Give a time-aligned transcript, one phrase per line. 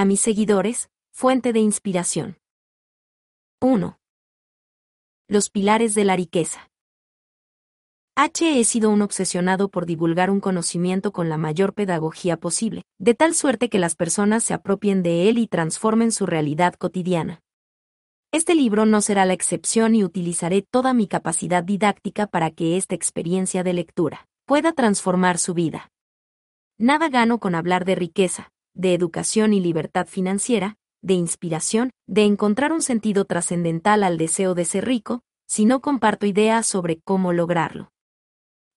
[0.00, 2.38] A mis seguidores, fuente de inspiración.
[3.60, 3.98] 1.
[5.28, 6.70] Los pilares de la riqueza.
[8.16, 8.58] H.
[8.58, 13.34] He sido un obsesionado por divulgar un conocimiento con la mayor pedagogía posible, de tal
[13.34, 17.42] suerte que las personas se apropien de él y transformen su realidad cotidiana.
[18.32, 22.94] Este libro no será la excepción y utilizaré toda mi capacidad didáctica para que esta
[22.94, 25.92] experiencia de lectura pueda transformar su vida.
[26.78, 32.72] Nada gano con hablar de riqueza, de educación y libertad financiera, de inspiración, de encontrar
[32.72, 37.92] un sentido trascendental al deseo de ser rico, si no comparto ideas sobre cómo lograrlo.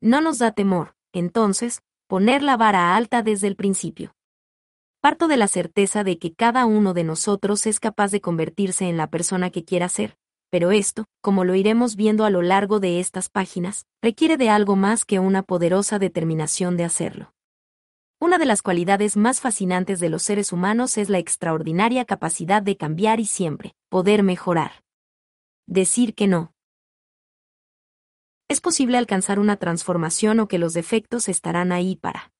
[0.02, 4.14] No nos da temor, entonces, poner la vara alta desde el principio.
[5.02, 8.98] Parto de la certeza de que cada uno de nosotros es capaz de convertirse en
[8.98, 10.18] la persona que quiera ser,
[10.50, 14.76] pero esto, como lo iremos viendo a lo largo de estas páginas, requiere de algo
[14.76, 17.33] más que una poderosa determinación de hacerlo.
[18.24, 22.78] Una de las cualidades más fascinantes de los seres humanos es la extraordinaria capacidad de
[22.78, 24.82] cambiar y siempre, poder mejorar.
[25.68, 26.54] Decir que no.
[28.48, 32.32] Es posible alcanzar una transformación o que los defectos estarán ahí para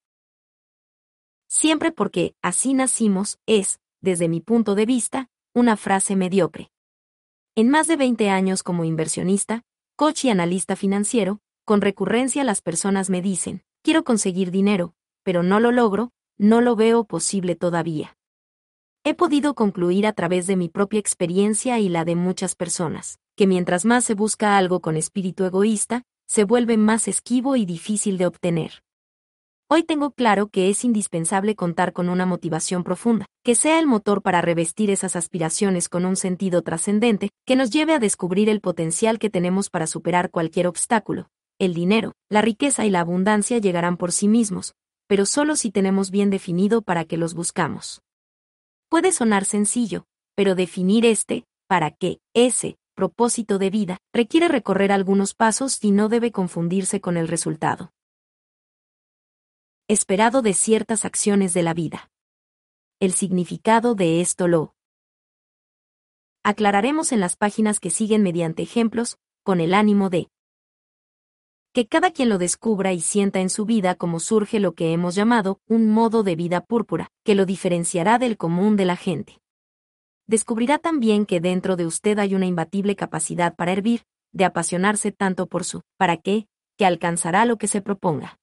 [1.48, 6.70] siempre porque, así nacimos, es, desde mi punto de vista, una frase mediocre.
[7.56, 13.10] En más de 20 años como inversionista, coach y analista financiero, con recurrencia las personas
[13.10, 18.16] me dicen, quiero conseguir dinero, pero no lo logro, no lo veo posible todavía.
[19.02, 23.46] He podido concluir a través de mi propia experiencia y la de muchas personas, que
[23.46, 28.26] mientras más se busca algo con espíritu egoísta, se vuelve más esquivo y difícil de
[28.26, 28.82] obtener.
[29.68, 34.22] Hoy tengo claro que es indispensable contar con una motivación profunda, que sea el motor
[34.22, 39.18] para revestir esas aspiraciones con un sentido trascendente, que nos lleve a descubrir el potencial
[39.18, 41.28] que tenemos para superar cualquier obstáculo.
[41.58, 44.74] El dinero, la riqueza y la abundancia llegarán por sí mismos,
[45.06, 48.02] pero solo si tenemos bien definido para qué los buscamos.
[48.88, 55.34] Puede sonar sencillo, pero definir este, para qué, ese, propósito de vida, requiere recorrer algunos
[55.34, 57.92] pasos y no debe confundirse con el resultado
[59.88, 62.10] esperado de ciertas acciones de la vida.
[63.00, 64.74] El significado de esto lo
[66.42, 70.28] aclararemos en las páginas que siguen mediante ejemplos, con el ánimo de
[71.74, 75.16] que cada quien lo descubra y sienta en su vida como surge lo que hemos
[75.16, 79.40] llamado un modo de vida púrpura, que lo diferenciará del común de la gente.
[80.28, 85.48] Descubrirá también que dentro de usted hay una imbatible capacidad para hervir, de apasionarse tanto
[85.48, 86.46] por su para qué,
[86.78, 88.38] que alcanzará lo que se proponga.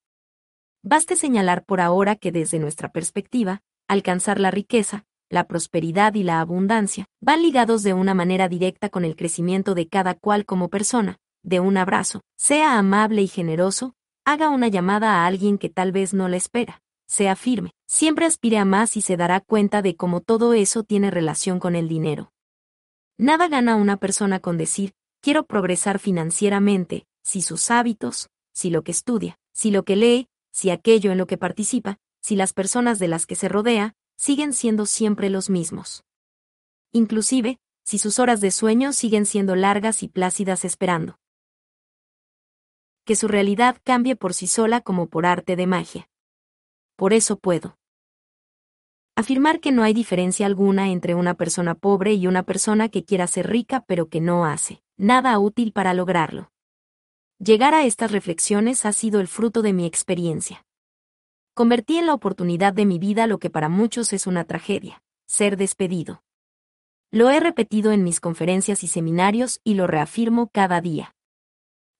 [0.83, 6.41] Baste señalar por ahora que desde nuestra perspectiva, alcanzar la riqueza, la prosperidad y la
[6.41, 11.17] abundancia van ligados de una manera directa con el crecimiento de cada cual como persona,
[11.43, 13.93] de un abrazo, sea amable y generoso,
[14.25, 18.57] haga una llamada a alguien que tal vez no la espera, sea firme, siempre aspire
[18.57, 22.31] a más y se dará cuenta de cómo todo eso tiene relación con el dinero.
[23.17, 28.91] Nada gana una persona con decir, quiero progresar financieramente, si sus hábitos, si lo que
[28.91, 33.07] estudia, si lo que lee, si aquello en lo que participa, si las personas de
[33.07, 36.03] las que se rodea, siguen siendo siempre los mismos.
[36.91, 41.17] Inclusive, si sus horas de sueño siguen siendo largas y plácidas esperando.
[43.05, 46.09] Que su realidad cambie por sí sola como por arte de magia.
[46.95, 47.77] Por eso puedo
[49.15, 53.27] afirmar que no hay diferencia alguna entre una persona pobre y una persona que quiera
[53.27, 56.51] ser rica pero que no hace nada útil para lograrlo.
[57.39, 60.63] Llegar a estas reflexiones ha sido el fruto de mi experiencia.
[61.55, 65.57] Convertí en la oportunidad de mi vida lo que para muchos es una tragedia, ser
[65.57, 66.23] despedido.
[67.09, 71.15] Lo he repetido en mis conferencias y seminarios y lo reafirmo cada día.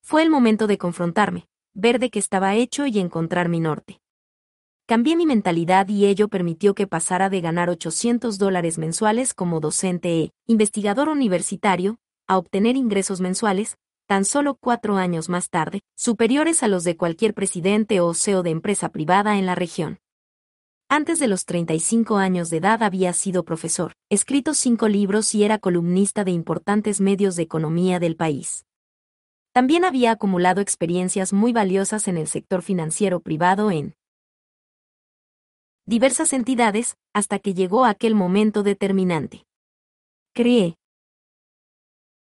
[0.02, 4.02] Fue el momento de confrontarme, ver de qué estaba hecho y encontrar mi norte.
[4.88, 10.24] Cambié mi mentalidad y ello permitió que pasara de ganar 800 dólares mensuales como docente
[10.24, 11.98] e investigador universitario,
[12.28, 17.34] a obtener ingresos mensuales, tan solo cuatro años más tarde, superiores a los de cualquier
[17.34, 20.00] presidente o CEO de empresa privada en la región.
[20.90, 25.58] Antes de los 35 años de edad había sido profesor, escrito cinco libros y era
[25.58, 28.66] columnista de importantes medios de economía del país.
[29.54, 33.96] También había acumulado experiencias muy valiosas en el sector financiero privado en
[35.86, 39.46] diversas entidades, hasta que llegó aquel momento determinante.
[40.34, 40.78] Creé,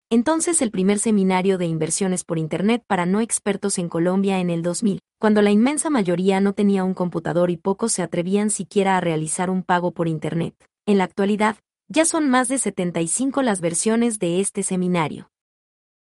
[0.08, 4.62] entonces el primer seminario de inversiones por Internet para no expertos en Colombia en el
[4.62, 9.00] 2000, cuando la inmensa mayoría no tenía un computador y pocos se atrevían siquiera a
[9.00, 10.54] realizar un pago por Internet.
[10.86, 11.56] En la actualidad,
[11.88, 15.28] ya son más de 75 las versiones de este seminario.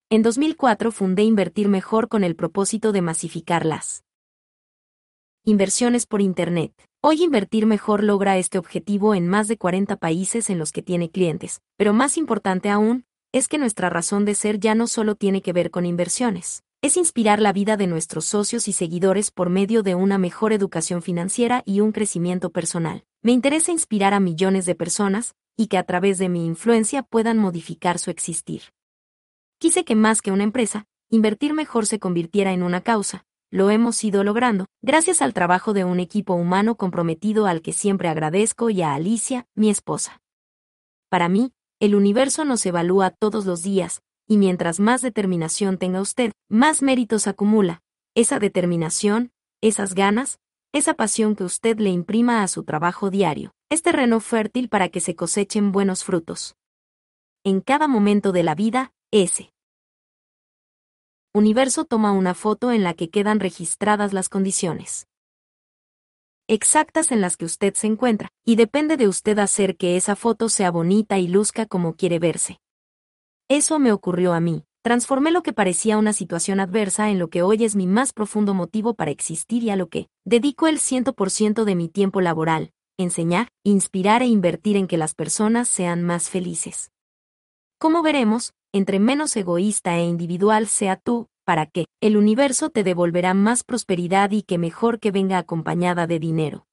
[0.08, 4.04] En 2004 fundé Invertir Mejor con el propósito de masificar las
[5.44, 6.72] Inversiones por Internet.
[7.02, 11.10] Hoy Invertir Mejor logra este objetivo en más de 40 países en los que tiene
[11.10, 15.42] clientes, pero más importante aún, es que nuestra razón de ser ya no solo tiene
[15.42, 19.82] que ver con inversiones, es inspirar la vida de nuestros socios y seguidores por medio
[19.82, 23.02] de una mejor educación financiera y un crecimiento personal.
[23.22, 27.38] Me interesa inspirar a millones de personas, y que a través de mi influencia puedan
[27.38, 28.62] modificar su existir.
[29.58, 33.24] Quise que más que una empresa, invertir mejor se convirtiera en una causa.
[33.50, 38.08] Lo hemos ido logrando, gracias al trabajo de un equipo humano comprometido al que siempre
[38.08, 40.20] agradezco y a Alicia, mi esposa.
[41.08, 46.32] Para mí, el universo nos evalúa todos los días, y mientras más determinación tenga usted,
[46.50, 47.80] más méritos acumula.
[48.14, 49.30] Esa determinación,
[49.62, 50.38] esas ganas,
[50.72, 55.00] esa pasión que usted le imprima a su trabajo diario, es terreno fértil para que
[55.00, 56.56] se cosechen buenos frutos.
[57.44, 59.52] En cada momento de la vida, ese
[61.32, 65.06] universo toma una foto en la que quedan registradas las condiciones
[66.48, 70.48] exactas en las que usted se encuentra, y depende de usted hacer que esa foto
[70.48, 72.58] sea bonita y luzca como quiere verse.
[73.48, 74.64] Eso me ocurrió a mí.
[74.82, 78.54] Transformé lo que parecía una situación adversa en lo que hoy es mi más profundo
[78.54, 83.48] motivo para existir y a lo que dedico el 100% de mi tiempo laboral, enseñar,
[83.64, 86.92] inspirar e invertir en que las personas sean más felices.
[87.78, 93.34] Como veremos, entre menos egoísta e individual sea tú, para que el universo te devolverá
[93.34, 96.66] más prosperidad y que mejor que venga acompañada de dinero.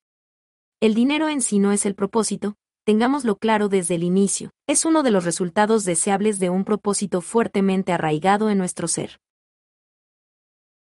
[0.80, 2.56] El dinero en sí no es el propósito,
[2.86, 7.92] tengámoslo claro desde el inicio, es uno de los resultados deseables de un propósito fuertemente
[7.92, 9.20] arraigado en nuestro ser.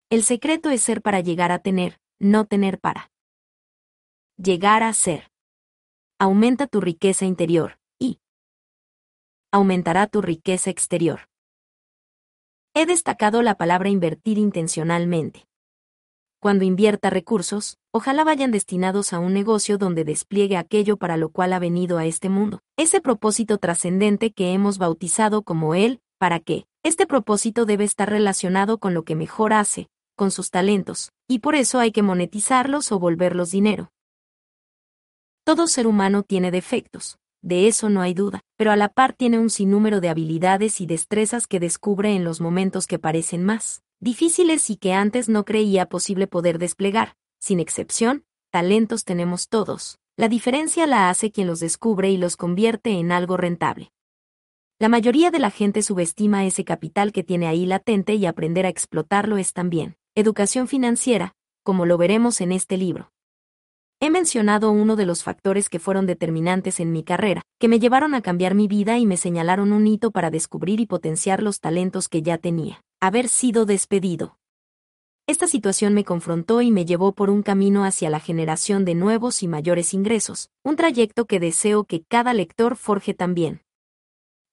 [0.09, 3.11] El secreto es ser para llegar a tener, no tener para.
[4.37, 5.31] Llegar a ser.
[6.19, 7.79] Aumenta tu riqueza interior,
[9.57, 11.29] aumentará tu riqueza exterior.
[12.75, 15.47] He destacado la palabra invertir intencionalmente
[16.47, 21.53] cuando invierta recursos, ojalá vayan destinados a un negocio donde despliegue aquello para lo cual
[21.53, 22.61] ha venido a este mundo.
[22.77, 26.67] Ese propósito trascendente que hemos bautizado como Él, ¿para qué?
[26.85, 31.57] Este propósito debe estar relacionado con lo que mejor hace, con sus talentos, y por
[31.57, 33.91] eso hay que monetizarlos o volverlos dinero.
[35.43, 39.39] Todo ser humano tiene defectos, de eso no hay duda, pero a la par tiene
[39.39, 44.69] un sinnúmero de habilidades y destrezas que descubre en los momentos que parecen más difíciles
[44.69, 47.15] y que antes no creía posible poder desplegar.
[47.39, 50.01] Sin excepción, talentos tenemos todos.
[50.17, 53.93] La diferencia la hace quien los descubre y los convierte en algo rentable.
[54.81, 58.71] La mayoría de la gente subestima ese capital que tiene ahí latente y aprender a
[58.71, 63.13] explotarlo es también educación financiera, como lo veremos en este libro.
[63.99, 68.15] He mencionado uno de los factores que fueron determinantes en mi carrera, que me llevaron
[68.15, 72.09] a cambiar mi vida y me señalaron un hito para descubrir y potenciar los talentos
[72.09, 74.39] que ya tenía haber sido despedido.
[75.27, 79.43] Esta situación me confrontó y me llevó por un camino hacia la generación de nuevos
[79.43, 83.63] y mayores ingresos, un trayecto que deseo que cada lector forje también.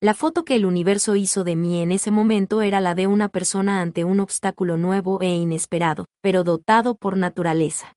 [0.02, 3.30] La foto que el universo hizo de mí en ese momento era la de una
[3.30, 7.94] persona ante un obstáculo nuevo e inesperado, pero dotado por naturaleza.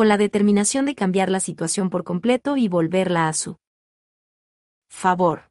[0.00, 3.58] Con la determinación de cambiar la situación por completo y volverla a su
[4.88, 5.50] favor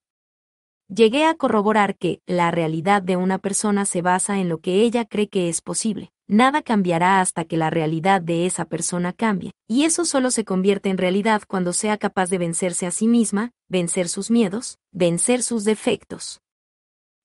[0.87, 5.05] llegué a corroborar que la realidad de una persona se basa en lo que ella
[5.05, 6.09] cree que es posible.
[6.27, 10.89] Nada cambiará hasta que la realidad de esa persona cambie, y eso solo se convierte
[10.89, 15.63] en realidad cuando sea capaz de vencerse a sí misma, vencer sus miedos, vencer sus
[15.63, 16.41] defectos.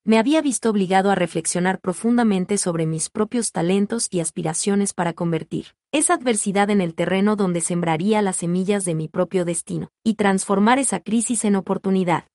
[0.05, 5.69] Me había visto obligado a reflexionar profundamente sobre mis propios talentos y aspiraciones para convertir
[5.95, 10.81] esa adversidad en el terreno donde sembraría las semillas de mi propio destino, y transformar
[10.81, 12.27] esa crisis en oportunidad.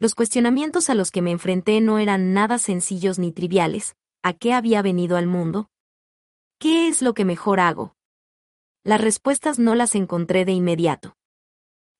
[0.00, 3.94] Los cuestionamientos a los que me enfrenté no eran nada sencillos ni triviales.
[4.24, 5.68] ¿A qué había venido al mundo?
[6.58, 7.94] ¿Qué es lo que mejor hago?
[8.82, 11.14] Las respuestas no las encontré de inmediato.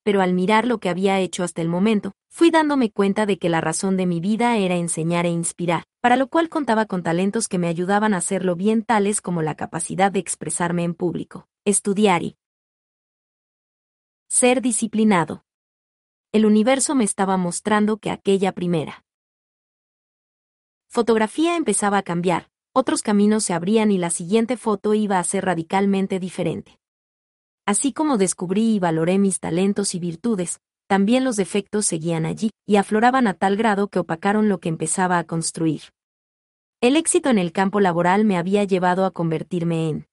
[0.03, 3.47] Pero al mirar lo que había hecho hasta el momento, fui dándome cuenta de que
[3.47, 7.47] la razón de mi vida era enseñar e inspirar, para lo cual contaba con talentos
[7.47, 12.21] que me ayudaban a hacerlo bien tales como la capacidad de expresarme en público, estudiar
[12.21, 12.37] y
[14.29, 15.45] ser disciplinado
[16.31, 19.03] el universo me estaba mostrando que aquella primera
[20.89, 25.45] fotografía empezaba a cambiar, otros caminos se abrían y la siguiente foto iba a ser
[25.45, 26.79] radicalmente diferente.
[27.65, 32.75] Así como descubrí y valoré mis talentos y virtudes, también los defectos seguían allí, y
[32.75, 35.81] afloraban a tal grado que opacaron lo que empezaba a construir.
[36.81, 40.07] El éxito en el campo laboral me había llevado a convertirme en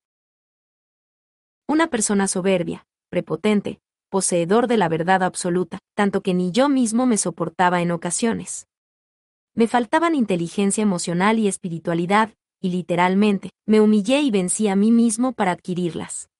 [1.69, 7.17] una persona soberbia, prepotente, poseedor de la verdad absoluta, tanto que ni yo mismo me
[7.17, 8.67] soportaba en ocasiones.
[9.55, 15.33] Me faltaban inteligencia emocional y espiritualidad, y literalmente, me humillé y vencí a mí mismo
[15.33, 16.32] para adquirirlas.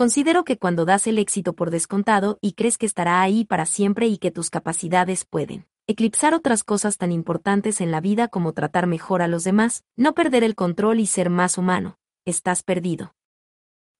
[0.00, 4.06] Considero que cuando das el éxito por descontado y crees que estará ahí para siempre
[4.06, 8.86] y que tus capacidades pueden eclipsar otras cosas tan importantes en la vida como tratar
[8.86, 13.12] mejor a los demás, no perder el control y ser más humano, estás perdido.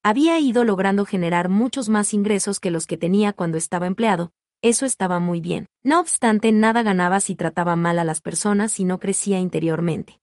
[0.03, 4.87] Había ido logrando generar muchos más ingresos que los que tenía cuando estaba empleado, eso
[4.87, 5.67] estaba muy bien.
[5.83, 10.19] No obstante, nada ganaba si trataba mal a las personas y no crecía interiormente.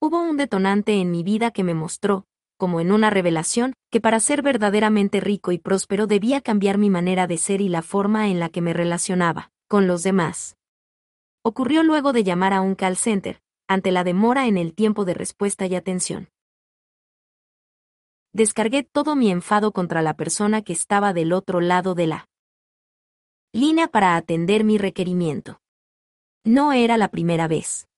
[0.00, 2.24] Hubo un detonante en mi vida que me mostró,
[2.56, 7.26] como en una revelación, que para ser verdaderamente rico y próspero debía cambiar mi manera
[7.26, 10.56] de ser y la forma en la que me relacionaba con los demás.
[11.42, 15.14] Ocurrió luego de llamar a un call center, ante la demora en el tiempo de
[15.14, 16.28] respuesta y atención.
[18.32, 22.28] Descargué todo mi enfado contra la persona que estaba del otro lado de la
[23.52, 25.60] línea para atender mi requerimiento.
[26.44, 27.88] No era la primera vez.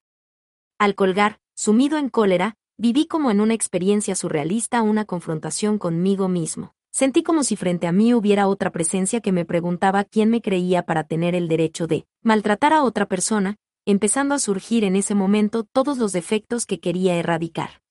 [0.79, 6.75] Al colgar, sumido en cólera, viví como en una experiencia surrealista una confrontación conmigo mismo.
[6.90, 10.85] Sentí como si frente a mí hubiera otra presencia que me preguntaba quién me creía
[10.85, 15.64] para tener el derecho de maltratar a otra persona, empezando a surgir en ese momento
[15.64, 17.82] todos los defectos que quería erradicar.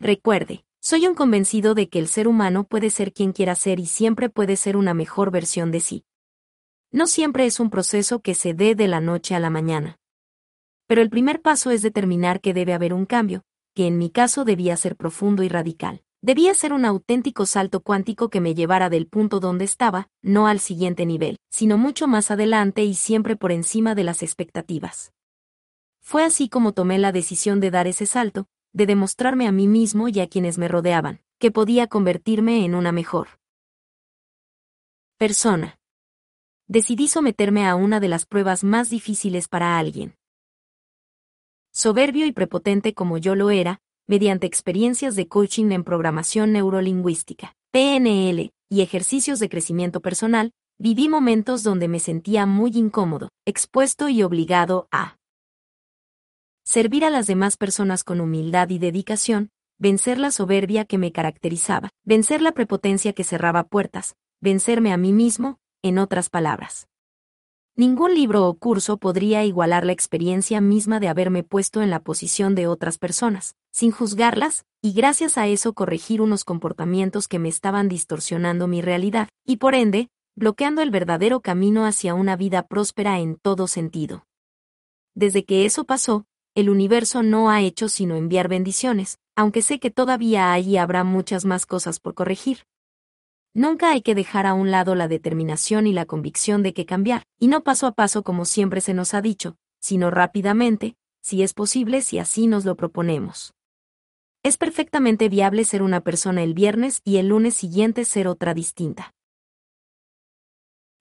[0.00, 3.86] Recuerde, soy un convencido de que el ser humano puede ser quien quiera ser y
[3.86, 6.04] siempre puede ser una mejor versión de sí.
[6.90, 9.98] No siempre es un proceso que se dé de la noche a la mañana.
[10.88, 14.44] Pero el primer paso es determinar que debe haber un cambio, que en mi caso
[14.44, 16.02] debía ser profundo y radical.
[16.22, 20.60] Debía ser un auténtico salto cuántico que me llevara del punto donde estaba, no al
[20.60, 25.12] siguiente nivel, sino mucho más adelante y siempre por encima de las expectativas.
[26.02, 30.08] Fue así como tomé la decisión de dar ese salto, de demostrarme a mí mismo
[30.08, 33.40] y a quienes me rodeaban, que podía convertirme en una mejor
[35.16, 35.78] persona.
[36.66, 40.19] Decidí someterme a una de las pruebas más difíciles para alguien
[41.72, 48.50] soberbio y prepotente como yo lo era, mediante experiencias de coaching en programación neurolingüística, PNL,
[48.70, 54.88] y ejercicios de crecimiento personal, viví momentos donde me sentía muy incómodo, expuesto y obligado
[54.92, 55.18] a
[56.64, 61.90] servir a las demás personas con humildad y dedicación, vencer la soberbia que me caracterizaba,
[62.04, 66.89] vencer la prepotencia que cerraba puertas, vencerme a mí mismo, en otras palabras.
[67.80, 72.54] Ningún libro o curso podría igualar la experiencia misma de haberme puesto en la posición
[72.54, 77.88] de otras personas, sin juzgarlas, y gracias a eso corregir unos comportamientos que me estaban
[77.88, 83.36] distorsionando mi realidad, y por ende, bloqueando el verdadero camino hacia una vida próspera en
[83.36, 84.26] todo sentido.
[85.14, 89.90] Desde que eso pasó, el universo no ha hecho sino enviar bendiciones, aunque sé que
[89.90, 92.58] todavía hay y habrá muchas más cosas por corregir.
[93.52, 97.24] Nunca hay que dejar a un lado la determinación y la convicción de que cambiar,
[97.38, 101.52] y no paso a paso como siempre se nos ha dicho, sino rápidamente, si es
[101.52, 103.52] posible si así nos lo proponemos.
[104.44, 109.12] Es perfectamente viable ser una persona el viernes y el lunes siguiente ser otra distinta.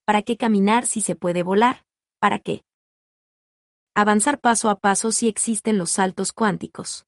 [0.04, 1.86] ¿Para qué caminar si se puede volar?
[2.20, 2.64] ¿Para qué?
[3.94, 7.06] Avanzar paso a paso si existen los saltos cuánticos.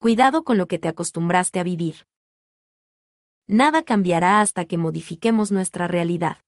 [0.00, 2.04] Cuidado con lo que te acostumbraste a vivir
[3.46, 6.38] nada cambiará hasta que modifiquemos nuestra realidad.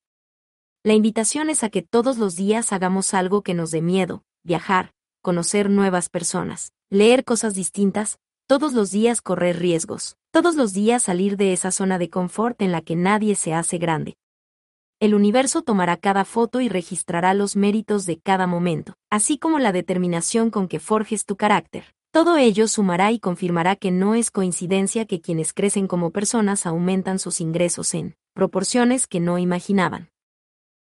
[0.83, 4.93] La invitación es a que todos los días hagamos algo que nos dé miedo, viajar,
[5.23, 11.39] conocer nuevas personas, leer cosas distintas, todos los días correr riesgos, todos los días salir
[11.39, 14.17] de esa zona de confort en la que nadie se hace grande.
[15.01, 19.73] El universo tomará cada foto y registrará los méritos de cada momento, así como la
[19.73, 21.95] determinación con que forjes tu carácter.
[22.15, 27.19] Todo ello sumará y confirmará que no es coincidencia que quienes crecen como personas aumentan
[27.19, 30.11] sus ingresos en proporciones que no imaginaban.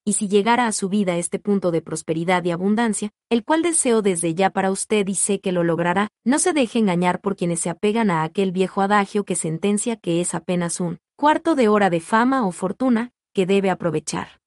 [0.04, 4.02] Y si llegara a su vida este punto de prosperidad y abundancia, el cual deseo
[4.02, 7.60] desde ya para usted y sé que lo logrará, no se deje engañar por quienes
[7.60, 11.92] se apegan a aquel viejo adagio que sentencia que es apenas un cuarto de hora
[11.92, 14.42] de fama o fortuna, que debe aprovechar.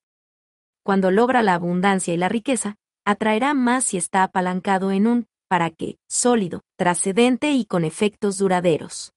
[0.82, 5.70] Cuando logra la abundancia y la riqueza, atraerá más si está apalancado en un para
[5.70, 9.12] qué, sólido, trascendente y con efectos duraderos.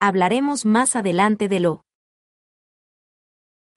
[0.00, 1.84] Hablaremos más adelante de lo.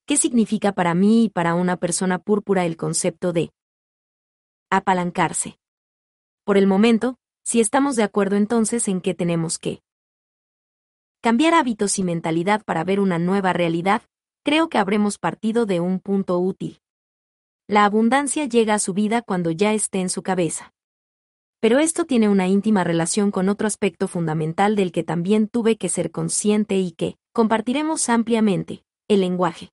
[0.08, 3.52] ¿Qué significa para mí y para una persona púrpura el concepto de
[4.70, 5.58] apalancarse?
[6.44, 9.82] Por el momento, si estamos de acuerdo entonces en que tenemos que
[11.22, 14.04] cambiar hábitos y mentalidad para ver una nueva realidad,
[14.44, 16.82] creo que habremos partido de un punto útil.
[17.68, 20.75] La abundancia llega a su vida cuando ya esté en su cabeza.
[21.66, 25.90] Pero esto tiene una íntima relación con otro aspecto fundamental del que también tuve que
[25.90, 29.72] ser consciente y que compartiremos ampliamente, el lenguaje.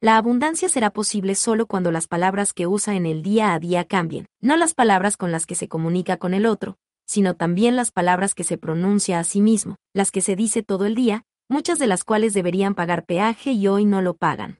[0.00, 3.84] La abundancia será posible solo cuando las palabras que usa en el día a día
[3.84, 7.92] cambien, no las palabras con las que se comunica con el otro, sino también las
[7.92, 11.78] palabras que se pronuncia a sí mismo, las que se dice todo el día, muchas
[11.78, 14.58] de las cuales deberían pagar peaje y hoy no lo pagan.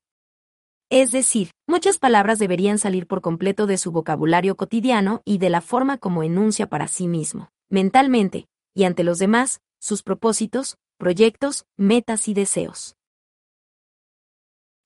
[0.90, 5.61] Es decir, muchas palabras deberían salir por completo de su vocabulario cotidiano y de la
[5.61, 12.28] forma como enuncia para sí mismo, mentalmente, y ante los demás, sus propósitos, proyectos, metas
[12.28, 12.97] y deseos.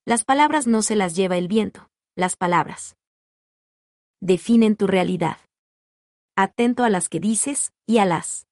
[0.07, 2.97] Las palabras no se las lleva el viento, las palabras
[4.21, 5.39] definen tu realidad.
[6.37, 8.47] Atento a las que dices y a las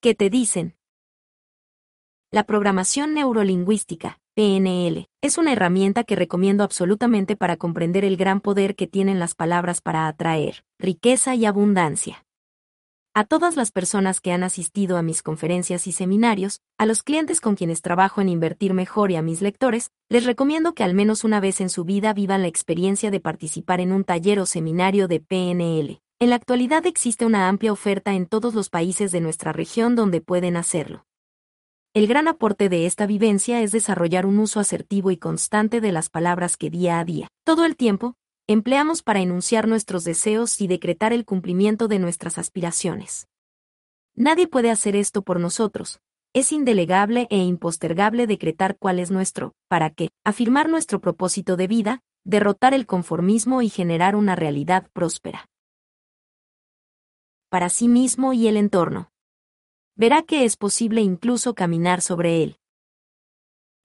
[0.00, 0.76] que te dicen.
[2.32, 8.76] La programación neurolingüística, PNL, es una herramienta que recomiendo absolutamente para comprender el gran poder
[8.76, 12.24] que tienen las palabras para atraer riqueza y abundancia.
[13.12, 17.40] A todas las personas que han asistido a mis conferencias y seminarios, a los clientes
[17.40, 21.24] con quienes trabajo en invertir mejor y a mis lectores, les recomiendo que al menos
[21.24, 25.08] una vez en su vida vivan la experiencia de participar en un taller o seminario
[25.08, 26.00] de PNL.
[26.20, 30.20] En la actualidad existe una amplia oferta en todos los países de nuestra región donde
[30.20, 31.04] pueden hacerlo.
[31.92, 36.08] El gran aporte de esta vivencia es desarrollar un uso asertivo y constante de las
[36.08, 38.14] palabras que día a día, todo el tiempo,
[38.46, 43.26] empleamos para enunciar nuestros deseos y decretar el cumplimiento de nuestras aspiraciones.
[44.14, 45.98] Nadie puede hacer esto por nosotros.
[46.32, 52.02] Es indelegable e impostergable decretar cuál es nuestro, para qué, afirmar nuestro propósito de vida,
[52.24, 55.46] derrotar el conformismo y generar una realidad próspera.
[57.48, 59.09] Para sí mismo y el entorno.
[60.00, 62.56] Verá que es posible incluso caminar sobre él.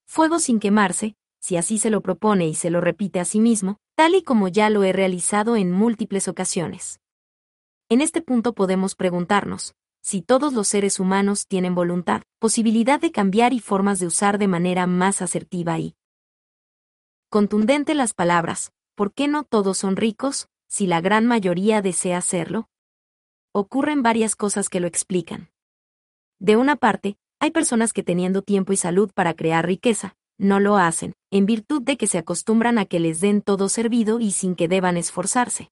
[0.05, 3.79] Fuego sin quemarse, si así se lo propone y se lo repite a sí mismo,
[3.95, 7.01] tal y como ya lo he realizado en múltiples ocasiones.
[7.89, 13.51] En este punto podemos preguntarnos, si todos los seres humanos tienen voluntad, posibilidad de cambiar
[13.51, 15.97] y formas de usar de manera más asertiva y
[17.27, 22.69] contundente las palabras, ¿por qué no todos son ricos, si la gran mayoría desea serlo?
[23.51, 25.49] Ocurren varias cosas que lo explican.
[26.39, 30.77] De una parte, hay personas que teniendo tiempo y salud para crear riqueza, no lo
[30.77, 34.55] hacen, en virtud de que se acostumbran a que les den todo servido y sin
[34.55, 35.69] que deban esforzarse.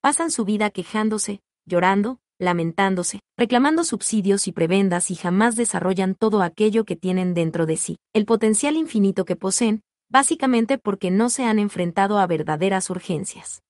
[0.00, 6.84] Pasan su vida quejándose, llorando, lamentándose, reclamando subsidios y prebendas y jamás desarrollan todo aquello
[6.84, 11.58] que tienen dentro de sí, el potencial infinito que poseen, básicamente porque no se han
[11.58, 13.62] enfrentado a verdaderas urgencias.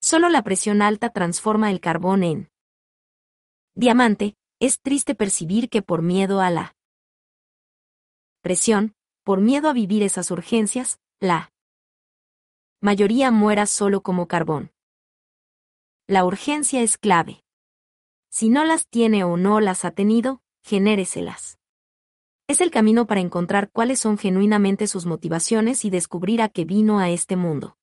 [0.00, 2.48] Solo la presión alta transforma el carbón en
[3.74, 6.74] diamante, es triste percibir que por miedo a la
[8.40, 11.52] presión, por miedo a vivir esas urgencias, la
[12.80, 14.72] mayoría muera solo como carbón.
[16.06, 17.44] La urgencia es clave.
[18.30, 21.58] Si no las tiene o no las ha tenido, genéreselas.
[22.48, 27.00] Es el camino para encontrar cuáles son genuinamente sus motivaciones y descubrir a qué vino
[27.00, 27.76] a este mundo.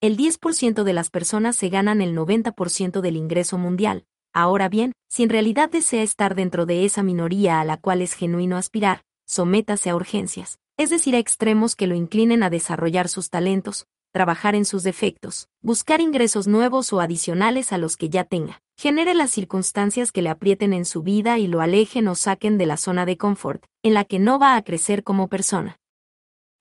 [0.00, 4.06] El 10% de las personas se ganan el 90% del ingreso mundial.
[4.34, 8.14] Ahora bien, si en realidad desea estar dentro de esa minoría a la cual es
[8.14, 13.28] genuino aspirar, sométase a urgencias, es decir, a extremos que lo inclinen a desarrollar sus
[13.28, 18.62] talentos, trabajar en sus defectos, buscar ingresos nuevos o adicionales a los que ya tenga,
[18.78, 22.66] genere las circunstancias que le aprieten en su vida y lo alejen o saquen de
[22.66, 25.78] la zona de confort, en la que no va a crecer como persona.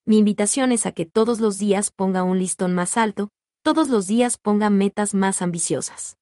[0.05, 3.29] Mi invitación es a que todos los días ponga un listón más alto,
[3.63, 6.17] todos los días ponga metas más ambiciosas.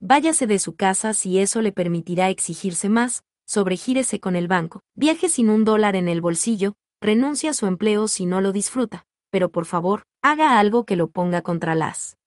[0.00, 5.30] Váyase de su casa si eso le permitirá exigirse más, sobregírese con el banco, viaje
[5.30, 9.50] sin un dólar en el bolsillo, renuncia a su empleo si no lo disfruta, pero
[9.50, 12.18] por favor, haga algo que lo ponga contra las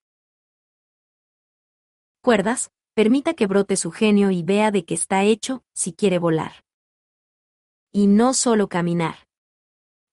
[2.21, 6.63] cuerdas, permita que brote su genio y vea de qué está hecho si quiere volar.
[7.91, 9.27] Y no solo caminar.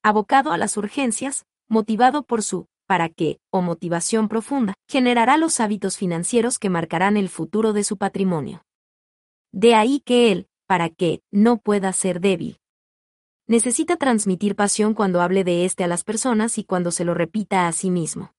[0.02, 5.96] Abocado a las urgencias, motivado por su para qué o motivación profunda, generará los hábitos
[5.96, 8.64] financieros que marcarán el futuro de su patrimonio.
[9.52, 12.58] De ahí que él, para que no pueda ser débil.
[13.46, 17.68] Necesita transmitir pasión cuando hable de éste a las personas y cuando se lo repita
[17.68, 18.34] a sí mismo.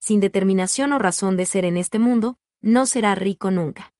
[0.00, 3.92] Sin determinación o razón de ser en este mundo, no será rico nunca.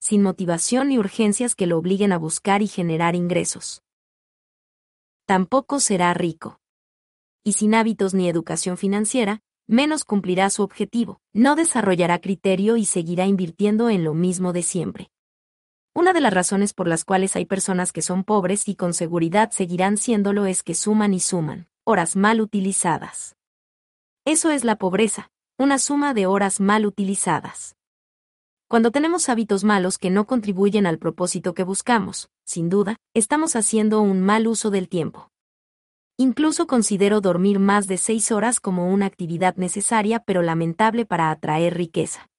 [0.00, 3.82] Sin motivación ni urgencias que lo obliguen a buscar y generar ingresos.
[5.26, 6.60] Tampoco será rico.
[7.44, 13.26] Y sin hábitos ni educación financiera, menos cumplirá su objetivo, no desarrollará criterio y seguirá
[13.26, 15.10] invirtiendo en lo mismo de siempre.
[15.94, 19.50] Una de las razones por las cuales hay personas que son pobres y con seguridad
[19.50, 23.36] seguirán siéndolo es que suman y suman, horas mal utilizadas.
[24.24, 27.76] Eso es la pobreza, una suma de horas mal utilizadas.
[28.68, 34.00] Cuando tenemos hábitos malos que no contribuyen al propósito que buscamos, sin duda, estamos haciendo
[34.00, 35.30] un mal uso del tiempo.
[36.16, 41.74] Incluso considero dormir más de seis horas como una actividad necesaria pero lamentable para atraer
[41.74, 42.30] riqueza.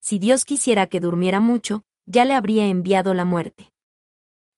[0.00, 3.70] Si Dios quisiera que durmiera mucho, ya le habría enviado la muerte.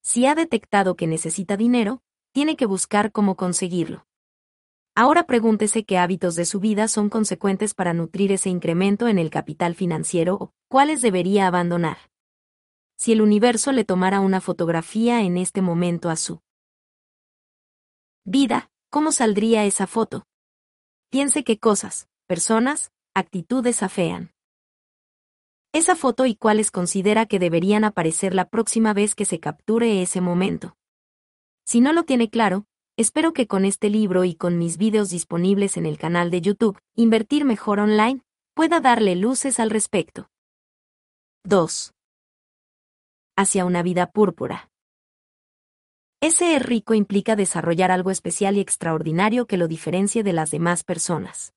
[0.01, 2.01] Si ha detectado que necesita dinero,
[2.31, 4.07] tiene que buscar cómo conseguirlo.
[4.95, 9.29] Ahora pregúntese qué hábitos de su vida son consecuentes para nutrir ese incremento en el
[9.29, 11.97] capital financiero o cuáles debería abandonar.
[12.97, 16.41] Si el universo le tomara una fotografía en este momento a su
[18.25, 20.25] vida, ¿cómo saldría esa foto?
[21.09, 24.31] Piense qué cosas, personas, actitudes afean.
[25.73, 30.21] Esa foto y cuáles considera que deberían aparecer la próxima vez que se capture ese
[30.21, 30.75] momento.
[31.65, 32.65] Si no lo tiene claro,
[32.97, 36.77] espero que con este libro y con mis videos disponibles en el canal de YouTube,
[36.95, 38.21] Invertir Mejor Online,
[38.53, 40.29] pueda darle luces al respecto.
[41.45, 41.93] 2.
[43.37, 44.70] Hacia una vida púrpura.
[46.23, 50.83] Ese es rico implica desarrollar algo especial y extraordinario que lo diferencie de las demás
[50.83, 51.55] personas.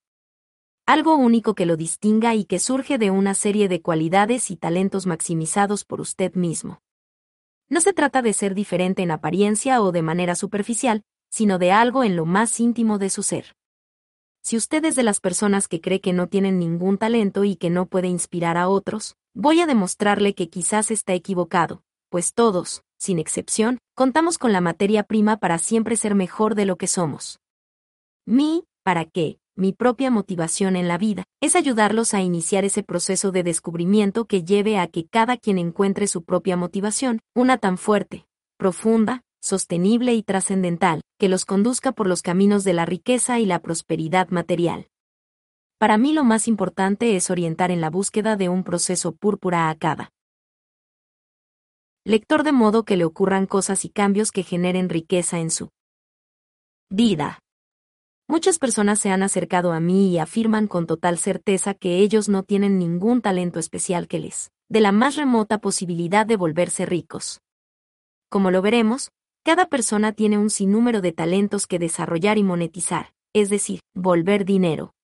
[0.87, 5.05] Algo único que lo distinga y que surge de una serie de cualidades y talentos
[5.05, 6.81] maximizados por usted mismo.
[7.69, 12.03] No se trata de ser diferente en apariencia o de manera superficial, sino de algo
[12.03, 13.55] en lo más íntimo de su ser.
[14.41, 17.69] Si usted es de las personas que cree que no tienen ningún talento y que
[17.69, 21.83] no puede inspirar a otros, voy a demostrarle que quizás está equivocado,
[22.15, 26.77] pues todos, sin excepción, contamos con la materia prima para siempre ser mejor de lo
[26.77, 27.41] que somos.
[28.25, 29.37] Mi, ¿para qué?
[29.57, 34.45] Mi propia motivación en la vida es ayudarlos a iniciar ese proceso de descubrimiento que
[34.45, 38.25] lleve a que cada quien encuentre su propia motivación, una tan fuerte,
[38.55, 43.59] profunda, sostenible y trascendental, que los conduzca por los caminos de la riqueza y la
[43.59, 44.87] prosperidad material.
[45.79, 49.75] Para mí lo más importante es orientar en la búsqueda de un proceso púrpura a
[49.75, 50.14] cada
[52.05, 55.69] lector de modo que le ocurran cosas y cambios que generen riqueza en su
[56.87, 57.39] vida.
[58.27, 62.43] Muchas personas se han acercado a mí y afirman con total certeza que ellos no
[62.43, 67.41] tienen ningún talento especial que les de la más remota posibilidad de volverse ricos.
[68.29, 69.11] Como lo veremos,
[69.43, 74.94] cada persona tiene un sinnúmero de talentos que desarrollar y monetizar, es decir, volver dinero.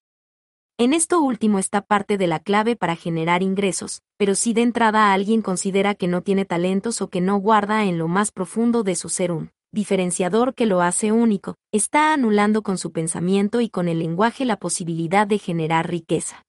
[0.82, 5.14] En esto último está parte de la clave para generar ingresos, pero si de entrada
[5.14, 8.96] alguien considera que no tiene talentos o que no guarda en lo más profundo de
[8.96, 13.88] su ser un diferenciador que lo hace único, está anulando con su pensamiento y con
[13.88, 16.48] el lenguaje la posibilidad de generar riqueza.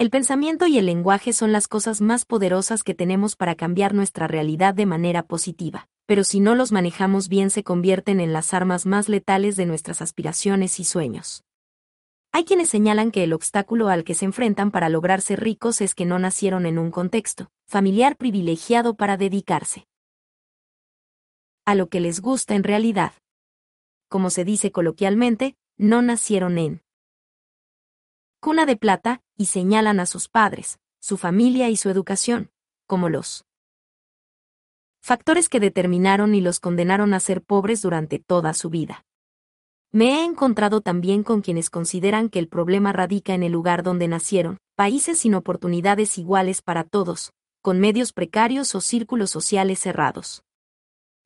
[0.00, 4.26] El pensamiento y el lenguaje son las cosas más poderosas que tenemos para cambiar nuestra
[4.26, 8.86] realidad de manera positiva, pero si no los manejamos bien se convierten en las armas
[8.86, 11.44] más letales de nuestras aspiraciones y sueños.
[12.36, 15.94] Hay quienes señalan que el obstáculo al que se enfrentan para lograr ser ricos es
[15.94, 19.88] que no nacieron en un contexto familiar privilegiado para dedicarse
[21.64, 23.14] a lo que les gusta en realidad.
[24.10, 26.82] Como se dice coloquialmente, no nacieron en
[28.38, 32.50] cuna de plata y señalan a sus padres, su familia y su educación,
[32.86, 33.46] como los
[35.00, 39.05] factores que determinaron y los condenaron a ser pobres durante toda su vida.
[39.92, 44.08] Me he encontrado también con quienes consideran que el problema radica en el lugar donde
[44.08, 50.42] nacieron, países sin oportunidades iguales para todos, con medios precarios o círculos sociales cerrados.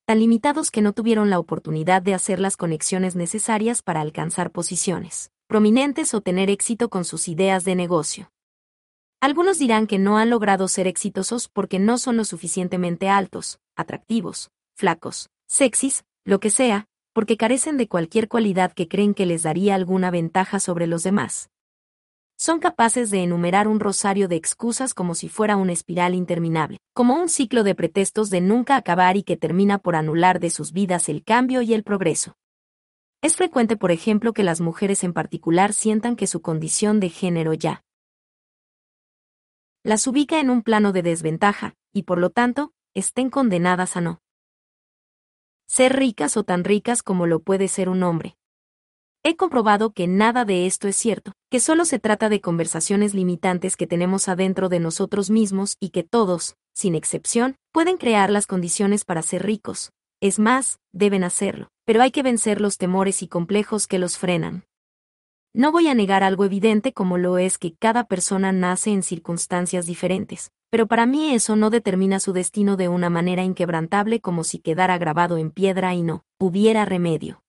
[0.06, 5.30] Tan limitados que no tuvieron la oportunidad de hacer las conexiones necesarias para alcanzar posiciones
[5.50, 8.30] prominentes o tener éxito con sus ideas de negocio.
[9.20, 14.52] Algunos dirán que no han logrado ser exitosos porque no son lo suficientemente altos, atractivos,
[14.76, 19.74] flacos, sexys, lo que sea, porque carecen de cualquier cualidad que creen que les daría
[19.74, 21.50] alguna ventaja sobre los demás.
[22.36, 27.14] Son capaces de enumerar un rosario de excusas como si fuera una espiral interminable, como
[27.14, 31.08] un ciclo de pretextos de nunca acabar y que termina por anular de sus vidas
[31.10, 32.36] el cambio y el progreso.
[33.22, 37.52] Es frecuente, por ejemplo, que las mujeres en particular sientan que su condición de género
[37.52, 37.82] ya
[39.82, 44.20] las ubica en un plano de desventaja, y por lo tanto, estén condenadas a no
[45.70, 48.36] ser ricas o tan ricas como lo puede ser un hombre.
[49.22, 53.76] He comprobado que nada de esto es cierto, que solo se trata de conversaciones limitantes
[53.76, 59.04] que tenemos adentro de nosotros mismos y que todos, sin excepción, pueden crear las condiciones
[59.04, 59.92] para ser ricos.
[60.20, 64.64] Es más, deben hacerlo, pero hay que vencer los temores y complejos que los frenan.
[65.54, 69.86] No voy a negar algo evidente como lo es que cada persona nace en circunstancias
[69.86, 74.58] diferentes, pero para mí eso no determina su destino de una manera inquebrantable como si
[74.58, 77.42] quedara grabado en piedra y no hubiera remedio.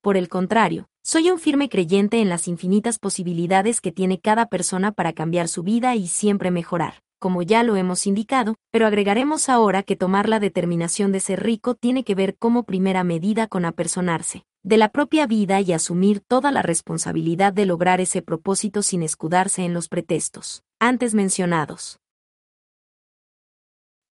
[0.00, 4.92] Por el contrario, soy un firme creyente en las infinitas posibilidades que tiene cada persona
[4.92, 9.82] para cambiar su vida y siempre mejorar, como ya lo hemos indicado, pero agregaremos ahora
[9.82, 14.44] que tomar la determinación de ser rico tiene que ver como primera medida con apersonarse
[14.62, 19.64] de la propia vida y asumir toda la responsabilidad de lograr ese propósito sin escudarse
[19.64, 21.98] en los pretextos antes mencionados.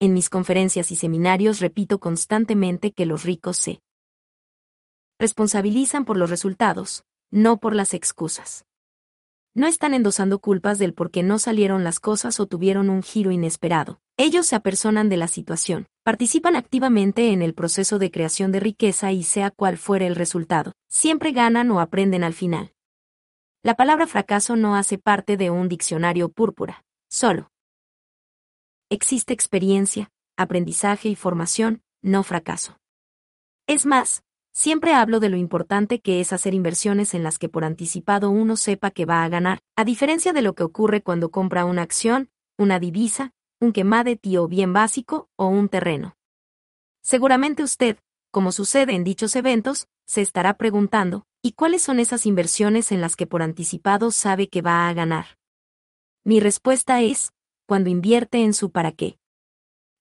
[0.02, 3.82] En mis conferencias y seminarios repito constantemente que los ricos se
[5.18, 8.64] responsabilizan por los resultados, no por las excusas.
[9.52, 13.30] No están endosando culpas del por qué no salieron las cosas o tuvieron un giro
[13.30, 14.00] inesperado.
[14.16, 19.12] Ellos se apersonan de la situación, participan activamente en el proceso de creación de riqueza
[19.12, 22.72] y sea cual fuere el resultado, siempre ganan o aprenden al final.
[23.62, 27.50] La palabra fracaso no hace parte de un diccionario púrpura, solo
[28.90, 32.76] existe experiencia, aprendizaje y formación, no fracaso.
[33.66, 37.64] Es más, siempre hablo de lo importante que es hacer inversiones en las que por
[37.64, 41.64] anticipado uno sepa que va a ganar, a diferencia de lo que ocurre cuando compra
[41.64, 46.16] una acción, una divisa, un quemade tío bien básico o un terreno.
[47.00, 47.98] Seguramente usted,
[48.32, 53.14] como sucede en dichos eventos, se estará preguntando, ¿y cuáles son esas inversiones en las
[53.14, 55.38] que por anticipado sabe que va a ganar?
[56.24, 57.32] Mi respuesta es,
[57.70, 59.16] cuando invierte en su para qué.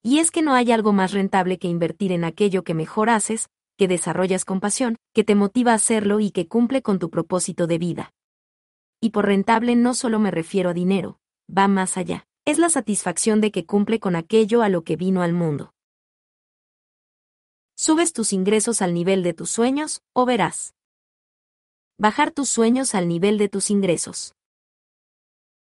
[0.01, 3.47] Y es que no hay algo más rentable que invertir en aquello que mejor haces,
[3.77, 7.67] que desarrollas con pasión, que te motiva a hacerlo y que cumple con tu propósito
[7.67, 8.11] de vida.
[8.99, 12.25] Y por rentable no solo me refiero a dinero, va más allá.
[12.43, 15.75] Es la satisfacción de que cumple con aquello a lo que vino al mundo.
[17.77, 20.73] Subes tus ingresos al nivel de tus sueños, o verás.
[21.99, 24.33] Bajar tus sueños al nivel de tus ingresos.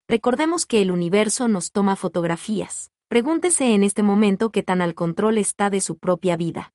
[0.07, 2.91] Recordemos que el universo nos toma fotografías.
[3.07, 6.73] Pregúntese en este momento qué tan al control está de su propia vida.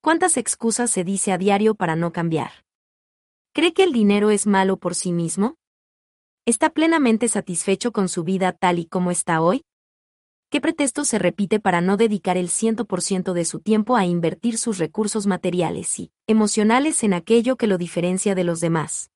[0.00, 2.50] ¿Cuántas excusas se dice a diario para no cambiar?
[3.52, 5.54] ¿Cree que el dinero es malo por sí mismo?
[6.44, 9.62] ¿Está plenamente satisfecho con su vida tal y como está hoy?
[10.50, 14.78] ¿Qué pretexto se repite para no dedicar el 100% de su tiempo a invertir sus
[14.78, 19.11] recursos materiales y emocionales en aquello que lo diferencia de los demás?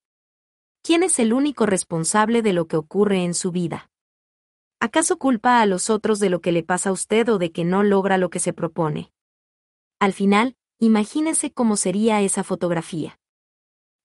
[0.86, 3.90] ¿Quién es el único responsable de lo que ocurre en su vida?
[4.78, 7.64] ¿Acaso culpa a los otros de lo que le pasa a usted o de que
[7.64, 9.10] no logra lo que se propone?
[9.98, 13.18] Al final, imagínese cómo sería esa fotografía.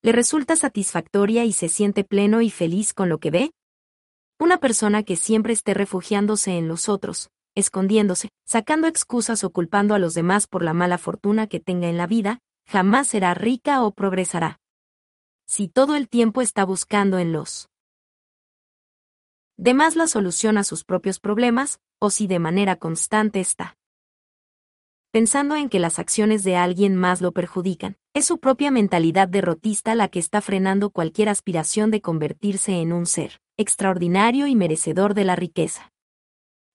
[0.02, 3.52] ¿Le resulta satisfactoria y se siente pleno y feliz con lo que ve?
[4.40, 10.00] Una persona que siempre esté refugiándose en los otros, escondiéndose, sacando excusas o culpando a
[10.00, 13.92] los demás por la mala fortuna que tenga en la vida, jamás será rica o
[13.92, 14.58] progresará
[15.52, 17.68] si todo el tiempo está buscando en los
[19.58, 23.76] demás la solución a sus propios problemas, o si de manera constante está
[25.12, 27.98] pensando en que las acciones de alguien más lo perjudican.
[28.14, 33.06] Es su propia mentalidad derrotista la que está frenando cualquier aspiración de convertirse en un
[33.06, 35.91] ser extraordinario y merecedor de la riqueza.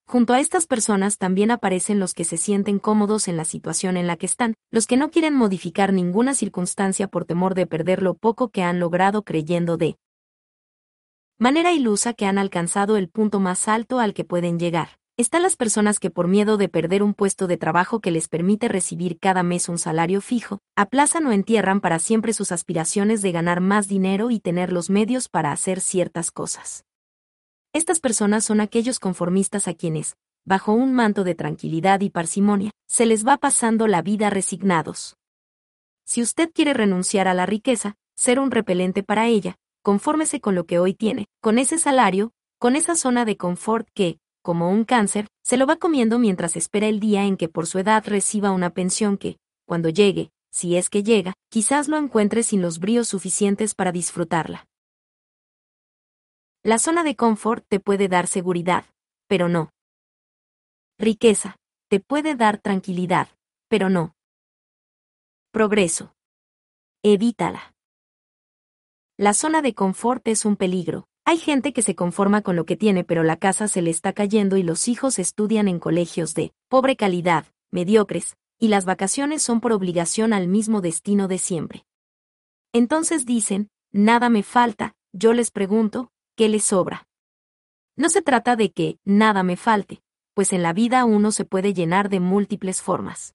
[0.08, 4.06] Junto a estas personas también aparecen los que se sienten cómodos en la situación en
[4.06, 8.14] la que están, los que no quieren modificar ninguna circunstancia por temor de perder lo
[8.14, 9.96] poco que han logrado creyendo de
[11.38, 14.90] manera ilusa que han alcanzado el punto más alto al que pueden llegar.
[15.18, 18.68] Están las personas que por miedo de perder un puesto de trabajo que les permite
[18.68, 23.60] recibir cada mes un salario fijo, aplazan o entierran para siempre sus aspiraciones de ganar
[23.60, 26.85] más dinero y tener los medios para hacer ciertas cosas.
[27.72, 33.04] Estas personas son aquellos conformistas a quienes, bajo un manto de tranquilidad y parsimonia, se
[33.04, 35.16] les va pasando la vida resignados.
[36.04, 40.64] Si usted quiere renunciar a la riqueza, ser un repelente para ella, confórmese con lo
[40.64, 45.26] que hoy tiene, con ese salario, con esa zona de confort que, como un cáncer,
[45.42, 48.70] se lo va comiendo mientras espera el día en que por su edad reciba una
[48.70, 53.74] pensión que, cuando llegue, si es que llega, quizás lo encuentre sin los bríos suficientes
[53.74, 54.66] para disfrutarla.
[56.66, 58.86] La zona de confort te puede dar seguridad,
[59.28, 59.70] pero no.
[60.98, 61.54] Riqueza,
[61.88, 63.28] te puede dar tranquilidad,
[63.68, 64.16] pero no.
[65.52, 66.16] Progreso.
[67.04, 67.72] Evítala.
[69.16, 71.06] La zona de confort es un peligro.
[71.24, 74.12] Hay gente que se conforma con lo que tiene pero la casa se le está
[74.12, 79.60] cayendo y los hijos estudian en colegios de pobre calidad, mediocres, y las vacaciones son
[79.60, 81.86] por obligación al mismo destino de siempre.
[82.72, 87.08] Entonces dicen, nada me falta, yo les pregunto, ¿qué le sobra?
[87.96, 90.02] No se trata de que nada me falte,
[90.34, 93.34] pues en la vida uno se puede llenar de múltiples formas.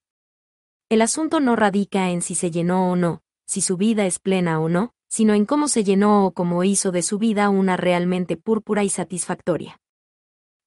[0.87, 4.59] El asunto no radica en si se llenó o no, si su vida es plena
[4.59, 8.37] o no, sino en cómo se llenó o cómo hizo de su vida una realmente
[8.37, 9.79] púrpura y satisfactoria.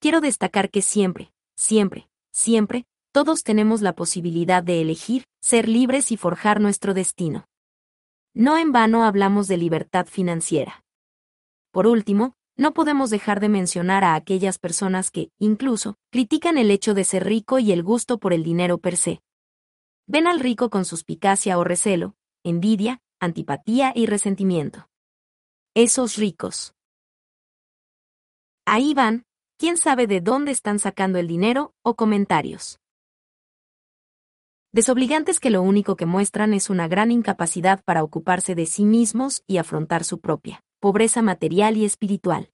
[0.00, 6.16] Quiero destacar que siempre, siempre, siempre, todos tenemos la posibilidad de elegir, ser libres y
[6.16, 7.46] forjar nuestro destino.
[8.34, 10.83] No en vano hablamos de libertad financiera.
[11.74, 16.94] Por último, no podemos dejar de mencionar a aquellas personas que, incluso, critican el hecho
[16.94, 19.22] de ser rico y el gusto por el dinero per se.
[20.06, 24.88] Ven al rico con suspicacia o recelo, envidia, antipatía y resentimiento.
[25.74, 26.76] Esos ricos.
[28.64, 29.24] Ahí van,
[29.58, 32.78] quién sabe de dónde están sacando el dinero, o comentarios.
[34.70, 39.42] Desobligantes que lo único que muestran es una gran incapacidad para ocuparse de sí mismos
[39.48, 42.50] y afrontar su propia pobreza material y espiritual.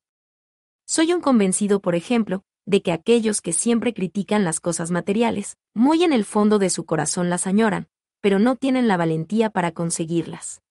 [0.87, 6.05] Soy un convencido, por ejemplo, de que aquellos que siempre critican las cosas materiales, muy
[6.05, 7.89] en el fondo de su corazón las añoran,
[8.21, 10.63] pero no tienen la valentía para conseguirlas.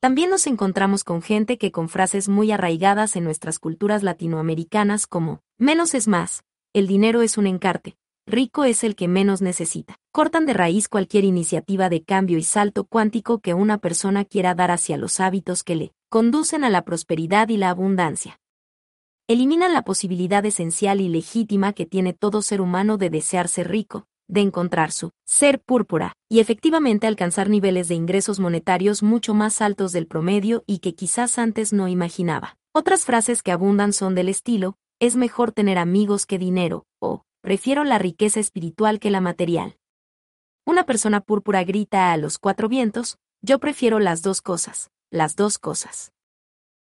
[0.00, 5.44] También nos encontramos con gente que con frases muy arraigadas en nuestras culturas latinoamericanas como,
[5.58, 6.42] menos es más,
[6.72, 9.96] el dinero es un encarte, rico es el que menos necesita.
[10.12, 14.70] Cortan de raíz cualquier iniciativa de cambio y salto cuántico que una persona quiera dar
[14.70, 18.40] hacia los hábitos que le conducen a la prosperidad y la abundancia.
[19.28, 24.06] Eliminan la posibilidad esencial y legítima que tiene todo ser humano de desear ser rico,
[24.26, 29.92] de encontrar su ser púrpura, y efectivamente alcanzar niveles de ingresos monetarios mucho más altos
[29.92, 32.56] del promedio y que quizás antes no imaginaba.
[32.72, 36.84] Otras frases que abundan son del estilo, es mejor tener amigos que dinero,
[37.40, 39.78] prefiero la riqueza espiritual que la material.
[40.66, 45.58] Una persona púrpura grita a los cuatro vientos, yo prefiero las dos cosas, las dos
[45.58, 46.12] cosas.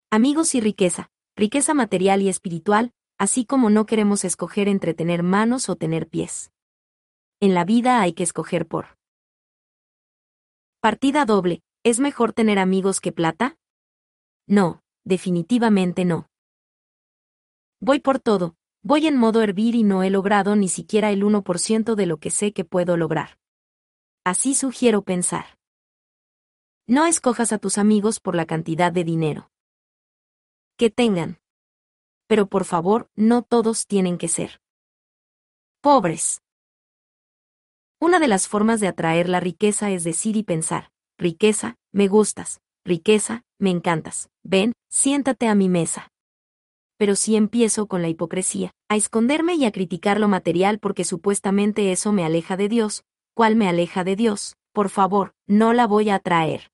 [0.09, 5.69] Amigos y riqueza, riqueza material y espiritual, así como no queremos escoger entre tener manos
[5.69, 6.51] o tener pies.
[7.39, 8.97] En la vida hay que escoger por.
[10.81, 13.57] Partida doble, ¿es mejor tener amigos que plata?
[14.47, 16.29] No, definitivamente no.
[17.79, 21.95] Voy por todo, voy en modo hervir y no he logrado ni siquiera el 1%
[21.95, 23.37] de lo que sé que puedo lograr.
[24.23, 25.57] Así sugiero pensar.
[26.87, 29.51] No escojas a tus amigos por la cantidad de dinero
[30.79, 31.39] que tengan.
[32.25, 34.61] Pero por favor, no todos tienen que ser
[35.81, 36.41] pobres.
[37.99, 42.61] Una de las formas de atraer la riqueza es decir y pensar, riqueza, me gustas,
[42.85, 46.11] riqueza, me encantas, ven, siéntate a mi mesa.
[46.99, 51.93] Pero si empiezo con la hipocresía, a esconderme y a criticar lo material porque supuestamente
[51.93, 54.57] eso me aleja de Dios, ¿cuál me aleja de Dios?
[54.73, 56.71] Por favor, no la voy a atraer.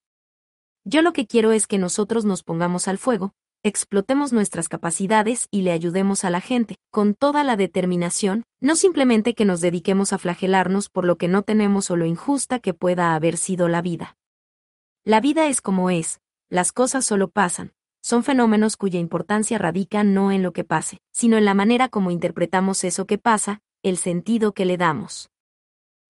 [0.84, 5.62] Yo lo que quiero es que nosotros nos pongamos al fuego, explotemos nuestras capacidades y
[5.62, 10.18] le ayudemos a la gente, con toda la determinación, no simplemente que nos dediquemos a
[10.18, 14.18] flagelarnos por lo que no tenemos o lo injusta que pueda haber sido la vida.
[15.04, 17.74] La vida es como es, las cosas solo pasan,
[18.06, 22.12] son fenómenos cuya importancia radica no en lo que pase, sino en la manera como
[22.12, 25.32] interpretamos eso que pasa, el sentido que le damos.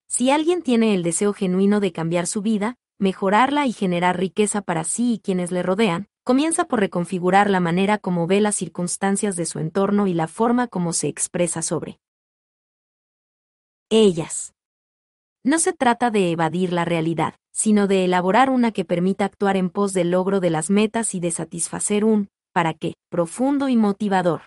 [0.05, 4.83] Si alguien tiene el deseo genuino de cambiar su vida, mejorarla y generar riqueza para
[4.83, 9.45] sí y quienes le rodean, comienza por reconfigurar la manera como ve las circunstancias de
[9.45, 12.01] su entorno y la forma como se expresa sobre
[13.89, 14.53] ellas.
[15.45, 19.69] No se trata de evadir la realidad, sino de elaborar una que permita actuar en
[19.69, 24.41] pos del logro de las metas y de satisfacer un, ¿para qué?, profundo y motivador.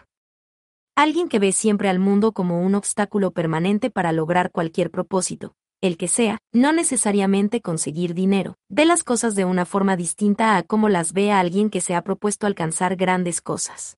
[0.94, 5.97] Alguien que ve siempre al mundo como un obstáculo permanente para lograr cualquier propósito, el
[5.97, 8.57] que sea, no necesariamente conseguir dinero.
[8.68, 11.94] Ve las cosas de una forma distinta a cómo las ve a alguien que se
[11.94, 13.97] ha propuesto alcanzar grandes cosas.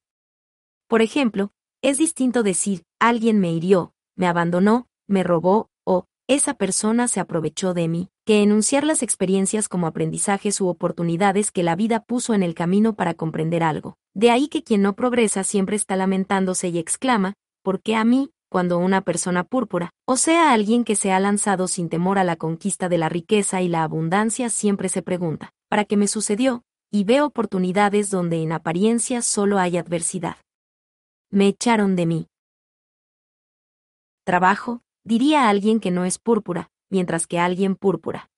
[0.87, 1.51] Por ejemplo,
[1.83, 7.75] es distinto decir, alguien me hirió, me abandonó, me robó, o, esa persona se aprovechó
[7.75, 12.45] de mí, que enunciar las experiencias como aprendizajes u oportunidades que la vida puso en
[12.45, 13.97] el camino para comprender algo.
[14.15, 18.31] De ahí que quien no progresa siempre está lamentándose y exclama, ¿por qué a mí?
[18.49, 22.35] cuando una persona púrpura, o sea alguien que se ha lanzado sin temor a la
[22.35, 26.65] conquista de la riqueza y la abundancia, siempre se pregunta, ¿para qué me sucedió?
[26.91, 30.37] Y ve oportunidades donde en apariencia solo hay adversidad.
[31.31, 32.27] Me echaron de mí.
[34.25, 38.31] Trabajo, diría alguien que no es púrpura, mientras que alguien púrpura.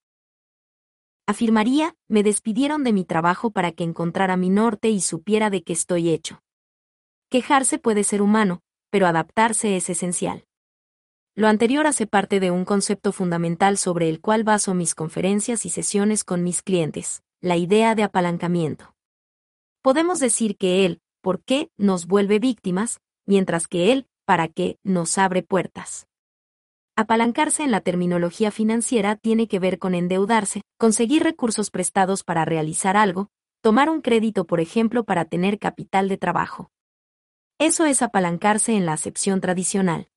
[1.26, 5.74] Afirmaría, me despidieron de mi trabajo para que encontrara mi norte y supiera de qué
[5.74, 6.42] estoy hecho.
[7.28, 10.46] Quejarse puede ser humano, pero adaptarse es esencial.
[11.34, 15.68] Lo anterior hace parte de un concepto fundamental sobre el cual baso mis conferencias y
[15.68, 18.94] sesiones con mis clientes, la idea de apalancamiento.
[19.82, 25.18] Podemos decir que él, ¿por qué?, nos vuelve víctimas, mientras que él, ¿para qué?, nos
[25.18, 26.06] abre puertas.
[26.94, 32.98] Apalancarse en la terminología financiera tiene que ver con endeudarse, conseguir recursos prestados para realizar
[32.98, 33.30] algo,
[33.62, 36.70] tomar un crédito por ejemplo para tener capital de trabajo.
[37.58, 40.08] Eso es apalancarse en la acepción tradicional.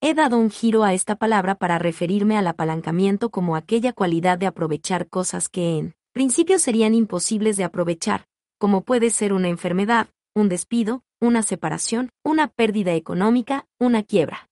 [0.00, 4.46] He dado un giro a esta palabra para referirme al apalancamiento como aquella cualidad de
[4.46, 8.26] aprovechar cosas que en principio serían imposibles de aprovechar,
[8.58, 14.48] como puede ser una enfermedad, un despido, una separación, una pérdida económica, una quiebra.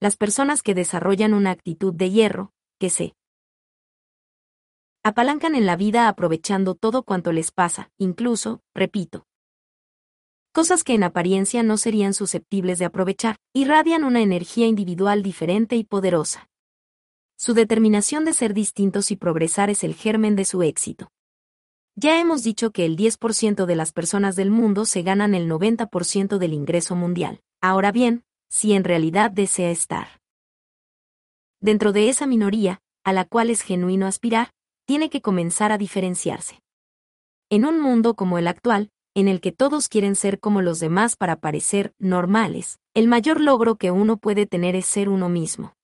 [0.00, 3.14] Las personas que desarrollan una actitud de hierro, que se
[5.02, 9.24] Apalancan en la vida aprovechando todo cuanto les pasa, incluso, repito,
[10.52, 15.84] cosas que en apariencia no serían susceptibles de aprovechar, irradian una energía individual diferente y
[15.84, 16.48] poderosa.
[17.38, 21.12] Su determinación de ser distintos y progresar es el germen de su éxito.
[21.94, 26.38] Ya hemos dicho que el 10% de las personas del mundo se ganan el 90%
[26.38, 27.40] del ingreso mundial.
[27.62, 30.20] Ahora bien, si en realidad desea estar
[31.60, 34.50] dentro de esa minoría, a la cual es genuino aspirar,
[34.86, 36.60] tiene que comenzar a diferenciarse.
[37.50, 41.16] En un mundo como el actual, en el que todos quieren ser como los demás
[41.16, 45.74] para parecer normales, el mayor logro que uno puede tener es ser uno mismo.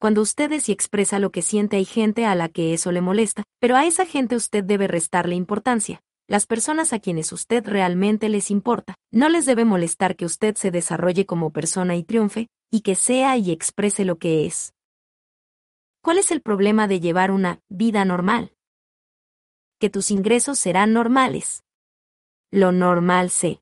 [0.00, 3.00] Cuando usted es y expresa lo que siente hay gente a la que eso le
[3.00, 6.00] molesta, pero a esa gente usted debe restarle importancia.
[6.28, 10.70] Las personas a quienes usted realmente les importa, no les debe molestar que usted se
[10.70, 14.74] desarrolle como persona y triunfe, y que sea y exprese lo que es.
[16.02, 18.52] ¿Cuál es el problema de llevar una vida normal?
[19.80, 21.64] Que tus ingresos serán normales
[22.50, 23.60] lo normal se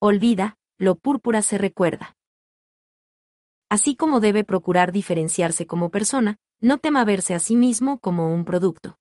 [0.00, 2.16] olvida, lo púrpura se recuerda.
[3.70, 8.44] Así como debe procurar diferenciarse como persona, no tema verse a sí mismo como un
[8.44, 8.98] producto.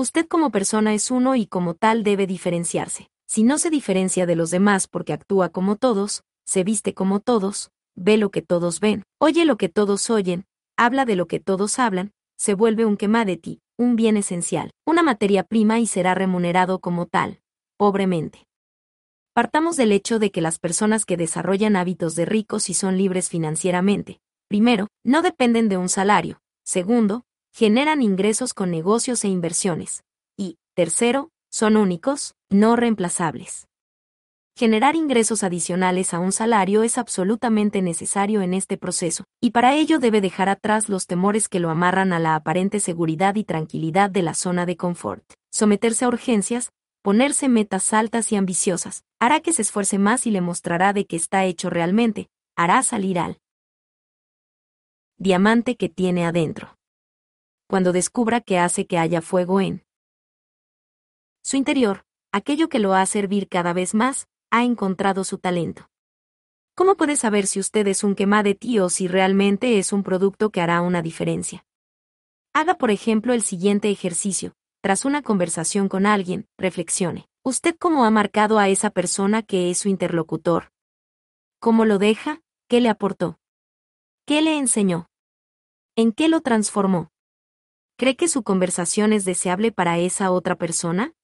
[0.00, 3.08] Usted como persona es uno y como tal debe diferenciarse.
[3.26, 7.72] Si no se diferencia de los demás porque actúa como todos, se viste como todos,
[7.96, 10.46] ve lo que todos ven, oye lo que todos oyen,
[10.76, 15.42] habla de lo que todos hablan, se vuelve un ti, un bien esencial, una materia
[15.42, 17.40] prima y será remunerado como tal
[17.76, 18.46] pobremente.
[19.34, 23.28] Partamos del hecho de que las personas que desarrollan hábitos de ricos y son libres
[23.28, 27.24] financieramente, primero, no dependen de un salario, segundo,
[27.58, 30.04] generan ingresos con negocios e inversiones,
[30.36, 33.66] y, tercero, son únicos, no reemplazables.
[34.56, 39.98] Generar ingresos adicionales a un salario es absolutamente necesario en este proceso, y para ello
[39.98, 44.22] debe dejar atrás los temores que lo amarran a la aparente seguridad y tranquilidad de
[44.22, 45.24] la zona de confort.
[45.50, 46.70] Someterse a urgencias,
[47.02, 51.16] ponerse metas altas y ambiciosas, hará que se esfuerce más y le mostrará de qué
[51.16, 53.40] está hecho realmente, hará salir al
[55.16, 56.77] diamante que tiene adentro.
[57.68, 59.84] Cuando descubra que hace que haya fuego en
[61.42, 65.90] su interior, aquello que lo hace servir cada vez más, ha encontrado su talento.
[66.74, 70.02] ¿Cómo puede saber si usted es un quema de ti o si realmente es un
[70.02, 71.66] producto que hará una diferencia?
[72.54, 77.28] Haga por ejemplo el siguiente ejercicio, tras una conversación con alguien, reflexione.
[77.44, 80.70] ¿Usted cómo ha marcado a esa persona que es su interlocutor?
[81.60, 82.40] ¿Cómo lo deja?
[82.66, 83.38] ¿Qué le aportó?
[84.24, 85.10] ¿Qué le enseñó?
[85.96, 87.10] ¿En qué lo transformó?
[87.98, 91.14] ¿Cree que su conversación es deseable para esa otra persona?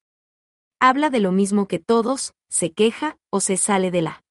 [0.81, 4.25] ¿Habla de lo mismo que todos, se queja o se sale de la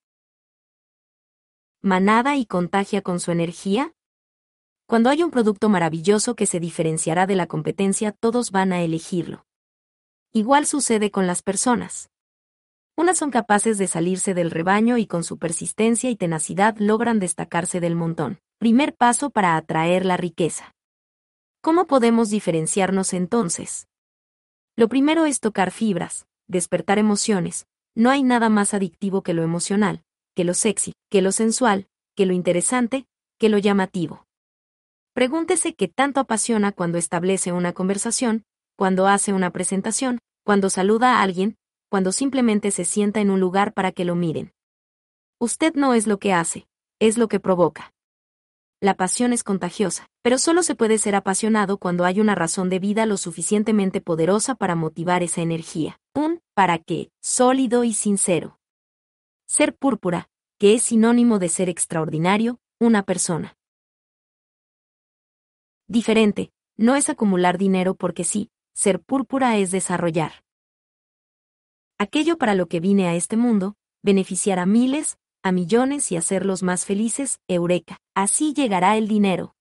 [1.81, 3.93] manada y contagia con su energía?
[4.87, 9.45] Cuando hay un producto maravilloso que se diferenciará de la competencia, todos van a elegirlo.
[10.33, 12.09] Igual sucede con las personas.
[12.97, 17.79] Unas son capaces de salirse del rebaño y con su persistencia y tenacidad logran destacarse
[17.79, 18.41] del montón.
[18.57, 20.75] Primer paso para atraer la riqueza.
[21.63, 23.87] ¿Cómo podemos diferenciarnos entonces?
[24.75, 27.67] Lo primero es tocar fibras, despertar emociones.
[27.95, 30.03] No hay nada más adictivo que lo emocional,
[30.35, 31.87] que lo sexy, que lo sensual,
[32.17, 33.05] que lo interesante,
[33.39, 34.25] que lo llamativo.
[35.13, 38.43] Pregúntese qué tanto apasiona cuando establece una conversación,
[38.75, 41.55] cuando hace una presentación, cuando saluda a alguien,
[41.89, 44.51] cuando simplemente se sienta en un lugar para que lo miren.
[45.39, 46.67] Usted no es lo que hace,
[46.99, 47.93] es lo que provoca.
[48.83, 52.79] La pasión es contagiosa, pero solo se puede ser apasionado cuando hay una razón de
[52.79, 56.01] vida lo suficientemente poderosa para motivar esa energía.
[56.13, 58.59] Un para qué, sólido y sincero.
[59.47, 60.27] Ser púrpura,
[60.59, 63.55] que es sinónimo de ser extraordinario, una persona
[65.87, 70.43] diferente, no es acumular dinero porque sí, ser púrpura es desarrollar.
[71.97, 76.63] Aquello para lo que vine a este mundo, beneficiar a miles, a millones y hacerlos
[76.63, 79.55] más felices, eureka, así llegará el dinero.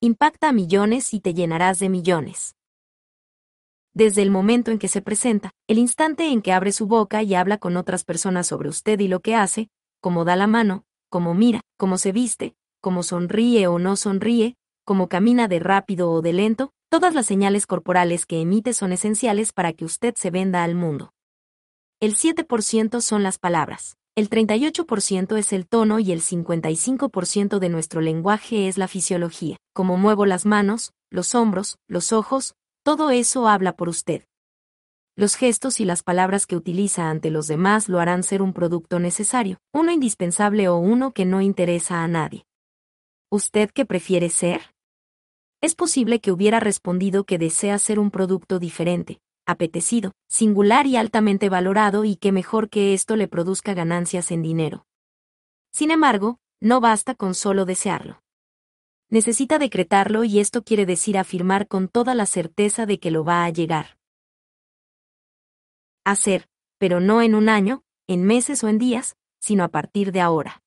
[0.00, 2.54] Impacta a millones y te llenarás de millones.
[3.92, 7.34] Desde el momento en que se presenta, el instante en que abre su boca y
[7.34, 9.68] habla con otras personas sobre usted y lo que hace,
[10.00, 14.54] cómo da la mano, cómo mira, cómo se viste, cómo sonríe o no sonríe,
[14.84, 19.52] como camina de rápido o de lento, todas las señales corporales que emite son esenciales
[19.52, 21.12] para que usted se venda al mundo.
[22.00, 28.00] El 7% son las palabras, el 38% es el tono y el 55% de nuestro
[28.00, 29.56] lenguaje es la fisiología.
[29.74, 32.54] Como muevo las manos, los hombros, los ojos,
[32.84, 34.24] todo eso habla por usted.
[35.16, 38.98] Los gestos y las palabras que utiliza ante los demás lo harán ser un producto
[38.98, 42.44] necesario, uno indispensable o uno que no interesa a nadie.
[43.30, 44.72] ¿Usted qué prefiere ser?
[45.62, 51.48] es posible que hubiera respondido que desea ser un producto diferente, apetecido, singular y altamente
[51.48, 54.86] valorado y que mejor que esto le produzca ganancias en dinero.
[55.72, 58.22] Sin embargo, no basta con solo desearlo.
[59.10, 63.44] Necesita decretarlo y esto quiere decir afirmar con toda la certeza de que lo va
[63.44, 63.98] a llegar.
[66.04, 70.20] Hacer, pero no en un año, en meses o en días, sino a partir de
[70.20, 70.61] ahora.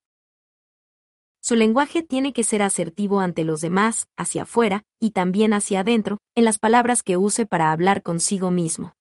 [1.45, 6.17] Su lenguaje tiene que ser asertivo ante los demás, hacia afuera, y también hacia adentro,
[6.33, 8.95] en las palabras que use para hablar consigo mismo.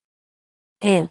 [0.79, 1.11] El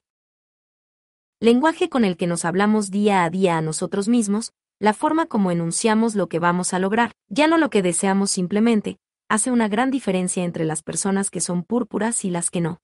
[1.39, 5.49] lenguaje con el que nos hablamos día a día a nosotros mismos, la forma como
[5.49, 9.89] enunciamos lo que vamos a lograr, ya no lo que deseamos simplemente, hace una gran
[9.89, 12.77] diferencia entre las personas que son púrpuras y las que no.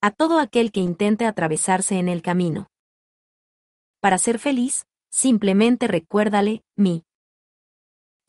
[0.00, 2.66] A todo aquel que intente atravesarse en el camino.
[4.00, 7.04] Para ser feliz, simplemente recuérdale, mi.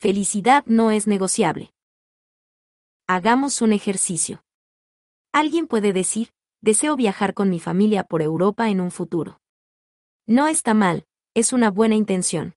[0.02, 1.72] Felicidad no es negociable.
[3.06, 4.42] Hagamos un ejercicio.
[5.30, 6.30] Alguien puede decir,
[6.60, 9.40] deseo viajar con mi familia por Europa en un futuro.
[10.26, 12.56] No está mal, es una buena intención.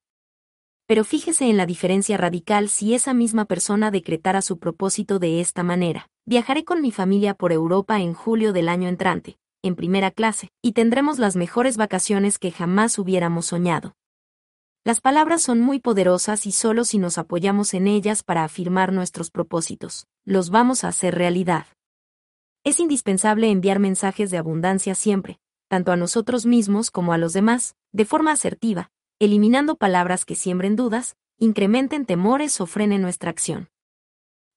[0.87, 5.61] Pero fíjese en la diferencia radical si esa misma persona decretara su propósito de esta
[5.61, 6.09] manera.
[6.25, 10.71] Viajaré con mi familia por Europa en julio del año entrante, en primera clase, y
[10.71, 13.93] tendremos las mejores vacaciones que jamás hubiéramos soñado.
[14.85, 19.31] Las palabras son muy poderosas y solo si nos apoyamos en ellas para afirmar nuestros
[19.31, 21.65] propósitos, los vamos a hacer realidad.
[22.63, 27.75] Es indispensable enviar mensajes de abundancia siempre, tanto a nosotros mismos como a los demás,
[27.93, 33.69] de forma asertiva, eliminando palabras que siembren dudas, incrementen temores o frenen nuestra acción.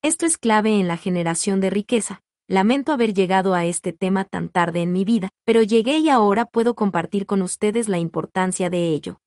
[0.03, 2.20] Esto es clave en la generación de riqueza.
[2.47, 6.45] Lamento haber llegado a este tema tan tarde en mi vida, pero llegué y ahora
[6.45, 9.20] puedo compartir con ustedes la importancia de ello.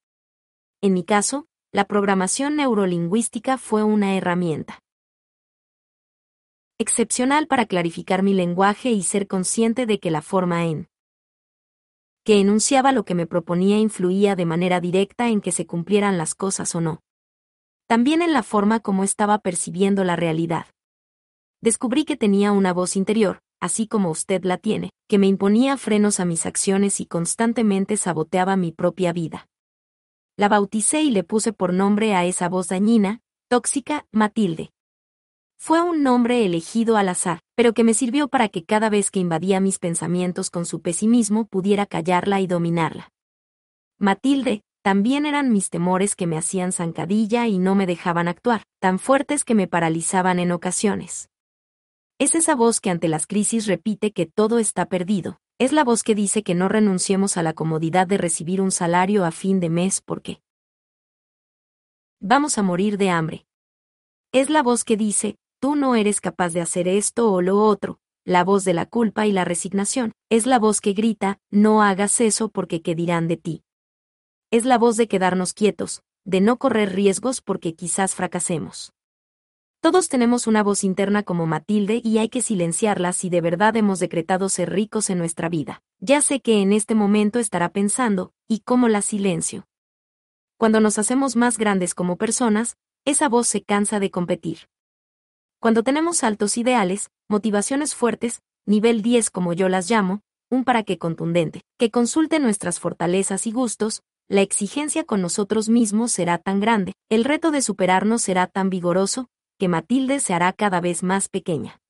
[0.84, 4.80] En mi caso, la programación neurolingüística fue una herramienta
[6.80, 10.88] excepcional para clarificar mi lenguaje y ser consciente de que la forma en
[12.26, 16.34] que enunciaba lo que me proponía influía de manera directa en que se cumplieran las
[16.34, 17.02] cosas o no.
[17.88, 20.66] También en la forma como estaba percibiendo la realidad.
[21.62, 26.20] Descubrí que tenía una voz interior, así como usted la tiene, que me imponía frenos
[26.20, 29.48] a mis acciones y constantemente saboteaba mi propia vida.
[30.42, 34.72] La bauticé y le puse por nombre a esa voz dañina, tóxica, Matilde.
[35.60, 39.20] Fue un nombre elegido al azar, pero que me sirvió para que cada vez que
[39.20, 43.12] invadía mis pensamientos con su pesimismo pudiera callarla y dominarla.
[44.00, 48.98] Matilde, también eran mis temores que me hacían zancadilla y no me dejaban actuar, tan
[48.98, 51.30] fuertes que me paralizaban en ocasiones.
[52.18, 56.02] Es esa voz que ante las crisis repite que todo está perdido, es la voz
[56.02, 59.70] que dice que no renunciemos a la comodidad de recibir un salario a fin de
[59.70, 60.42] mes porque
[62.20, 63.46] vamos a morir de hambre.
[64.32, 68.00] Es la voz que dice, tú no eres capaz de hacer esto o lo otro,
[68.26, 72.22] la voz de la culpa y la resignación, es la voz que grita, no hagas
[72.22, 73.64] eso porque qué dirán de ti.
[74.50, 78.94] Es la voz de quedarnos quietos, de no correr riesgos porque quizás fracasemos.
[79.82, 83.98] Todos tenemos una voz interna como Matilde y hay que silenciarla si de verdad hemos
[83.98, 85.82] decretado ser ricos en nuestra vida.
[86.00, 89.66] Ya sé que en este momento estará pensando, ¿y cómo la silencio?
[90.58, 94.70] Cuando nos hacemos más grandes como personas, esa voz se cansa de competir.
[95.60, 100.22] Cuando tenemos altos ideales, motivaciones fuertes, nivel 10 como yo las llamo,
[100.52, 106.12] un para qué contundente, que consulte nuestras fortalezas y gustos, la exigencia con nosotros mismos
[106.12, 109.28] será tan grande, el reto de superarnos será tan vigoroso,
[109.62, 111.84] que Matilde se hará cada vez más pequeña.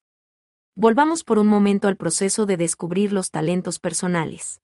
[0.76, 4.59] Volvamos por un momento al proceso de descubrir los talentos personales.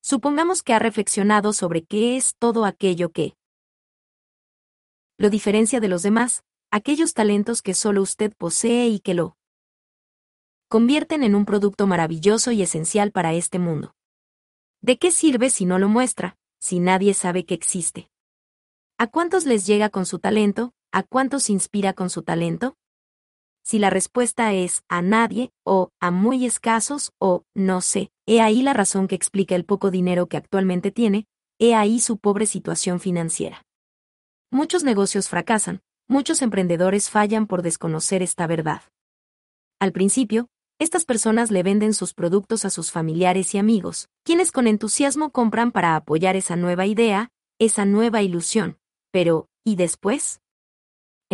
[0.00, 3.36] Supongamos que ha reflexionado sobre qué es todo aquello que
[5.18, 9.36] lo diferencia de los demás, aquellos talentos que solo usted posee y que lo
[10.68, 13.94] convierten en un producto maravilloso y esencial para este mundo.
[14.80, 18.08] ¿De qué sirve si no lo muestra, si nadie sabe que existe?
[18.96, 20.72] ¿A cuántos les llega con su talento?
[20.96, 22.76] ¿A cuántos inspira con su talento?
[23.64, 28.62] Si la respuesta es a nadie, o a muy escasos, o no sé, he ahí
[28.62, 31.26] la razón que explica el poco dinero que actualmente tiene,
[31.58, 33.64] he ahí su pobre situación financiera.
[34.52, 38.82] Muchos negocios fracasan, muchos emprendedores fallan por desconocer esta verdad.
[39.80, 40.46] Al principio,
[40.78, 45.72] estas personas le venden sus productos a sus familiares y amigos, quienes con entusiasmo compran
[45.72, 48.78] para apoyar esa nueva idea, esa nueva ilusión.
[49.10, 50.40] Pero, ¿y después?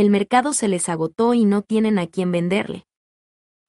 [0.00, 2.86] El mercado se les agotó y no tienen a quién venderle.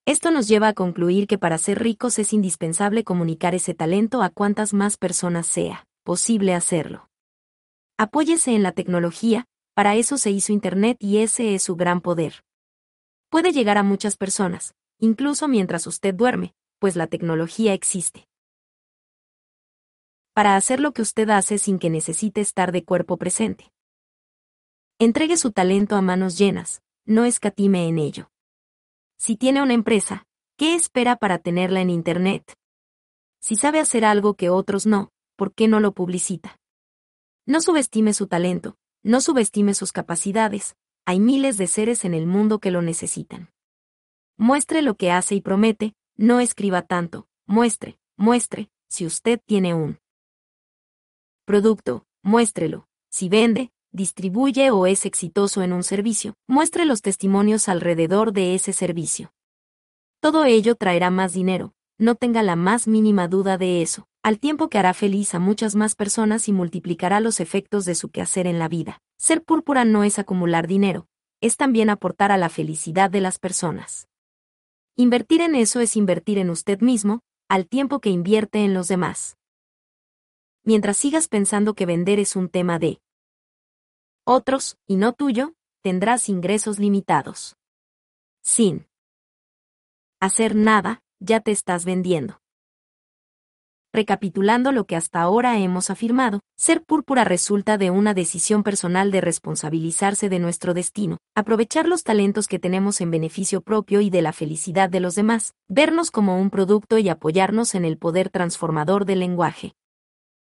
[0.05, 4.29] Esto nos lleva a concluir que para ser ricos es indispensable comunicar ese talento a
[4.29, 7.09] cuantas más personas sea posible hacerlo.
[7.97, 12.45] Apóyese en la tecnología, para eso se hizo Internet y ese es su gran poder.
[13.29, 18.29] puede llegar a muchas personas, incluso mientras usted duerme, pues la tecnología existe.
[20.34, 23.69] Para hacer lo que usted hace sin que necesite estar de cuerpo presente.
[25.03, 28.29] Entregue su talento a manos llenas, no escatime en ello.
[29.17, 30.27] Si tiene una empresa,
[30.57, 32.55] ¿qué espera para tenerla en Internet?
[33.39, 36.59] Si sabe hacer algo que otros no, ¿por qué no lo publicita?
[37.47, 40.75] No subestime su talento, no subestime sus capacidades,
[41.07, 43.49] hay miles de seres en el mundo que lo necesitan.
[44.37, 49.97] Muestre lo que hace y promete, no escriba tanto, muestre, muestre, si usted tiene un
[51.45, 58.33] producto, muéstrelo, si vende, distribuye o es exitoso en un servicio, muestre los testimonios alrededor
[58.33, 59.33] de ese servicio.
[60.19, 64.69] Todo ello traerá más dinero, no tenga la más mínima duda de eso, al tiempo
[64.69, 68.59] que hará feliz a muchas más personas y multiplicará los efectos de su quehacer en
[68.59, 69.01] la vida.
[69.17, 71.07] Ser púrpura no es acumular dinero,
[71.41, 74.07] es también aportar a la felicidad de las personas.
[74.95, 79.37] Invertir en eso es invertir en usted mismo, al tiempo que invierte en los demás.
[80.63, 83.01] Mientras sigas pensando que vender es un tema de
[84.32, 87.55] otros, y no tuyo, tendrás ingresos limitados.
[88.41, 88.88] Sin
[90.19, 92.41] hacer nada, ya te estás vendiendo.
[93.93, 99.19] Recapitulando lo que hasta ahora hemos afirmado, ser púrpura resulta de una decisión personal de
[99.19, 104.32] responsabilizarse de nuestro destino, aprovechar los talentos que tenemos en beneficio propio y de la
[104.32, 109.19] felicidad de los demás, vernos como un producto y apoyarnos en el poder transformador del
[109.19, 109.73] lenguaje.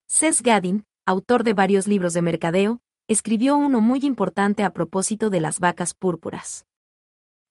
[0.08, 5.42] Seth Gadin, autor de varios libros de mercadeo, escribió uno muy importante a propósito de
[5.42, 6.66] las vacas púrpuras.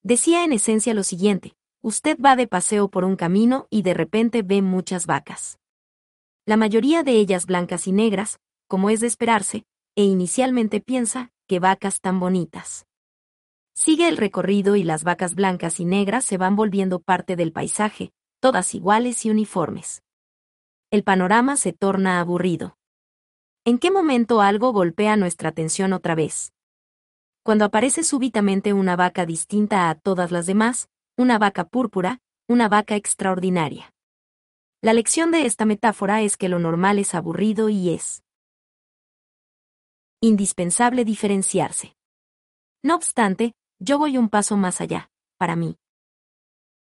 [0.02, 4.42] Decía en esencia lo siguiente, Usted va de paseo por un camino y de repente
[4.42, 5.60] ve muchas vacas.
[6.44, 11.60] La mayoría de ellas blancas y negras, como es de esperarse, e inicialmente piensa, que
[11.60, 12.86] vacas tan bonitas.
[13.72, 18.10] Sigue el recorrido y las vacas blancas y negras se van volviendo parte del paisaje,
[18.40, 20.02] todas iguales y uniformes.
[20.90, 22.76] El panorama se torna aburrido.
[23.68, 26.52] ¿En qué momento algo golpea nuestra atención otra vez?
[27.42, 32.94] Cuando aparece súbitamente una vaca distinta a todas las demás, una vaca púrpura, una vaca
[32.94, 33.92] extraordinaria.
[34.82, 38.22] La lección de esta metáfora es que lo normal es aburrido y es
[40.20, 41.96] indispensable diferenciarse.
[42.84, 45.76] No obstante, yo voy un paso más allá, para mí.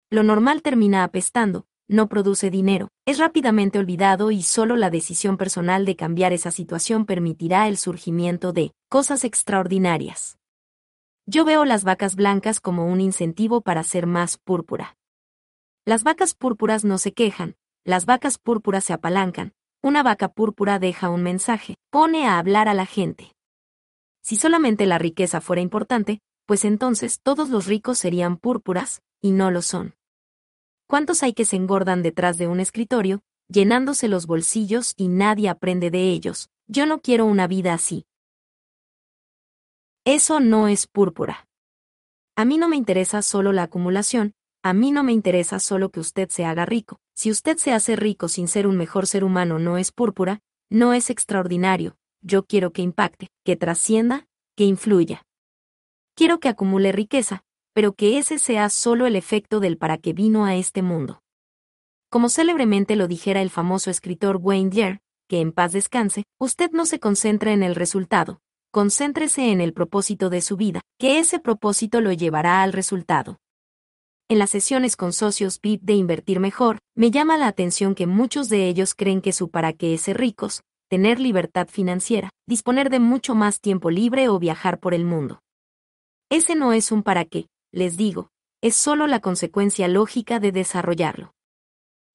[0.09, 5.85] Lo normal termina apestando, no produce dinero, es rápidamente olvidado y solo la decisión personal
[5.85, 10.37] de cambiar esa situación permitirá el surgimiento de cosas extraordinarias.
[11.25, 14.95] Yo veo las vacas blancas como un incentivo para ser más púrpura.
[15.85, 21.09] Las vacas púrpuras no se quejan, las vacas púrpuras se apalancan, una vaca púrpura deja
[21.09, 23.31] un mensaje, pone a hablar a la gente.
[24.21, 29.51] Si solamente la riqueza fuera importante, pues entonces todos los ricos serían púrpuras, y no
[29.51, 29.96] lo son.
[30.87, 35.91] ¿Cuántos hay que se engordan detrás de un escritorio, llenándose los bolsillos y nadie aprende
[35.91, 36.49] de ellos?
[36.65, 38.05] Yo no quiero una vida así.
[40.05, 41.45] Eso no es púrpura.
[42.37, 44.33] A mí no me interesa solo la acumulación,
[44.63, 46.99] a mí no me interesa solo que usted se haga rico.
[47.13, 50.93] Si usted se hace rico sin ser un mejor ser humano no es púrpura, no
[50.93, 54.25] es extraordinario, yo quiero que impacte, que trascienda,
[54.55, 55.25] que influya.
[56.15, 57.43] Quiero que acumule riqueza,
[57.77, 61.21] pero que ese sea solo el efecto del para qué vino a este mundo.
[62.09, 64.99] Como célebremente lo dijera el famoso escritor Wayne Dyer,
[65.29, 68.39] que en paz descanse, usted no se concentra en el resultado,
[68.71, 73.37] concéntrese en el propósito de su vida, que ese propósito lo llevará al resultado.
[74.27, 78.49] En las sesiones con socios VIP de Invertir Mejor, me llama la atención que muchos
[78.49, 82.97] de ellos creen que su para qué es ser ricos, tener libertad financiera, disponer de
[82.99, 85.43] mucho más tiempo libre o viajar por el mundo.
[86.31, 91.35] Ese no es un para qué, les digo, es solo la consecuencia lógica de desarrollarlo.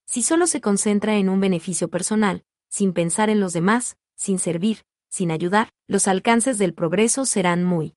[0.07, 4.85] Si solo se concentra en un beneficio personal, sin pensar en los demás, sin servir,
[5.09, 7.95] sin ayudar, los alcances del progreso serán muy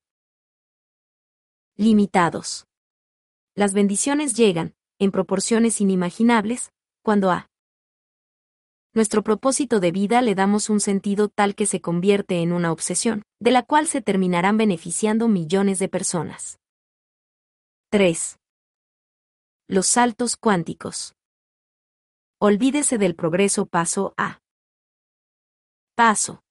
[1.76, 2.66] limitados.
[3.54, 7.48] Las bendiciones llegan, en proporciones inimaginables, cuando a
[8.94, 13.22] nuestro propósito de vida le damos un sentido tal que se convierte en una obsesión,
[13.40, 16.58] de la cual se terminarán beneficiando millones de personas.
[17.92, 18.40] 3.
[19.68, 21.14] Los saltos cuánticos.
[22.40, 24.40] Olvídese del progreso paso a
[25.94, 26.42] paso.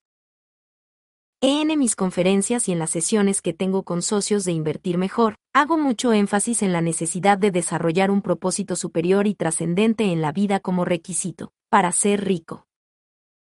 [1.41, 5.77] En mis conferencias y en las sesiones que tengo con socios de Invertir Mejor, hago
[5.77, 10.61] mucho énfasis en la necesidad de desarrollar un propósito superior y trascendente en la vida
[10.61, 12.65] como requisito, para ser rico.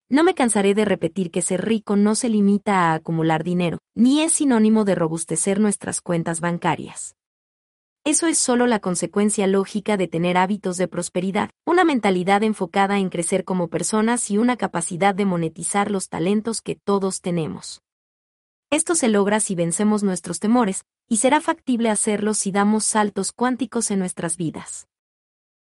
[0.09, 4.20] No me cansaré de repetir que ser rico no se limita a acumular dinero, ni
[4.20, 7.16] es sinónimo de robustecer nuestras cuentas bancarias.
[8.05, 13.11] Eso es solo la consecuencia lógica de tener hábitos de prosperidad, una mentalidad enfocada en
[13.11, 17.83] crecer como personas y una capacidad de monetizar los talentos que todos tenemos.
[18.71, 23.91] Esto se logra si vencemos nuestros temores, y será factible hacerlo si damos saltos cuánticos
[23.91, 24.89] en nuestras vidas.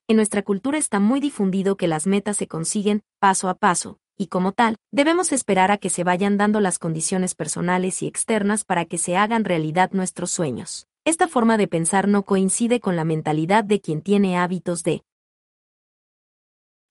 [0.07, 4.27] En nuestra cultura está muy difundido que las metas se consiguen paso a paso, y
[4.27, 8.85] como tal, debemos esperar a que se vayan dando las condiciones personales y externas para
[8.85, 10.87] que se hagan realidad nuestros sueños.
[11.03, 15.03] Esta forma de pensar no coincide con la mentalidad de quien tiene hábitos de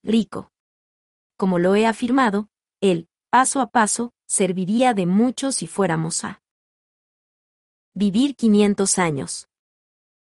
[0.02, 0.50] rico.
[1.36, 2.48] Como lo he afirmado,
[2.80, 6.42] el paso a paso serviría de mucho si fuéramos a
[7.94, 9.48] vivir 500 años.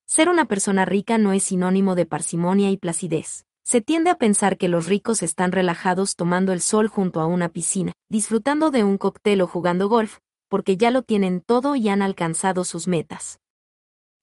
[0.06, 3.46] Ser una persona rica no es sinónimo de parsimonia y placidez.
[3.64, 7.50] Se tiende a pensar que los ricos están relajados tomando el sol junto a una
[7.50, 10.20] piscina, disfrutando de un cóctel o jugando golf,
[10.50, 13.40] porque ya lo tienen todo y han alcanzado sus metas.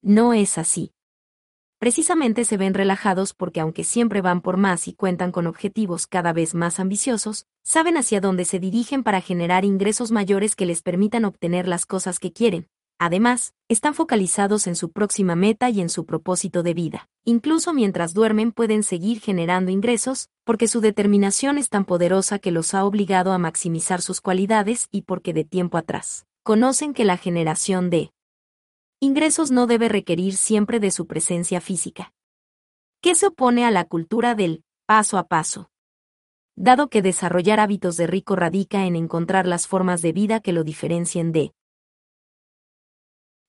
[0.02, 0.92] No es así.
[1.78, 6.32] Precisamente se ven relajados porque aunque siempre van por más y cuentan con objetivos cada
[6.32, 11.24] vez más ambiciosos, saben hacia dónde se dirigen para generar ingresos mayores que les permitan
[11.24, 12.68] obtener las cosas que quieren,
[13.00, 17.08] Además, están focalizados en su próxima meta y en su propósito de vida.
[17.24, 22.74] Incluso mientras duermen pueden seguir generando ingresos, porque su determinación es tan poderosa que los
[22.74, 27.90] ha obligado a maximizar sus cualidades y porque de tiempo atrás conocen que la generación
[27.90, 28.10] de
[29.00, 32.12] ingresos no debe requerir siempre de su presencia física.
[33.00, 35.70] ¿Qué se opone a la cultura del paso a paso?
[36.56, 40.64] Dado que desarrollar hábitos de rico radica en encontrar las formas de vida que lo
[40.64, 41.52] diferencien de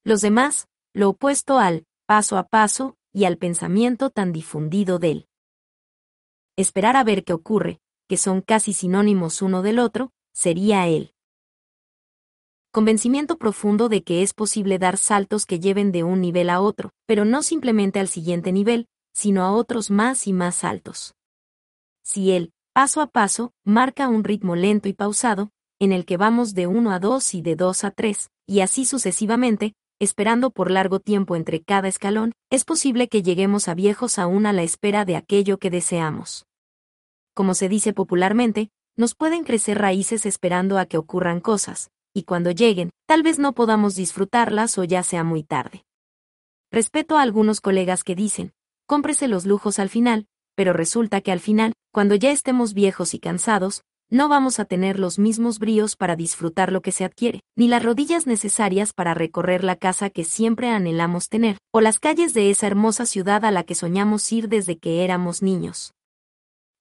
[0.03, 5.27] los demás, lo opuesto al paso a paso y al pensamiento tan difundido del
[6.55, 11.13] esperar a ver qué ocurre, que son casi sinónimos uno del otro, sería el
[12.71, 16.91] convencimiento profundo de que es posible dar saltos que lleven de un nivel a otro,
[17.05, 21.15] pero no simplemente al siguiente nivel, sino a otros más y más altos.
[22.03, 25.49] Si el paso a paso marca un ritmo lento y pausado,
[25.79, 28.85] en el que vamos de 1 a 2 y de 2 a 3, y así
[28.85, 34.45] sucesivamente, esperando por largo tiempo entre cada escalón, es posible que lleguemos a viejos aún
[34.45, 36.45] a la espera de aquello que deseamos.
[37.33, 41.89] Como se dice popularmente, nos pueden crecer raíces esperando a que ocurran cosas,
[42.19, 45.85] y cuando lleguen, tal vez no podamos disfrutarlas o ya sea muy tarde.
[46.69, 48.51] Respeto a algunos colegas que dicen,
[48.85, 53.19] cómprese los lujos al final, pero resulta que al final, cuando ya estemos viejos y
[53.19, 57.69] cansados, no vamos a tener los mismos bríos para disfrutar lo que se adquiere, ni
[57.69, 62.49] las rodillas necesarias para recorrer la casa que siempre anhelamos tener, o las calles de
[62.49, 65.93] esa hermosa ciudad a la que soñamos ir desde que éramos niños.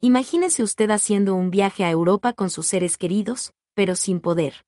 [0.00, 4.67] Imagínese usted haciendo un viaje a Europa con sus seres queridos, pero sin poder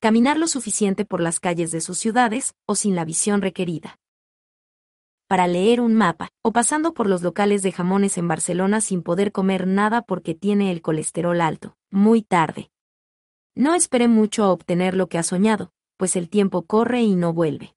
[0.00, 3.98] caminar lo suficiente por las calles de sus ciudades, o sin la visión requerida
[5.26, 9.32] para leer un mapa, o pasando por los locales de jamones en Barcelona sin poder
[9.32, 12.70] comer nada porque tiene el colesterol alto, muy tarde.
[13.54, 17.32] No espere mucho a obtener lo que ha soñado, pues el tiempo corre y no
[17.32, 17.74] vuelve.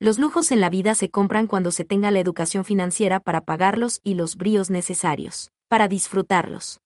[0.00, 4.00] Los lujos en la vida se compran cuando se tenga la educación financiera para pagarlos
[4.02, 6.80] y los bríos necesarios, para disfrutarlos.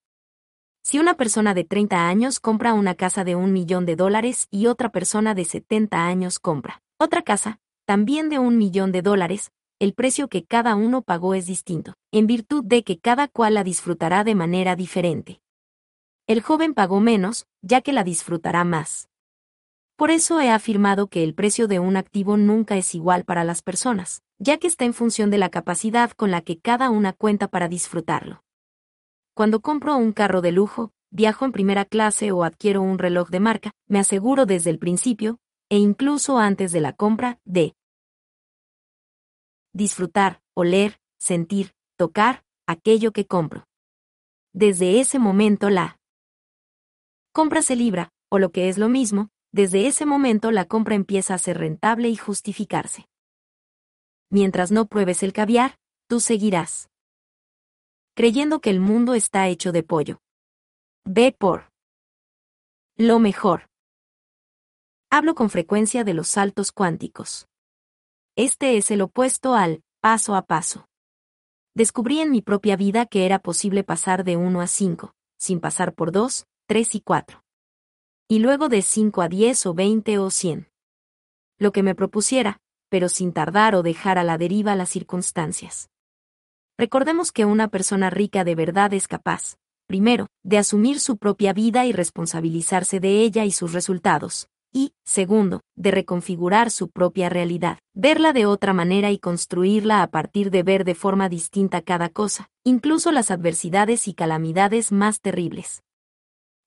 [0.90, 4.68] Si una persona de 30 años compra una casa de un millón de dólares y
[4.68, 9.92] otra persona de 70 años compra otra casa, también de un millón de dólares, el
[9.92, 14.24] precio que cada uno pagó es distinto, en virtud de que cada cual la disfrutará
[14.24, 15.42] de manera diferente.
[16.26, 19.10] El joven pagó menos, ya que la disfrutará más.
[19.94, 23.60] Por eso he afirmado que el precio de un activo nunca es igual para las
[23.60, 27.46] personas, ya que está en función de la capacidad con la que cada una cuenta
[27.48, 28.42] para disfrutarlo.
[29.38, 33.38] Cuando compro un carro de lujo, viajo en primera clase o adquiero un reloj de
[33.38, 37.76] marca, me aseguro desde el principio, e incluso antes de la compra, de
[39.72, 43.68] disfrutar, oler, sentir, tocar, aquello que compro.
[44.52, 46.00] Desde ese momento la
[47.32, 51.34] compra se libra, o lo que es lo mismo, desde ese momento la compra empieza
[51.34, 53.06] a ser rentable y justificarse.
[54.30, 55.78] Mientras no pruebes el caviar,
[56.08, 56.87] tú seguirás
[58.18, 60.20] creyendo que el mundo está hecho de pollo.
[61.04, 61.70] Ve por
[62.96, 63.70] lo mejor.
[65.08, 67.46] Hablo con frecuencia de los saltos cuánticos.
[68.34, 70.88] Este es el opuesto al paso a paso.
[71.76, 75.94] Descubrí en mi propia vida que era posible pasar de 1 a 5, sin pasar
[75.94, 77.44] por 2, 3 y 4.
[78.26, 80.68] Y luego de 5 a 10 o 20 o 100.
[81.56, 85.88] Lo que me propusiera, pero sin tardar o dejar a la deriva las circunstancias.
[86.78, 89.56] Recordemos que una persona rica de verdad es capaz,
[89.88, 95.62] primero, de asumir su propia vida y responsabilizarse de ella y sus resultados, y, segundo,
[95.74, 100.84] de reconfigurar su propia realidad, verla de otra manera y construirla a partir de ver
[100.84, 105.82] de forma distinta cada cosa, incluso las adversidades y calamidades más terribles.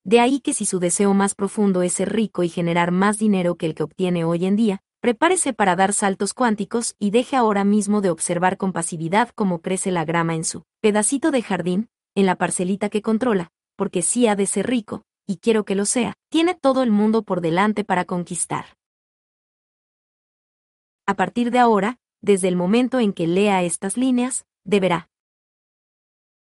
[0.03, 3.55] De ahí que si su deseo más profundo es ser rico y generar más dinero
[3.55, 7.63] que el que obtiene hoy en día, prepárese para dar saltos cuánticos y deje ahora
[7.63, 12.27] mismo de observar con pasividad cómo crece la grama en su pedacito de jardín, en
[12.27, 16.13] la parcelita que controla, porque sí ha de ser rico, y quiero que lo sea,
[16.29, 18.77] tiene todo el mundo por delante para conquistar.
[21.07, 25.09] A partir de ahora, desde el momento en que lea estas líneas, deberá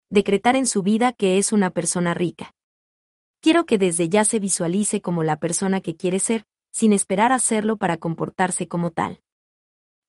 [0.10, 2.54] decretar en su vida que es una persona rica.
[3.42, 7.78] Quiero que desde ya se visualice como la persona que quiere ser, sin esperar hacerlo
[7.78, 9.22] para comportarse como tal.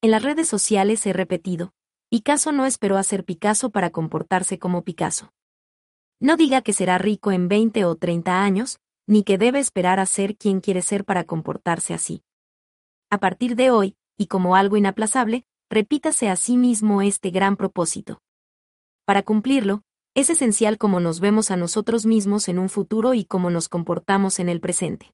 [0.03, 1.73] En las redes sociales he repetido,
[2.09, 5.33] Picasso no esperó a ser Picasso para comportarse como Picasso.
[6.21, 10.07] No diga que será rico en 20 o 30 años, ni que debe esperar a
[10.07, 12.23] ser quien quiere ser para comportarse así.
[13.11, 18.21] A partir de hoy, y como algo inaplazable, repítase a sí mismo este gran propósito.
[19.05, 19.83] Para cumplirlo,
[20.15, 24.41] es esencial cómo nos vemos a nosotros mismos en un futuro y cómo nos comportamos
[24.41, 25.13] en el presente.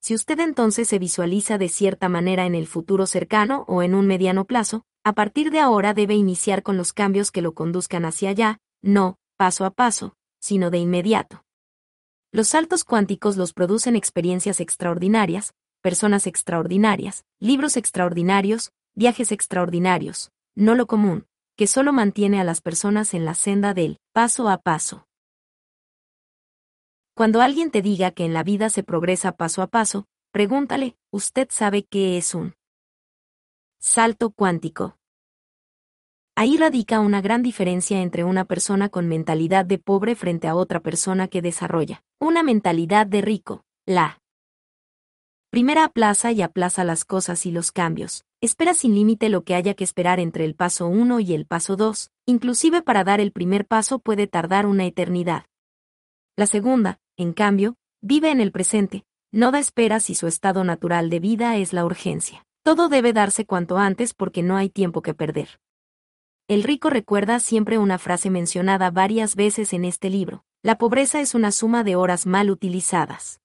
[0.00, 4.06] Si usted entonces se visualiza de cierta manera en el futuro cercano o en un
[4.06, 8.30] mediano plazo, a partir de ahora debe iniciar con los cambios que lo conduzcan hacia
[8.30, 11.44] allá, no, paso a paso, sino de inmediato.
[12.32, 20.86] Los saltos cuánticos los producen experiencias extraordinarias, personas extraordinarias, libros extraordinarios, viajes extraordinarios, no lo
[20.86, 21.26] común,
[21.56, 25.09] que solo mantiene a las personas en la senda del paso a paso.
[27.20, 31.48] Cuando alguien te diga que en la vida se progresa paso a paso, pregúntale, ¿usted
[31.50, 32.54] sabe qué es un
[33.78, 34.96] salto cuántico?
[36.34, 40.80] Ahí radica una gran diferencia entre una persona con mentalidad de pobre frente a otra
[40.80, 43.64] persona que desarrolla una mentalidad de rico.
[43.84, 44.22] La
[45.50, 49.74] primera aplaza y aplaza las cosas y los cambios, espera sin límite lo que haya
[49.74, 53.66] que esperar entre el paso 1 y el paso 2, inclusive para dar el primer
[53.66, 55.44] paso puede tardar una eternidad.
[56.34, 61.10] La segunda, en cambio, vive en el presente, no da esperas y su estado natural
[61.10, 62.46] de vida es la urgencia.
[62.62, 65.60] Todo debe darse cuanto antes porque no hay tiempo que perder.
[66.48, 70.44] El rico recuerda siempre una frase mencionada varias veces en este libro.
[70.62, 73.42] La pobreza es una suma de horas mal utilizadas.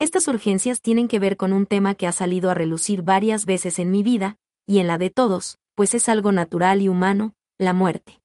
[0.00, 3.78] Estas urgencias tienen que ver con un tema que ha salido a relucir varias veces
[3.78, 4.36] en mi vida,
[4.66, 8.19] y en la de todos, pues es algo natural y humano, la muerte.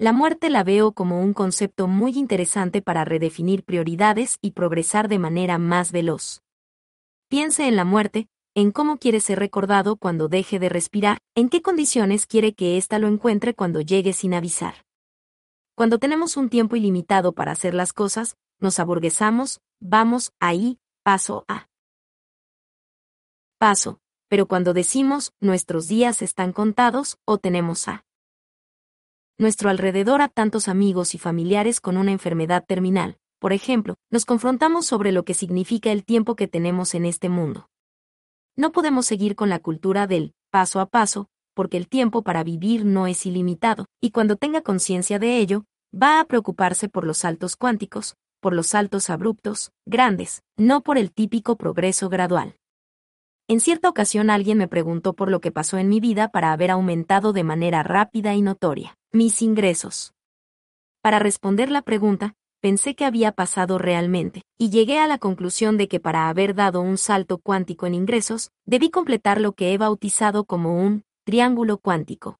[0.00, 5.18] La muerte la veo como un concepto muy interesante para redefinir prioridades y progresar de
[5.18, 6.40] manera más veloz.
[7.28, 11.60] Piense en la muerte, en cómo quiere ser recordado cuando deje de respirar, en qué
[11.60, 14.86] condiciones quiere que ésta lo encuentre cuando llegue sin avisar.
[15.74, 21.68] Cuando tenemos un tiempo ilimitado para hacer las cosas, nos aburguesamos, vamos ahí, paso a
[23.58, 28.06] paso, pero cuando decimos nuestros días están contados o tenemos a
[29.40, 34.84] nuestro alrededor a tantos amigos y familiares con una enfermedad terminal, por ejemplo, nos confrontamos
[34.84, 37.70] sobre lo que significa el tiempo que tenemos en este mundo.
[38.54, 42.84] No podemos seguir con la cultura del paso a paso, porque el tiempo para vivir
[42.84, 47.56] no es ilimitado, y cuando tenga conciencia de ello, va a preocuparse por los saltos
[47.56, 52.59] cuánticos, por los saltos abruptos, grandes, no por el típico progreso gradual.
[53.50, 56.70] En cierta ocasión alguien me preguntó por lo que pasó en mi vida para haber
[56.70, 60.14] aumentado de manera rápida y notoria mis ingresos.
[61.02, 65.88] Para responder la pregunta, pensé que había pasado realmente, y llegué a la conclusión de
[65.88, 70.44] que para haber dado un salto cuántico en ingresos, debí completar lo que he bautizado
[70.44, 72.38] como un triángulo cuántico.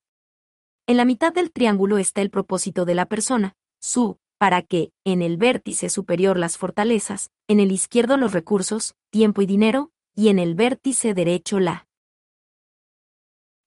[0.87, 5.23] En la mitad del triángulo está el propósito de la persona, su, para que, en
[5.23, 9.91] el vértice superior las fortalezas, en el izquierdo los recursos, tiempo y dinero,
[10.21, 11.89] y en el vértice derecho la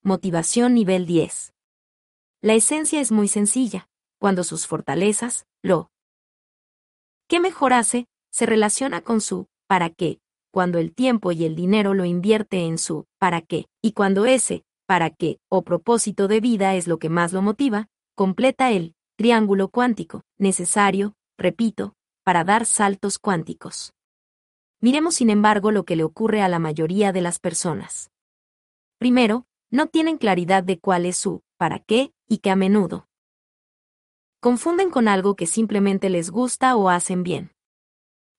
[0.04, 1.52] motivación nivel 10.
[2.42, 3.90] La esencia es muy sencilla,
[4.20, 5.90] cuando sus fortalezas, lo
[7.28, 8.06] ¿Qué mejor hace?
[8.32, 10.20] Se relaciona con su ¿para qué?
[10.52, 13.66] Cuando el tiempo y el dinero lo invierte en su ¿para qué?
[13.82, 15.40] Y cuando ese ¿para qué?
[15.50, 21.16] o propósito de vida es lo que más lo motiva, completa el triángulo cuántico, necesario,
[21.36, 23.96] repito, para dar saltos cuánticos.
[24.84, 28.12] Miremos sin embargo lo que le ocurre a la mayoría de las personas.
[28.98, 33.08] Primero, no tienen claridad de cuál es su para qué y que a menudo
[34.42, 37.54] confunden con algo que simplemente les gusta o hacen bien.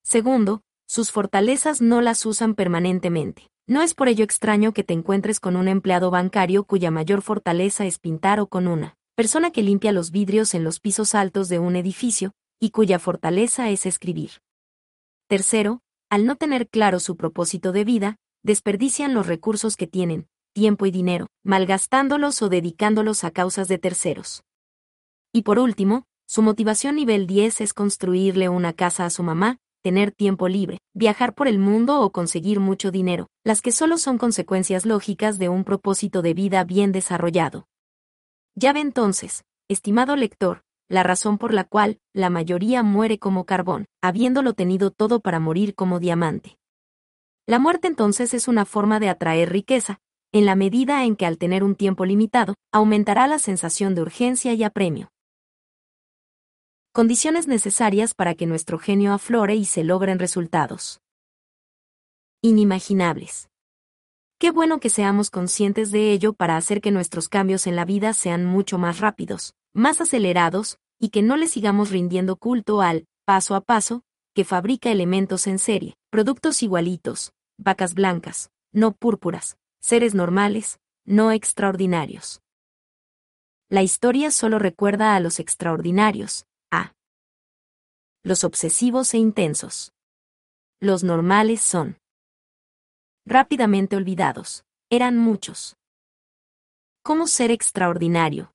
[0.02, 3.48] Segundo, sus fortalezas no las usan permanentemente.
[3.66, 7.86] No es por ello extraño que te encuentres con un empleado bancario cuya mayor fortaleza
[7.86, 11.58] es pintar o con una persona que limpia los vidrios en los pisos altos de
[11.58, 14.42] un edificio, y cuya fortaleza es escribir.
[15.26, 15.80] Tercero,
[16.10, 20.90] al no tener claro su propósito de vida, desperdician los recursos que tienen, tiempo y
[20.90, 24.42] dinero, malgastándolos o dedicándolos a causas de terceros.
[25.32, 30.12] Y por último, su motivación nivel 10 es construirle una casa a su mamá, tener
[30.12, 34.86] tiempo libre, viajar por el mundo o conseguir mucho dinero, las que solo son consecuencias
[34.86, 37.66] lógicas de un propósito de vida bien desarrollado.
[38.54, 43.86] Ya ve entonces, estimado lector, la razón por la cual la mayoría muere como carbón,
[44.02, 46.58] habiéndolo tenido todo para morir como diamante.
[47.46, 50.00] La muerte entonces es una forma de atraer riqueza,
[50.32, 54.52] en la medida en que al tener un tiempo limitado, aumentará la sensación de urgencia
[54.52, 55.10] y apremio
[56.94, 61.00] condiciones necesarias para que nuestro genio aflore y se logren resultados.
[62.40, 63.48] Inimaginables.
[64.44, 68.12] Qué bueno que seamos conscientes de ello para hacer que nuestros cambios en la vida
[68.12, 73.54] sean mucho más rápidos, más acelerados, y que no le sigamos rindiendo culto al paso
[73.54, 74.02] a paso,
[74.34, 82.42] que fabrica elementos en serie, productos igualitos, vacas blancas, no púrpuras, seres normales, no extraordinarios.
[83.70, 86.44] La historia solo recuerda a los extraordinarios,
[88.22, 89.94] los obsesivos e intensos.
[90.80, 91.96] Los normales son
[93.26, 94.64] rápidamente olvidados.
[94.90, 95.76] Eran muchos.
[97.02, 98.52] ¿Cómo ser extraordinario?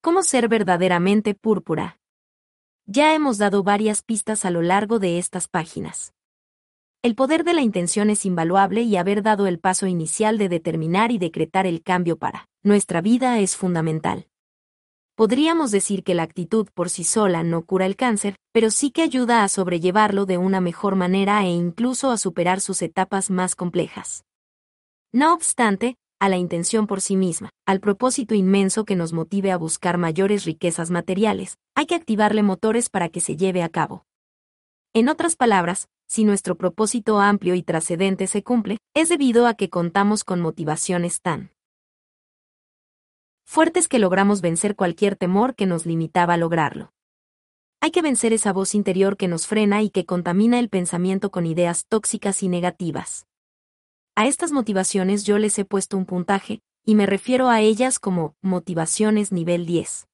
[0.00, 1.98] ¿Cómo ser verdaderamente púrpura?
[2.86, 6.12] Ya hemos dado varias pistas a lo largo de estas páginas.
[7.02, 11.10] El poder de la intención es invaluable y haber dado el paso inicial de determinar
[11.12, 14.26] y decretar el cambio para nuestra vida es fundamental.
[15.16, 19.02] Podríamos decir que la actitud por sí sola no cura el cáncer, pero sí que
[19.02, 24.24] ayuda a sobrellevarlo de una mejor manera e incluso a superar sus etapas más complejas.
[25.12, 29.56] No obstante, a la intención por sí misma, al propósito inmenso que nos motive a
[29.56, 34.04] buscar mayores riquezas materiales, hay que activarle motores para que se lleve a cabo.
[34.94, 39.70] En otras palabras, si nuestro propósito amplio y trascendente se cumple, es debido a que
[39.70, 41.53] contamos con motivaciones tan
[43.44, 46.92] fuertes que logramos vencer cualquier temor que nos limitaba a lograrlo.
[47.80, 51.46] Hay que vencer esa voz interior que nos frena y que contamina el pensamiento con
[51.46, 53.26] ideas tóxicas y negativas.
[54.16, 58.36] A estas motivaciones yo les he puesto un puntaje, y me refiero a ellas como
[58.40, 60.08] motivaciones nivel 10.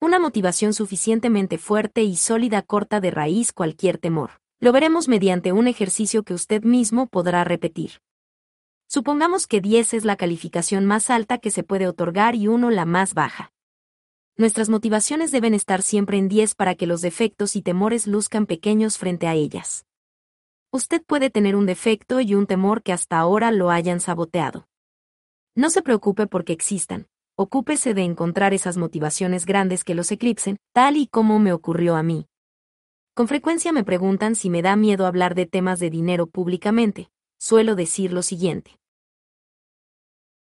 [0.00, 4.40] Una motivación suficientemente fuerte y sólida corta de raíz cualquier temor.
[4.58, 8.00] Lo veremos mediante un ejercicio que usted mismo podrá repetir.
[8.92, 12.86] Supongamos que 10 es la calificación más alta que se puede otorgar y 1 la
[12.86, 13.52] más baja.
[14.36, 18.98] Nuestras motivaciones deben estar siempre en 10 para que los defectos y temores luzcan pequeños
[18.98, 19.86] frente a ellas.
[20.72, 24.66] Usted puede tener un defecto y un temor que hasta ahora lo hayan saboteado.
[25.54, 30.96] No se preocupe porque existan, ocúpese de encontrar esas motivaciones grandes que los eclipsen, tal
[30.96, 32.26] y como me ocurrió a mí.
[33.14, 37.08] Con frecuencia me preguntan si me da miedo hablar de temas de dinero públicamente.
[37.38, 38.79] Suelo decir lo siguiente.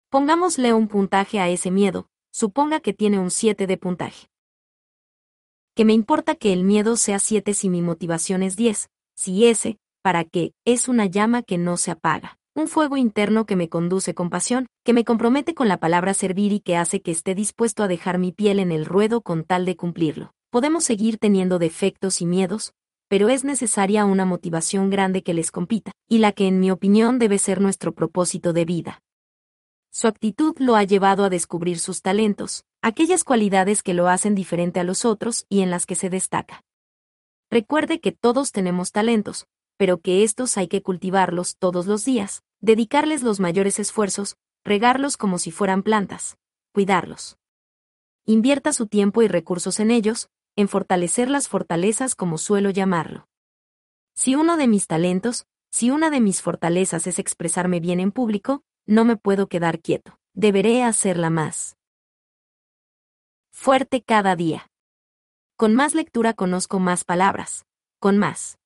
[0.08, 4.28] Pongámosle un puntaje a ese miedo, suponga que tiene un 7 de puntaje.
[5.74, 9.78] Que me importa que el miedo sea 7 si mi motivación es 10, si ese,
[10.02, 14.14] para qué, es una llama que no se apaga, un fuego interno que me conduce
[14.14, 17.82] con pasión, que me compromete con la palabra servir y que hace que esté dispuesto
[17.82, 20.30] a dejar mi piel en el ruedo con tal de cumplirlo.
[20.50, 22.74] Podemos seguir teniendo defectos y miedos,
[23.08, 27.18] pero es necesaria una motivación grande que les compita, y la que en mi opinión
[27.18, 29.02] debe ser nuestro propósito de vida.
[29.98, 34.78] Su actitud lo ha llevado a descubrir sus talentos, aquellas cualidades que lo hacen diferente
[34.78, 36.64] a los otros y en las que se destaca.
[37.50, 39.46] Recuerde que todos tenemos talentos,
[39.78, 44.36] pero que estos hay que cultivarlos todos los días, dedicarles los mayores esfuerzos,
[44.66, 46.36] regarlos como si fueran plantas,
[46.74, 47.38] cuidarlos.
[48.26, 53.28] Invierta su tiempo y recursos en ellos, en fortalecer las fortalezas como suelo llamarlo.
[54.14, 58.62] Si uno de mis talentos, si una de mis fortalezas es expresarme bien en público,
[58.86, 60.18] no me puedo quedar quieto.
[60.32, 61.76] Deberé hacerla más.
[63.50, 64.70] Fuerte cada día.
[65.56, 67.66] Con más lectura conozco más palabras.
[67.98, 68.58] Con más.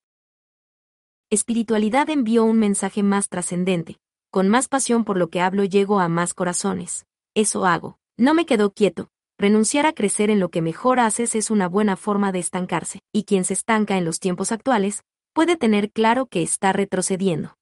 [1.31, 3.99] Espiritualidad envió un mensaje más trascendente.
[4.31, 7.07] Con más pasión por lo que hablo llego a más corazones.
[7.35, 7.99] Eso hago.
[8.16, 9.09] No me quedo quieto.
[9.39, 13.25] Renunciar a crecer en lo que mejor haces es una buena forma de estancarse, y
[13.25, 15.03] quien se estanca en los tiempos actuales,
[15.33, 17.57] puede tener claro que está retrocediendo.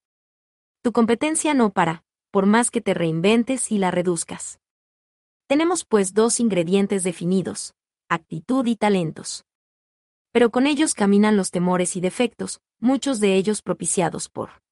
[0.83, 2.03] Tu competencia no para,
[2.39, 4.61] por más que te reinventes y la reduzcas.
[5.49, 7.75] Tenemos pues dos ingredientes definidos,
[8.09, 9.45] actitud y talentos.
[10.31, 14.63] Pero con ellos caminan los temores y defectos, muchos de ellos propiciados por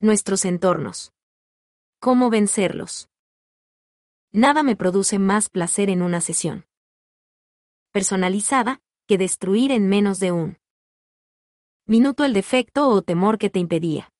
[0.00, 1.12] nuestros entornos.
[1.98, 3.10] ¿Cómo vencerlos?
[4.32, 6.64] Nada me produce más placer en una sesión
[7.92, 10.56] personalizada que destruir en menos de un
[11.84, 14.10] minuto el defecto o temor que te impedía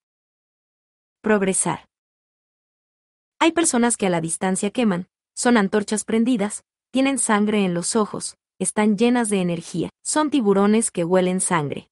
[1.23, 1.90] progresar.
[3.43, 8.37] Hay personas que a la distancia queman, son antorchas prendidas, tienen sangre en los ojos,
[8.59, 11.89] están llenas de energía, son tiburones que huelen sangre.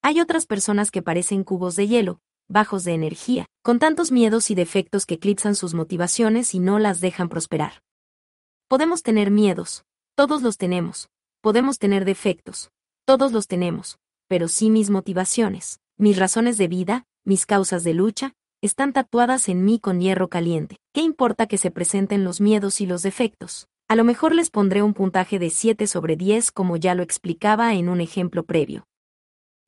[0.00, 4.54] Hay otras personas que parecen cubos de hielo, bajos de energía, con tantos miedos y
[4.54, 7.82] defectos que eclipsan sus motivaciones y no las dejan prosperar.
[8.66, 9.84] Podemos tener miedos,
[10.14, 11.10] todos los tenemos,
[11.42, 12.70] podemos tener defectos,
[13.04, 13.98] todos los tenemos,
[14.28, 18.34] pero sí mis motivaciones, mis razones de vida, mis causas de lucha,
[18.64, 20.78] están tatuadas en mí con hierro caliente.
[20.94, 23.68] ¿Qué importa que se presenten los miedos y los defectos?
[23.88, 27.74] A lo mejor les pondré un puntaje de 7 sobre 10 como ya lo explicaba
[27.74, 28.86] en un ejemplo previo.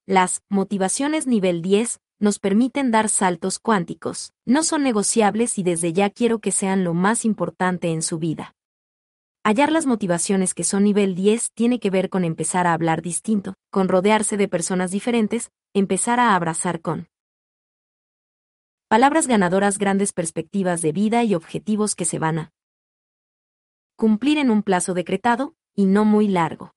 [0.06, 6.08] Las motivaciones nivel 10 nos permiten dar saltos cuánticos, no son negociables y desde ya
[6.08, 8.54] quiero que sean lo más importante en su vida.
[9.44, 13.56] Hallar las motivaciones que son nivel 10 tiene que ver con empezar a hablar distinto,
[13.70, 17.08] con rodearse de personas diferentes, empezar a abrazar con
[18.88, 22.52] palabras ganadoras, grandes perspectivas de vida y objetivos que se van a
[23.96, 26.74] cumplir en un plazo decretado, y no muy largo.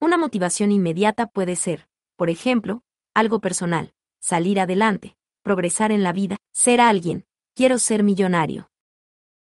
[0.00, 2.82] Una motivación inmediata puede ser, por ejemplo,
[3.14, 8.70] algo personal, salir adelante, progresar en la vida, ser alguien, quiero ser millonario.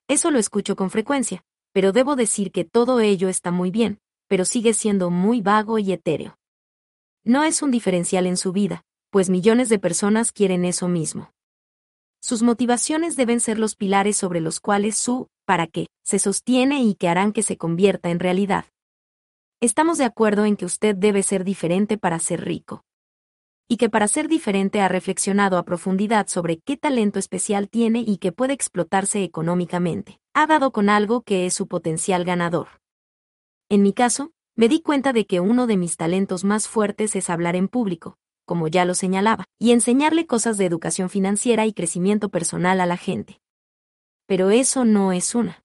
[0.07, 4.45] Eso lo escucho con frecuencia, pero debo decir que todo ello está muy bien, pero
[4.45, 6.37] sigue siendo muy vago y etéreo.
[7.23, 11.34] No es un diferencial en su vida, pues millones de personas quieren eso mismo.
[12.25, 16.95] Sus motivaciones deben ser los pilares sobre los cuales su para qué se sostiene y
[16.95, 18.65] que harán que se convierta en realidad.
[19.61, 22.83] Estamos de acuerdo en que usted debe ser diferente para ser rico.
[23.67, 28.17] Y que para ser diferente ha reflexionado a profundidad sobre qué talento especial tiene y
[28.17, 32.69] que puede explotarse económicamente ha dado con algo que es su potencial ganador.
[33.69, 37.29] En mi caso, me di cuenta de que uno de mis talentos más fuertes es
[37.29, 42.29] hablar en público, como ya lo señalaba, y enseñarle cosas de educación financiera y crecimiento
[42.29, 43.41] personal a la gente.
[44.27, 45.63] Pero eso no es una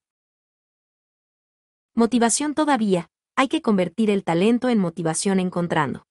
[1.95, 6.05] motivación todavía, hay que convertir el talento en motivación encontrando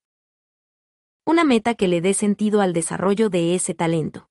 [1.26, 4.28] una meta que le dé sentido al desarrollo de ese talento.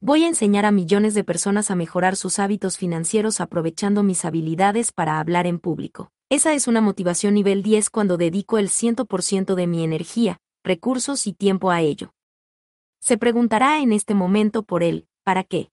[0.00, 4.92] Voy a enseñar a millones de personas a mejorar sus hábitos financieros aprovechando mis habilidades
[4.92, 6.10] para hablar en público.
[6.30, 11.32] Esa es una motivación nivel 10 cuando dedico el 100% de mi energía, recursos y
[11.32, 12.12] tiempo a ello.
[13.00, 15.70] Se preguntará en este momento por él, ¿para qué?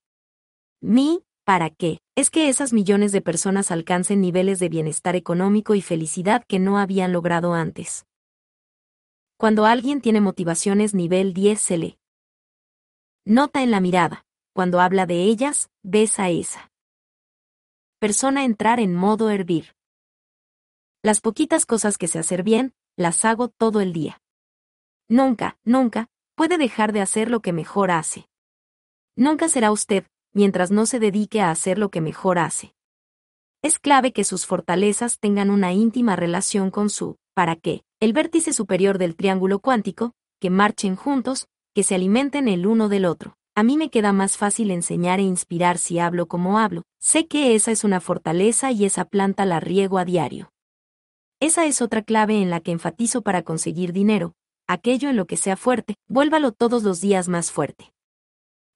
[0.81, 1.99] Mi, ¿para qué?
[2.15, 6.77] Es que esas millones de personas alcancen niveles de bienestar económico y felicidad que no
[6.77, 8.05] habían logrado antes.
[9.37, 11.97] Cuando alguien tiene motivaciones nivel 10 se le
[13.25, 14.25] Nota en la mirada.
[14.53, 16.71] Cuando habla de ellas, ves a esa
[17.99, 19.75] persona entrar en modo hervir.
[21.01, 24.22] Las poquitas cosas que sé hacer bien, las hago todo el día.
[25.10, 28.28] Nunca, nunca, puede dejar de hacer lo que mejor hace.
[29.16, 32.74] Nunca será usted, mientras no se dedique a hacer lo que mejor hace.
[33.62, 38.51] Es clave que sus fortalezas tengan una íntima relación con su, para qué, el vértice
[38.54, 43.38] superior del triángulo cuántico, que marchen juntos, que se alimenten el uno del otro.
[43.56, 46.84] A mí me queda más fácil enseñar e inspirar si hablo como hablo.
[46.99, 50.51] Sé que esa es una fortaleza y esa planta la riego a diario.
[51.39, 54.34] Esa es otra clave en la que enfatizo para conseguir dinero.
[54.68, 57.93] Aquello en lo que sea fuerte, vuélvalo todos los días más fuerte.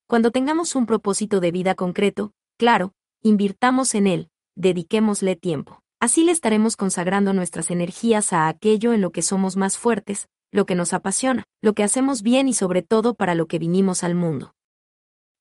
[0.06, 5.82] Cuando tengamos un propósito de vida concreto, claro, invirtamos en él, dediquémosle tiempo.
[6.00, 10.66] Así le estaremos consagrando nuestras energías a aquello en lo que somos más fuertes, lo
[10.66, 14.14] que nos apasiona, lo que hacemos bien y sobre todo para lo que vinimos al
[14.14, 14.54] mundo.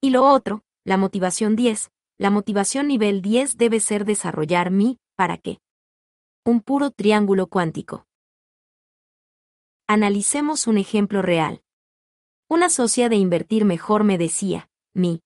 [0.00, 5.38] Y lo otro, la motivación 10, la motivación nivel 10 debe ser desarrollar mi, ¿para
[5.38, 5.58] qué?
[6.44, 8.06] Un puro triángulo cuántico.
[9.88, 11.62] Analicemos un ejemplo real.
[12.48, 15.22] Una socia de invertir mejor me decía, mi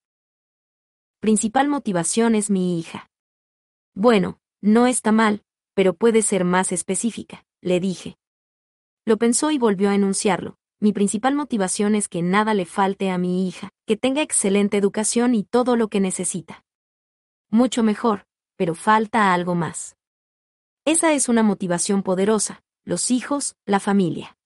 [1.18, 3.10] principal motivación es mi hija.
[3.94, 8.18] Bueno, no está mal, pero puede ser más específica, le dije.
[9.06, 10.58] Lo pensó y volvió a enunciarlo.
[10.78, 15.34] Mi principal motivación es que nada le falte a mi hija, que tenga excelente educación
[15.34, 16.66] y todo lo que necesita.
[17.48, 18.26] Mucho mejor,
[18.56, 19.96] pero falta algo más.
[20.84, 24.36] Esa es una motivación poderosa, los hijos, la familia.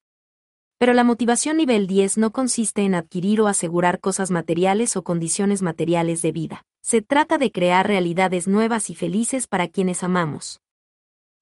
[0.78, 5.62] Pero la motivación nivel 10 no consiste en adquirir o asegurar cosas materiales o condiciones
[5.62, 6.64] materiales de vida.
[6.82, 10.60] Se trata de crear realidades nuevas y felices para quienes amamos.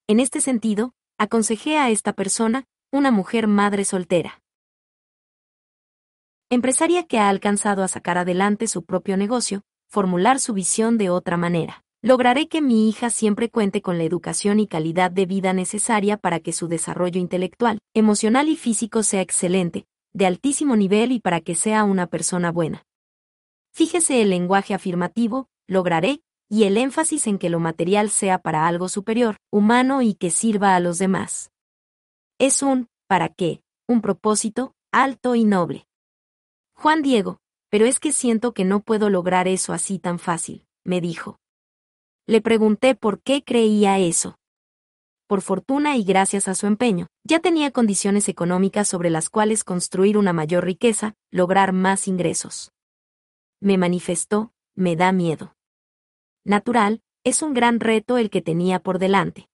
[0.06, 4.42] En este sentido, aconsejé a esta persona, una mujer madre soltera.
[6.50, 11.36] Empresaria que ha alcanzado a sacar adelante su propio negocio, formular su visión de otra
[11.38, 11.82] manera.
[12.04, 16.40] Lograré que mi hija siempre cuente con la educación y calidad de vida necesaria para
[16.40, 21.54] que su desarrollo intelectual, emocional y físico sea excelente, de altísimo nivel y para que
[21.54, 22.82] sea una persona buena.
[23.72, 28.88] Fíjese el lenguaje afirmativo, lograré, y el énfasis en que lo material sea para algo
[28.88, 31.52] superior, humano y que sirva a los demás.
[32.36, 33.62] Es un, ¿para qué?
[33.86, 35.86] Un propósito, alto y noble.
[36.74, 37.38] Juan Diego,
[37.70, 41.38] pero es que siento que no puedo lograr eso así tan fácil, me dijo.
[42.26, 44.38] Le pregunté por qué creía eso.
[45.26, 50.16] Por fortuna y gracias a su empeño, ya tenía condiciones económicas sobre las cuales construir
[50.16, 52.70] una mayor riqueza, lograr más ingresos.
[53.60, 55.56] Me manifestó, me da miedo.
[56.44, 59.48] Natural, es un gran reto el que tenía por delante.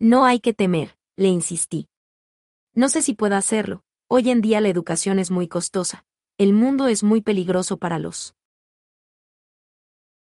[0.00, 1.88] No hay que temer, le insistí.
[2.74, 6.04] No sé si puedo hacerlo, hoy en día la educación es muy costosa,
[6.36, 8.34] el mundo es muy peligroso para los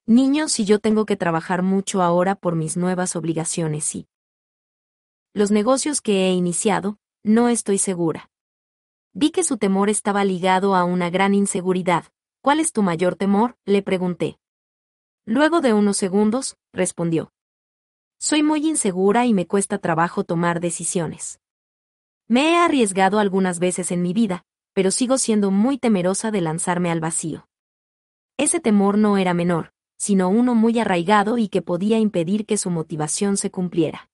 [0.07, 4.09] niños y yo tengo que trabajar mucho ahora por mis nuevas obligaciones y
[5.35, 8.31] los negocios que he iniciado, no estoy segura.
[9.13, 12.05] Vi que su temor estaba ligado a una gran inseguridad.
[12.41, 13.59] ¿Cuál es tu mayor temor?
[13.67, 14.39] le pregunté.
[15.27, 17.33] Luego de unos segundos, respondió.
[18.19, 21.39] Soy muy insegura y me cuesta trabajo tomar decisiones.
[22.29, 26.91] Me he arriesgado algunas veces en mi vida, pero sigo siendo muy temerosa de lanzarme
[26.91, 27.47] al vacío.
[28.39, 32.71] Ese temor no era menor, sino uno muy arraigado y que podía impedir que su
[32.71, 34.09] motivación se cumpliera.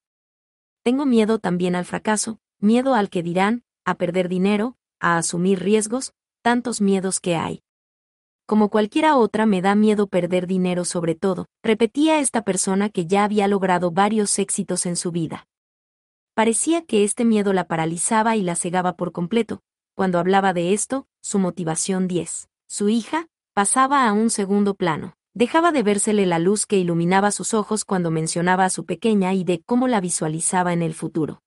[0.82, 6.14] Tengo miedo también al fracaso, miedo al que dirán, a perder dinero, a asumir riesgos,
[6.42, 7.62] tantos miedos que hay.
[8.46, 13.24] Como cualquiera otra me da miedo perder dinero sobre todo, repetía esta persona que ya
[13.24, 15.46] había logrado varios éxitos en su vida.
[16.34, 19.62] Parecía que este miedo la paralizaba y la cegaba por completo,
[19.94, 22.48] cuando hablaba de esto, su motivación 10.
[22.66, 25.14] Su hija, pasaba a un segundo plano.
[25.34, 29.44] Dejaba de vérsele la luz que iluminaba sus ojos cuando mencionaba a su pequeña y
[29.44, 31.42] de cómo la visualizaba en el futuro.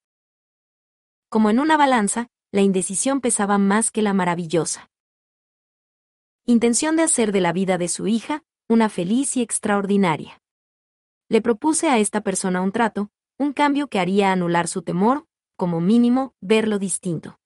[1.29, 4.89] Como en una balanza, la indecisión pesaba más que la maravillosa.
[6.45, 10.41] Intención de hacer de la vida de su hija una feliz y extraordinaria.
[11.29, 15.81] Le propuse a esta persona un trato, un cambio que haría anular su temor, como
[15.81, 17.39] mínimo, verlo distinto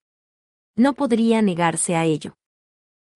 [0.79, 2.37] no podría negarse a ello.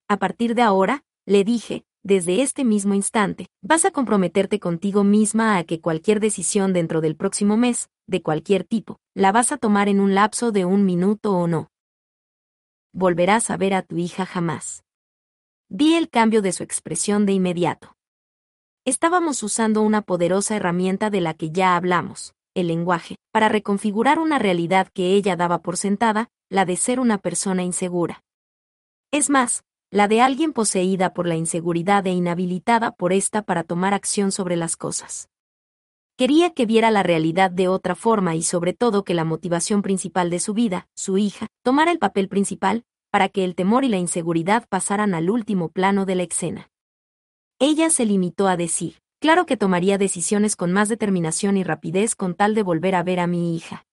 [0.10, 5.58] A partir de ahora, le dije, desde este mismo instante, vas a comprometerte contigo misma
[5.58, 9.88] a que cualquier decisión dentro del próximo mes, de cualquier tipo, la vas a tomar
[9.88, 11.72] en un lapso de un minuto o no.
[12.92, 14.84] Volverás a ver a tu hija jamás.
[15.70, 17.96] Vi el cambio de su expresión de inmediato.
[18.86, 24.40] Estábamos usando una poderosa herramienta de la que ya hablamos, el lenguaje, para reconfigurar una
[24.40, 28.24] realidad que ella daba por sentada, la de ser una persona insegura.
[29.10, 29.64] Es más,
[29.94, 34.56] la de alguien poseída por la inseguridad e inhabilitada por esta para tomar acción sobre
[34.56, 35.30] las cosas.
[36.18, 40.32] Quería que viera la realidad de otra forma y sobre todo que la motivación principal
[40.32, 43.98] de su vida, su hija, tomara el papel principal, para que el temor y la
[43.98, 46.72] inseguridad pasaran al último plano de la escena.
[47.60, 52.34] Ella se limitó a decir, claro que tomaría decisiones con más determinación y rapidez con
[52.34, 53.86] tal de volver a ver a mi hija.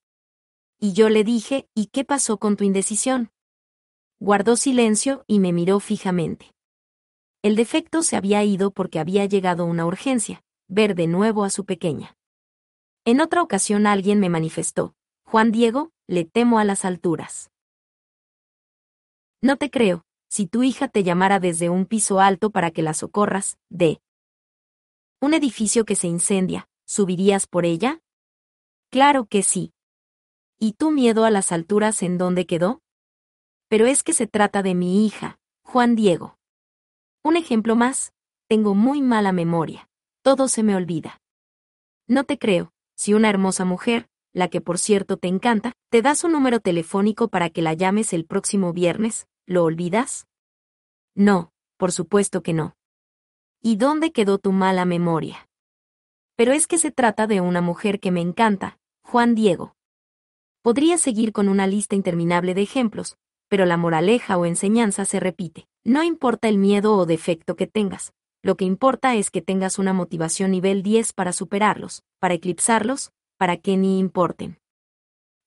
[0.79, 3.31] Y yo le dije, ¿y qué pasó con tu indecisión?
[4.21, 6.53] Guardó silencio y me miró fijamente.
[7.43, 11.65] El defecto se había ido porque había llegado una urgencia, ver de nuevo a su
[11.65, 12.17] pequeña.
[13.05, 14.95] En otra ocasión alguien me manifestó,
[15.25, 17.51] Juan Diego, le temo a las alturas.
[19.41, 22.93] No te creo, si tu hija te llamara desde un piso alto para que la
[22.93, 24.03] socorras, de
[25.23, 28.03] un edificio que se incendia, ¿subirías por ella?
[28.91, 29.73] Claro que sí,
[30.63, 32.83] ¿Y tu miedo a las alturas en dónde quedó?
[33.71, 36.37] Pero es que se trata de mi hija, Juan Diego.
[37.23, 38.13] Un ejemplo más,
[38.49, 39.89] tengo muy mala memoria,
[40.23, 41.23] todo se me olvida.
[42.09, 46.17] No te creo, si una hermosa mujer, la que por cierto te encanta, te da
[46.17, 50.27] su número telefónico para que la llames el próximo viernes, ¿lo olvidas?
[51.15, 52.75] No, por supuesto que no.
[53.63, 55.49] ¿Y dónde quedó tu mala memoria?
[56.35, 59.77] Pero es que se trata de una mujer que me encanta, Juan Diego.
[60.61, 63.17] Podría seguir con una lista interminable de ejemplos,
[63.51, 65.67] pero la moraleja o enseñanza se repite.
[65.85, 68.13] No importa el miedo o defecto que tengas,
[68.43, 73.59] lo que importa es que tengas una motivación nivel 10 para superarlos, para eclipsarlos, para
[73.59, 74.59] que ni importen.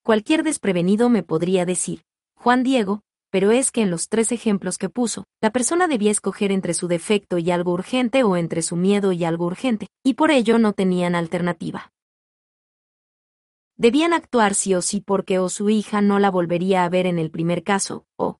[0.03, 2.03] Cualquier desprevenido me podría decir,
[2.35, 3.01] Juan Diego,
[3.31, 6.88] pero es que en los tres ejemplos que puso, la persona debía escoger entre su
[6.88, 10.73] defecto y algo urgente o entre su miedo y algo urgente, y por ello no
[10.73, 11.93] tenían alternativa.
[13.76, 17.18] Debían actuar sí o sí porque o su hija no la volvería a ver en
[17.18, 18.40] el primer caso, o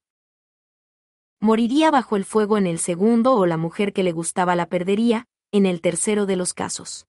[1.40, 5.28] moriría bajo el fuego en el segundo o la mujer que le gustaba la perdería,
[5.52, 7.08] en el tercero de los casos.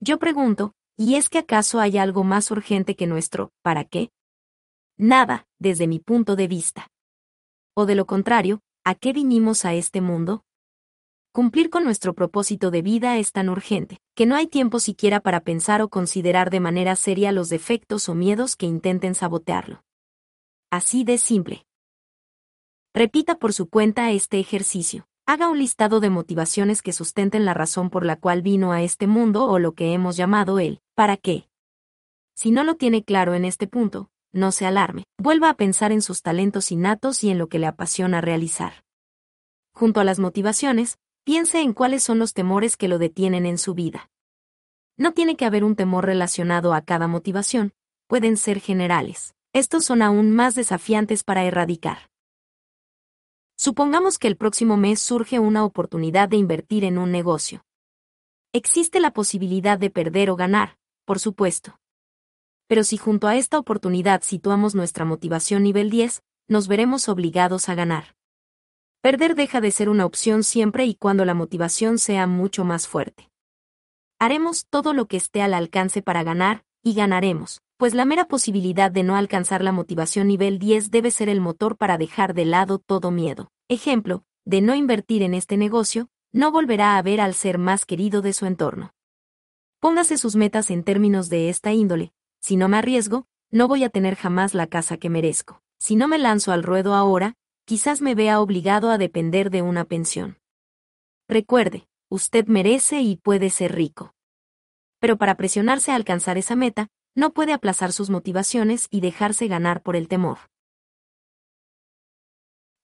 [0.00, 4.10] Yo pregunto, ¿y es que acaso hay algo más urgente que nuestro, ¿para qué?
[4.96, 6.88] Nada, desde mi punto de vista.
[7.74, 10.44] O de lo contrario, ¿a qué vinimos a este mundo?
[11.32, 15.42] Cumplir con nuestro propósito de vida es tan urgente, que no hay tiempo siquiera para
[15.42, 19.84] pensar o considerar de manera seria los defectos o miedos que intenten sabotearlo.
[20.72, 21.64] Así de simple.
[22.92, 25.06] Repita por su cuenta este ejercicio.
[25.24, 29.06] Haga un listado de motivaciones que sustenten la razón por la cual vino a este
[29.06, 30.80] mundo o lo que hemos llamado él.
[30.96, 31.48] ¿para qué?
[32.34, 35.04] Si no lo tiene claro en este punto, no se alarme.
[35.16, 38.82] Vuelva a pensar en sus talentos innatos y en lo que le apasiona realizar.
[39.72, 40.98] Junto a las motivaciones,
[41.28, 44.08] piense en cuáles son los temores que lo detienen en su vida.
[44.96, 47.74] No tiene que haber un temor relacionado a cada motivación,
[48.06, 49.34] pueden ser generales.
[49.52, 52.08] Estos son aún más desafiantes para erradicar.
[53.58, 57.62] Supongamos que el próximo mes surge una oportunidad de invertir en un negocio.
[58.54, 61.78] Existe la posibilidad de perder o ganar, por supuesto.
[62.68, 67.74] Pero si junto a esta oportunidad situamos nuestra motivación nivel 10, nos veremos obligados a
[67.74, 68.17] ganar.
[69.00, 73.30] Perder deja de ser una opción siempre y cuando la motivación sea mucho más fuerte.
[74.18, 78.90] Haremos todo lo que esté al alcance para ganar, y ganaremos, pues la mera posibilidad
[78.90, 82.80] de no alcanzar la motivación nivel 10 debe ser el motor para dejar de lado
[82.80, 83.52] todo miedo.
[83.68, 88.20] Ejemplo, de no invertir en este negocio, no volverá a ver al ser más querido
[88.20, 88.94] de su entorno.
[89.78, 93.90] Póngase sus metas en términos de esta índole, si no me arriesgo, no voy a
[93.90, 95.62] tener jamás la casa que merezco.
[95.78, 97.36] Si no me lanzo al ruedo ahora,
[97.68, 100.38] quizás me vea obligado a depender de una pensión.
[101.28, 104.14] Recuerde, usted merece y puede ser rico.
[105.00, 109.82] Pero para presionarse a alcanzar esa meta, no puede aplazar sus motivaciones y dejarse ganar
[109.82, 110.38] por el temor.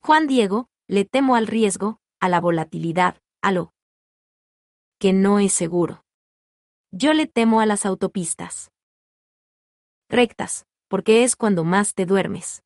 [0.02, 3.72] Juan Diego, le temo al riesgo, a la volatilidad, a lo
[4.98, 6.04] que no es seguro.
[6.90, 8.70] Yo le temo a las autopistas.
[10.10, 12.63] Rectas, porque es cuando más te duermes.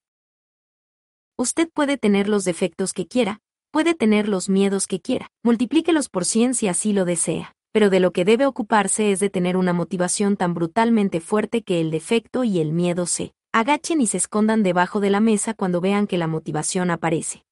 [1.40, 3.39] Usted puede tener los defectos que quiera,
[3.70, 8.01] puede tener los miedos que quiera, multiplíquelos por cien si así lo desea, pero de
[8.01, 12.43] lo que debe ocuparse es de tener una motivación tan brutalmente fuerte que el defecto
[12.43, 16.19] y el miedo se agachen y se escondan debajo de la mesa cuando vean que
[16.19, 17.44] la motivación aparece.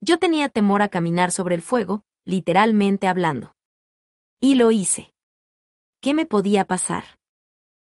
[0.00, 3.54] Yo tenía temor a caminar sobre el fuego, literalmente hablando.
[4.40, 5.14] Y lo hice.
[6.00, 7.04] ¿Qué me podía pasar?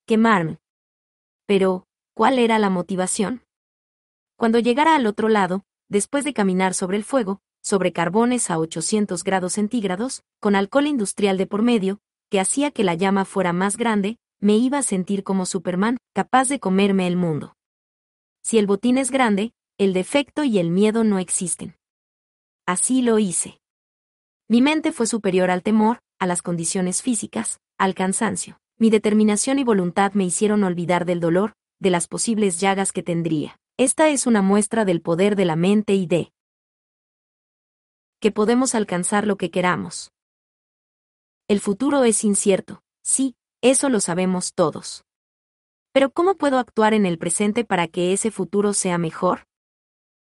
[0.06, 0.60] Quemarme.
[1.46, 3.47] Pero, ¿cuál era la motivación?
[4.38, 9.24] Cuando llegara al otro lado, después de caminar sobre el fuego, sobre carbones a 800
[9.24, 12.00] grados centígrados, con alcohol industrial de por medio,
[12.30, 16.50] que hacía que la llama fuera más grande, me iba a sentir como Superman, capaz
[16.50, 17.56] de comerme el mundo.
[18.44, 21.76] Si el botín es grande, el defecto y el miedo no existen.
[22.68, 23.60] Así lo hice.
[24.48, 28.60] Mi mente fue superior al temor, a las condiciones físicas, al cansancio.
[28.78, 33.60] Mi determinación y voluntad me hicieron olvidar del dolor, de las posibles llagas que tendría.
[33.80, 36.34] Esta es una muestra del poder de la mente y de
[38.20, 40.12] que podemos alcanzar lo que queramos.
[41.48, 45.06] El futuro es incierto, sí, eso lo sabemos todos.
[45.94, 49.46] Pero ¿cómo puedo actuar en el presente para que ese futuro sea mejor?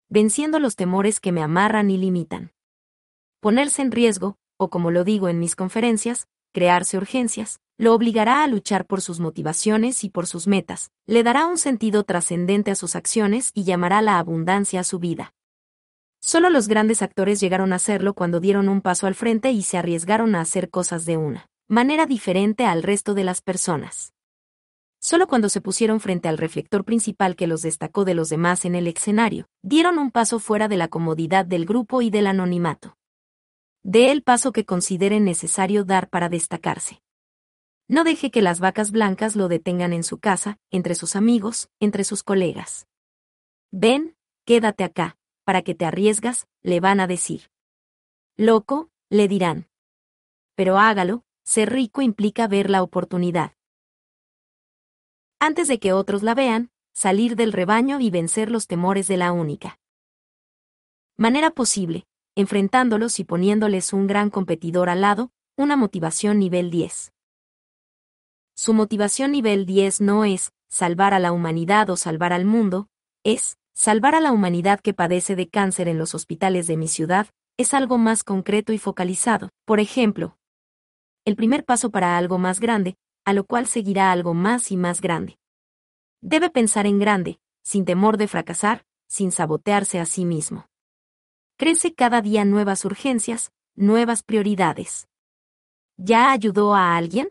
[0.09, 2.53] Venciendo los temores que me amarran y limitan.
[3.39, 8.47] Ponerse en riesgo, o como lo digo en mis conferencias, crearse urgencias, lo obligará a
[8.47, 12.95] luchar por sus motivaciones y por sus metas, le dará un sentido trascendente a sus
[12.95, 15.35] acciones y llamará la abundancia a su vida.
[16.21, 19.77] Solo los grandes actores llegaron a hacerlo cuando dieron un paso al frente y se
[19.77, 24.13] arriesgaron a hacer cosas de una manera diferente al resto de las personas.
[25.01, 28.75] Solo cuando se pusieron frente al reflector principal que los destacó de los demás en
[28.75, 32.97] el escenario, dieron un paso fuera de la comodidad del grupo y del anonimato.
[33.83, 37.04] De el paso que consideren necesario dar para destacarse.
[37.87, 42.05] No deje que las vacas blancas lo detengan en su casa, entre sus amigos, entre
[42.05, 42.87] sus colegas.
[43.71, 44.17] Ven,
[44.47, 47.51] quédate acá, para que te arriesgas, le van a decir.
[48.37, 49.69] Loco, le dirán.
[50.55, 53.53] Pero hágalo, ser rico implica ver la oportunidad.
[55.39, 59.33] Antes de que otros la vean, salir del rebaño y vencer los temores de la
[59.33, 59.79] única
[61.17, 67.14] manera posible, enfrentándolos y poniéndoles un gran competidor al lado, una motivación nivel 10.
[68.55, 72.89] Su motivación nivel 10 no es salvar a la humanidad o salvar al mundo,
[73.25, 77.27] es salvar a la humanidad que padece de cáncer en los hospitales de mi ciudad,
[77.57, 79.51] es algo más concreto y focalizado.
[79.65, 80.39] Por ejemplo,
[81.25, 85.01] el primer paso para algo más grande, a lo cual seguirá algo más y más
[85.01, 85.39] grande.
[86.21, 90.69] Debe pensar en grande, sin temor de fracasar, sin sabotearse a sí mismo.
[91.57, 95.09] Crece cada día nuevas urgencias, nuevas prioridades.
[95.97, 97.31] ¿Ya ayudó a alguien?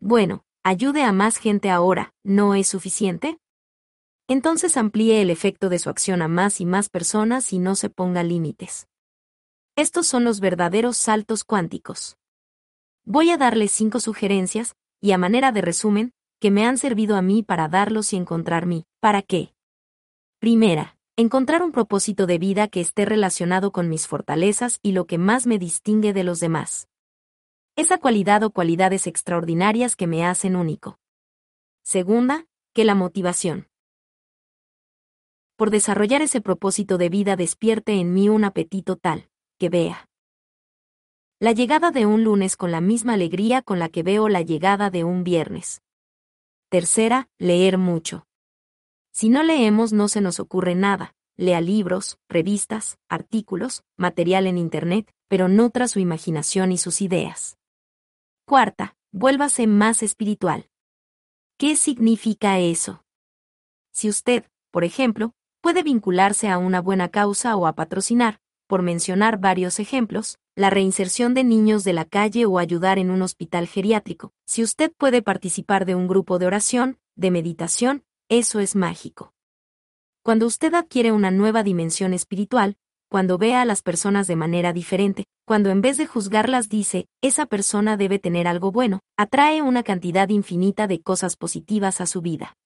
[0.00, 3.38] Bueno, ayude a más gente ahora, ¿no es suficiente?
[4.28, 7.90] entonces amplíe el efecto de su acción a más y más personas y no se
[7.90, 8.88] ponga límites.
[9.76, 12.16] Estos son los verdaderos saltos cuánticos.
[13.04, 17.22] Voy a darles cinco sugerencias, y a manera de resumen, que me han servido a
[17.22, 18.84] mí para darlos y encontrar mí.
[19.00, 19.54] ¿Para qué?
[20.40, 25.18] Primera, encontrar un propósito de vida que esté relacionado con mis fortalezas y lo que
[25.18, 26.88] más me distingue de los demás.
[27.76, 30.98] Esa cualidad o cualidades extraordinarias que me hacen único.
[31.82, 33.68] Segunda, que la motivación
[35.56, 40.08] por desarrollar ese propósito de vida despierte en mí un apetito tal, que vea.
[41.40, 44.90] La llegada de un lunes con la misma alegría con la que veo la llegada
[44.90, 45.82] de un viernes.
[46.68, 48.26] Tercera, leer mucho.
[49.12, 51.14] Si no leemos no se nos ocurre nada.
[51.38, 57.58] Lea libros, revistas, artículos, material en Internet, pero nutra su imaginación y sus ideas.
[58.48, 60.70] Cuarta, vuélvase más espiritual.
[61.58, 63.04] ¿Qué significa eso?
[63.90, 69.40] Si usted, por ejemplo, puede vincularse a una buena causa o a patrocinar, por mencionar
[69.40, 74.32] varios ejemplos, la reinserción de niños de la calle o ayudar en un hospital geriátrico.
[74.46, 79.34] Si usted puede participar de un grupo de oración, de meditación, eso es mágico.
[80.22, 82.76] Cuando usted adquiere una nueva dimensión espiritual,
[83.08, 87.46] cuando ve a las personas de manera diferente, cuando en vez de juzgarlas dice, esa
[87.46, 92.56] persona debe tener algo bueno, atrae una cantidad infinita de cosas positivas a su vida.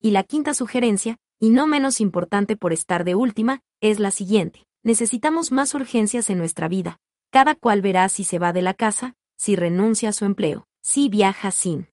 [0.00, 4.64] Y la quinta sugerencia, y no menos importante por estar de última, es la siguiente.
[4.82, 6.98] Necesitamos más urgencias en nuestra vida.
[7.30, 11.08] Cada cual verá si se va de la casa, si renuncia a su empleo, si
[11.08, 11.88] viaja sin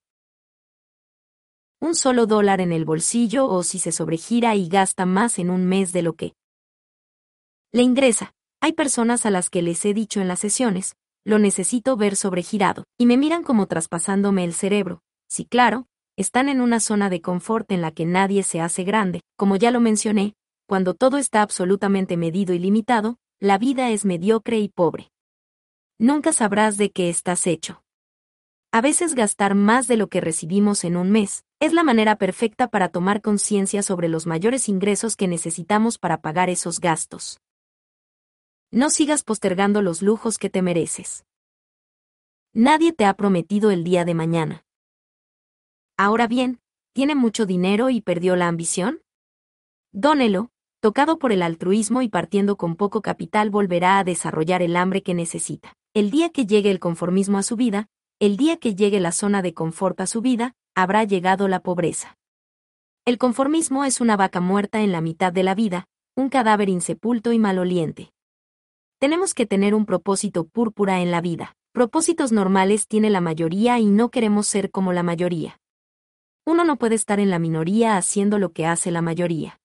[1.80, 5.66] un solo dólar en el bolsillo o si se sobregira y gasta más en un
[5.66, 6.34] mes de lo que
[7.74, 8.34] le ingresa.
[8.60, 12.84] Hay personas a las que les he dicho en las sesiones, lo necesito ver sobregirado,
[12.98, 15.02] y me miran como traspasándome el cerebro.
[15.28, 15.88] Sí, claro,
[16.18, 19.72] están en una zona de confort en la que nadie se hace grande, como ya
[19.72, 20.34] lo mencioné,
[20.68, 25.10] cuando todo está absolutamente medido y limitado, la vida es mediocre y pobre.
[25.98, 27.84] Nunca sabrás de qué estás hecho.
[28.74, 32.68] A veces gastar más de lo que recibimos en un mes es la manera perfecta
[32.68, 37.40] para tomar conciencia sobre los mayores ingresos que necesitamos para pagar esos gastos.
[38.74, 41.26] No sigas postergando los lujos que te mereces.
[42.54, 44.64] Nadie te ha prometido el día de mañana.
[45.98, 46.62] Ahora bien,
[46.94, 49.02] ¿tiene mucho dinero y perdió la ambición?
[49.92, 55.04] Dónelo, tocado por el altruismo y partiendo con poco capital volverá a desarrollar el hambre
[55.04, 55.74] que necesita.
[55.94, 57.90] El día que llegue el conformismo a su vida,
[58.20, 62.18] el día que llegue la zona de confort a su vida, habrá llegado la pobreza.
[63.04, 67.34] El conformismo es una vaca muerta en la mitad de la vida, un cadáver insepulto
[67.34, 68.14] y maloliente.
[69.02, 71.56] Tenemos que tener un propósito púrpura en la vida.
[71.72, 75.60] Propósitos normales tiene la mayoría y no queremos ser como la mayoría.
[76.46, 79.60] Uno no puede estar en la minoría haciendo lo que hace la mayoría.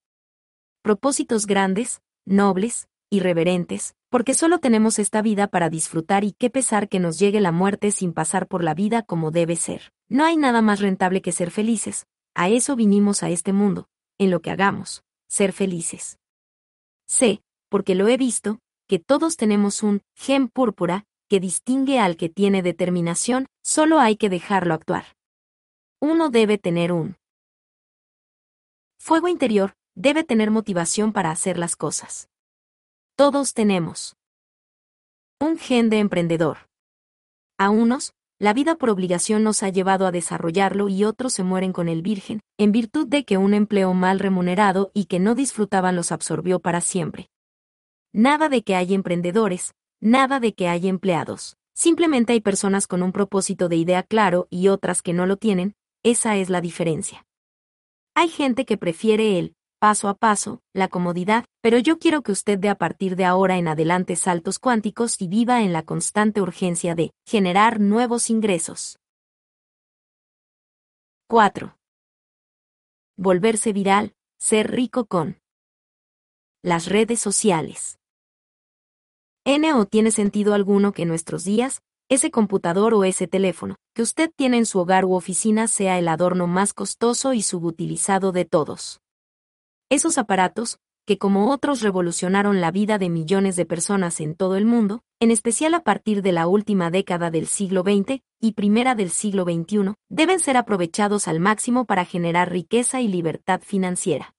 [0.81, 6.99] Propósitos grandes, nobles, irreverentes, porque solo tenemos esta vida para disfrutar y qué pesar que
[6.99, 9.93] nos llegue la muerte sin pasar por la vida como debe ser.
[10.09, 13.87] No hay nada más rentable que ser felices, a eso vinimos a este mundo,
[14.17, 16.17] en lo que hagamos, ser felices.
[17.05, 18.57] Sé, porque lo he visto,
[18.87, 24.29] que todos tenemos un gen púrpura que distingue al que tiene determinación, solo hay que
[24.29, 25.05] dejarlo actuar.
[25.99, 27.17] Uno debe tener un
[28.97, 32.29] fuego interior, debe tener motivación para hacer las cosas.
[33.15, 34.15] Todos tenemos
[35.39, 36.69] un gen de emprendedor.
[37.57, 41.73] A unos, la vida por obligación nos ha llevado a desarrollarlo y otros se mueren
[41.73, 45.95] con el virgen, en virtud de que un empleo mal remunerado y que no disfrutaban
[45.95, 47.29] los absorbió para siempre.
[48.17, 51.55] Nada de que hay emprendedores, nada de que hay empleados.
[51.75, 55.75] Simplemente hay personas con un propósito de idea claro y otras que no lo tienen,
[56.01, 57.27] esa es la diferencia.
[58.15, 62.57] Hay gente que prefiere el paso a paso, la comodidad, pero yo quiero que usted
[62.57, 66.95] dé a partir de ahora en adelante saltos cuánticos y viva en la constante urgencia
[66.95, 68.97] de generar nuevos ingresos.
[71.27, 71.77] 4.
[73.15, 75.39] Volverse viral, ser rico con
[76.63, 77.99] las redes sociales.
[79.49, 84.01] ¿N o tiene sentido alguno que en nuestros días, ese computador o ese teléfono que
[84.01, 88.43] usted tiene en su hogar u oficina sea el adorno más costoso y subutilizado de
[88.43, 88.99] todos.
[89.89, 94.65] Esos aparatos, que como otros revolucionaron la vida de millones de personas en todo el
[94.65, 99.11] mundo, en especial a partir de la última década del siglo XX y primera del
[99.11, 104.33] siglo XXI, deben ser aprovechados al máximo para generar riqueza y libertad financiera.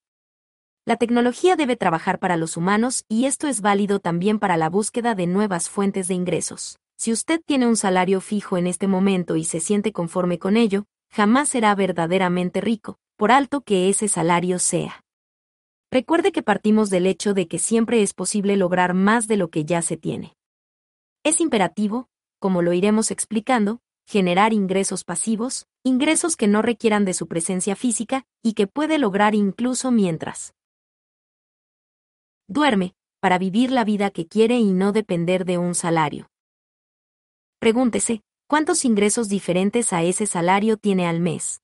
[0.89, 5.13] La tecnología debe trabajar para los humanos y esto es válido también para la búsqueda
[5.13, 6.79] de nuevas fuentes de ingresos.
[6.97, 10.85] Si usted tiene un salario fijo en este momento y se siente conforme con ello,
[11.11, 15.03] jamás será verdaderamente rico, por alto que ese salario sea.
[15.91, 19.65] Recuerde que partimos del hecho de que siempre es posible lograr más de lo que
[19.65, 20.33] ya se tiene.
[21.23, 22.07] Es imperativo,
[22.39, 28.25] como lo iremos explicando, generar ingresos pasivos, ingresos que no requieran de su presencia física
[28.41, 30.55] y que puede lograr incluso mientras
[32.49, 36.29] duerme, para vivir la vida que quiere y no depender de un salario.
[37.59, 41.61] Pregúntese, ¿cuántos ingresos diferentes a ese salario tiene al mes?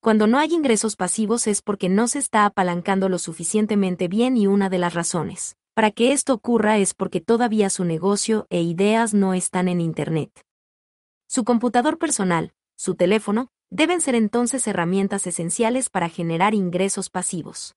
[0.00, 4.48] Cuando no hay ingresos pasivos es porque no se está apalancando lo suficientemente bien y
[4.48, 9.14] una de las razones para que esto ocurra es porque todavía su negocio e ideas
[9.14, 10.30] no están en Internet.
[11.26, 17.76] Su computador personal, su teléfono, deben ser entonces herramientas esenciales para generar ingresos pasivos.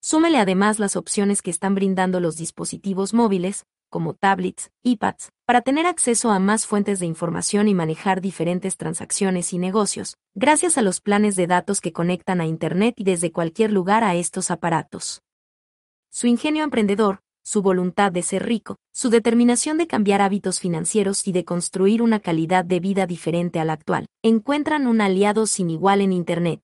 [0.00, 5.86] Súmele además las opciones que están brindando los dispositivos móviles, como tablets, iPads, para tener
[5.86, 11.00] acceso a más fuentes de información y manejar diferentes transacciones y negocios, gracias a los
[11.00, 15.22] planes de datos que conectan a Internet y desde cualquier lugar a estos aparatos.
[16.10, 21.32] Su ingenio emprendedor, su voluntad de ser rico, su determinación de cambiar hábitos financieros y
[21.32, 26.02] de construir una calidad de vida diferente a la actual, encuentran un aliado sin igual
[26.02, 26.60] en Internet.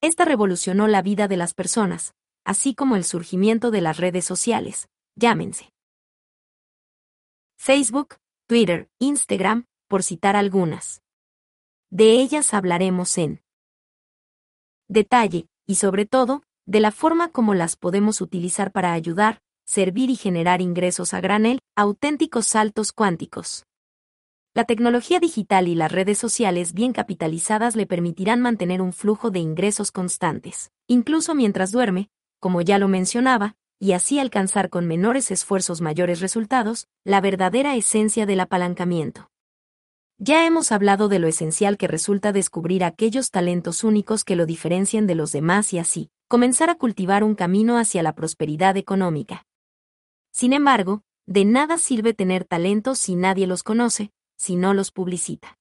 [0.00, 2.14] Esta revolucionó la vida de las personas,
[2.44, 5.72] así como el surgimiento de las redes sociales, llámense.
[7.56, 11.02] Facebook, Twitter, Instagram, por citar algunas.
[11.90, 13.42] De ellas hablaremos en
[14.88, 20.16] detalle, y sobre todo, de la forma como las podemos utilizar para ayudar, servir y
[20.16, 23.64] generar ingresos a granel, auténticos saltos cuánticos.
[24.52, 29.38] La tecnología digital y las redes sociales bien capitalizadas le permitirán mantener un flujo de
[29.38, 32.08] ingresos constantes, incluso mientras duerme,
[32.40, 38.26] como ya lo mencionaba, y así alcanzar con menores esfuerzos mayores resultados, la verdadera esencia
[38.26, 39.30] del apalancamiento.
[40.18, 45.06] Ya hemos hablado de lo esencial que resulta descubrir aquellos talentos únicos que lo diferencian
[45.06, 49.46] de los demás y así, comenzar a cultivar un camino hacia la prosperidad económica.
[50.30, 55.58] Sin embargo, de nada sirve tener talentos si nadie los conoce, si no los publicita.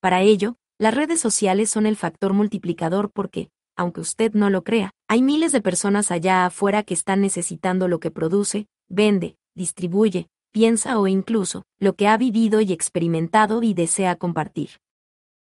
[0.00, 4.92] Para ello, las redes sociales son el factor multiplicador porque, aunque usted no lo crea,
[5.08, 10.98] hay miles de personas allá afuera que están necesitando lo que produce, vende, distribuye, piensa
[10.98, 14.70] o incluso lo que ha vivido y experimentado y desea compartir.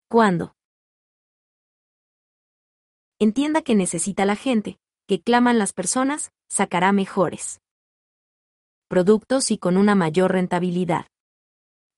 [0.09, 0.55] ¿Cuándo?
[3.21, 7.61] Entienda que necesita la gente, que claman las personas, sacará mejores
[8.89, 11.07] productos y con una mayor rentabilidad.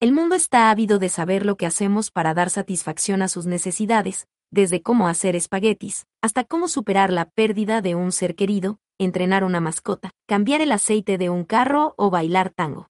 [0.00, 4.26] El mundo está ávido de saber lo que hacemos para dar satisfacción a sus necesidades,
[4.50, 9.60] desde cómo hacer espaguetis, hasta cómo superar la pérdida de un ser querido, entrenar una
[9.60, 12.88] mascota, cambiar el aceite de un carro o bailar tango.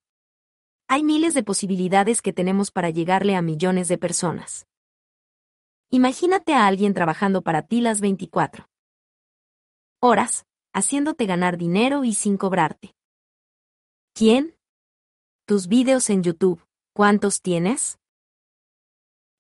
[0.89, 4.67] Hay miles de posibilidades que tenemos para llegarle a millones de personas.
[5.91, 8.67] Imagínate a alguien trabajando para ti las 24
[10.01, 12.95] horas, haciéndote ganar dinero y sin cobrarte.
[14.15, 14.57] ¿Quién?
[15.47, 16.65] Tus vídeos en YouTube,
[16.95, 17.99] ¿cuántos tienes?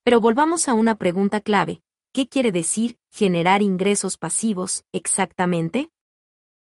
[0.04, 5.90] Pero volvamos a una pregunta clave, ¿Qué quiere decir generar ingresos pasivos exactamente?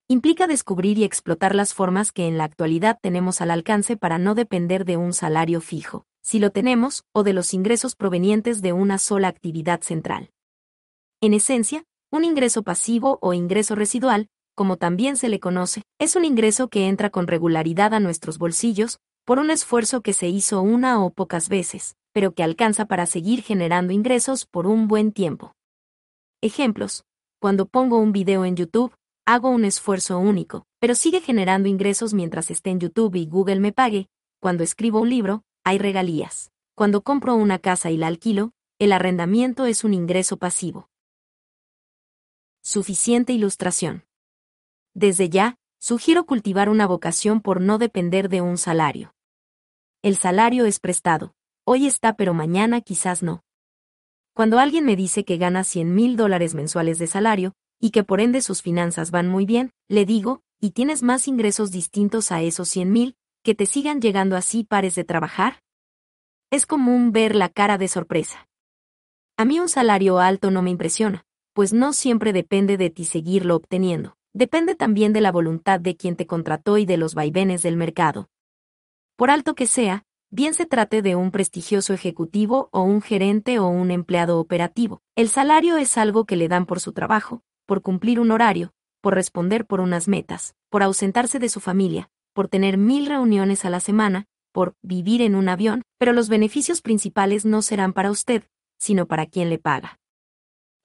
[0.09, 4.35] Implica descubrir y explotar las formas que en la actualidad tenemos al alcance para no
[4.35, 8.97] depender de un salario fijo, si lo tenemos, o de los ingresos provenientes de una
[8.97, 10.29] sola actividad central.
[11.21, 16.25] En esencia, un ingreso pasivo o ingreso residual, como también se le conoce, es un
[16.25, 21.01] ingreso que entra con regularidad a nuestros bolsillos, por un esfuerzo que se hizo una
[21.01, 25.55] o pocas veces, pero que alcanza para seguir generando ingresos por un buen tiempo.
[26.41, 27.03] Ejemplos.
[27.39, 28.93] Cuando pongo un video en YouTube,
[29.25, 33.71] hago un esfuerzo único, pero sigue generando ingresos mientras esté en YouTube y Google me
[33.71, 34.07] pague.
[34.41, 36.51] Cuando escribo un libro, hay regalías.
[36.75, 40.89] Cuando compro una casa y la alquilo, el arrendamiento es un ingreso pasivo.
[42.61, 44.05] Suficiente ilustración.
[44.93, 49.13] Desde ya, sugiero cultivar una vocación por no depender de un salario.
[50.01, 51.35] El salario es prestado,
[51.71, 53.43] hoy está pero mañana quizás no.
[54.33, 58.21] Cuando alguien me dice que gana 100 mil dólares mensuales de salario, y que por
[58.21, 62.69] ende sus finanzas van muy bien, le digo, ¿y tienes más ingresos distintos a esos
[62.69, 65.61] 100 mil, que te sigan llegando así pares de trabajar?
[66.49, 68.47] Es común ver la cara de sorpresa.
[69.37, 71.23] A mí un salario alto no me impresiona,
[71.53, 76.15] pues no siempre depende de ti seguirlo obteniendo, depende también de la voluntad de quien
[76.15, 78.27] te contrató y de los vaivenes del mercado.
[79.15, 83.67] Por alto que sea, bien se trate de un prestigioso ejecutivo o un gerente o
[83.67, 85.01] un empleado operativo.
[85.15, 89.15] El salario es algo que le dan por su trabajo, por cumplir un horario, por
[89.15, 93.79] responder por unas metas, por ausentarse de su familia, por tener mil reuniones a la
[93.79, 98.43] semana, por vivir en un avión, pero los beneficios principales no serán para usted,
[98.77, 99.99] sino para quien le paga.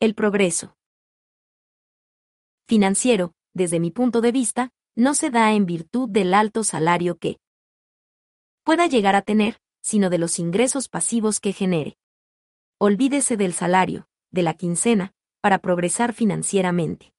[0.01, 0.77] El progreso
[2.67, 7.39] financiero, desde mi punto de vista, no se da en virtud del alto salario que
[8.65, 11.99] pueda llegar a tener, sino de los ingresos pasivos que genere.
[12.79, 17.13] Olvídese del salario, de la quincena, para progresar financieramente.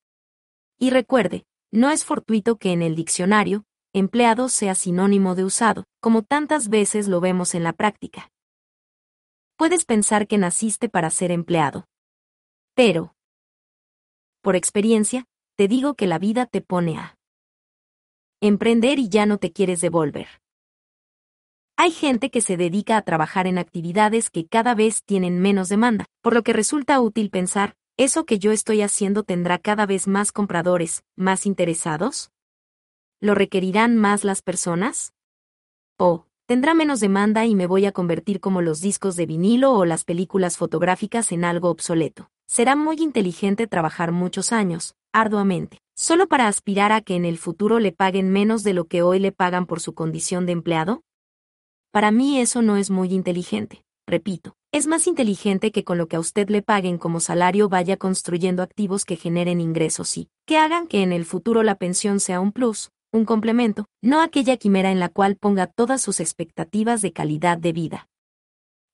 [0.79, 6.23] Y recuerde, no es fortuito que en el diccionario, empleado sea sinónimo de usado, como
[6.23, 8.31] tantas veces lo vemos en la práctica.
[9.55, 11.87] Puedes pensar que naciste para ser empleado.
[12.73, 13.15] Pero,
[14.41, 17.17] por experiencia, te digo que la vida te pone a
[18.41, 20.27] emprender y ya no te quieres devolver.
[21.77, 26.05] Hay gente que se dedica a trabajar en actividades que cada vez tienen menos demanda,
[26.21, 30.31] por lo que resulta útil pensar, ¿eso que yo estoy haciendo tendrá cada vez más
[30.31, 32.31] compradores, más interesados?
[33.19, 35.11] ¿Lo requerirán más las personas?
[35.99, 39.83] ¿O, tendrá menos demanda y me voy a convertir como los discos de vinilo o
[39.83, 42.29] las películas fotográficas en algo obsoleto?
[42.47, 47.79] Será muy inteligente trabajar muchos años, arduamente, solo para aspirar a que en el futuro
[47.79, 51.01] le paguen menos de lo que hoy le pagan por su condición de empleado?
[51.95, 54.57] Para mí eso no es muy inteligente, repito.
[54.73, 58.63] Es más inteligente que con lo que a usted le paguen como salario vaya construyendo
[58.63, 62.51] activos que generen ingresos y que hagan que en el futuro la pensión sea un
[62.51, 67.57] plus, un complemento, no aquella quimera en la cual ponga todas sus expectativas de calidad
[67.57, 68.09] de vida.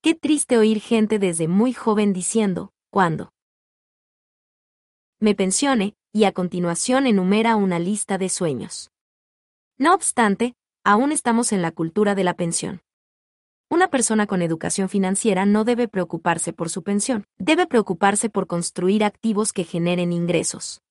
[0.04, 3.32] Qué triste oír gente desde muy joven diciendo, ¿cuándo?
[5.20, 8.92] Me pensione, y a continuación enumera una lista de sueños.
[9.80, 10.54] No obstante,
[10.84, 12.84] aún estamos en la cultura de la pensión.
[13.72, 19.02] Una persona con educación financiera no debe preocuparse por su pensión, debe preocuparse por construir
[19.06, 20.82] activos que generen ingresos.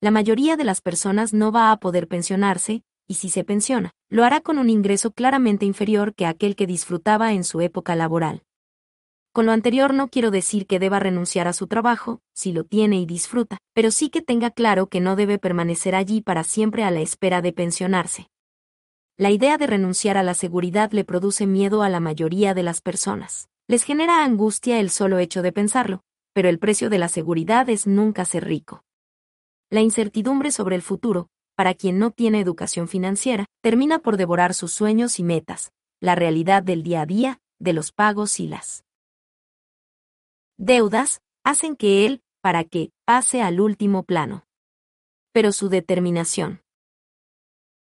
[0.00, 4.24] La mayoría de las personas no va a poder pensionarse, y si se pensiona, lo
[4.24, 8.42] hará con un ingreso claramente inferior que aquel que disfrutaba en su época laboral.
[9.32, 12.98] Con lo anterior no quiero decir que deba renunciar a su trabajo, si lo tiene
[12.98, 16.90] y disfruta, pero sí que tenga claro que no debe permanecer allí para siempre a
[16.90, 18.31] la espera de pensionarse.
[19.22, 22.80] La idea de renunciar a la seguridad le produce miedo a la mayoría de las
[22.80, 23.48] personas.
[23.68, 27.86] Les genera angustia el solo hecho de pensarlo, pero el precio de la seguridad es
[27.86, 28.82] nunca ser rico.
[29.70, 34.72] La incertidumbre sobre el futuro, para quien no tiene educación financiera, termina por devorar sus
[34.72, 35.70] sueños y metas,
[36.00, 38.84] la realidad del día a día, de los pagos y las
[40.58, 44.48] deudas, hacen que él, para que, pase al último plano.
[45.32, 46.61] Pero su determinación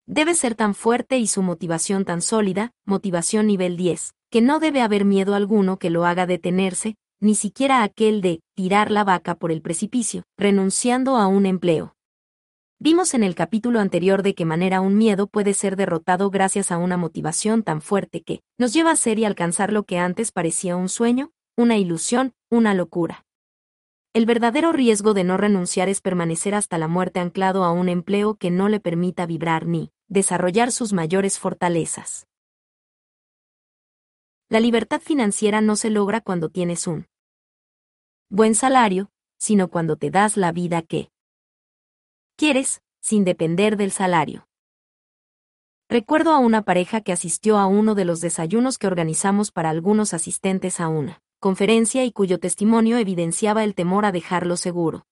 [0.07, 4.81] debe ser tan fuerte y su motivación tan sólida, motivación nivel 10, que no debe
[4.81, 9.51] haber miedo alguno que lo haga detenerse, ni siquiera aquel de tirar la vaca por
[9.51, 11.95] el precipicio, renunciando a un empleo.
[12.79, 16.77] Vimos en el capítulo anterior de qué manera un miedo puede ser derrotado gracias a
[16.77, 20.77] una motivación tan fuerte que nos lleva a ser y alcanzar lo que antes parecía
[20.77, 23.25] un sueño, una ilusión, una locura.
[24.13, 28.35] El verdadero riesgo de no renunciar es permanecer hasta la muerte anclado a un empleo
[28.35, 32.27] que no le permita vibrar ni desarrollar sus mayores fortalezas.
[34.49, 37.09] La libertad financiera no se logra cuando tienes un
[38.29, 41.11] buen salario, sino cuando te das la vida que
[42.37, 44.47] quieres, sin depender del salario.
[45.89, 50.15] Recuerdo a una pareja que asistió a uno de los desayunos que organizamos para algunos
[50.15, 55.07] asistentes a una conferencia y cuyo testimonio evidenciaba el temor a dejarlo seguro.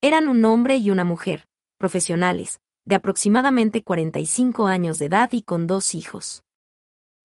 [0.00, 1.46] Eran un hombre y una mujer,
[1.78, 6.44] profesionales, de aproximadamente 45 años de edad y con dos hijos.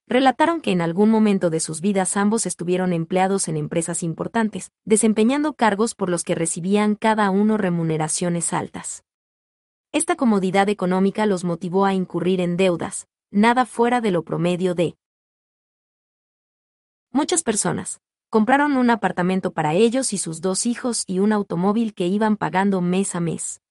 [0.08, 5.54] Relataron que en algún momento de sus vidas ambos estuvieron empleados en empresas importantes, desempeñando
[5.54, 9.04] cargos por los que recibían cada uno remuneraciones altas.
[9.92, 14.96] Esta comodidad económica los motivó a incurrir en deudas, nada fuera de lo promedio de
[17.12, 18.00] muchas personas,
[18.30, 22.82] compraron un apartamento para ellos y sus dos hijos y un automóvil que iban pagando
[22.82, 23.62] mes a mes.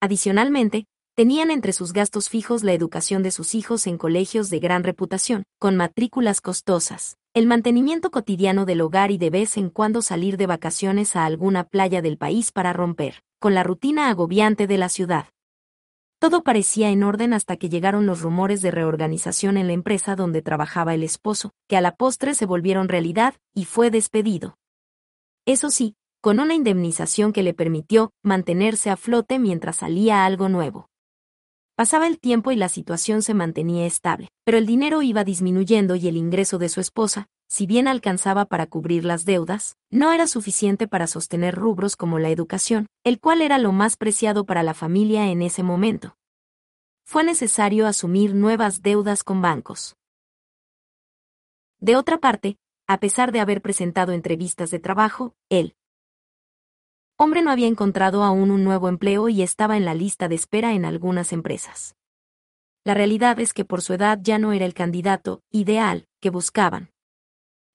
[0.00, 0.86] Adicionalmente,
[1.20, 5.42] tenían entre sus gastos fijos la educación de sus hijos en colegios de gran reputación,
[5.58, 10.46] con matrículas costosas, el mantenimiento cotidiano del hogar y de vez en cuando salir de
[10.46, 15.26] vacaciones a alguna playa del país para romper, con la rutina agobiante de la ciudad.
[16.20, 20.40] Todo parecía en orden hasta que llegaron los rumores de reorganización en la empresa donde
[20.40, 24.56] trabajaba el esposo, que a la postre se volvieron realidad, y fue despedido.
[25.44, 30.89] Eso sí, con una indemnización que le permitió mantenerse a flote mientras salía algo nuevo.
[31.80, 36.08] Pasaba el tiempo y la situación se mantenía estable, pero el dinero iba disminuyendo y
[36.08, 40.86] el ingreso de su esposa, si bien alcanzaba para cubrir las deudas, no era suficiente
[40.86, 45.30] para sostener rubros como la educación, el cual era lo más preciado para la familia
[45.30, 46.16] en ese momento.
[47.06, 49.96] Fue necesario asumir nuevas deudas con bancos.
[51.78, 52.58] De otra parte,
[52.88, 55.74] a pesar de haber presentado entrevistas de trabajo, él
[57.22, 60.72] Hombre no había encontrado aún un nuevo empleo y estaba en la lista de espera
[60.72, 61.94] en algunas empresas.
[62.82, 66.92] La realidad es que por su edad ya no era el candidato ideal que buscaban.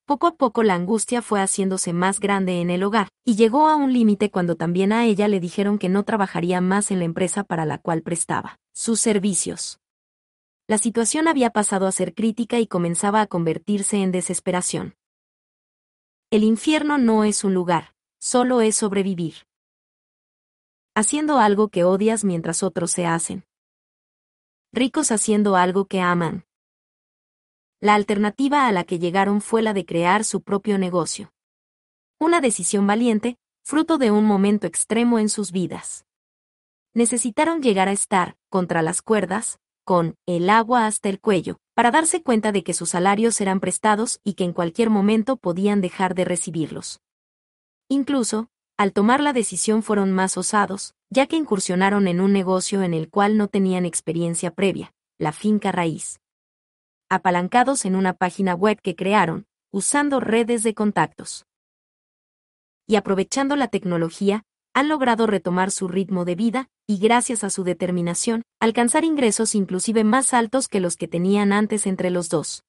[0.08, 3.76] Poco a poco la angustia fue haciéndose más grande en el hogar, y llegó a
[3.76, 7.44] un límite cuando también a ella le dijeron que no trabajaría más en la empresa
[7.44, 9.80] para la cual prestaba sus servicios.
[10.68, 14.96] La situación había pasado a ser crítica y comenzaba a convertirse en desesperación.
[16.32, 17.95] El infierno no es un lugar,
[18.26, 19.36] solo es sobrevivir.
[20.96, 23.46] Haciendo algo que odias mientras otros se hacen.
[24.74, 26.44] Ricos haciendo algo que aman.
[27.80, 31.34] La alternativa a la que llegaron fue la de crear su propio negocio.
[32.20, 36.08] Una decisión valiente, fruto de un momento extremo en sus vidas.
[36.96, 42.24] Necesitaron llegar a estar, contra las cuerdas, con el agua hasta el cuello, para darse
[42.24, 46.26] cuenta de que sus salarios eran prestados y que en cualquier momento podían dejar de
[46.26, 47.05] recibirlos.
[47.90, 52.94] Incluso, al tomar la decisión fueron más osados, ya que incursionaron en un negocio en
[52.94, 56.20] el cual no tenían experiencia previa, la finca raíz
[57.10, 61.46] apalancados en una página web que crearon, usando redes de contactos.
[62.88, 64.44] Y aprovechando la tecnología,
[64.74, 70.04] han logrado retomar su ritmo de vida, y gracias a su determinación, alcanzar ingresos inclusive
[70.04, 72.64] más altos que los que tenían antes entre los dos.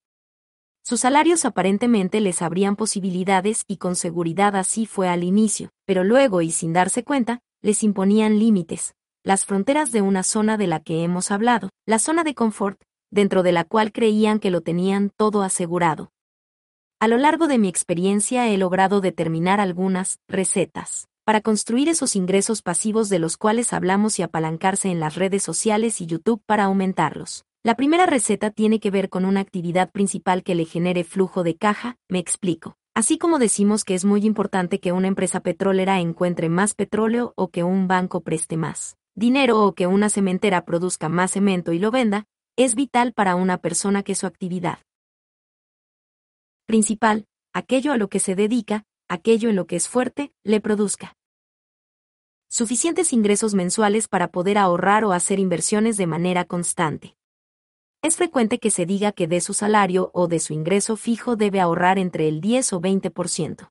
[0.89, 6.43] Sus salarios aparentemente les abrían posibilidades y con seguridad así fue al inicio, pero luego
[6.43, 8.95] y sin darse cuenta, les imponían límites,
[9.25, 12.81] las fronteras de una zona de la que hemos hablado, la zona de confort,
[13.11, 16.13] dentro de la cual creían que lo tenían todo asegurado.
[17.01, 22.63] A lo largo de mi experiencia he logrado determinar algunas recetas para construir esos ingresos
[22.63, 27.46] pasivos de los cuales hablamos y apalancarse en las redes sociales y YouTube para aumentarlos.
[27.67, 31.57] La primera receta tiene que ver con una actividad principal que le genere flujo de
[31.57, 32.77] caja, me explico.
[32.95, 37.49] Así como decimos que es muy importante que una empresa petrolera encuentre más petróleo o
[37.49, 41.91] que un banco preste más dinero o que una cementera produzca más cemento y lo
[41.91, 44.79] venda, es vital para una persona que su actividad
[46.67, 51.17] principal, aquello a lo que se dedica, aquello en lo que es fuerte, le produzca
[52.49, 57.17] suficientes ingresos mensuales para poder ahorrar o hacer inversiones de manera constante.
[58.03, 61.61] Es frecuente que se diga que de su salario o de su ingreso fijo debe
[61.61, 63.71] ahorrar entre el 10 o 20%.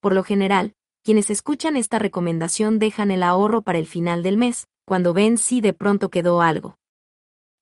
[0.00, 4.68] Por lo general, quienes escuchan esta recomendación dejan el ahorro para el final del mes,
[4.84, 6.76] cuando ven si de pronto quedó algo.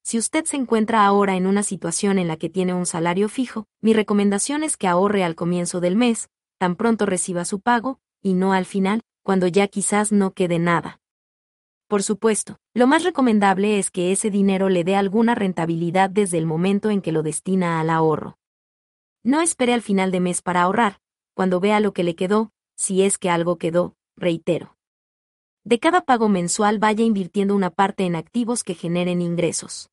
[0.02, 3.66] Si usted se encuentra ahora en una situación en la que tiene un salario fijo,
[3.80, 8.34] mi recomendación es que ahorre al comienzo del mes, tan pronto reciba su pago, y
[8.34, 11.00] no al final, cuando ya quizás no quede nada.
[11.88, 16.44] Por supuesto, lo más recomendable es que ese dinero le dé alguna rentabilidad desde el
[16.44, 18.36] momento en que lo destina al ahorro.
[19.24, 21.00] No espere al final de mes para ahorrar,
[21.34, 24.76] cuando vea lo que le quedó, si es que algo quedó, reitero.
[25.64, 29.88] De cada pago mensual vaya invirtiendo una parte en activos que generen ingresos.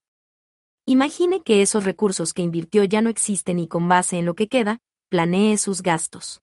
[0.86, 4.50] Imagine que esos recursos que invirtió ya no existen y con base en lo que
[4.50, 6.42] queda, planee sus gastos.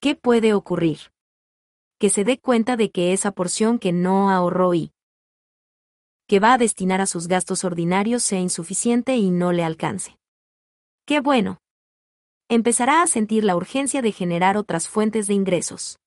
[0.00, 0.98] ¿Qué puede ocurrir?
[1.98, 4.92] Que se dé cuenta de que esa porción que no ahorró y
[6.26, 10.18] que va a destinar a sus gastos ordinarios sea insuficiente y no le alcance.
[11.06, 11.58] ¡Qué bueno!
[12.48, 15.98] Empezará a sentir la urgencia de generar otras fuentes de ingresos.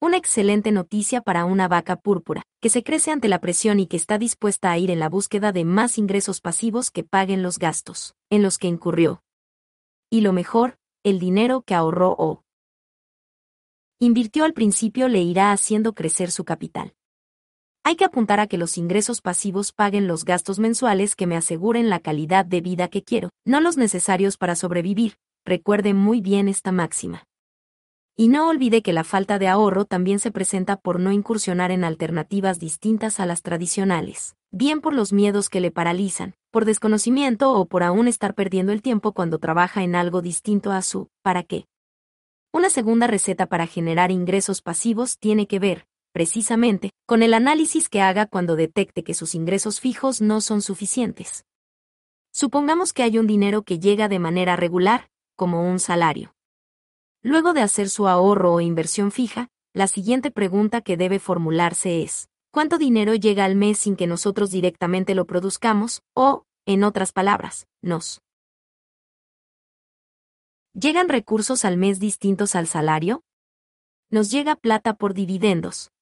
[0.00, 3.96] Una excelente noticia para una vaca púrpura, que se crece ante la presión y que
[3.96, 8.14] está dispuesta a ir en la búsqueda de más ingresos pasivos que paguen los gastos,
[8.30, 9.22] en los que incurrió.
[10.10, 12.41] Y lo mejor, el dinero que ahorró o
[14.04, 16.92] invirtió al principio le irá haciendo crecer su capital.
[17.84, 21.88] Hay que apuntar a que los ingresos pasivos paguen los gastos mensuales que me aseguren
[21.88, 26.72] la calidad de vida que quiero, no los necesarios para sobrevivir, recuerde muy bien esta
[26.72, 27.22] máxima.
[28.16, 31.84] Y no olvide que la falta de ahorro también se presenta por no incursionar en
[31.84, 37.66] alternativas distintas a las tradicionales, bien por los miedos que le paralizan, por desconocimiento o
[37.66, 41.66] por aún estar perdiendo el tiempo cuando trabaja en algo distinto a su ¿para qué?
[42.54, 48.02] Una segunda receta para generar ingresos pasivos tiene que ver, precisamente, con el análisis que
[48.02, 51.46] haga cuando detecte que sus ingresos fijos no son suficientes.
[52.30, 56.34] Supongamos que hay un dinero que llega de manera regular, como un salario.
[57.22, 62.28] Luego de hacer su ahorro o inversión fija, la siguiente pregunta que debe formularse es,
[62.50, 66.02] ¿cuánto dinero llega al mes sin que nosotros directamente lo produzcamos?
[66.14, 68.21] O, en otras palabras, nos.
[70.74, 73.22] ¿Llegan recursos al mes distintos al salario?
[74.08, 75.92] Nos llega plata por dividendos,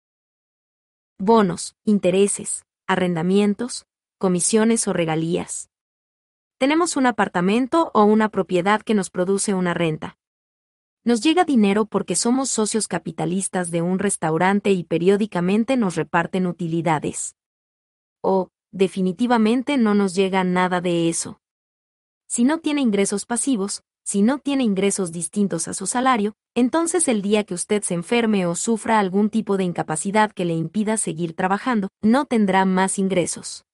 [1.19, 3.87] bonos, intereses, arrendamientos,
[4.19, 5.71] comisiones o regalías.
[6.57, 10.19] Tenemos un apartamento o una propiedad que nos produce una renta
[11.03, 17.35] Nos llega dinero porque somos socios capitalistas de un restaurante y periódicamente nos reparten utilidades.
[18.23, 21.41] O, definitivamente no nos llega nada de eso.
[22.29, 27.23] Si no tiene ingresos pasivos, si no tiene ingresos distintos a su salario, entonces el
[27.23, 31.37] día que usted se enferme o sufra algún tipo de incapacidad que le impida seguir
[31.37, 33.67] trabajando, no tendrá más ingresos.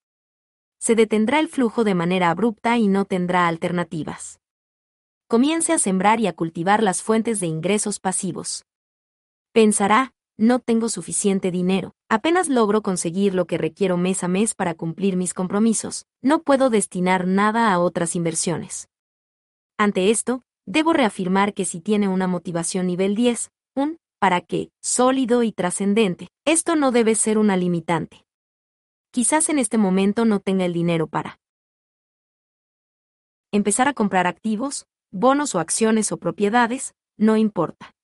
[0.78, 4.38] Se detendrá el flujo de manera abrupta y no tendrá alternativas.
[5.26, 8.66] Comience a sembrar y a cultivar las fuentes de ingresos pasivos.
[9.54, 14.74] Pensará, no tengo suficiente dinero, apenas logro conseguir lo que requiero mes a mes para
[14.74, 18.90] cumplir mis compromisos, no puedo destinar nada a otras inversiones.
[19.78, 25.42] Ante esto, debo reafirmar que si tiene una motivación nivel 10, un para qué sólido
[25.42, 28.24] y trascendente, esto no debe ser una limitante.
[29.10, 31.38] Quizás en este momento no tenga el dinero para
[33.52, 37.94] empezar a comprar activos, bonos o acciones o propiedades, no importa.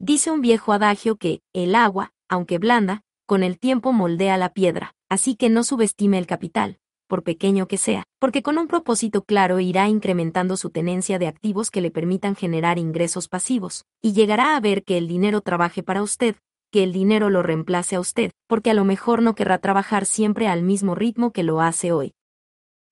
[0.00, 4.94] Dice un viejo adagio que, el agua, aunque blanda, con el tiempo moldea la piedra,
[5.08, 6.78] así que no subestime el capital,
[7.08, 11.72] por pequeño que sea, porque con un propósito claro irá incrementando su tenencia de activos
[11.72, 16.02] que le permitan generar ingresos pasivos, y llegará a ver que el dinero trabaje para
[16.02, 16.36] usted,
[16.70, 20.46] que el dinero lo reemplace a usted, porque a lo mejor no querrá trabajar siempre
[20.46, 22.14] al mismo ritmo que lo hace hoy.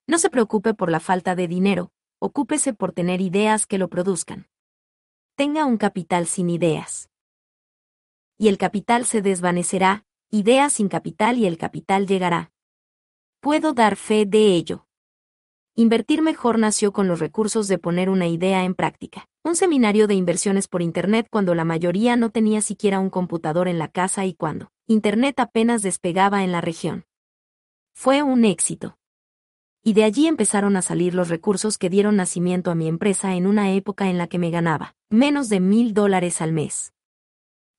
[0.08, 4.48] No se preocupe por la falta de dinero, ocúpese por tener ideas que lo produzcan.
[5.36, 7.10] Tenga un capital sin ideas.
[8.38, 12.52] Y el capital se desvanecerá, ideas sin capital y el capital llegará.
[13.46, 14.88] Puedo dar fe de ello.
[15.76, 19.28] Invertir mejor nació con los recursos de poner una idea en práctica.
[19.44, 23.78] Un seminario de inversiones por Internet cuando la mayoría no tenía siquiera un computador en
[23.78, 27.04] la casa y cuando Internet apenas despegaba en la región.
[27.94, 28.98] Fue un éxito.
[29.80, 33.46] Y de allí empezaron a salir los recursos que dieron nacimiento a mi empresa en
[33.46, 36.94] una época en la que me ganaba menos de mil dólares al mes.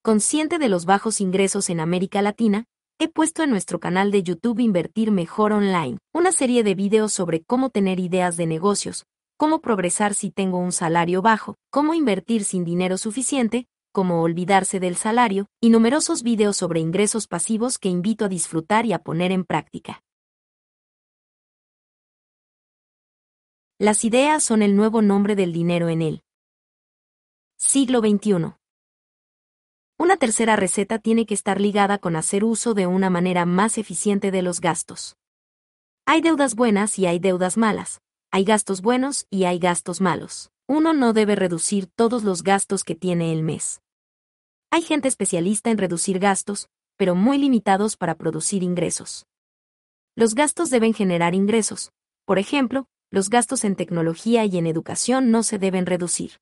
[0.02, 2.70] Consciente de los bajos ingresos en América Latina,
[3.00, 7.44] he puesto en nuestro canal de YouTube Invertir Mejor Online, una serie de videos sobre
[7.44, 9.06] cómo tener ideas de negocios,
[9.38, 14.96] cómo progresar si tengo un salario bajo, cómo invertir sin dinero suficiente, cómo olvidarse del
[14.96, 19.46] salario, y numerosos videos sobre ingresos pasivos que invito a disfrutar y a poner en
[19.46, 20.02] práctica.
[23.80, 26.24] Las ideas son el nuevo nombre del dinero en el
[27.58, 28.56] siglo XXI.
[30.00, 34.30] Una tercera receta tiene que estar ligada con hacer uso de una manera más eficiente
[34.30, 35.18] de los gastos.
[36.06, 38.00] Hay deudas buenas y hay deudas malas.
[38.30, 40.52] Hay gastos buenos y hay gastos malos.
[40.68, 43.82] Uno no debe reducir todos los gastos que tiene el mes.
[44.70, 49.26] Hay gente especialista en reducir gastos, pero muy limitados para producir ingresos.
[50.16, 51.92] Los gastos deben generar ingresos.
[52.26, 56.34] Por ejemplo, los gastos en tecnología y en educación no se deben reducir.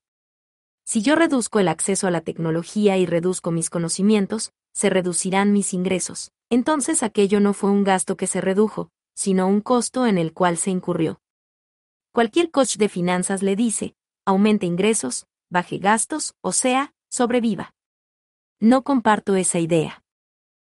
[0.85, 5.73] Si yo reduzco el acceso a la tecnología y reduzco mis conocimientos, se reducirán mis
[5.73, 6.31] ingresos.
[6.51, 10.57] Entonces aquello no fue un gasto que se redujo, sino un costo en el cual
[10.57, 11.19] se incurrió.
[12.11, 13.95] Cualquier coach de finanzas le dice,
[14.25, 17.73] aumente ingresos, baje gastos, o sea, sobreviva.
[18.59, 20.03] No comparto esa idea.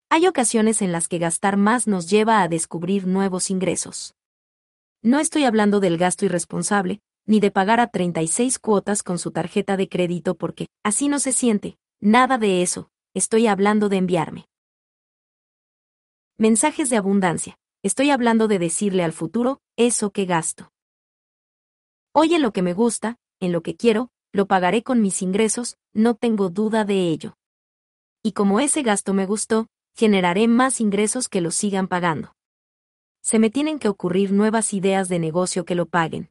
[0.10, 4.14] Hay ocasiones en las que gastar más nos lleva a descubrir nuevos ingresos.
[5.02, 9.78] No estoy hablando del gasto irresponsable, ni de pagar a 36 cuotas con su tarjeta
[9.78, 14.48] de crédito porque, así no se siente, nada de eso, estoy hablando de enviarme.
[16.38, 20.72] Mensajes de abundancia, estoy hablando de decirle al futuro, eso que gasto.
[22.14, 25.78] Hoy en lo que me gusta, en lo que quiero, lo pagaré con mis ingresos,
[25.94, 27.36] no tengo duda de ello.
[28.22, 32.34] Y como ese gasto me gustó, generaré más ingresos que lo sigan pagando.
[33.22, 36.30] Se me tienen que ocurrir nuevas ideas de negocio que lo paguen.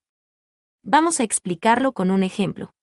[0.86, 2.74] Vamos a explicarlo con un ejemplo.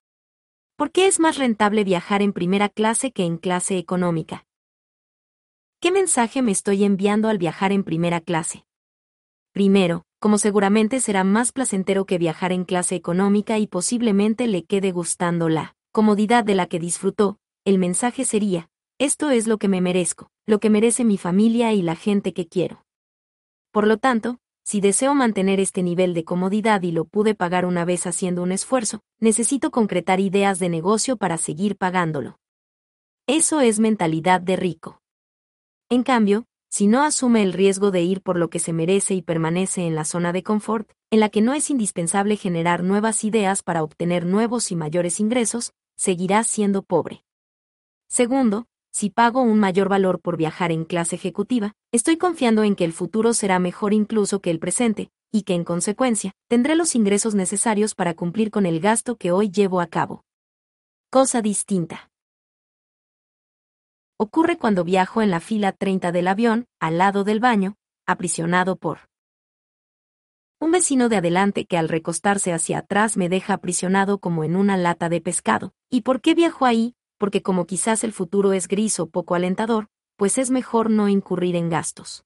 [0.75, 4.47] ¿Por qué es más rentable viajar en primera clase que en clase económica?
[5.79, 8.65] ¿Qué mensaje me estoy enviando al viajar en primera clase?
[9.51, 14.91] Primero, como seguramente será más placentero que viajar en clase económica y posiblemente le quede
[14.91, 19.79] gustando la comodidad de la que disfrutó, el mensaje sería, esto es lo que me
[19.79, 22.83] merezco, lo que merece mi familia y la gente que quiero.
[23.71, 27.85] Por lo tanto, si deseo mantener este nivel de comodidad y lo pude pagar una
[27.85, 32.37] vez haciendo un esfuerzo, necesito concretar ideas de negocio para seguir pagándolo.
[33.27, 35.01] Eso es mentalidad de rico.
[35.89, 39.21] En cambio, si no asume el riesgo de ir por lo que se merece y
[39.21, 43.61] permanece en la zona de confort, en la que no es indispensable generar nuevas ideas
[43.61, 47.25] para obtener nuevos y mayores ingresos, seguirá siendo pobre.
[48.07, 52.83] Segundo, si pago un mayor valor por viajar en clase ejecutiva, estoy confiando en que
[52.83, 57.33] el futuro será mejor incluso que el presente, y que en consecuencia, tendré los ingresos
[57.33, 60.25] necesarios para cumplir con el gasto que hoy llevo a cabo.
[61.09, 62.09] Cosa distinta.
[64.17, 69.09] Ocurre cuando viajo en la fila 30 del avión, al lado del baño, aprisionado por
[70.59, 74.77] un vecino de adelante que al recostarse hacia atrás me deja aprisionado como en una
[74.77, 75.73] lata de pescado.
[75.89, 76.93] ¿Y por qué viajo ahí?
[77.21, 81.55] Porque como quizás el futuro es gris o poco alentador, pues es mejor no incurrir
[81.55, 82.25] en gastos.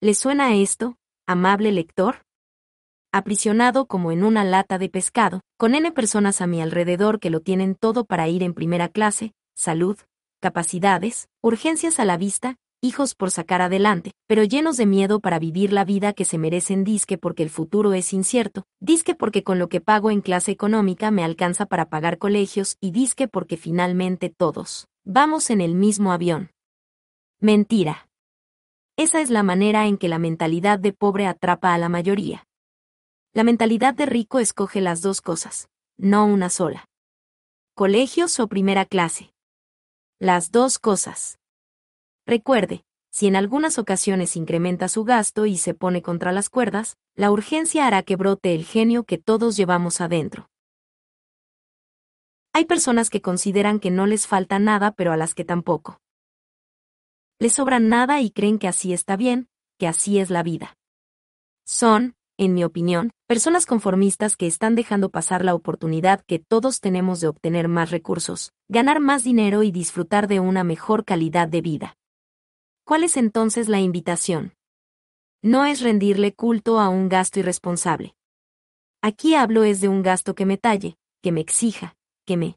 [0.00, 2.24] ¿Le suena esto, amable lector?
[3.12, 7.40] Aprisionado como en una lata de pescado, con N personas a mi alrededor que lo
[7.40, 9.98] tienen todo para ir en primera clase, salud,
[10.40, 15.72] capacidades, urgencias a la vista, hijos por sacar adelante, pero llenos de miedo para vivir
[15.72, 19.68] la vida que se merecen disque porque el futuro es incierto, disque porque con lo
[19.68, 24.88] que pago en clase económica me alcanza para pagar colegios y disque porque finalmente todos
[25.04, 26.50] vamos en el mismo avión.
[27.40, 28.08] Mentira.
[28.96, 32.46] Esa es la manera en que la mentalidad de pobre atrapa a la mayoría.
[33.32, 36.86] La mentalidad de rico escoge las dos cosas, no una sola.
[37.74, 39.32] Colegios o primera clase.
[40.18, 41.37] Las dos cosas.
[42.28, 47.30] Recuerde, si en algunas ocasiones incrementa su gasto y se pone contra las cuerdas, la
[47.30, 50.50] urgencia hará que brote el genio que todos llevamos adentro.
[52.52, 56.02] Hay personas que consideran que no les falta nada pero a las que tampoco.
[57.38, 59.48] Les sobra nada y creen que así está bien,
[59.78, 60.76] que así es la vida.
[61.64, 67.20] Son, en mi opinión, personas conformistas que están dejando pasar la oportunidad que todos tenemos
[67.20, 71.97] de obtener más recursos, ganar más dinero y disfrutar de una mejor calidad de vida.
[72.88, 74.54] ¿Cuál es entonces la invitación?
[75.42, 78.14] No es rendirle culto a un gasto irresponsable.
[79.02, 81.96] Aquí hablo es de un gasto que me talle, que me exija,
[82.26, 82.56] que me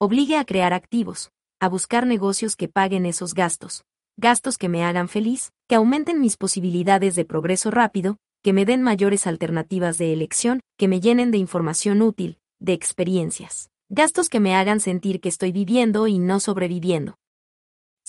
[0.00, 1.30] obligue a crear activos,
[1.60, 3.84] a buscar negocios que paguen esos gastos,
[4.16, 8.82] gastos que me hagan feliz, que aumenten mis posibilidades de progreso rápido, que me den
[8.82, 14.56] mayores alternativas de elección, que me llenen de información útil, de experiencias, gastos que me
[14.56, 17.14] hagan sentir que estoy viviendo y no sobreviviendo.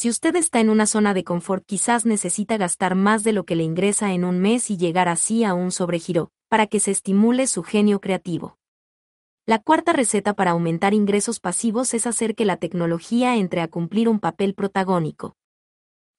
[0.01, 3.55] Si usted está en una zona de confort quizás necesita gastar más de lo que
[3.55, 7.45] le ingresa en un mes y llegar así a un sobregiro, para que se estimule
[7.45, 8.57] su genio creativo.
[9.45, 14.09] La cuarta receta para aumentar ingresos pasivos es hacer que la tecnología entre a cumplir
[14.09, 15.35] un papel protagónico.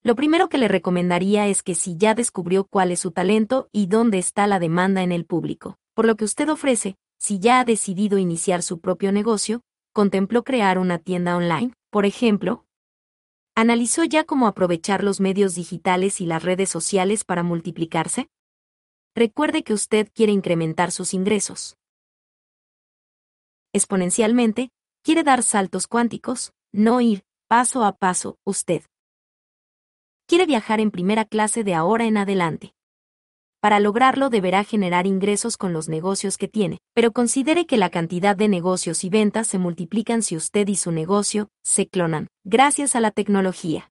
[0.04, 3.88] Lo primero que le recomendaría es que si ya descubrió cuál es su talento y
[3.88, 7.64] dónde está la demanda en el público, por lo que usted ofrece, si ya ha
[7.64, 9.60] decidido iniciar su propio negocio,
[9.92, 12.64] contempló crear una tienda online, por ejemplo,
[13.54, 18.30] ¿Analizó ya cómo aprovechar los medios digitales y las redes sociales para multiplicarse?
[19.14, 21.76] Recuerde que usted quiere incrementar sus ingresos.
[23.74, 24.70] Exponencialmente,
[25.02, 28.84] quiere dar saltos cuánticos, no ir, paso a paso, usted.
[30.26, 32.72] Quiere viajar en primera clase de ahora en adelante.
[33.62, 38.34] Para lograrlo deberá generar ingresos con los negocios que tiene, pero considere que la cantidad
[38.34, 43.00] de negocios y ventas se multiplican si usted y su negocio se clonan, gracias a
[43.00, 43.88] la tecnología.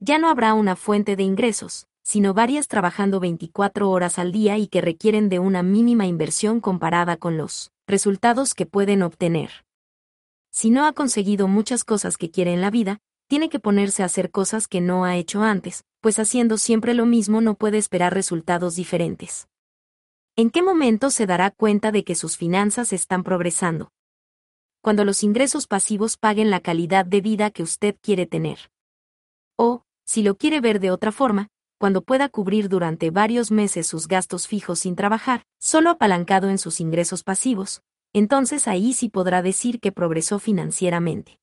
[0.00, 4.66] Ya no habrá una fuente de ingresos, sino varias trabajando 24 horas al día y
[4.66, 9.64] que requieren de una mínima inversión comparada con los resultados que pueden obtener.
[10.50, 12.98] Si no ha conseguido muchas cosas que quiere en la vida,
[13.32, 17.06] tiene que ponerse a hacer cosas que no ha hecho antes, pues haciendo siempre lo
[17.06, 19.48] mismo no puede esperar resultados diferentes.
[20.36, 23.90] ¿En qué momento se dará cuenta de que sus finanzas están progresando?
[24.82, 28.70] Cuando los ingresos pasivos paguen la calidad de vida que usted quiere tener.
[29.56, 31.48] O, si lo quiere ver de otra forma,
[31.78, 36.80] cuando pueda cubrir durante varios meses sus gastos fijos sin trabajar, solo apalancado en sus
[36.80, 37.80] ingresos pasivos,
[38.12, 41.38] entonces ahí sí podrá decir que progresó financieramente.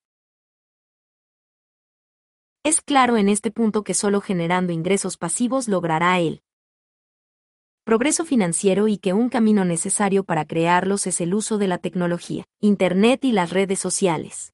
[2.62, 6.42] Es claro en este punto que solo generando ingresos pasivos logrará el
[7.84, 12.44] progreso financiero y que un camino necesario para crearlos es el uso de la tecnología,
[12.60, 14.52] Internet y las redes sociales.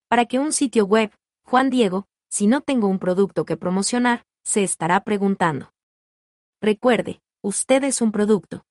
[0.06, 1.10] Para que un sitio web,
[1.42, 5.72] Juan Diego, si no tengo un producto que promocionar, se estará preguntando.
[6.60, 8.64] Recuerde, usted es un producto.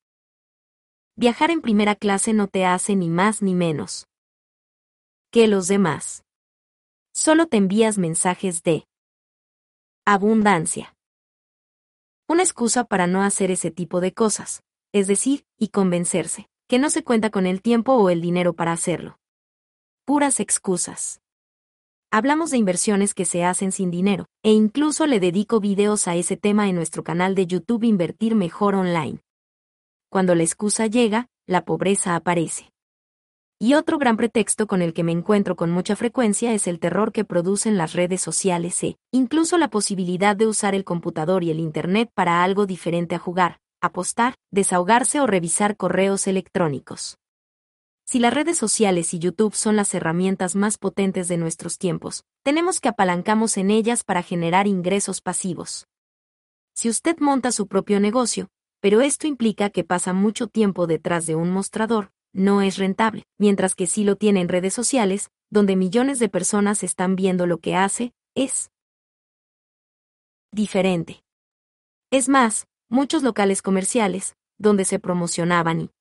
[1.15, 4.09] Viajar en primera clase no te hace ni más ni menos
[5.31, 6.23] que los demás.
[7.13, 8.87] solo te envías mensajes de
[10.05, 10.95] abundancia.
[12.27, 14.63] Una excusa para no hacer ese tipo de cosas,
[14.93, 18.71] es decir, y convencerse, que no se cuenta con el tiempo o el dinero para
[18.71, 19.19] hacerlo.
[20.05, 21.21] Puras excusas.
[22.11, 26.38] Hablamos de inversiones que se hacen sin dinero, e incluso le dedico videos a ese
[26.38, 29.19] tema en nuestro canal de YouTube Invertir Mejor Online.
[30.10, 32.72] Cuando la excusa llega, la pobreza aparece.
[33.60, 37.11] Y otro gran pretexto con el que me encuentro con mucha frecuencia es el terror
[37.11, 41.60] que producen las redes sociales e, incluso la posibilidad de usar el computador y el
[41.60, 47.19] Internet para algo diferente a jugar, apostar, desahogarse o revisar correos electrónicos.
[48.11, 52.81] Si las redes sociales y YouTube son las herramientas más potentes de nuestros tiempos, tenemos
[52.81, 55.86] que apalancamos en ellas para generar ingresos pasivos.
[56.73, 58.48] Si usted monta su propio negocio,
[58.81, 63.76] pero esto implica que pasa mucho tiempo detrás de un mostrador, no es rentable, mientras
[63.76, 67.76] que si lo tiene en redes sociales, donde millones de personas están viendo lo que
[67.76, 68.72] hace, es
[70.52, 71.22] diferente.
[72.10, 75.91] Es más, muchos locales comerciales, donde se promocionaban y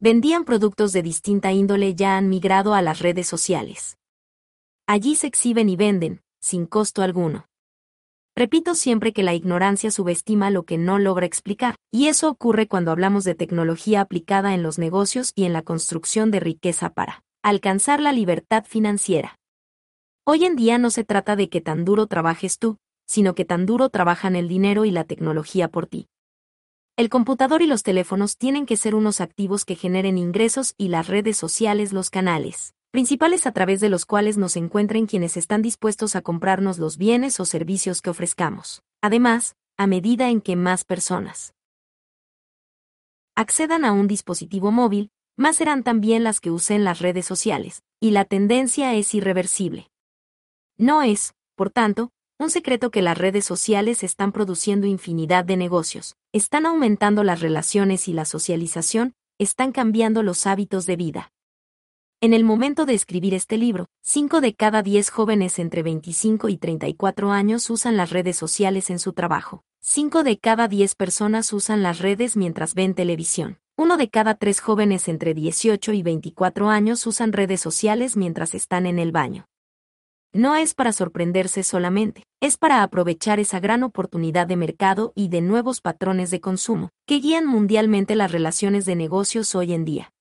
[0.00, 3.98] vendían productos de distinta índole ya han migrado a las redes sociales.
[4.86, 7.46] Allí se exhiben y venden, sin costo alguno.
[8.36, 12.92] Repito siempre que la ignorancia subestima lo que no logra explicar, y eso ocurre cuando
[12.92, 18.00] hablamos de tecnología aplicada en los negocios y en la construcción de riqueza para alcanzar
[18.00, 19.38] la libertad financiera.
[20.24, 22.76] Hoy en día no se trata de que tan duro trabajes tú,
[23.08, 26.06] sino que tan duro trabajan el dinero y la tecnología por ti.
[26.98, 31.06] El computador y los teléfonos tienen que ser unos activos que generen ingresos y las
[31.06, 36.16] redes sociales los canales principales a través de los cuales nos encuentren quienes están dispuestos
[36.16, 38.82] a comprarnos los bienes o servicios que ofrezcamos.
[39.00, 41.54] Además, a medida en que más personas
[43.36, 48.10] accedan a un dispositivo móvil, más serán también las que usen las redes sociales, y
[48.10, 49.88] la tendencia es irreversible.
[50.76, 56.16] No es, por tanto, un secreto que las redes sociales están produciendo infinidad de negocios,
[56.32, 61.32] están aumentando las relaciones y la socialización, están cambiando los hábitos de vida.
[62.20, 66.56] En el momento de escribir este libro, 5 de cada 10 jóvenes entre 25 y
[66.56, 69.62] 34 años usan las redes sociales en su trabajo.
[69.80, 73.58] 5 de cada 10 personas usan las redes mientras ven televisión.
[73.76, 78.86] Uno de cada tres jóvenes entre 18 y 24 años usan redes sociales mientras están
[78.86, 79.46] en el baño.
[80.32, 85.40] No es para sorprenderse solamente, es para aprovechar esa gran oportunidad de mercado y de
[85.40, 90.12] nuevos patrones de consumo, que guían mundialmente las relaciones de negocios hoy en día.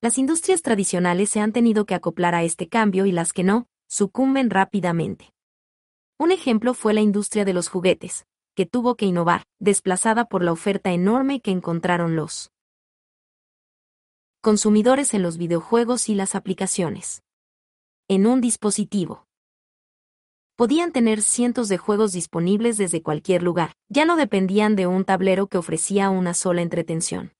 [0.00, 3.66] Las industrias tradicionales se han tenido que acoplar a este cambio y las que no,
[3.86, 5.34] sucumben rápidamente.
[6.18, 8.24] Un ejemplo fue la industria de los juguetes,
[8.54, 12.50] que tuvo que innovar, desplazada por la oferta enorme que encontraron los
[14.40, 17.22] consumidores en los videojuegos y las aplicaciones.
[18.08, 19.26] En un dispositivo.
[20.56, 25.46] Podían tener cientos de juegos disponibles desde cualquier lugar, ya no dependían de un tablero
[25.46, 27.32] que ofrecía una sola entretención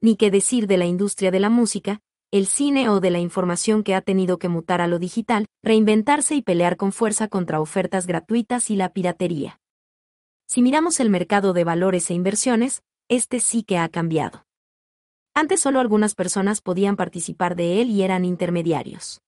[0.00, 2.00] ni qué decir de la industria de la música,
[2.30, 6.34] el cine o de la información que ha tenido que mutar a lo digital, reinventarse
[6.34, 9.58] y pelear con fuerza contra ofertas gratuitas y la piratería.
[10.46, 14.44] Si miramos el mercado de valores e inversiones, este sí que ha cambiado.
[15.34, 19.20] Antes solo algunas personas podían participar de él y eran intermediarios.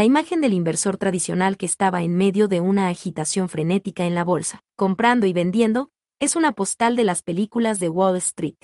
[0.00, 4.24] La imagen del inversor tradicional que estaba en medio de una agitación frenética en la
[4.24, 8.56] bolsa, comprando y vendiendo, es una postal de las películas de Wall Street.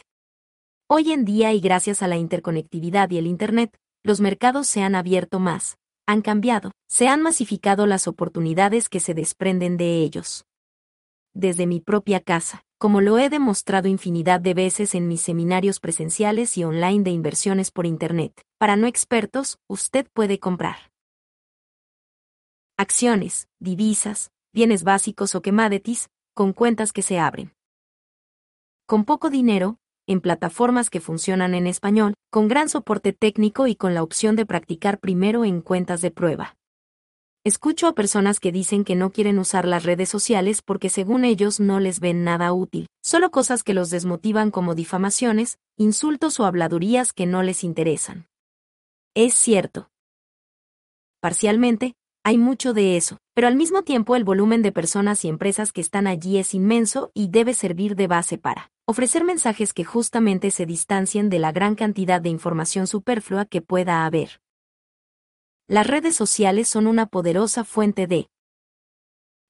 [0.89, 4.95] Hoy en día y gracias a la interconectividad y el Internet, los mercados se han
[4.95, 5.77] abierto más,
[6.07, 10.47] han cambiado, se han masificado las oportunidades que se desprenden de ellos.
[11.35, 16.57] Desde mi propia casa, como lo he demostrado infinidad de veces en mis seminarios presenciales
[16.57, 20.96] y online de inversiones por Internet, para no expertos, usted puede comprar
[22.77, 27.55] acciones, divisas, bienes básicos o commodities, con cuentas que se abren.
[28.87, 33.95] Con poco dinero, en plataformas que funcionan en español, con gran soporte técnico y con
[33.95, 36.57] la opción de practicar primero en cuentas de prueba.
[37.45, 41.61] Escucho a personas que dicen que no quieren usar las redes sociales porque según ellos
[41.61, 47.13] no les ven nada útil, solo cosas que los desmotivan como difamaciones, insultos o habladurías
[47.13, 48.27] que no les interesan.
[49.15, 49.89] Es cierto.
[51.21, 51.95] Parcialmente,
[52.27, 55.81] hay mucho de eso, pero al mismo tiempo el volumen de personas y empresas que
[55.81, 60.67] están allí es inmenso y debe servir de base para ofrecer mensajes que justamente se
[60.67, 64.41] distancien de la gran cantidad de información superflua que pueda haber.
[65.69, 68.29] Las redes sociales son una poderosa fuente de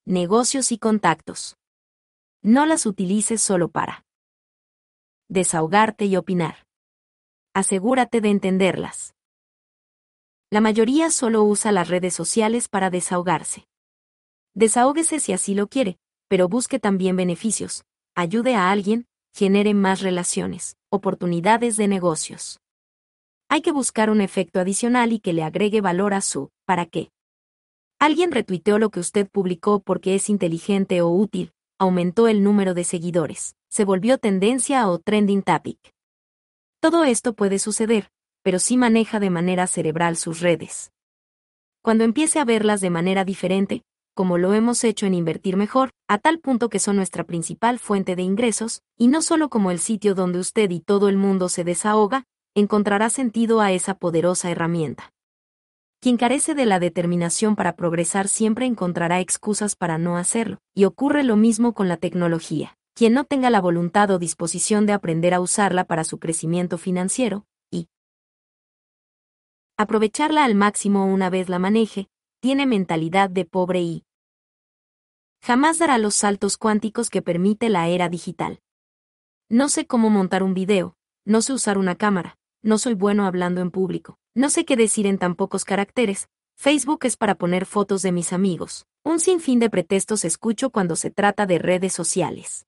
[0.05, 1.57] negocios y contactos.
[2.43, 4.05] No las utilices solo para
[5.31, 6.66] desahogarte y opinar.
[7.55, 9.15] Asegúrate de entenderlas.
[10.57, 13.66] La mayoría solo usa las redes sociales para desahogarse.
[14.55, 17.85] Desahóguese si así lo quiere, pero busque también beneficios,
[18.15, 22.59] ayude a alguien, genere más relaciones, oportunidades de negocios.
[23.51, 27.11] Hay que buscar un efecto adicional y que le agregue valor a su ¿para qué?
[27.99, 32.85] Alguien retuiteó lo que usted publicó porque es inteligente o útil, aumentó el número de
[32.85, 35.93] seguidores, se volvió tendencia o trending topic.
[36.81, 38.09] Todo esto puede suceder,
[38.47, 40.93] pero sí maneja de manera cerebral sus redes.
[41.82, 43.82] Cuando empiece a verlas de manera diferente,
[44.14, 48.14] como lo hemos hecho en Invertir Mejor, a tal punto que son nuestra principal fuente
[48.14, 51.64] de ingresos, y no solo como el sitio donde usted y todo el mundo se
[51.64, 52.23] desahoga,
[52.55, 55.12] encontrará sentido a esa poderosa herramienta.
[56.01, 61.24] Quien carece de la determinación para progresar siempre encontrará excusas para no hacerlo, y ocurre
[61.24, 62.78] lo mismo con la tecnología.
[62.94, 67.44] Quien no tenga la voluntad o disposición de aprender a usarla para su crecimiento financiero,
[69.77, 72.09] aprovecharla al máximo una vez la maneje,
[72.40, 74.05] tiene mentalidad de pobre y
[75.43, 78.61] jamás dará los saltos cuánticos que permite la era digital.
[79.48, 83.61] No sé cómo montar un video, no sé usar una cámara, no soy bueno hablando
[83.61, 88.01] en público, no sé qué decir en tan pocos caracteres, Facebook es para poner fotos
[88.01, 92.66] de mis amigos, un sinfín de pretextos escucho cuando se trata de redes sociales.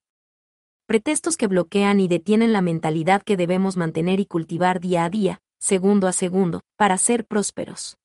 [0.85, 5.41] Pretextos que bloquean y detienen la mentalidad que debemos mantener y cultivar día a día,
[5.59, 7.97] segundo a segundo, para ser prósperos.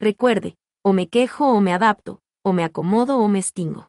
[0.00, 3.88] Recuerde, o me quejo o me adapto, o me acomodo o me extingo.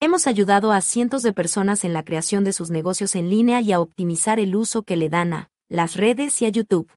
[0.00, 3.72] Hemos ayudado a cientos de personas en la creación de sus negocios en línea y
[3.72, 6.90] a optimizar el uso que le dan a las redes y a YouTube.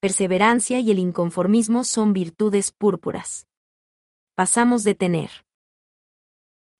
[0.00, 3.48] perseverancia y el inconformismo son virtudes púrpuras.
[4.36, 5.30] Pasamos de tener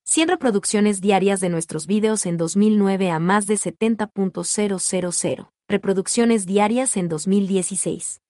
[0.07, 7.09] 100 reproducciones diarias de nuestros videos en 2009 a más de 70.000 reproducciones diarias en
[7.09, 8.21] 2016.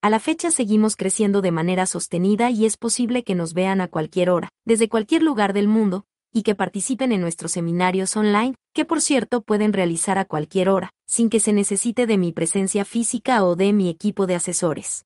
[0.00, 3.88] A la fecha seguimos creciendo de manera sostenida y es posible que nos vean a
[3.88, 8.86] cualquier hora, desde cualquier lugar del mundo, y que participen en nuestros seminarios online, que
[8.86, 13.44] por cierto pueden realizar a cualquier hora, sin que se necesite de mi presencia física
[13.44, 15.04] o de mi equipo de asesores.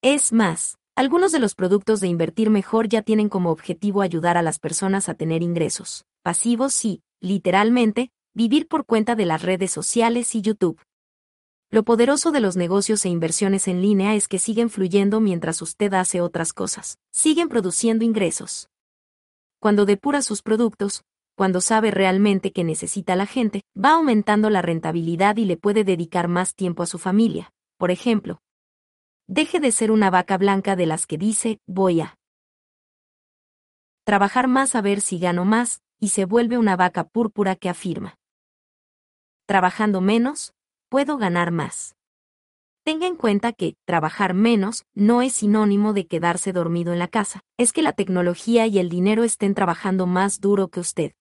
[0.00, 4.42] Es más, algunos de los productos de Invertir Mejor ya tienen como objetivo ayudar a
[4.42, 10.34] las personas a tener ingresos pasivos y, literalmente, vivir por cuenta de las redes sociales
[10.34, 10.80] y YouTube.
[11.70, 15.92] Lo poderoso de los negocios e inversiones en línea es que siguen fluyendo mientras usted
[15.94, 18.68] hace otras cosas, siguen produciendo ingresos.
[19.58, 21.02] Cuando depura sus productos,
[21.36, 26.28] cuando sabe realmente que necesita la gente, va aumentando la rentabilidad y le puede dedicar
[26.28, 27.52] más tiempo a su familia.
[27.76, 28.40] Por ejemplo,
[29.26, 32.18] Deje de ser una vaca blanca de las que dice, voy a
[34.04, 38.18] trabajar más a ver si gano más, y se vuelve una vaca púrpura que afirma.
[39.46, 40.52] Trabajando menos,
[40.90, 41.96] puedo ganar más.
[42.84, 47.40] Tenga en cuenta que trabajar menos no es sinónimo de quedarse dormido en la casa,
[47.56, 51.12] es que la tecnología y el dinero estén trabajando más duro que usted.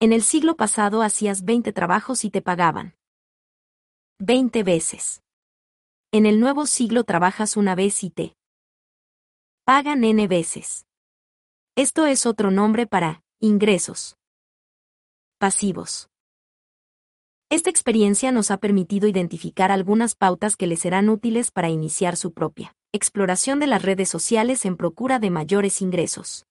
[0.00, 2.96] En el siglo pasado hacías 20 trabajos y te pagaban
[4.18, 5.22] 20 veces.
[6.14, 8.36] En el nuevo siglo trabajas una vez y te
[9.64, 10.84] pagan n veces.
[11.74, 14.18] Esto es otro nombre para ingresos
[15.38, 16.10] pasivos.
[17.48, 22.34] Esta experiencia nos ha permitido identificar algunas pautas que le serán útiles para iniciar su
[22.34, 26.44] propia exploración de las redes sociales en procura de mayores ingresos.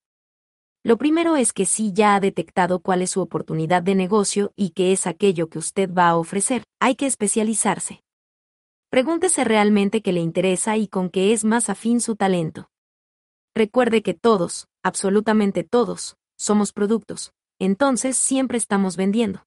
[0.83, 4.71] Lo primero es que si ya ha detectado cuál es su oportunidad de negocio y
[4.71, 8.01] qué es aquello que usted va a ofrecer, hay que especializarse.
[8.91, 12.69] Pregúntese realmente qué le interesa y con qué es más afín su talento.
[13.55, 19.45] Recuerde que todos, absolutamente todos, somos productos, entonces siempre estamos vendiendo.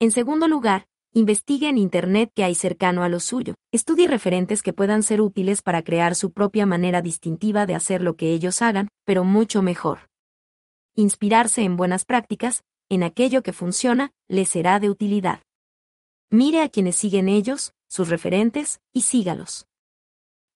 [0.00, 4.72] En segundo lugar, investigue en Internet qué hay cercano a lo suyo, estudie referentes que
[4.72, 8.88] puedan ser útiles para crear su propia manera distintiva de hacer lo que ellos hagan,
[9.04, 10.08] pero mucho mejor.
[10.94, 15.42] Inspirarse en buenas prácticas, en aquello que funciona, le será de utilidad.
[16.30, 19.66] Mire a quienes siguen ellos, sus referentes, y sígalos.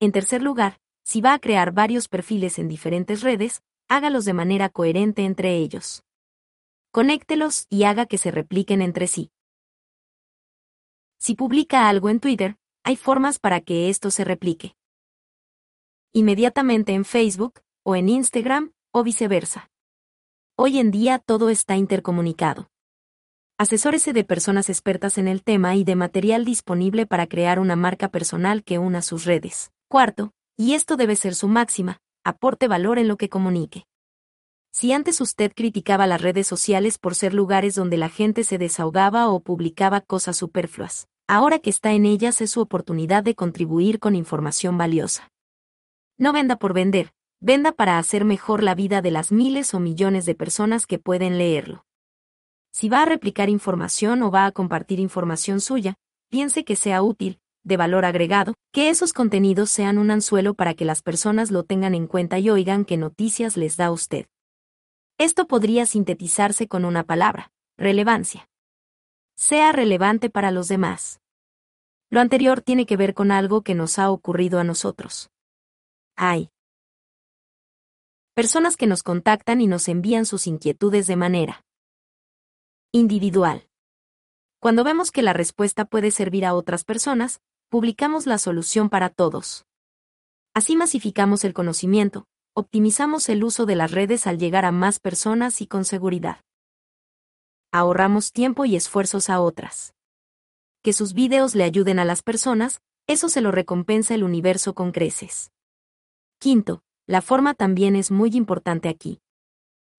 [0.01, 4.69] En tercer lugar, si va a crear varios perfiles en diferentes redes, hágalos de manera
[4.69, 6.05] coherente entre ellos.
[6.93, 9.31] Conéctelos y haga que se repliquen entre sí.
[11.19, 14.75] Si publica algo en Twitter, hay formas para que esto se replique.
[16.13, 19.71] Inmediatamente en Facebook, o en Instagram, o viceversa.
[20.57, 22.71] Hoy en día todo está intercomunicado.
[23.61, 28.09] Asesórese de personas expertas en el tema y de material disponible para crear una marca
[28.09, 29.71] personal que una sus redes.
[29.87, 33.85] Cuarto, y esto debe ser su máxima, aporte valor en lo que comunique.
[34.73, 39.29] Si antes usted criticaba las redes sociales por ser lugares donde la gente se desahogaba
[39.29, 44.17] o publicaba cosas superfluas, ahora que está en ellas es su oportunidad de contribuir con
[44.17, 45.29] información valiosa.
[46.17, 47.13] No venda por vender,
[47.43, 51.37] venda para hacer mejor la vida de las miles o millones de personas que pueden
[51.37, 51.85] leerlo.
[52.73, 55.97] Si va a replicar información o va a compartir información suya,
[56.31, 60.85] piense que sea útil, de valor agregado, que esos contenidos sean un anzuelo para que
[60.85, 64.27] las personas lo tengan en cuenta y oigan qué noticias les da usted.
[65.19, 68.49] Esto podría sintetizarse con una palabra, relevancia.
[69.37, 71.21] Sea relevante para los demás.
[72.09, 75.31] Lo anterior tiene que ver con algo que nos ha ocurrido a nosotros.
[76.17, 76.51] Hay
[78.35, 81.65] personas que nos contactan y nos envían sus inquietudes de manera
[82.93, 83.69] individual.
[84.59, 89.65] Cuando vemos que la respuesta puede servir a otras personas, publicamos la solución para todos.
[90.55, 95.61] Así masificamos el conocimiento, optimizamos el uso de las redes al llegar a más personas
[95.61, 96.41] y con seguridad.
[97.71, 99.95] Ahorramos tiempo y esfuerzos a otras.
[100.83, 104.91] Que sus videos le ayuden a las personas, eso se lo recompensa el universo con
[104.91, 105.53] creces.
[106.41, 109.21] Quinto, la forma también es muy importante aquí.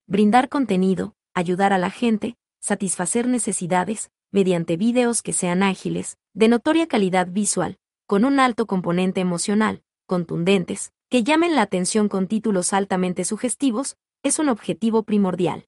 [0.07, 6.87] Brindar contenido, ayudar a la gente, satisfacer necesidades, mediante videos que sean ágiles, de notoria
[6.87, 13.25] calidad visual, con un alto componente emocional, contundentes, que llamen la atención con títulos altamente
[13.25, 15.67] sugestivos, es un objetivo primordial.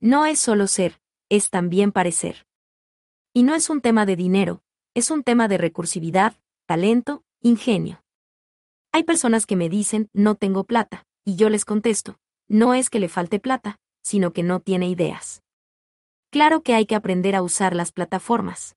[0.00, 2.46] No es solo ser, es también parecer.
[3.34, 4.62] Y no es un tema de dinero,
[4.94, 8.02] es un tema de recursividad, talento, ingenio.
[8.92, 12.18] Hay personas que me dicen, no tengo plata, y yo les contesto,
[12.48, 15.42] no es que le falte plata, sino que no tiene ideas.
[16.36, 18.76] Claro que hay que aprender a usar las plataformas.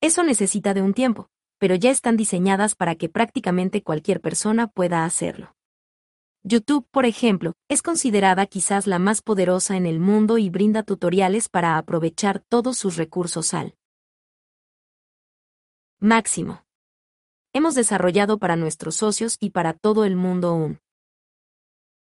[0.00, 1.28] Eso necesita de un tiempo,
[1.58, 5.54] pero ya están diseñadas para que prácticamente cualquier persona pueda hacerlo.
[6.42, 11.50] YouTube, por ejemplo, es considerada quizás la más poderosa en el mundo y brinda tutoriales
[11.50, 13.74] para aprovechar todos sus recursos al
[16.00, 16.64] máximo.
[17.52, 20.80] Hemos desarrollado para nuestros socios y para todo el mundo un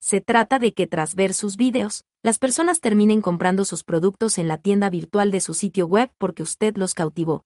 [0.00, 4.48] Se trata de que tras ver sus videos, las personas terminen comprando sus productos en
[4.48, 7.44] la tienda virtual de su sitio web porque usted los cautivó.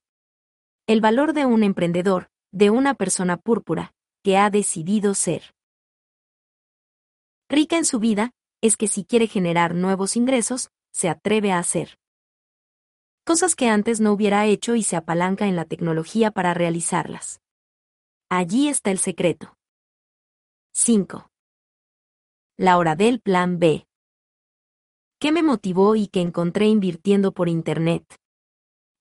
[0.89, 3.93] El valor de un emprendedor, de una persona púrpura,
[4.23, 5.53] que ha decidido ser
[7.49, 8.31] rica en su vida,
[8.61, 11.99] es que si quiere generar nuevos ingresos, se atreve a hacer
[13.25, 17.41] cosas que antes no hubiera hecho y se apalanca en la tecnología para realizarlas.
[18.29, 19.57] Allí está el secreto.
[20.73, 21.29] 5.
[22.59, 23.89] La hora del plan B.
[25.19, 28.05] ¿Qué me motivó y qué encontré invirtiendo por Internet?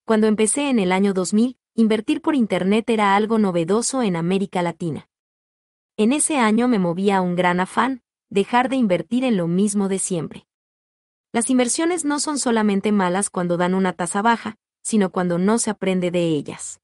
[0.04, 5.10] Cuando empecé en el año 2000, invertir por Internet era algo novedoso en América Latina.
[5.98, 10.00] en ese año me movía un gran afán, dejar de invertir en lo mismo de
[10.00, 10.46] siempre.
[11.34, 15.70] Las inversiones no son solamente malas cuando dan una tasa baja, sino cuando no se
[15.70, 16.80] aprende de ellas.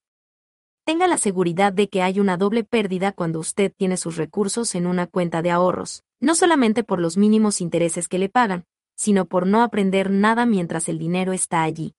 [0.86, 4.88] Tenga la seguridad de que hay una doble pérdida cuando usted tiene sus recursos en
[4.88, 8.66] una cuenta de ahorros, no solamente por los mínimos intereses que le pagan,
[8.96, 11.96] sino por no aprender nada mientras el dinero está allí.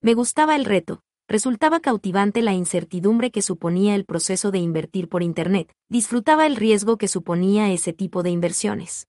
[0.00, 5.22] Me gustaba el reto, resultaba cautivante la incertidumbre que suponía el proceso de invertir por
[5.22, 9.06] Internet, disfrutaba el riesgo que suponía ese tipo de inversiones.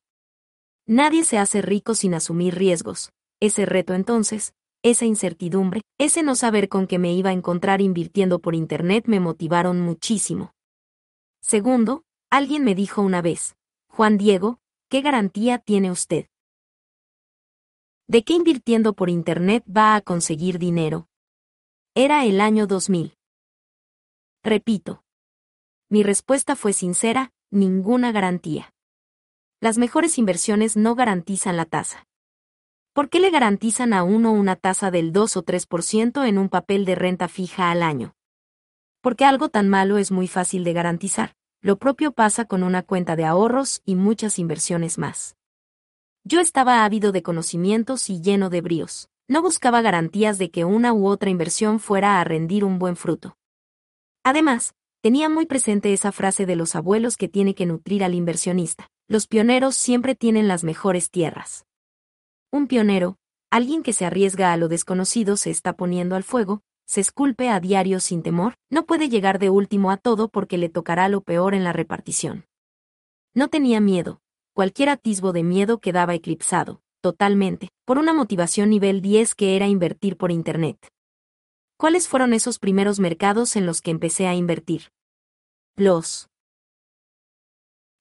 [0.85, 3.11] Nadie se hace rico sin asumir riesgos.
[3.39, 4.53] Ese reto entonces,
[4.83, 9.19] esa incertidumbre, ese no saber con qué me iba a encontrar invirtiendo por Internet me
[9.19, 10.53] motivaron muchísimo.
[11.41, 13.55] Segundo, alguien me dijo una vez,
[13.87, 16.27] Juan Diego, ¿qué garantía tiene usted?
[18.07, 21.07] ¿De qué invirtiendo por Internet va a conseguir dinero?
[21.95, 23.15] Era el año 2000.
[24.43, 25.03] Repito.
[25.89, 28.71] Mi respuesta fue sincera, ninguna garantía
[29.61, 32.07] las mejores inversiones no garantizan la tasa.
[32.93, 36.83] ¿Por qué le garantizan a uno una tasa del 2 o 3% en un papel
[36.83, 38.15] de renta fija al año?
[39.01, 41.35] Porque algo tan malo es muy fácil de garantizar.
[41.61, 45.35] Lo propio pasa con una cuenta de ahorros y muchas inversiones más.
[46.23, 49.10] Yo estaba ávido de conocimientos y lleno de bríos.
[49.31, 53.37] No buscaba garantías de que una u otra inversión fuera a rendir un buen fruto.
[54.23, 58.91] Además, tenía muy presente esa frase de los abuelos que tiene que nutrir al inversionista
[59.11, 61.65] los pioneros siempre tienen las mejores tierras.
[62.49, 63.17] Un pionero,
[63.49, 67.59] alguien que se arriesga a lo desconocido, se está poniendo al fuego, se esculpe a
[67.59, 71.55] diario sin temor, no puede llegar de último a todo porque le tocará lo peor
[71.55, 72.45] en la repartición.
[73.33, 74.21] No tenía miedo,
[74.53, 80.17] cualquier atisbo de miedo quedaba eclipsado, totalmente, por una motivación nivel 10 que era invertir
[80.17, 80.77] por Internet.
[81.77, 84.89] ¿Cuáles fueron esos primeros mercados en los que empecé a invertir?
[85.75, 86.29] Los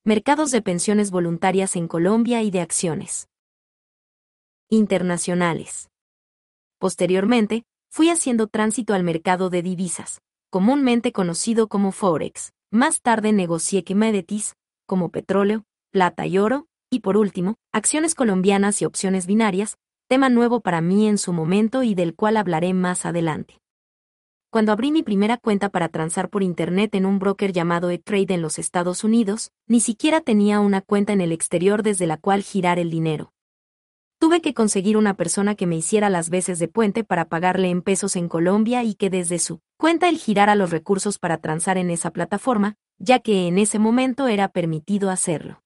[0.05, 3.29] mercados de pensiones voluntarias en Colombia y de acciones
[4.69, 5.89] internacionales.
[6.79, 12.53] Posteriormente, fui haciendo tránsito al mercado de divisas, comúnmente conocido como Forex.
[12.71, 14.55] Más tarde negocié commodities,
[14.87, 20.61] como petróleo, plata y oro, y por último, acciones colombianas y opciones binarias, tema nuevo
[20.61, 23.61] para mí en su momento y del cual hablaré más adelante.
[24.51, 28.43] Cuando abrí mi primera cuenta para transar por Internet en un broker llamado E-Trade en
[28.43, 32.81] los Estados Unidos, ni siquiera tenía una cuenta en el exterior desde la cual girar
[32.81, 33.33] el dinero.
[34.19, 37.81] Tuve que conseguir una persona que me hiciera las veces de puente para pagarle en
[37.81, 41.89] pesos en Colombia y que desde su cuenta él girara los recursos para transar en
[41.89, 45.63] esa plataforma, ya que en ese momento era permitido hacerlo.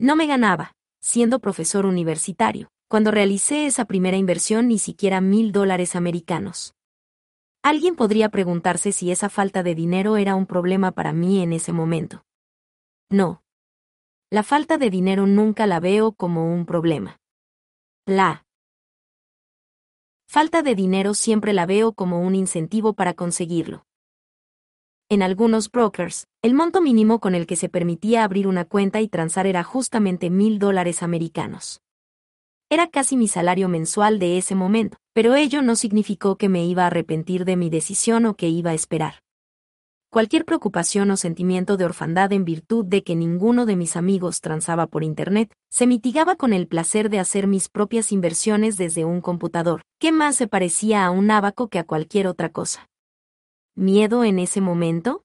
[0.00, 2.68] No me ganaba, siendo profesor universitario.
[2.88, 6.74] Cuando realicé esa primera inversión ni siquiera mil dólares americanos.
[7.62, 11.72] Alguien podría preguntarse si esa falta de dinero era un problema para mí en ese
[11.72, 12.24] momento.
[13.10, 13.42] No.
[14.30, 17.18] La falta de dinero nunca la veo como un problema.
[18.06, 18.46] La
[20.30, 23.87] falta de dinero siempre la veo como un incentivo para conseguirlo.
[25.10, 29.08] En algunos brokers, el monto mínimo con el que se permitía abrir una cuenta y
[29.08, 31.80] transar era justamente mil dólares americanos.
[32.68, 36.82] Era casi mi salario mensual de ese momento, pero ello no significó que me iba
[36.82, 39.14] a arrepentir de mi decisión o que iba a esperar.
[40.10, 44.88] Cualquier preocupación o sentimiento de orfandad en virtud de que ninguno de mis amigos transaba
[44.88, 49.80] por Internet, se mitigaba con el placer de hacer mis propias inversiones desde un computador,
[49.98, 52.90] que más se parecía a un abaco que a cualquier otra cosa.
[53.78, 55.24] ¿Miedo en ese momento?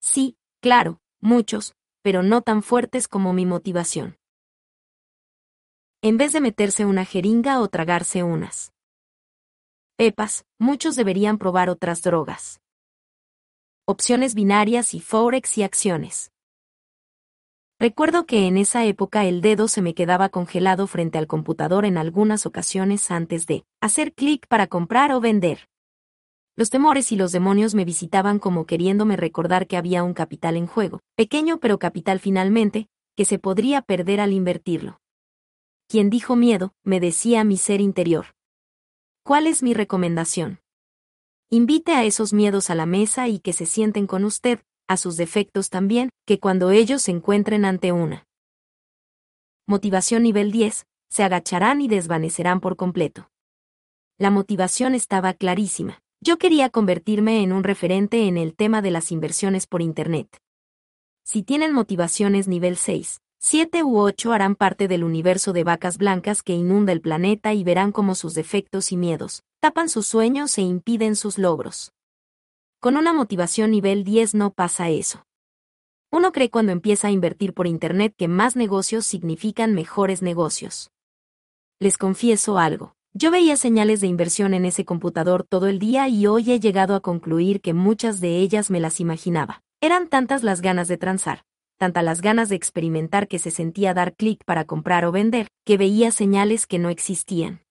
[0.00, 4.16] Sí, claro, muchos, pero no tan fuertes como mi motivación
[6.08, 8.72] en vez de meterse una jeringa o tragarse unas
[9.96, 12.60] pepas, muchos deberían probar otras drogas.
[13.86, 16.30] Opciones binarias y forex y acciones.
[17.80, 21.98] Recuerdo que en esa época el dedo se me quedaba congelado frente al computador en
[21.98, 25.68] algunas ocasiones antes de hacer clic para comprar o vender.
[26.56, 30.66] Los temores y los demonios me visitaban como queriéndome recordar que había un capital en
[30.66, 34.98] juego, pequeño pero capital finalmente, que se podría perder al invertirlo
[35.88, 38.34] quien dijo miedo, me decía mi ser interior.
[39.22, 40.60] ¿Cuál es mi recomendación?
[41.48, 45.16] Invite a esos miedos a la mesa y que se sienten con usted, a sus
[45.16, 48.26] defectos también, que cuando ellos se encuentren ante una
[49.68, 53.30] motivación nivel 10, se agacharán y desvanecerán por completo.
[54.18, 56.02] La motivación estaba clarísima.
[56.20, 60.40] Yo quería convertirme en un referente en el tema de las inversiones por Internet.
[61.24, 66.42] Si tienen motivaciones nivel 6, Siete u ocho harán parte del universo de vacas blancas
[66.42, 70.62] que inunda el planeta y verán cómo sus defectos y miedos tapan sus sueños e
[70.62, 71.92] impiden sus logros.
[72.80, 75.26] Con una motivación nivel 10 no pasa eso.
[76.10, 80.90] Uno cree cuando empieza a invertir por Internet que más negocios significan mejores negocios.
[81.78, 82.95] Les confieso algo.
[83.18, 86.94] Yo veía señales de inversión en ese computador todo el día y hoy he llegado
[86.94, 89.62] a concluir que muchas de ellas me las imaginaba.
[89.80, 91.42] Eran tantas las ganas de transar,
[91.78, 95.78] tantas las ganas de experimentar que se sentía dar clic para comprar o vender, que
[95.78, 97.62] veía señales que no existían.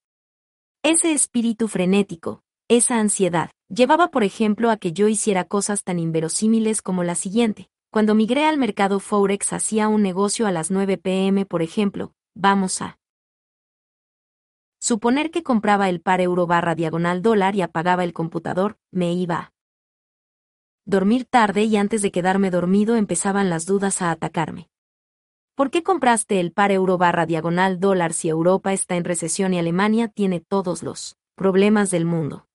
[0.81, 6.81] Ese espíritu frenético, esa ansiedad, llevaba por ejemplo a que yo hiciera cosas tan inverosímiles
[6.81, 7.69] como la siguiente.
[7.91, 12.81] Cuando migré al mercado Forex hacía un negocio a las 9 pm, por ejemplo, vamos
[12.81, 12.97] a
[14.85, 19.51] suponer que compraba el par euro barra diagonal dólar y apagaba el computador, me iba
[20.85, 24.69] dormir tarde y antes de quedarme dormido empezaban las dudas a atacarme.
[25.55, 29.57] ¿Por qué compraste el par euro barra diagonal dólar si Europa está en recesión y
[29.57, 32.47] Alemania tiene todos los problemas del mundo?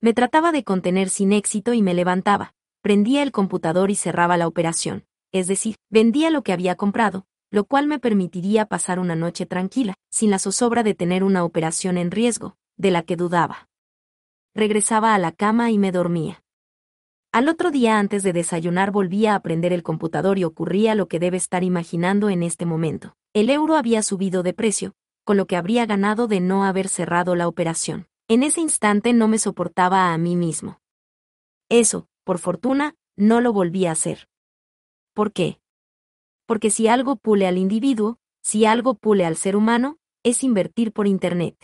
[0.00, 4.46] Me trataba de contener sin éxito y me levantaba, prendía el computador y cerraba la
[4.46, 9.46] operación, es decir, vendía lo que había comprado, lo cual me permitiría pasar una noche
[9.46, 13.68] tranquila, sin la zozobra de tener una operación en riesgo, de la que dudaba.
[14.54, 16.42] Regresaba a la cama y me dormía.
[17.32, 21.20] Al otro día antes de desayunar volvía a prender el computador y ocurría lo que
[21.20, 23.14] debe estar imaginando en este momento.
[23.32, 24.94] El euro había subido de precio,
[25.24, 28.08] con lo que habría ganado de no haber cerrado la operación.
[28.26, 30.80] En ese instante no me soportaba a mí mismo.
[31.68, 34.28] Eso, por fortuna, no lo volví a hacer.
[35.14, 35.59] ¿Por qué?
[36.50, 41.06] Porque si algo pule al individuo, si algo pule al ser humano, es invertir por
[41.06, 41.54] Internet.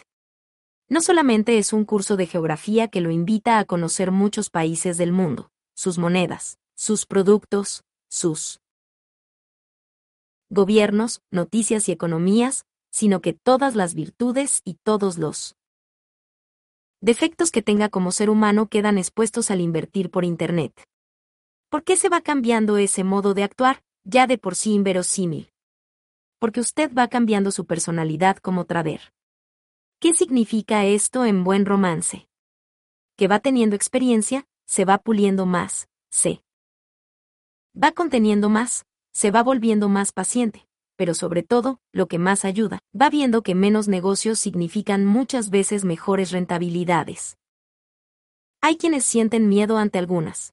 [0.89, 5.11] No solamente es un curso de geografía que lo invita a conocer muchos países del
[5.11, 8.61] mundo, sus monedas, sus productos, sus
[10.51, 15.57] gobiernos, noticias y economías, sino que todas las virtudes y todos los
[17.01, 20.85] defectos que tenga como ser humano quedan expuestos al invertir por Internet.
[21.71, 25.51] ¿Por qué se va cambiando ese modo de actuar, ya de por sí inverosímil?
[26.39, 29.13] Porque usted va cambiando su personalidad como trader.
[30.01, 32.29] ¿Qué significa esto en buen romance?
[33.17, 36.43] Que va teniendo experiencia, se va puliendo más, se
[37.75, 40.67] va conteniendo más, se va volviendo más paciente,
[40.97, 45.85] pero sobre todo, lo que más ayuda, va viendo que menos negocios significan muchas veces
[45.85, 47.39] mejores rentabilidades.
[48.61, 50.53] Hay quienes sienten miedo ante algunas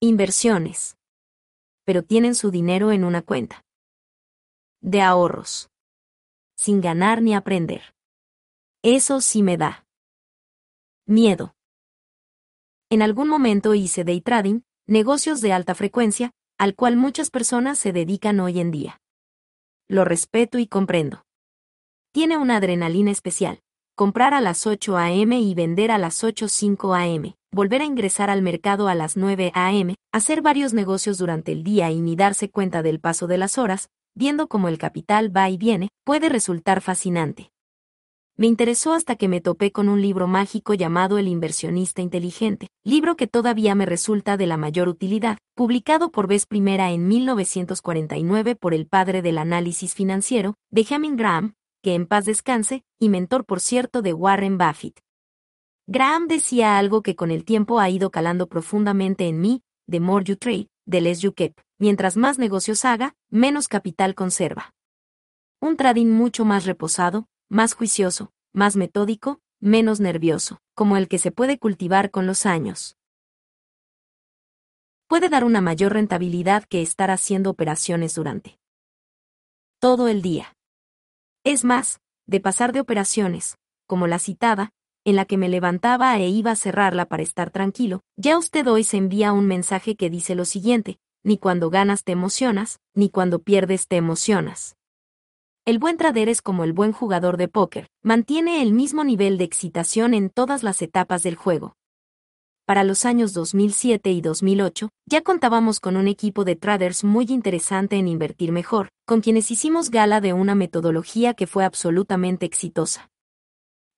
[0.00, 0.96] inversiones,
[1.84, 3.64] pero tienen su dinero en una cuenta
[4.80, 5.70] de ahorros,
[6.56, 7.94] sin ganar ni aprender.
[8.82, 9.86] Eso sí me da
[11.06, 11.54] miedo.
[12.90, 17.92] En algún momento hice day trading, negocios de alta frecuencia, al cual muchas personas se
[17.92, 19.00] dedican hoy en día.
[19.88, 21.24] Lo respeto y comprendo.
[22.12, 23.62] Tiene una adrenalina especial.
[23.96, 25.40] Comprar a las 8 a.m.
[25.40, 29.94] y vender a las 8.05 a.m., volver a ingresar al mercado a las 9 a.m.,
[30.10, 33.90] hacer varios negocios durante el día y ni darse cuenta del paso de las horas,
[34.16, 37.52] viendo cómo el capital va y viene, puede resultar fascinante.
[38.36, 43.14] Me interesó hasta que me topé con un libro mágico llamado El inversionista inteligente, libro
[43.14, 48.74] que todavía me resulta de la mayor utilidad, publicado por vez primera en 1949 por
[48.74, 51.54] el padre del análisis financiero, Benjamin Graham,
[51.84, 55.02] que en paz descanse, y mentor por cierto de Warren Buffett.
[55.86, 60.24] Graham decía algo que con el tiempo ha ido calando profundamente en mí, the more
[60.24, 64.72] you trade, the less you keep, mientras más negocios haga, menos capital conserva.
[65.60, 71.32] Un trading mucho más reposado, más juicioso, más metódico, menos nervioso, como el que se
[71.32, 72.96] puede cultivar con los años.
[75.06, 78.58] Puede dar una mayor rentabilidad que estar haciendo operaciones durante
[79.80, 80.53] todo el día.
[81.44, 84.70] Es más, de pasar de operaciones, como la citada,
[85.04, 88.82] en la que me levantaba e iba a cerrarla para estar tranquilo, ya usted hoy
[88.82, 93.40] se envía un mensaje que dice lo siguiente, ni cuando ganas te emocionas, ni cuando
[93.40, 94.76] pierdes te emocionas.
[95.66, 99.44] El buen trader es como el buen jugador de póker, mantiene el mismo nivel de
[99.44, 101.76] excitación en todas las etapas del juego.
[102.66, 107.96] Para los años 2007 y 2008, ya contábamos con un equipo de traders muy interesante
[107.96, 113.10] en invertir mejor, con quienes hicimos gala de una metodología que fue absolutamente exitosa.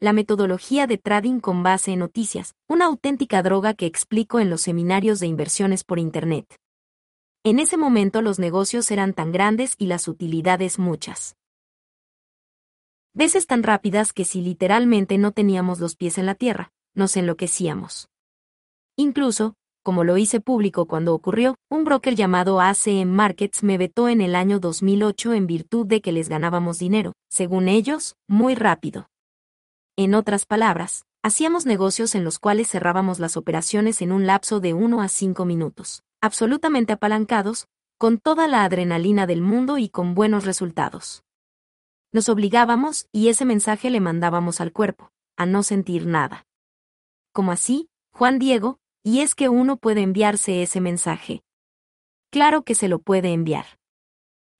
[0.01, 4.62] La metodología de trading con base en noticias, una auténtica droga que explico en los
[4.62, 6.56] seminarios de inversiones por Internet.
[7.44, 11.36] En ese momento los negocios eran tan grandes y las utilidades muchas
[13.14, 18.09] veces tan rápidas que si literalmente no teníamos los pies en la tierra, nos enloquecíamos.
[18.98, 24.23] Incluso, como lo hice público cuando ocurrió, un broker llamado ACM Markets me vetó en
[24.23, 29.09] el año 2008 en virtud de que les ganábamos dinero, según ellos, muy rápido.
[29.97, 34.74] En otras palabras, hacíamos negocios en los cuales cerrábamos las operaciones en un lapso de
[34.74, 36.02] 1 a 5 minutos.
[36.23, 37.68] absolutamente apalancados,
[37.98, 41.23] con toda la adrenalina del mundo y con buenos resultados.
[42.12, 46.47] Nos obligábamos, y ese mensaje le mandábamos al cuerpo, a no sentir nada.
[47.32, 51.44] Como así, Juan Diego, y es que uno puede enviarse ese mensaje.
[52.32, 53.64] Claro que se lo puede enviar.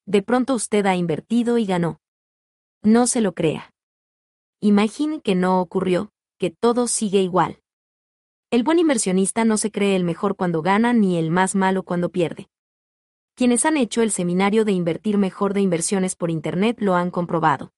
[0.07, 1.99] De pronto usted ha invertido y ganó.
[2.81, 3.75] No se lo crea.
[4.61, 7.59] Imagine que no ocurrió, que todo sigue igual.
[8.53, 12.11] El buen inversionista no se cree el mejor cuando gana ni el más malo cuando
[12.11, 12.47] pierde.
[13.35, 17.73] Quienes han hecho el seminario de invertir mejor de inversiones por Internet lo han comprobado.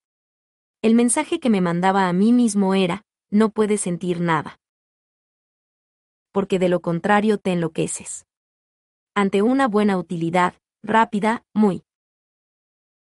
[0.83, 4.61] El mensaje que me mandaba a mí mismo era, no puedes sentir nada.
[6.33, 8.27] Porque de lo contrario te enloqueces.
[9.15, 11.83] Ante una buena utilidad, rápida, muy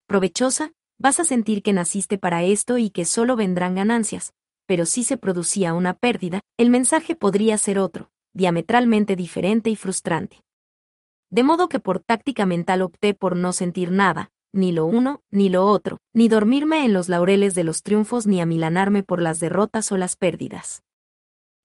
[0.07, 4.33] provechosa, vas a sentir que naciste para esto y que solo vendrán ganancias,
[4.65, 10.43] pero si se producía una pérdida, el mensaje podría ser otro, diametralmente diferente y frustrante.
[11.29, 15.49] De modo que por táctica mental opté por no sentir nada, ni lo uno, ni
[15.49, 19.91] lo otro, ni dormirme en los laureles de los triunfos ni amilanarme por las derrotas
[19.91, 20.83] o las pérdidas.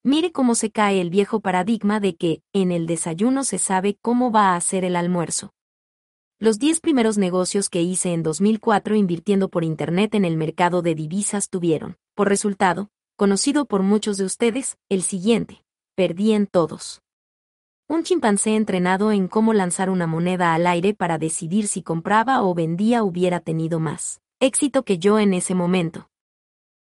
[0.06, 4.30] Mire cómo se cae el viejo paradigma de que, en el desayuno se sabe cómo
[4.30, 5.52] va a ser el almuerzo.
[6.38, 10.94] Los 10 primeros negocios que hice en 2004 invirtiendo por Internet en el mercado de
[10.94, 15.64] divisas tuvieron, por resultado, conocido por muchos de ustedes, el siguiente.
[15.96, 17.02] Perdí en todos.
[17.88, 22.54] Un chimpancé entrenado en cómo lanzar una moneda al aire para decidir si compraba o
[22.54, 26.08] vendía hubiera tenido más éxito que yo en ese momento.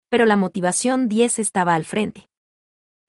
[0.09, 2.29] Pero la motivación 10 estaba al frente.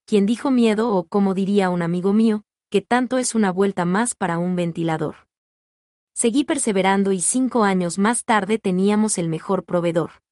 [0.09, 4.15] Quien dijo miedo o como diría un amigo mío, que tanto es una vuelta más
[4.15, 5.27] para un ventilador.
[6.15, 10.23] Seguí perseverando y cinco años más tarde teníamos el mejor proveedor.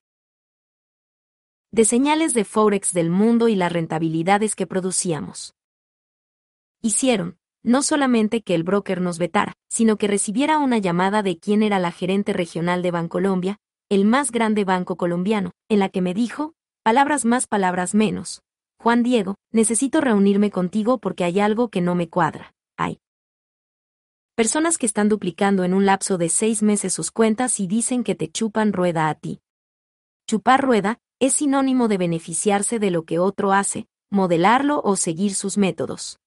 [1.71, 5.53] De señales de Forex del mundo y las rentabilidades que producíamos.
[6.81, 11.61] Hicieron, no solamente que el broker nos vetara, sino que recibiera una llamada de quién
[11.61, 13.59] era la gerente regional de Bancolombia,
[13.89, 18.41] el más grande banco colombiano, en la que me dijo, palabras más, palabras menos.
[18.79, 22.53] Juan Diego, necesito reunirme contigo porque hay algo que no me cuadra.
[22.77, 22.99] Hay
[24.35, 28.13] Personas que están duplicando en un lapso de seis meses sus cuentas y dicen que
[28.13, 29.41] te chupan rueda a ti.
[30.27, 35.57] Chupar rueda es sinónimo de beneficiarse de lo que otro hace, modelarlo o seguir sus
[35.57, 36.19] métodos.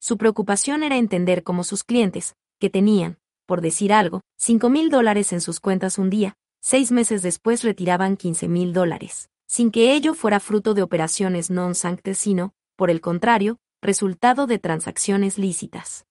[0.00, 5.32] Su preocupación era entender cómo sus clientes, que tenían, por decir algo, 5 mil dólares
[5.32, 10.14] en sus cuentas un día, seis meses después retiraban 15 mil dólares, sin que ello
[10.14, 16.06] fuera fruto de operaciones non-sanctes sino, por el contrario, resultado de transacciones lícitas.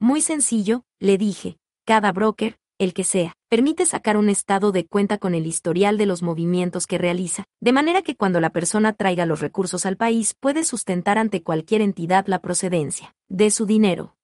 [0.00, 5.18] Muy sencillo, le dije, cada broker, el que sea, permite sacar un estado de cuenta
[5.18, 9.26] con el historial de los movimientos que realiza, de manera que cuando la persona traiga
[9.26, 14.16] los recursos al país puede sustentar ante cualquier entidad la procedencia de su dinero.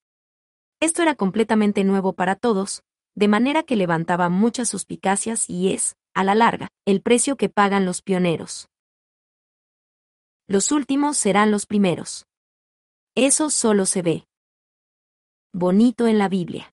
[0.81, 2.83] Esto era completamente nuevo para todos,
[3.15, 7.85] de manera que levantaba muchas suspicacias y es, a la larga, el precio que pagan
[7.85, 8.69] los pioneros.
[10.47, 12.27] Los últimos serán los primeros.
[13.15, 14.27] Eso solo se ve
[15.53, 16.73] bonito en la Biblia.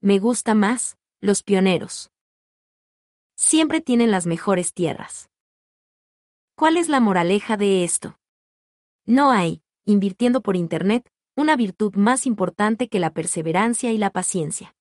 [0.00, 2.10] Me gusta más, los pioneros.
[3.36, 5.28] Siempre tienen las mejores tierras.
[6.56, 8.18] ¿Cuál es la moraleja de esto?
[9.04, 14.74] No hay, invirtiendo por Internet, una virtud más importante que la perseverancia y la paciencia.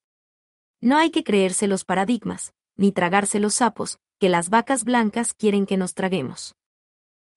[0.80, 5.67] No hay que creerse los paradigmas, ni tragarse los sapos, que las vacas blancas quieren
[5.67, 6.55] que nos traguemos.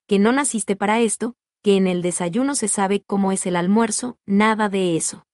[0.06, 4.16] Que no naciste para esto, que en el desayuno se sabe cómo es el almuerzo,
[4.24, 5.26] nada de eso.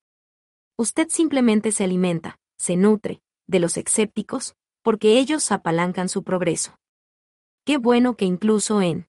[0.77, 6.77] Usted simplemente se alimenta, se nutre, de los escépticos, porque ellos apalancan su progreso.
[7.65, 9.07] Qué bueno que incluso en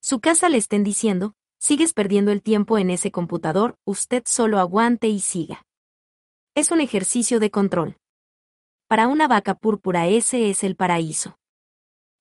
[0.00, 5.08] su casa le estén diciendo, sigues perdiendo el tiempo en ese computador, usted solo aguante
[5.08, 5.66] y siga.
[6.54, 7.96] Es un ejercicio de control.
[8.88, 11.38] Para una vaca púrpura ese es el paraíso.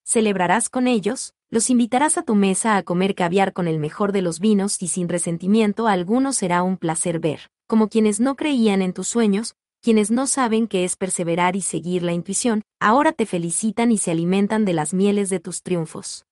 [0.03, 4.21] Celebrarás con ellos, los invitarás a tu mesa a comer caviar con el mejor de
[4.21, 8.93] los vinos y sin resentimiento alguno será un placer ver como quienes no creían en
[8.93, 13.91] tus sueños, quienes no saben qué es perseverar y seguir la intuición, ahora te felicitan
[13.91, 16.25] y se alimentan de las mieles de tus triunfos.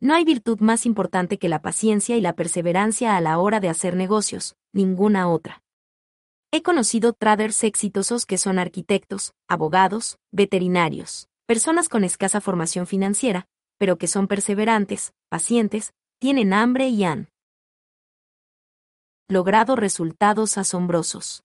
[0.00, 3.68] No hay virtud más importante que la paciencia y la perseverancia a la hora de
[3.68, 5.62] hacer negocios, ninguna otra.
[6.54, 13.46] He conocido traders exitosos que son arquitectos, abogados, veterinarios, personas con escasa formación financiera,
[13.78, 17.30] pero que son perseverantes, pacientes, tienen hambre y han
[19.30, 21.42] logrado resultados asombrosos.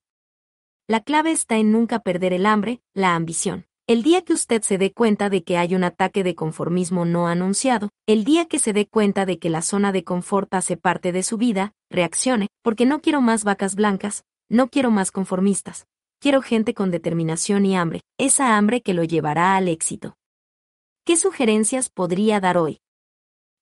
[0.90, 3.66] La clave está en nunca perder el hambre, la ambición.
[3.88, 7.28] El día que usted se dé cuenta de que hay un ataque de conformismo no
[7.28, 11.14] anunciado, el día que se dé cuenta de que la zona de confort hace parte
[11.14, 15.88] de su vida, reaccione, porque no quiero más vacas blancas, no quiero más conformistas,
[16.20, 20.16] quiero gente con determinación y hambre, esa hambre que lo llevará al éxito.
[21.06, 22.80] ¿Qué sugerencias podría dar hoy?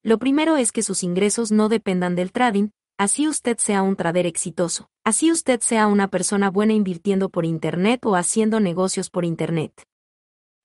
[0.04, 4.28] Lo primero es que sus ingresos no dependan del trading, así usted sea un trader
[4.28, 9.84] exitoso, así usted sea una persona buena invirtiendo por Internet o haciendo negocios por Internet.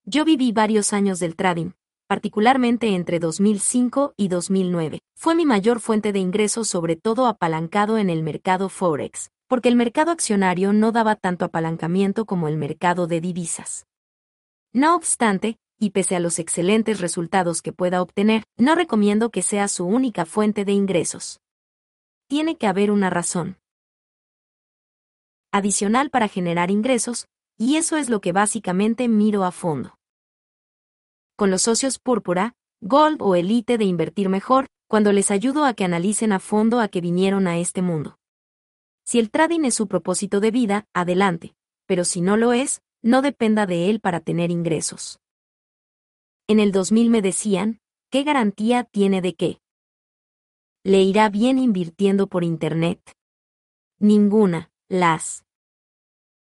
[0.04, 1.70] Yo viví varios años del trading,
[2.06, 4.98] particularmente entre 2005 y 2009.
[5.16, 9.74] Fue mi mayor fuente de ingresos sobre todo apalancado en el mercado Forex, porque el
[9.74, 13.88] mercado accionario no daba tanto apalancamiento como el mercado de divisas.
[14.72, 19.66] No obstante, y pese a los excelentes resultados que pueda obtener, no recomiendo que sea
[19.66, 21.40] su única fuente de ingresos.
[22.28, 23.58] Tiene que haber una razón
[25.50, 27.26] adicional para generar ingresos,
[27.58, 29.96] y eso es lo que básicamente miro a fondo.
[31.36, 35.82] Con los socios púrpura, Gold o Elite de invertir mejor, cuando les ayudo a que
[35.82, 38.19] analicen a fondo a que vinieron a este mundo.
[39.04, 41.54] Si el trading es su propósito de vida, adelante,
[41.86, 45.20] pero si no lo es, no dependa de él para tener ingresos.
[46.46, 47.80] En el 2000 me decían,
[48.10, 49.60] ¿qué garantía tiene de qué?
[50.82, 53.16] ¿Le irá bien invirtiendo por Internet?
[53.98, 55.44] Ninguna, las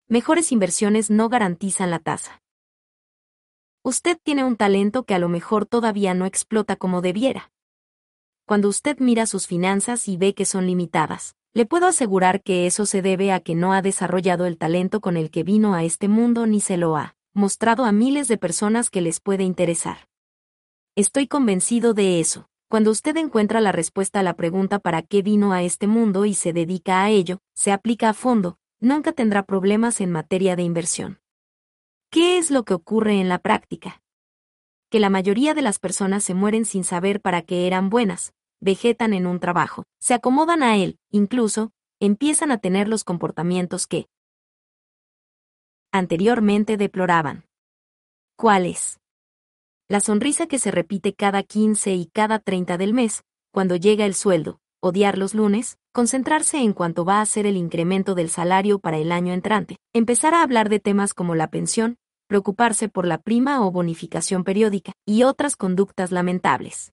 [0.08, 2.42] mejores inversiones no garantizan la tasa.
[3.82, 7.50] Usted tiene un talento que a lo mejor todavía no explota como debiera.
[8.44, 12.86] Cuando usted mira sus finanzas y ve que son limitadas, le puedo asegurar que eso
[12.86, 16.06] se debe a que no ha desarrollado el talento con el que vino a este
[16.06, 20.08] mundo ni se lo ha mostrado a miles de personas que les puede interesar.
[20.96, 22.48] Estoy convencido de eso.
[22.68, 26.34] Cuando usted encuentra la respuesta a la pregunta para qué vino a este mundo y
[26.34, 31.20] se dedica a ello, se aplica a fondo, nunca tendrá problemas en materia de inversión.
[32.10, 34.02] ¿Qué es lo que ocurre en la práctica?
[34.88, 39.12] Que la mayoría de las personas se mueren sin saber para qué eran buenas, vegetan
[39.12, 44.08] en un trabajo, se acomodan a él, incluso, empiezan a tener los comportamientos que
[45.92, 47.44] anteriormente deploraban.
[48.36, 49.00] ¿Cuáles?
[49.88, 54.14] La sonrisa que se repite cada 15 y cada 30 del mes, cuando llega el
[54.14, 58.98] sueldo, odiar los lunes, concentrarse en cuanto va a ser el incremento del salario para
[58.98, 61.98] el año entrante, empezar a hablar de temas como la pensión,
[62.28, 66.92] preocuparse por la prima o bonificación periódica, y otras conductas lamentables.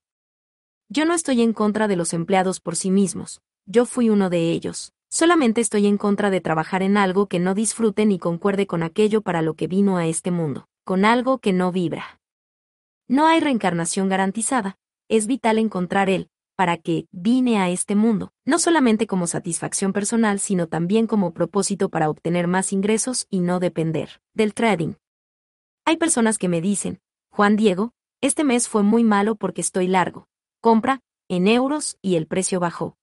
[0.89, 4.51] Yo no estoy en contra de los empleados por sí mismos, yo fui uno de
[4.51, 4.93] ellos.
[5.09, 9.21] Solamente estoy en contra de trabajar en algo que no disfrute ni concuerde con aquello
[9.21, 12.21] para lo que vino a este mundo, con algo que no vibra.
[13.09, 14.77] No hay reencarnación garantizada,
[15.09, 20.39] es vital encontrar él, para que vine a este mundo, no solamente como satisfacción personal,
[20.39, 24.93] sino también como propósito para obtener más ingresos y no depender del trading.
[25.85, 26.99] Hay personas que me dicen,
[27.29, 27.91] Juan Diego,
[28.21, 30.27] este mes fue muy malo porque estoy largo,
[30.67, 32.97] compra, en euros y el precio bajó.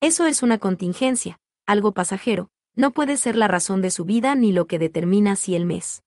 [0.00, 4.50] Eso es una contingencia, algo pasajero, no puede ser la razón de su vida ni
[4.50, 6.02] lo que determina si el mes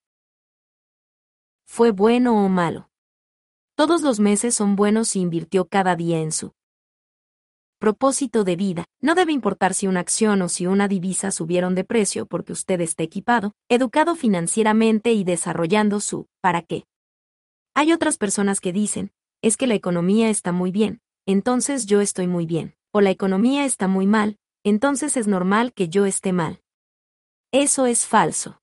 [1.65, 2.89] fue bueno o malo.
[3.75, 6.51] Todos los meses son buenos si invirtió cada día en su
[7.79, 8.83] propósito de vida.
[8.99, 12.81] No debe importar si una acción o si una divisa subieron de precio porque usted
[12.81, 16.83] esté equipado, educado financieramente y desarrollando su ¿para qué?
[17.73, 19.13] Hay otras personas que dicen,
[19.45, 23.63] es que la economía está muy bien, entonces yo estoy muy bien, o la economía
[23.63, 26.63] está muy mal, entonces es normal que yo esté mal.
[27.51, 28.59] Eso es falso.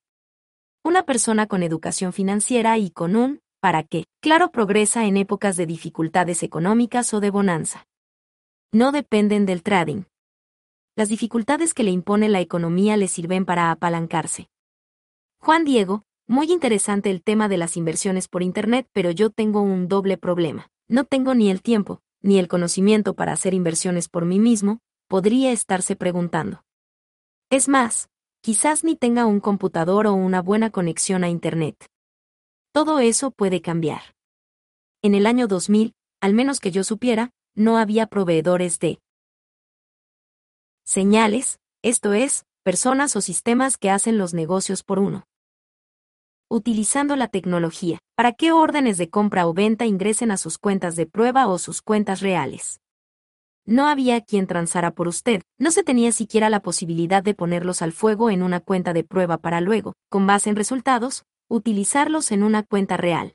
[0.82, 4.06] Una persona con educación financiera y con un ¿para qué?
[4.20, 7.86] Claro progresa en épocas de dificultades económicas o de bonanza.
[8.72, 10.02] No dependen del trading.
[10.96, 14.48] Las dificultades que le impone la economía le sirven para apalancarse.
[15.38, 19.86] Juan Diego, muy interesante el tema de las inversiones por Internet, pero yo tengo un
[19.86, 20.71] doble problema.
[20.92, 25.50] No tengo ni el tiempo, ni el conocimiento para hacer inversiones por mí mismo, podría
[25.50, 26.64] estarse preguntando.
[27.48, 28.10] Es más,
[28.42, 31.86] quizás ni tenga un computador o una buena conexión a Internet.
[32.74, 34.02] Todo eso puede cambiar.
[35.00, 38.98] En el año 2000, al menos que yo supiera, no había proveedores de
[40.84, 45.24] señales, esto es, personas o sistemas que hacen los negocios por uno
[46.52, 51.06] utilizando la tecnología, para que órdenes de compra o venta ingresen a sus cuentas de
[51.06, 52.80] prueba o sus cuentas reales.
[53.64, 57.92] No había quien transara por usted, no se tenía siquiera la posibilidad de ponerlos al
[57.92, 62.64] fuego en una cuenta de prueba para luego, con base en resultados, utilizarlos en una
[62.64, 63.34] cuenta real.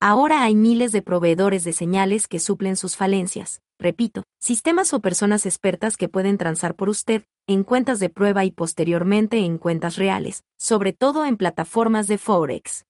[0.00, 5.46] Ahora hay miles de proveedores de señales que suplen sus falencias, repito, sistemas o personas
[5.46, 10.42] expertas que pueden transar por usted, en cuentas de prueba y posteriormente en cuentas reales,
[10.58, 12.84] sobre todo en plataformas de Forex.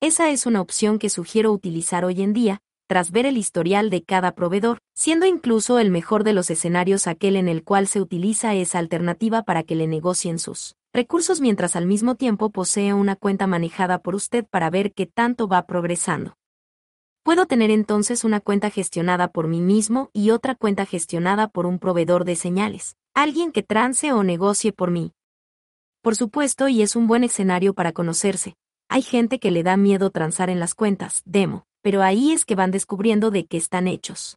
[0.00, 4.02] Esa es una opción que sugiero utilizar hoy en día, tras ver el historial de
[4.02, 8.54] cada proveedor, siendo incluso el mejor de los escenarios aquel en el cual se utiliza
[8.54, 13.46] esa alternativa para que le negocien sus recursos mientras al mismo tiempo posee una cuenta
[13.46, 16.34] manejada por usted para ver qué tanto va progresando.
[17.22, 21.78] Puedo tener entonces una cuenta gestionada por mí mismo y otra cuenta gestionada por un
[21.78, 25.12] proveedor de señales, alguien que trance o negocie por mí.
[26.00, 28.56] Por supuesto, y es un buen escenario para conocerse,
[28.88, 32.56] hay gente que le da miedo transar en las cuentas, demo, pero ahí es que
[32.56, 34.36] van descubriendo de qué están hechos.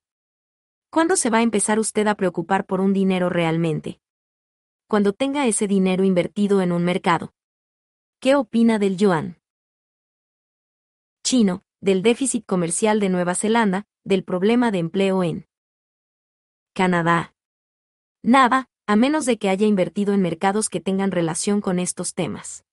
[0.92, 4.00] ¿Cuándo se va a empezar usted a preocupar por un dinero realmente?
[4.88, 7.34] Cuando tenga ese dinero invertido en un mercado.
[8.22, 9.40] ¿Qué opina del yuan?
[11.24, 15.48] Chino, del déficit comercial de Nueva Zelanda, del problema de empleo en
[16.74, 17.34] Canadá.
[18.24, 22.64] Nada, a menos de que haya invertido en mercados que tengan relación con estos temas.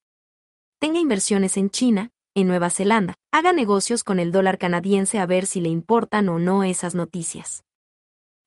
[0.78, 5.46] Tenga inversiones en China, en Nueva Zelanda, haga negocios con el dólar canadiense a ver
[5.46, 7.64] si le importan o no esas noticias.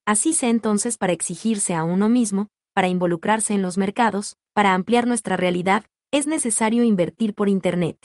[0.05, 5.07] Así sea entonces para exigirse a uno mismo, para involucrarse en los mercados, para ampliar
[5.07, 7.97] nuestra realidad, es necesario invertir por Internet.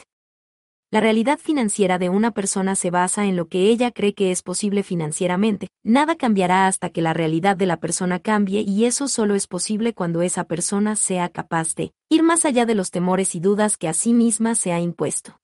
[0.93, 4.43] La realidad financiera de una persona se basa en lo que ella cree que es
[4.43, 5.69] posible financieramente.
[5.85, 9.95] Nada cambiará hasta que la realidad de la persona cambie y eso solo es posible
[9.95, 13.87] cuando esa persona sea capaz de ir más allá de los temores y dudas que
[13.87, 15.41] a sí misma se ha impuesto.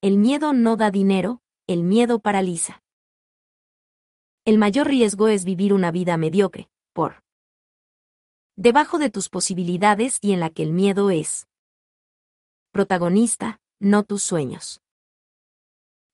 [0.00, 2.84] El miedo no da dinero, el miedo paraliza.
[4.44, 7.24] El mayor riesgo es vivir una vida mediocre, por
[8.54, 11.48] debajo de tus posibilidades y en la que el miedo es
[12.70, 14.80] protagonista, no tus sueños.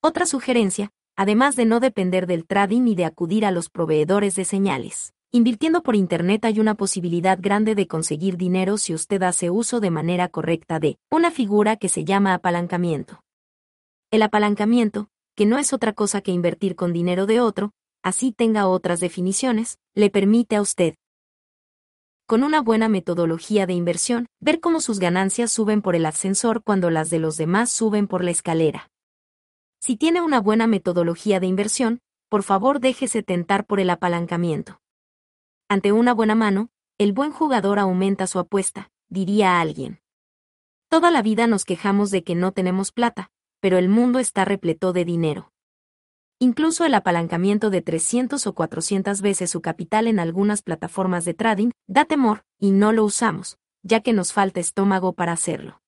[0.01, 4.47] Otra sugerencia, además de no depender del trading y de acudir a los proveedores de
[4.47, 5.13] señales.
[5.33, 9.91] Invirtiendo por Internet hay una posibilidad grande de conseguir dinero si usted hace uso de
[9.91, 13.23] manera correcta de una figura que se llama apalancamiento.
[14.11, 17.73] El apalancamiento, que no es otra cosa que invertir con dinero de otro,
[18.03, 20.95] así tenga otras definiciones, le permite a usted
[22.29, 26.91] con una buena metodología de inversión, ver cómo sus ganancias suben por el ascensor cuando
[26.91, 28.91] las de los demás suben por la escalera.
[29.81, 34.79] Si tiene una buena metodología de inversión, por favor déjese tentar por el apalancamiento.
[35.71, 40.03] Ante una buena mano, el buen jugador aumenta su apuesta, diría alguien.
[40.91, 44.93] Toda la vida nos quejamos de que no tenemos plata, pero el mundo está repleto
[44.93, 45.51] de dinero.
[46.41, 51.71] Incluso el apalancamiento de 300 o 400 veces su capital en algunas plataformas de trading
[51.89, 55.81] da temor, y no lo usamos, ya que nos falta estómago para hacerlo.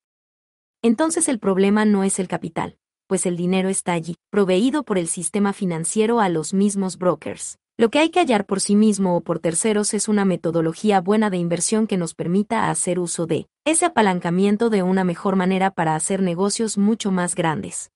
[0.82, 5.06] Entonces el problema no es el capital, pues el dinero está allí, proveído por el
[5.06, 7.58] sistema financiero a los mismos brokers.
[7.76, 11.30] Lo que hay que hallar por sí mismo o por terceros es una metodología buena
[11.30, 15.94] de inversión que nos permita hacer uso de ese apalancamiento de una mejor manera para
[15.94, 17.92] hacer negocios mucho más grandes.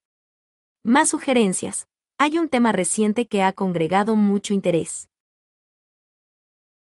[0.84, 1.88] Más sugerencias,
[2.24, 5.10] hay un tema reciente que ha congregado mucho interés.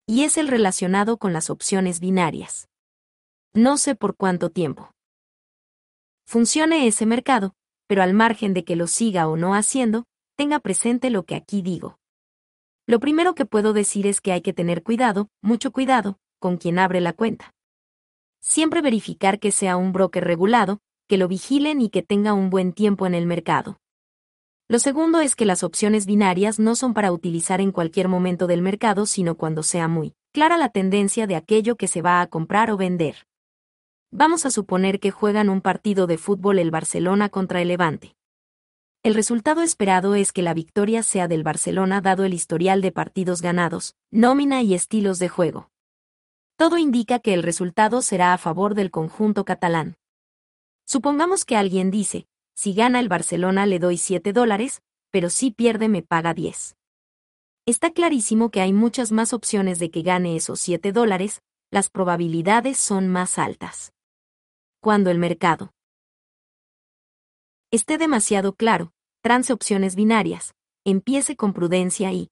[0.04, 2.68] Y es el relacionado con las opciones binarias.
[3.54, 4.90] No sé por cuánto tiempo.
[6.26, 7.54] Funcione ese mercado,
[7.86, 11.62] pero al margen de que lo siga o no haciendo, tenga presente lo que aquí
[11.62, 12.00] digo.
[12.88, 16.80] Lo primero que puedo decir es que hay que tener cuidado, mucho cuidado, con quien
[16.80, 17.54] abre la cuenta.
[18.40, 22.72] Siempre verificar que sea un broker regulado, que lo vigilen y que tenga un buen
[22.72, 23.78] tiempo en el mercado.
[24.70, 28.60] Lo segundo es que las opciones binarias no son para utilizar en cualquier momento del
[28.60, 32.70] mercado, sino cuando sea muy clara la tendencia de aquello que se va a comprar
[32.70, 33.26] o vender.
[34.10, 38.14] Vamos a suponer que juegan un partido de fútbol el Barcelona contra el Levante.
[39.02, 43.40] El resultado esperado es que la victoria sea del Barcelona dado el historial de partidos
[43.40, 45.70] ganados, nómina y estilos de juego.
[46.56, 49.96] Todo indica que el resultado será a favor del conjunto catalán.
[50.84, 52.26] Supongamos que alguien dice,
[52.58, 56.76] si gana el Barcelona le doy 7 dólares, pero si pierde me paga 10.
[57.66, 62.76] Está clarísimo que hay muchas más opciones de que gane esos 7 dólares, las probabilidades
[62.76, 63.92] son más altas.
[64.80, 65.72] Cuando el mercado
[67.70, 72.28] esté demasiado claro, trance opciones binarias, empiece con prudencia y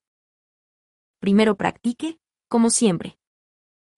[1.20, 3.16] primero practique, como siempre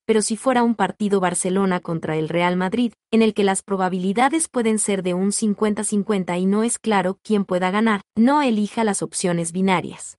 [0.08, 4.48] pero si fuera un partido Barcelona contra el Real Madrid, en el que las probabilidades
[4.48, 9.02] pueden ser de un 50-50 y no es claro quién pueda ganar, no elija las
[9.02, 10.16] opciones binarias.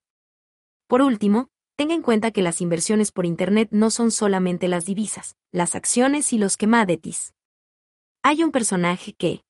[0.86, 5.36] Por último, tenga en cuenta que las inversiones por Internet no son solamente las divisas,
[5.52, 7.34] las acciones y los commodities.
[8.22, 9.42] Hay un personaje que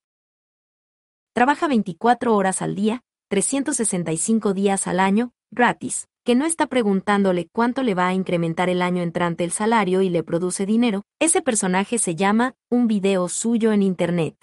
[1.34, 7.82] trabaja 24 horas al día, 365 días al año, gratis, que no está preguntándole cuánto
[7.82, 11.98] le va a incrementar el año entrante el salario y le produce dinero, ese personaje
[11.98, 14.35] se llama un video suyo en Internet.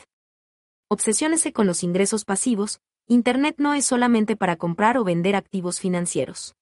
[0.90, 6.56] Obsesiónese con los ingresos pasivos, Internet no es solamente para comprar o vender activos financieros.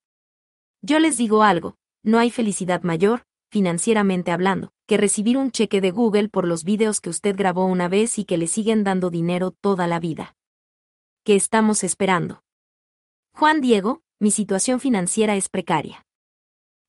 [0.83, 5.91] Yo les digo algo, no hay felicidad mayor, financieramente hablando, que recibir un cheque de
[5.91, 9.53] Google por los videos que usted grabó una vez y que le siguen dando dinero
[9.53, 10.37] toda la vida.
[11.25, 12.43] ¿Qué estamos esperando?
[13.33, 16.07] Juan Diego, mi situación financiera es precaria.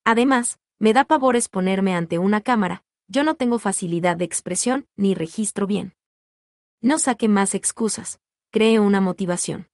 [0.06, 5.16] Además, me da pavor exponerme ante una cámara, yo no tengo facilidad de expresión ni
[5.16, 5.96] registro bien.
[6.80, 9.68] No saque más excusas, cree una motivación.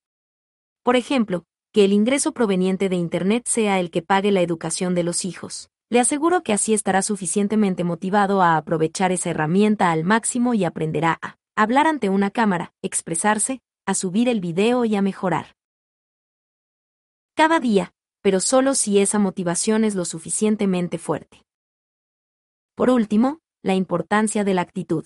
[0.82, 5.04] Por ejemplo, que el ingreso proveniente de Internet sea el que pague la educación de
[5.04, 5.70] los hijos.
[5.92, 11.20] Le aseguro que así estará suficientemente motivado a aprovechar esa herramienta al máximo y aprenderá
[11.22, 15.61] a hablar ante una cámara, expresarse, a subir el video y a mejorar.
[17.34, 21.44] Cada día, pero solo si esa motivación es lo suficientemente fuerte.
[22.76, 25.06] Por último, la importancia de la actitud.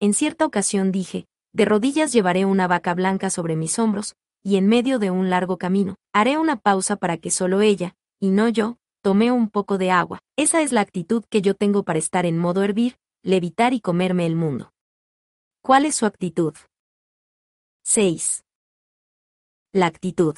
[0.00, 4.68] En cierta ocasión dije, de rodillas llevaré una vaca blanca sobre mis hombros, y en
[4.68, 8.76] medio de un largo camino, haré una pausa para que solo ella, y no yo,
[9.02, 10.20] tome un poco de agua.
[10.36, 14.26] Esa es la actitud que yo tengo para estar en modo hervir, levitar y comerme
[14.26, 14.72] el mundo.
[15.62, 16.54] ¿Cuál es su actitud?
[17.84, 18.44] 6.
[19.72, 20.36] La actitud.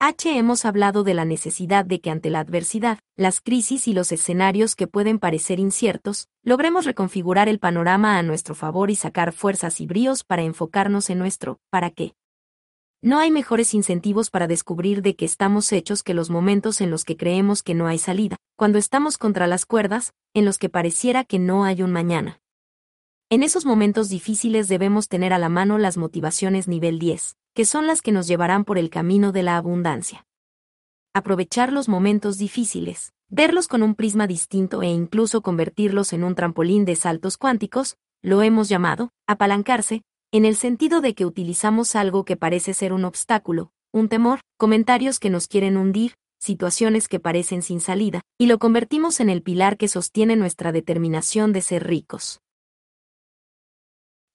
[0.00, 0.38] H.
[0.38, 4.76] Hemos hablado de la necesidad de que ante la adversidad, las crisis y los escenarios
[4.76, 9.86] que pueden parecer inciertos, logremos reconfigurar el panorama a nuestro favor y sacar fuerzas y
[9.86, 12.14] bríos para enfocarnos en nuestro ¿para qué?
[13.02, 17.04] No hay mejores incentivos para descubrir de qué estamos hechos que los momentos en los
[17.04, 21.24] que creemos que no hay salida, cuando estamos contra las cuerdas, en los que pareciera
[21.24, 22.40] que no hay un mañana.
[23.30, 27.86] En esos momentos difíciles debemos tener a la mano las motivaciones nivel 10, que son
[27.86, 30.24] las que nos llevarán por el camino de la abundancia.
[31.12, 36.86] Aprovechar los momentos difíciles, verlos con un prisma distinto e incluso convertirlos en un trampolín
[36.86, 40.00] de saltos cuánticos, lo hemos llamado, apalancarse,
[40.32, 45.20] en el sentido de que utilizamos algo que parece ser un obstáculo, un temor, comentarios
[45.20, 49.76] que nos quieren hundir, situaciones que parecen sin salida, y lo convertimos en el pilar
[49.76, 52.40] que sostiene nuestra determinación de ser ricos.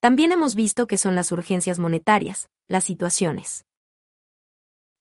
[0.04, 3.64] También hemos visto que son las urgencias monetarias, las situaciones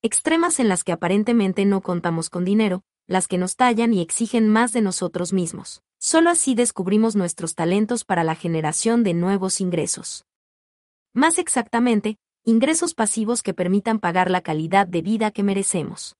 [0.01, 4.48] extremas en las que aparentemente no contamos con dinero, las que nos tallan y exigen
[4.48, 5.82] más de nosotros mismos.
[5.99, 10.23] Solo así descubrimos nuestros talentos para la generación de nuevos ingresos.
[11.14, 12.15] Más exactamente,
[12.45, 16.15] ingresos pasivos que permitan pagar la calidad de vida que merecemos.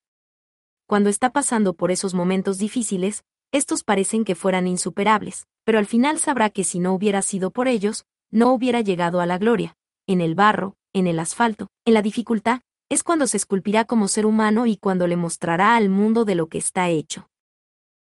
[0.88, 6.20] Cuando está pasando por esos momentos difíciles, estos parecen que fueran insuperables, pero al final
[6.20, 9.78] sabrá que si no hubiera sido por ellos, no hubiera llegado a la gloria.
[10.08, 14.26] En el barro, en el asfalto, en la dificultad, es cuando se esculpirá como ser
[14.26, 17.30] humano y cuando le mostrará al mundo de lo que está hecho.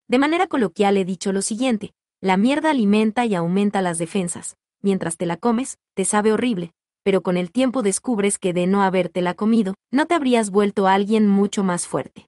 [0.07, 5.15] De manera coloquial he dicho lo siguiente, la mierda alimenta y aumenta las defensas, mientras
[5.15, 6.73] te la comes, te sabe horrible,
[7.03, 11.27] pero con el tiempo descubres que de no habértela comido, no te habrías vuelto alguien
[11.27, 12.27] mucho más fuerte.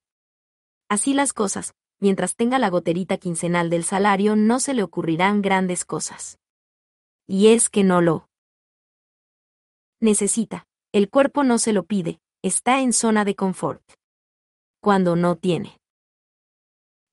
[0.87, 5.83] Así las cosas, mientras tenga la goterita quincenal del salario no se le ocurrirán grandes
[5.83, 6.37] cosas
[7.27, 8.27] y es que no lo
[9.99, 10.65] necesita.
[10.93, 13.83] El cuerpo no se lo pide, está en zona de confort.
[14.81, 15.77] Cuando no tiene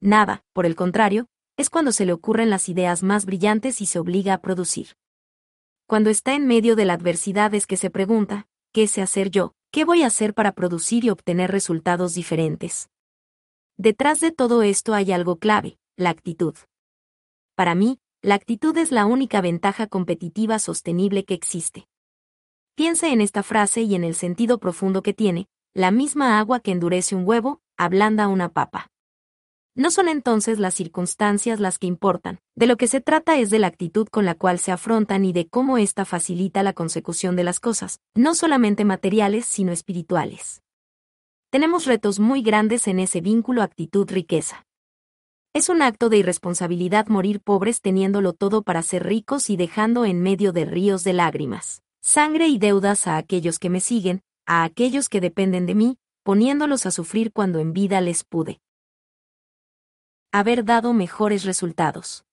[0.00, 1.26] nada, por el contrario,
[1.56, 4.96] es cuando se le ocurren las ideas más brillantes y se obliga a producir.
[5.86, 9.54] Cuando está en medio de la adversidad es que se pregunta, ¿qué sé hacer yo?
[9.70, 12.88] ¿Qué voy a hacer para producir y obtener resultados diferentes?
[13.76, 16.54] Detrás de todo esto hay algo clave, la actitud.
[17.56, 21.86] Para mí, la actitud es la única ventaja competitiva sostenible que existe.
[22.74, 26.70] Piense en esta frase y en el sentido profundo que tiene, la misma agua que
[26.70, 28.90] endurece un huevo, ablanda una papa.
[29.74, 33.58] No son entonces las circunstancias las que importan, de lo que se trata es de
[33.58, 37.44] la actitud con la cual se afrontan y de cómo ésta facilita la consecución de
[37.44, 40.62] las cosas, no solamente materiales sino espirituales.
[41.50, 44.64] Tenemos retos muy grandes en ese vínculo actitud-riqueza.
[45.56, 50.20] Es un acto de irresponsabilidad morir pobres teniéndolo todo para ser ricos y dejando en
[50.20, 55.08] medio de ríos de lágrimas, sangre y deudas a aquellos que me siguen, a aquellos
[55.08, 58.60] que dependen de mí, poniéndolos a sufrir cuando en vida les pude.
[60.32, 62.24] Haber dado mejores resultados.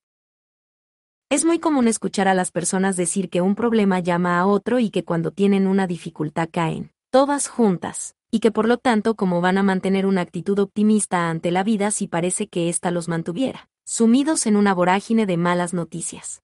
[1.30, 4.90] Es muy común escuchar a las personas decir que un problema llama a otro y
[4.90, 9.58] que cuando tienen una dificultad caen, todas juntas, y que por lo tanto cómo van
[9.58, 14.46] a mantener una actitud optimista ante la vida si parece que ésta los mantuviera, sumidos
[14.46, 16.42] en una vorágine de malas noticias.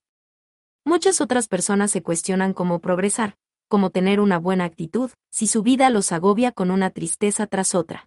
[0.85, 3.39] Muchas otras personas se cuestionan cómo progresar,
[3.69, 8.07] cómo tener una buena actitud, si su vida los agobia con una tristeza tras otra.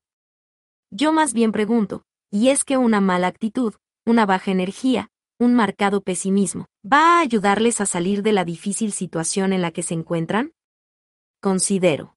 [0.92, 3.74] Yo más bien pregunto, ¿y es que una mala actitud,
[4.06, 5.10] una baja energía,
[5.40, 9.82] un marcado pesimismo, va a ayudarles a salir de la difícil situación en la que
[9.82, 10.54] se encuentran?
[11.42, 12.14] Considero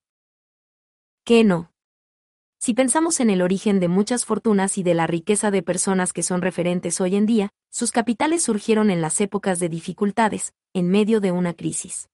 [1.25, 1.73] que no.
[2.59, 6.23] Si pensamos en el origen de muchas fortunas y de la riqueza de personas que
[6.23, 11.21] son referentes hoy en día, sus capitales surgieron en las épocas de dificultades, en medio
[11.21, 12.11] de una crisis.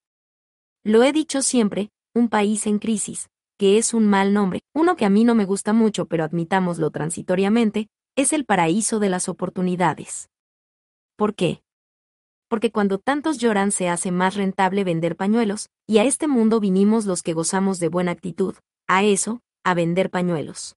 [0.85, 5.05] Lo he dicho siempre, un país en crisis, que es un mal nombre, uno que
[5.05, 10.31] a mí no me gusta mucho pero admitámoslo transitoriamente, es el paraíso de las oportunidades.
[11.17, 11.63] ¿Por qué?
[12.49, 17.07] Porque cuando tantos lloran se hace más rentable vender pañuelos, y a este mundo vinimos
[17.07, 18.55] los que gozamos de buena actitud,
[18.93, 20.75] a eso, a vender pañuelos.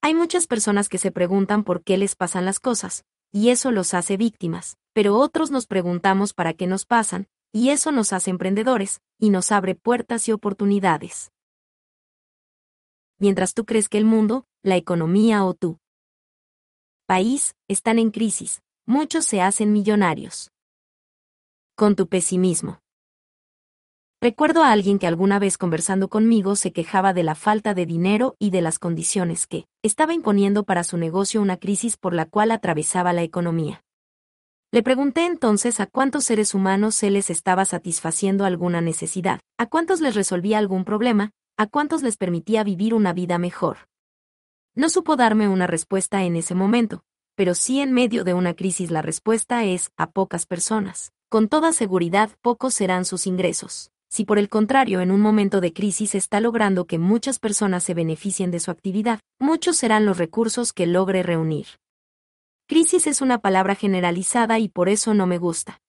[0.00, 3.94] Hay muchas personas que se preguntan por qué les pasan las cosas, y eso los
[3.94, 9.00] hace víctimas, pero otros nos preguntamos para qué nos pasan, y eso nos hace emprendedores,
[9.18, 11.32] y nos abre puertas y oportunidades.
[13.18, 15.78] Mientras tú crees que el mundo, la economía o tú
[17.06, 20.52] país están en crisis, muchos se hacen millonarios.
[21.74, 22.78] Con tu pesimismo.
[24.22, 28.34] Recuerdo a alguien que alguna vez conversando conmigo se quejaba de la falta de dinero
[28.38, 32.50] y de las condiciones que estaba imponiendo para su negocio una crisis por la cual
[32.50, 33.84] atravesaba la economía.
[34.72, 40.00] Le pregunté entonces a cuántos seres humanos se les estaba satisfaciendo alguna necesidad, a cuántos
[40.00, 43.86] les resolvía algún problema, a cuántos les permitía vivir una vida mejor.
[44.74, 47.04] No supo darme una respuesta en ese momento,
[47.34, 51.12] pero sí en medio de una crisis la respuesta es a pocas personas.
[51.28, 55.72] Con toda seguridad pocos serán sus ingresos si por el contrario en un momento de
[55.72, 60.72] crisis está logrando que muchas personas se beneficien de su actividad, muchos serán los recursos
[60.72, 61.66] que logre reunir.
[62.68, 65.80] Crisis es una palabra generalizada y por eso no me gusta.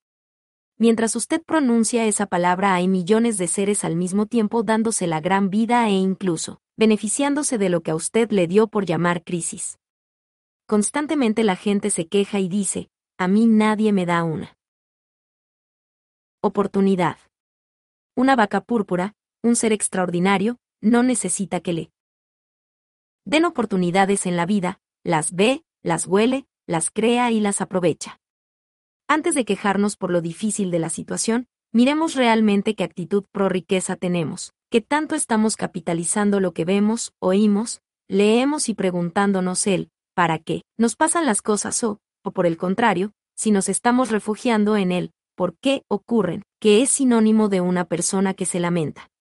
[0.77, 5.49] Mientras usted pronuncia esa palabra hay millones de seres al mismo tiempo dándose la gran
[5.49, 9.79] vida e incluso beneficiándose de lo que a usted le dio por llamar crisis.
[10.67, 14.55] Constantemente la gente se queja y dice, a mí nadie me da una
[16.41, 17.17] oportunidad.
[18.17, 19.13] Una vaca púrpura,
[19.43, 21.91] un ser extraordinario, no necesita que le
[23.25, 28.19] den oportunidades en la vida, las ve, las huele, las crea y las aprovecha.
[29.07, 33.95] Antes de quejarnos por lo difícil de la situación, miremos realmente qué actitud pro riqueza
[33.95, 40.63] tenemos, que tanto estamos capitalizando lo que vemos, oímos, leemos y preguntándonos el, ¿para qué?
[40.75, 45.11] Nos pasan las cosas o, o por el contrario, si nos estamos refugiando en él,
[45.37, 46.43] ¿por qué ocurren?
[46.59, 49.11] que es sinónimo de una persona que se lamenta.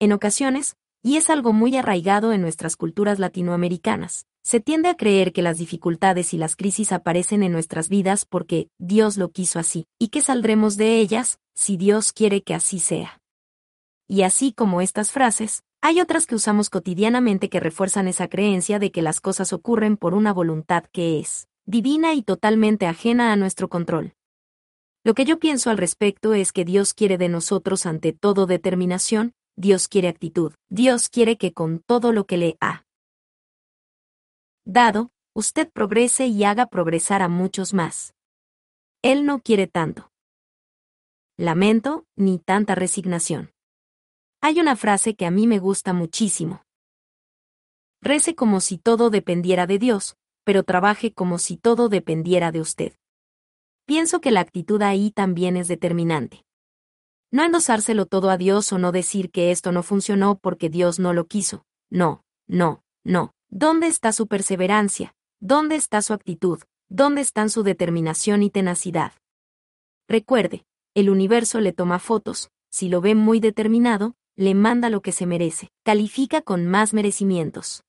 [0.00, 5.32] En ocasiones, y es algo muy arraigado en nuestras culturas latinoamericanas, se tiende a creer
[5.32, 9.86] que las dificultades y las crisis aparecen en nuestras vidas porque Dios lo quiso así,
[10.00, 13.20] y que saldremos de ellas, si Dios quiere que así sea.
[14.08, 18.90] Y así como estas frases, hay otras que usamos cotidianamente que refuerzan esa creencia de
[18.90, 23.68] que las cosas ocurren por una voluntad que es divina y totalmente ajena a nuestro
[23.68, 24.14] control.
[25.04, 29.32] Lo que yo pienso al respecto es que Dios quiere de nosotros ante todo determinación,
[29.56, 32.84] Dios quiere actitud, Dios quiere que con todo lo que le ha
[34.64, 38.14] dado, usted progrese y haga progresar a muchos más.
[39.02, 40.10] Él no quiere tanto.
[41.38, 43.52] Lamento, ni tanta resignación.
[44.42, 46.64] Hay una frase que a mí me gusta muchísimo.
[48.02, 52.98] Rece como si todo dependiera de Dios, pero trabaje como si todo dependiera de usted
[53.88, 56.44] pienso que la actitud ahí también es determinante.
[57.30, 61.14] No endosárselo todo a Dios o no decir que esto no funcionó porque Dios no
[61.14, 61.64] lo quiso.
[61.88, 63.32] No, no, no.
[63.48, 65.14] ¿Dónde está su perseverancia?
[65.40, 66.58] ¿Dónde está su actitud?
[66.90, 69.12] ¿Dónde están su determinación y tenacidad?
[70.06, 75.12] Recuerde, el universo le toma fotos, si lo ve muy determinado, le manda lo que
[75.12, 77.84] se merece, califica con más merecimientos.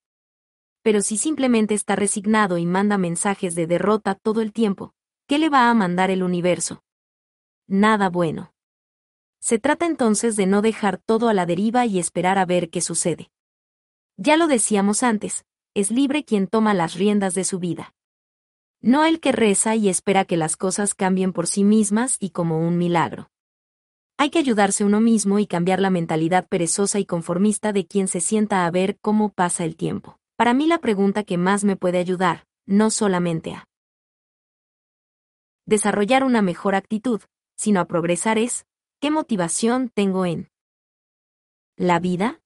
[0.82, 4.94] Pero si simplemente está resignado y manda mensajes de derrota todo el tiempo,
[5.30, 6.82] ¿qué le va a mandar el universo?
[7.68, 8.52] Nada bueno.
[9.40, 12.82] Se trata entonces de no dejar todo a la deriva y esperar a ver qué
[12.82, 13.30] sucede.
[14.18, 17.94] Ya lo decíamos antes, es libre quien toma las riendas de su vida.
[18.82, 22.58] No el que reza y espera que las cosas cambien por sí mismas y como
[22.68, 23.30] un milagro.
[24.18, 28.20] Hay que ayudarse uno mismo y cambiar la mentalidad perezosa y conformista de quien se
[28.20, 30.18] sienta a ver cómo pasa el tiempo.
[30.38, 33.69] Para mí la pregunta que más me puede ayudar, no solamente a
[35.70, 37.22] desarrollar una mejor actitud,
[37.56, 38.66] sino a progresar es,
[39.00, 40.50] ¿qué motivación tengo en
[41.78, 42.42] la vida?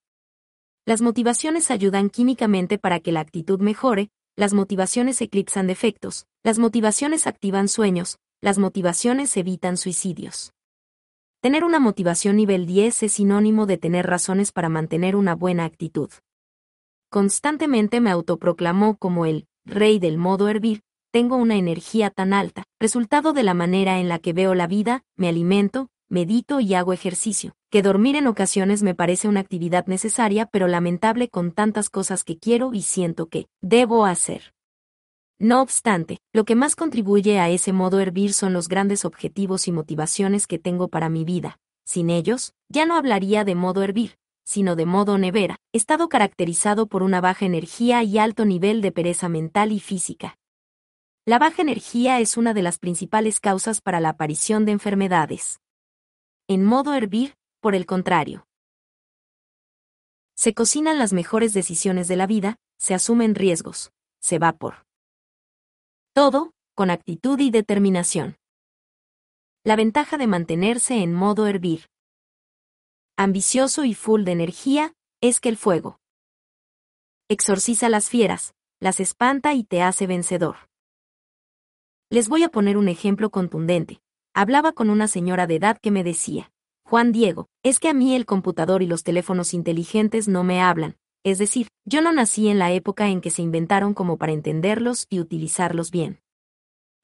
[0.86, 7.26] Las motivaciones ayudan químicamente para que la actitud mejore, las motivaciones eclipsan defectos, las motivaciones
[7.26, 10.52] activan sueños, las motivaciones evitan suicidios.
[11.40, 16.10] Tener una motivación nivel 10 es sinónimo de tener razones para mantener una buena actitud.
[17.10, 20.82] Constantemente me autoproclamó como el rey del modo hervir,
[21.14, 25.04] tengo una energía tan alta, resultado de la manera en la que veo la vida,
[25.16, 30.48] me alimento, medito y hago ejercicio, que dormir en ocasiones me parece una actividad necesaria
[30.48, 34.56] pero lamentable con tantas cosas que quiero y siento que debo hacer.
[35.38, 39.72] No obstante, lo que más contribuye a ese modo hervir son los grandes objetivos y
[39.72, 41.60] motivaciones que tengo para mi vida.
[41.86, 47.04] Sin ellos, ya no hablaría de modo hervir, sino de modo nevera, estado caracterizado por
[47.04, 50.40] una baja energía y alto nivel de pereza mental y física.
[51.26, 55.62] La baja energía es una de las principales causas para la aparición de enfermedades.
[56.50, 58.46] En modo hervir, por el contrario.
[60.36, 64.86] Se cocinan las mejores decisiones de la vida, se asumen riesgos, se va por
[66.12, 68.36] todo, con actitud y determinación.
[69.64, 71.86] La ventaja de mantenerse en modo hervir.
[73.16, 76.02] Ambicioso y full de energía, es que el fuego
[77.30, 80.73] exorciza las fieras, las espanta y te hace vencedor.
[82.10, 84.02] Les voy a poner un ejemplo contundente.
[84.34, 86.52] Hablaba con una señora de edad que me decía,
[86.84, 90.98] Juan Diego, es que a mí el computador y los teléfonos inteligentes no me hablan,
[91.24, 95.08] es decir, yo no nací en la época en que se inventaron como para entenderlos
[95.10, 96.22] y utilizarlos bien.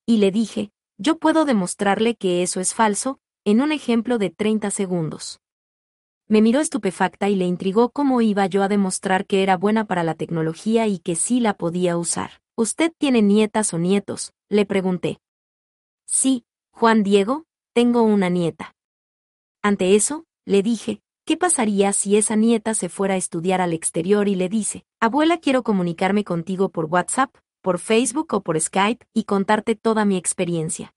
[0.06, 4.70] Y le dije, yo puedo demostrarle que eso es falso, en un ejemplo de 30
[4.70, 5.40] segundos.
[6.28, 10.04] Me miró estupefacta y le intrigó cómo iba yo a demostrar que era buena para
[10.04, 12.42] la tecnología y que sí la podía usar.
[12.60, 14.34] ¿Usted tiene nietas o nietos?
[14.50, 15.22] le pregunté.
[16.06, 18.76] Sí, Juan Diego, tengo una nieta.
[19.62, 24.28] Ante eso, le dije, ¿qué pasaría si esa nieta se fuera a estudiar al exterior
[24.28, 29.24] y le dice, abuela quiero comunicarme contigo por WhatsApp, por Facebook o por Skype y
[29.24, 30.94] contarte toda mi experiencia?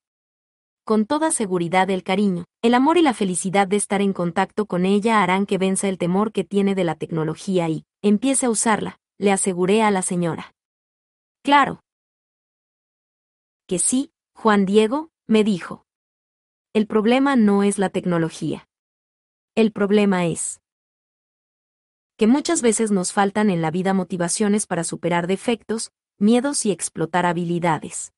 [0.84, 4.84] Con toda seguridad el cariño, el amor y la felicidad de estar en contacto con
[4.84, 8.98] ella harán que venza el temor que tiene de la tecnología y empiece a usarla,
[9.16, 10.52] le aseguré a la señora.
[11.42, 11.80] Claro.
[13.66, 15.84] Que sí, Juan Diego, me dijo.
[16.72, 18.68] El problema no es la tecnología.
[19.54, 20.60] El problema es
[22.16, 27.26] que muchas veces nos faltan en la vida motivaciones para superar defectos, miedos y explotar
[27.26, 28.12] habilidades.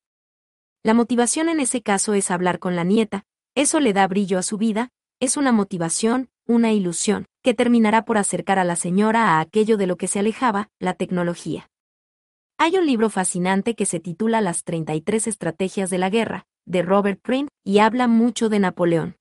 [0.83, 4.43] La motivación en ese caso es hablar con la nieta, eso le da brillo a
[4.43, 9.39] su vida, es una motivación, una ilusión, que terminará por acercar a la señora a
[9.39, 11.67] aquello de lo que se alejaba, la tecnología.
[12.57, 17.19] Hay un libro fascinante que se titula Las 33 estrategias de la guerra, de Robert
[17.21, 19.17] Print, y habla mucho de Napoleón.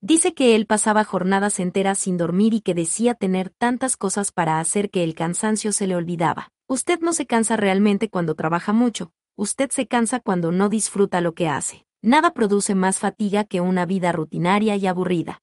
[0.00, 4.58] Dice que él pasaba jornadas enteras sin dormir y que decía tener tantas cosas para
[4.58, 6.48] hacer que el cansancio se le olvidaba.
[6.66, 11.34] Usted no se cansa realmente cuando trabaja mucho, usted se cansa cuando no disfruta lo
[11.34, 11.86] que hace.
[12.02, 15.40] Nada produce más fatiga que una vida rutinaria y aburrida.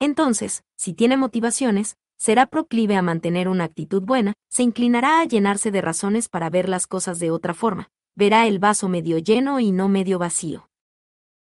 [0.00, 5.70] Entonces, si tiene motivaciones, será proclive a mantener una actitud buena, se inclinará a llenarse
[5.70, 9.72] de razones para ver las cosas de otra forma, verá el vaso medio lleno y
[9.72, 10.68] no medio vacío.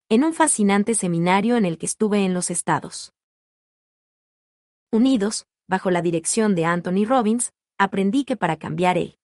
[0.07, 3.13] En un fascinante seminario en el que estuve en los Estados.
[4.93, 9.17] Unidos, bajo la dirección de Anthony Robbins, aprendí que para cambiar el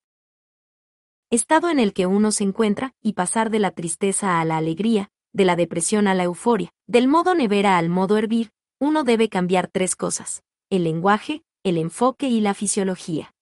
[1.29, 5.11] estado en el que uno se encuentra y pasar de la tristeza a la alegría,
[5.31, 9.67] de la depresión a la euforia, del modo nevera al modo hervir, uno debe cambiar
[9.67, 13.33] tres cosas, el lenguaje, el enfoque y la fisiología.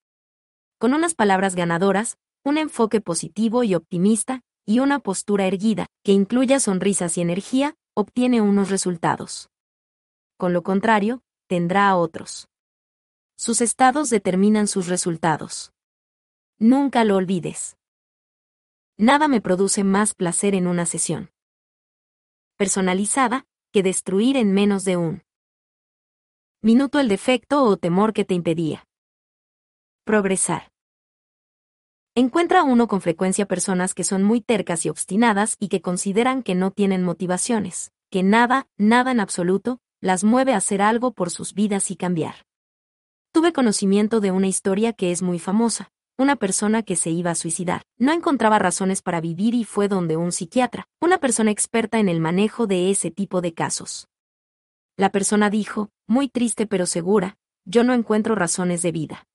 [0.80, 6.60] Con unas palabras ganadoras, un enfoque positivo y optimista, y una postura erguida, que incluya
[6.60, 9.50] sonrisas y energía, obtiene unos resultados.
[10.38, 12.48] Con lo contrario, tendrá otros.
[13.38, 15.72] Sus estados determinan sus resultados.
[16.58, 17.78] Nunca lo olvides.
[18.98, 21.32] Nada me produce más placer en una sesión
[22.58, 25.25] personalizada que destruir en menos de un
[26.66, 28.88] minuto el defecto o temor que te impedía
[30.03, 30.72] progresar.
[32.16, 36.56] Encuentra uno con frecuencia personas que son muy tercas y obstinadas y que consideran que
[36.56, 41.53] no tienen motivaciones, que nada, nada en absoluto, las mueve a hacer algo por sus
[41.53, 42.48] vidas y cambiar.
[43.32, 47.35] Tuve conocimiento de una historia que es muy famosa, una persona que se iba a
[47.35, 47.84] suicidar.
[48.00, 52.19] No encontraba razones para vivir y fue donde un psiquiatra, una persona experta en el
[52.19, 54.08] manejo de ese tipo de casos.
[54.98, 59.27] La persona dijo, muy triste pero segura, yo no encuentro razones de vida.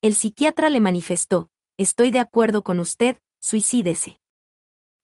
[0.00, 4.20] El psiquiatra le manifestó, Estoy de acuerdo con usted, suicídese.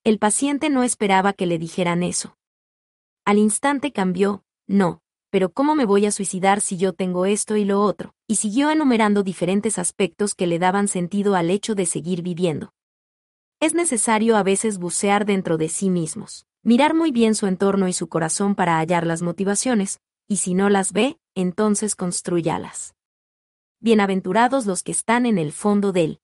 [0.05, 2.37] El paciente no esperaba que le dijeran eso.
[3.25, 5.01] Al instante cambió, no,
[5.31, 8.15] pero ¿cómo me voy a suicidar si yo tengo esto y lo otro?
[8.27, 12.73] Y siguió enumerando diferentes aspectos que le daban sentido al hecho de seguir viviendo.
[13.61, 17.93] Es necesario a veces bucear dentro de sí mismos, mirar muy bien su entorno y
[17.93, 22.95] su corazón para hallar las motivaciones, y si no las ve, entonces construyalas.
[23.81, 26.21] Bienaventurados los que están en el fondo del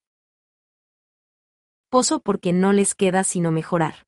[2.25, 4.07] porque no les queda sino mejorar.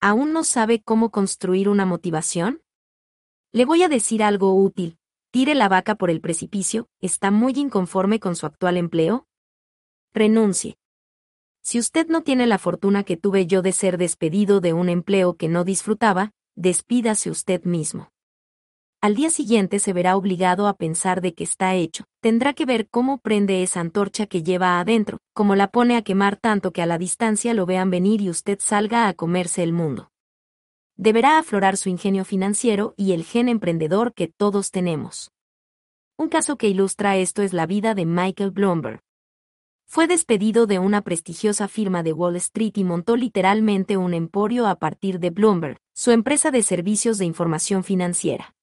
[0.00, 2.62] ¿Aún no sabe cómo construir una motivación?
[3.52, 4.98] Le voy a decir algo útil.
[5.30, 9.26] Tire la vaca por el precipicio, ¿está muy inconforme con su actual empleo?
[10.14, 10.78] Renuncie.
[11.68, 15.34] Si usted no tiene la fortuna que tuve yo de ser despedido de un empleo
[15.34, 18.12] que no disfrutaba, despídase usted mismo.
[19.00, 22.04] Al día siguiente se verá obligado a pensar de qué está hecho.
[22.20, 26.36] Tendrá que ver cómo prende esa antorcha que lleva adentro, cómo la pone a quemar
[26.36, 30.12] tanto que a la distancia lo vean venir y usted salga a comerse el mundo.
[30.94, 35.32] Deberá aflorar su ingenio financiero y el gen emprendedor que todos tenemos.
[36.16, 39.00] Un caso que ilustra esto es la vida de Michael Bloomberg.
[39.88, 44.74] Fue despedido de una prestigiosa firma de Wall Street y montó literalmente un emporio a
[44.74, 48.54] partir de Bloomberg, su empresa de servicios de información financiera.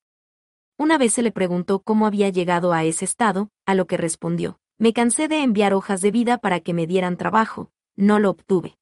[0.77, 4.59] Una vez se le preguntó cómo había llegado a ese estado, a lo que respondió,
[4.77, 8.77] me cansé de enviar hojas de vida para que me dieran trabajo, no lo obtuve.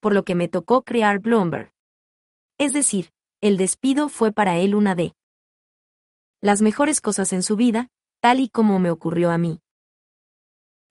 [0.00, 1.72] Por lo que me tocó crear Bloomberg.
[2.58, 5.14] Es decir, el despido fue para él una de
[6.42, 7.88] las mejores cosas en su vida,
[8.20, 9.60] tal y como me ocurrió a mí.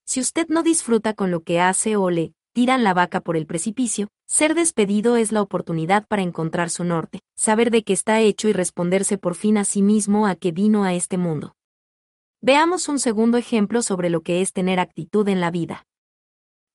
[0.06, 3.48] Si usted no disfruta con lo que hace o le tiran la vaca por el
[3.48, 8.48] precipicio, ser despedido es la oportunidad para encontrar su norte, saber de qué está hecho
[8.48, 11.56] y responderse por fin a sí mismo a qué vino a este mundo.
[12.40, 15.86] Veamos un segundo ejemplo sobre lo que es tener actitud en la vida.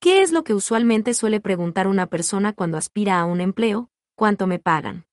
[0.00, 3.90] ¿Qué es lo que usualmente suele preguntar una persona cuando aspira a un empleo?
[4.16, 5.06] ¿Cuánto me pagan?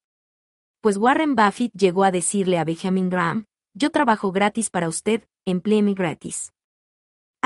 [0.82, 5.94] Pues Warren Buffett llegó a decirle a Benjamin Graham, yo trabajo gratis para usted, empléeme
[5.94, 6.52] gratis.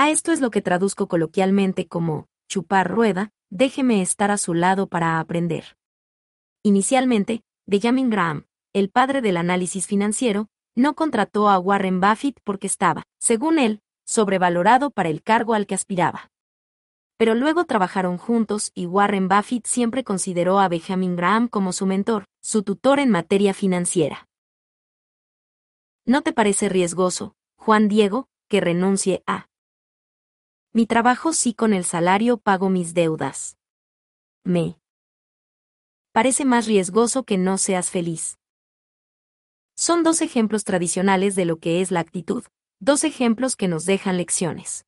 [0.02, 4.88] A esto es lo que traduzco coloquialmente como, chupar rueda, déjeme estar a su lado
[4.88, 5.78] para aprender.
[6.64, 13.04] Inicialmente, Benjamin Graham, el padre del análisis financiero, no contrató a Warren Buffett porque estaba,
[13.20, 16.32] según él, sobrevalorado para el cargo al que aspiraba
[17.16, 22.26] pero luego trabajaron juntos y Warren Buffett siempre consideró a Benjamin Graham como su mentor,
[22.42, 24.28] su tutor en materia financiera.
[26.04, 29.51] ¿No te parece riesgoso, Juan Diego, que renuncie a
[30.74, 33.58] mi trabajo sí con el salario pago mis deudas?
[34.46, 34.78] Me
[36.14, 38.38] parece más riesgoso que no seas feliz.
[39.76, 42.46] Son dos ejemplos tradicionales de lo que es la actitud,
[42.80, 44.86] dos ejemplos que nos dejan lecciones.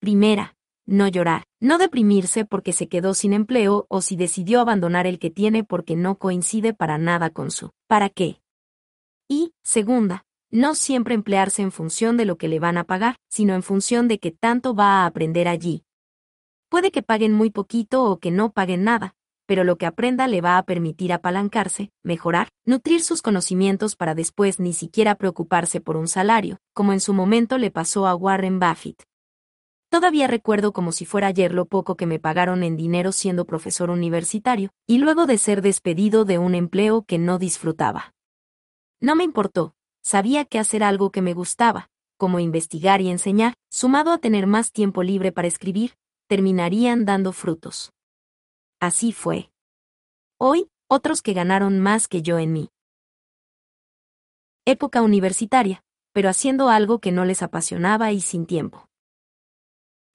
[0.00, 5.20] Primera, no llorar, no deprimirse porque se quedó sin empleo o si decidió abandonar el
[5.20, 8.40] que tiene porque no coincide para nada con su ¿para qué?
[9.28, 13.54] Y, segunda, no siempre emplearse en función de lo que le van a pagar, sino
[13.54, 15.84] en función de qué tanto va a aprender allí.
[16.68, 19.14] Puede que paguen muy poquito o que no paguen nada,
[19.46, 24.60] pero lo que aprenda le va a permitir apalancarse, mejorar, nutrir sus conocimientos para después
[24.60, 29.04] ni siquiera preocuparse por un salario, como en su momento le pasó a Warren Buffett.
[29.90, 33.88] Todavía recuerdo como si fuera ayer lo poco que me pagaron en dinero siendo profesor
[33.88, 38.12] universitario, y luego de ser despedido de un empleo que no disfrutaba.
[39.00, 44.12] No me importó, sabía que hacer algo que me gustaba, como investigar y enseñar, sumado
[44.12, 45.94] a tener más tiempo libre para escribir,
[46.26, 47.92] terminarían dando frutos.
[48.80, 49.50] Así fue.
[50.38, 52.70] Hoy, otros que ganaron más que yo en mí.
[54.64, 58.88] Época universitaria, pero haciendo algo que no les apasionaba y sin tiempo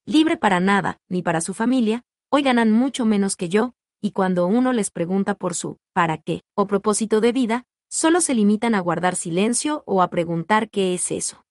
[0.05, 4.47] libre para nada, ni para su familia, hoy ganan mucho menos que yo, y cuando
[4.47, 6.41] uno les pregunta por su ¿para qué?
[6.55, 11.11] o propósito de vida, solo se limitan a guardar silencio o a preguntar qué es
[11.11, 11.45] eso.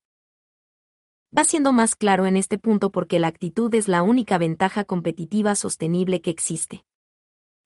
[1.36, 5.54] Va siendo más claro en este punto porque la actitud es la única ventaja competitiva
[5.54, 6.84] sostenible que existe.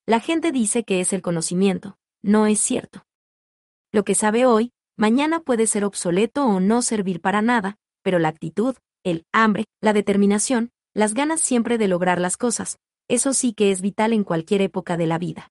[0.05, 3.07] La gente dice que es el conocimiento, no es cierto.
[3.93, 8.29] Lo que sabe hoy, mañana puede ser obsoleto o no servir para nada, pero la
[8.29, 13.71] actitud, el hambre, la determinación, las ganas siempre de lograr las cosas, eso sí que
[13.71, 15.51] es vital en cualquier época de la vida.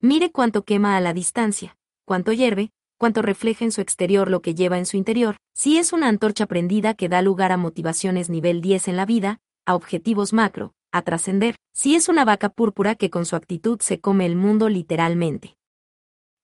[0.00, 4.54] Mire cuánto quema a la distancia, cuánto hierve, cuánto refleja en su exterior lo que
[4.54, 8.60] lleva en su interior, si es una antorcha prendida que da lugar a motivaciones nivel
[8.60, 13.10] 10 en la vida, a objetivos macro, a trascender, si es una vaca púrpura que
[13.10, 15.56] con su actitud se come el mundo literalmente.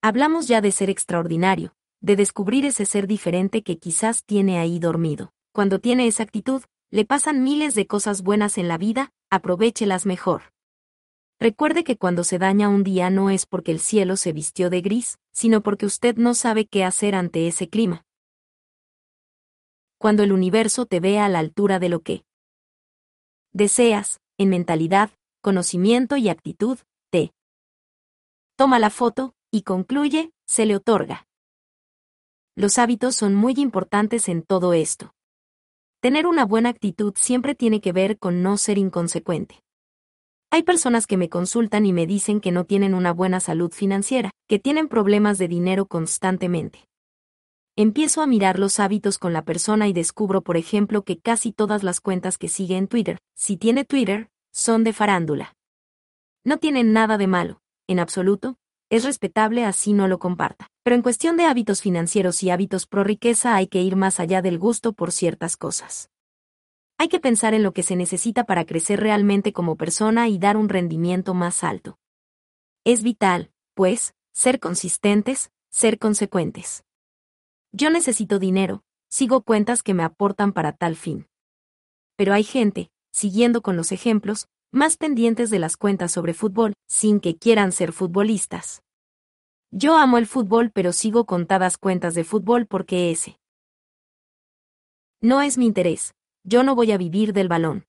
[0.03, 5.33] Hablamos ya de ser extraordinario, de descubrir ese ser diferente que quizás tiene ahí dormido.
[5.53, 10.43] Cuando tiene esa actitud, le pasan miles de cosas buenas en la vida, aprovéchelas mejor.
[11.41, 14.81] Recuerde que cuando se daña un día no es porque el cielo se vistió de
[14.81, 18.05] gris, sino porque usted no sabe qué hacer ante ese clima.
[19.97, 22.25] Cuando el universo te vea a la altura de lo que
[23.53, 25.11] deseas, en mentalidad,
[25.41, 26.79] conocimiento y actitud,
[27.13, 27.33] te
[28.57, 31.29] toma la foto, y concluye, se le otorga.
[32.57, 35.15] Los hábitos son muy importantes en todo esto.
[36.01, 39.63] Tener una buena actitud siempre tiene que ver con no ser inconsecuente.
[40.51, 44.31] Hay personas que me consultan y me dicen que no tienen una buena salud financiera,
[44.49, 46.89] que tienen problemas de dinero constantemente.
[47.77, 51.83] Empiezo a mirar los hábitos con la persona y descubro, por ejemplo, que casi todas
[51.83, 55.53] las cuentas que sigue en Twitter, si tiene Twitter, son de farándula.
[56.45, 58.57] No tienen nada de malo, en absoluto,
[58.89, 60.69] es respetable así no lo comparta.
[60.83, 64.41] Pero en cuestión de hábitos financieros y hábitos pro riqueza hay que ir más allá
[64.41, 66.09] del gusto por ciertas cosas.
[67.01, 70.57] Hay que pensar en lo que se necesita para crecer realmente como persona y dar
[70.57, 71.97] un rendimiento más alto.
[72.85, 76.85] Es vital, pues, ser consistentes, ser consecuentes.
[77.71, 81.29] Yo necesito dinero, sigo cuentas que me aportan para tal fin.
[82.17, 87.21] Pero hay gente, siguiendo con los ejemplos, más pendientes de las cuentas sobre fútbol, sin
[87.21, 88.83] que quieran ser futbolistas.
[89.71, 93.39] Yo amo el fútbol pero sigo contadas cuentas de fútbol porque ese
[95.21, 96.15] no es mi interés,
[96.49, 97.87] yo no voy a vivir del balón.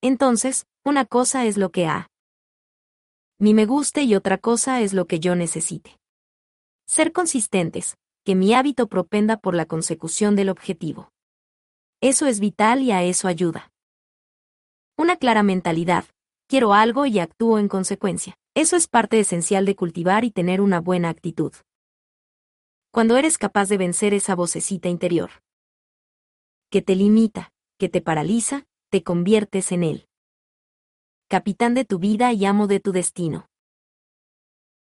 [0.00, 2.08] Entonces, una cosa es lo que a
[3.38, 5.98] mí me guste y otra cosa es lo que yo necesite.
[6.86, 11.10] Ser consistentes, que mi hábito propenda por la consecución del objetivo.
[12.00, 13.72] Eso es vital y a eso ayuda.
[14.96, 16.04] Una clara mentalidad,
[16.46, 18.36] quiero algo y actúo en consecuencia.
[18.54, 21.52] Eso es parte esencial de cultivar y tener una buena actitud.
[22.92, 25.30] Cuando eres capaz de vencer esa vocecita interior,
[26.70, 30.08] que te limita, que te paraliza, te conviertes en él.
[31.28, 33.48] Capitán de tu vida y amo de tu destino.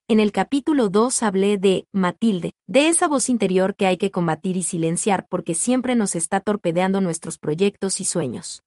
[0.08, 4.56] En el capítulo 2 hablé de Matilde, de esa voz interior que hay que combatir
[4.56, 8.64] y silenciar porque siempre nos está torpedeando nuestros proyectos y sueños.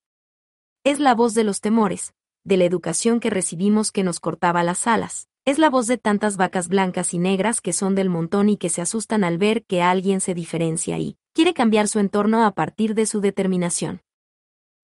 [0.83, 2.13] Es la voz de los temores,
[2.43, 5.27] de la educación que recibimos que nos cortaba las alas.
[5.45, 8.69] Es la voz de tantas vacas blancas y negras que son del montón y que
[8.69, 12.95] se asustan al ver que alguien se diferencia y quiere cambiar su entorno a partir
[12.95, 14.01] de su determinación.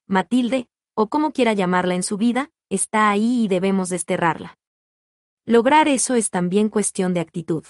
[0.05, 4.59] Matilde, o como quiera llamarla en su vida, está ahí y debemos desterrarla.
[5.45, 7.65] Lograr eso es también cuestión de actitud.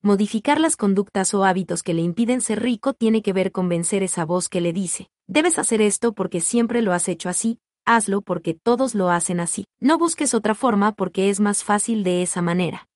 [0.00, 4.02] Modificar las conductas o hábitos que le impiden ser rico tiene que ver con vencer
[4.02, 8.22] esa voz que le dice, debes hacer esto porque siempre lo has hecho así, hazlo
[8.22, 12.42] porque todos lo hacen así, no busques otra forma porque es más fácil de esa
[12.42, 12.88] manera.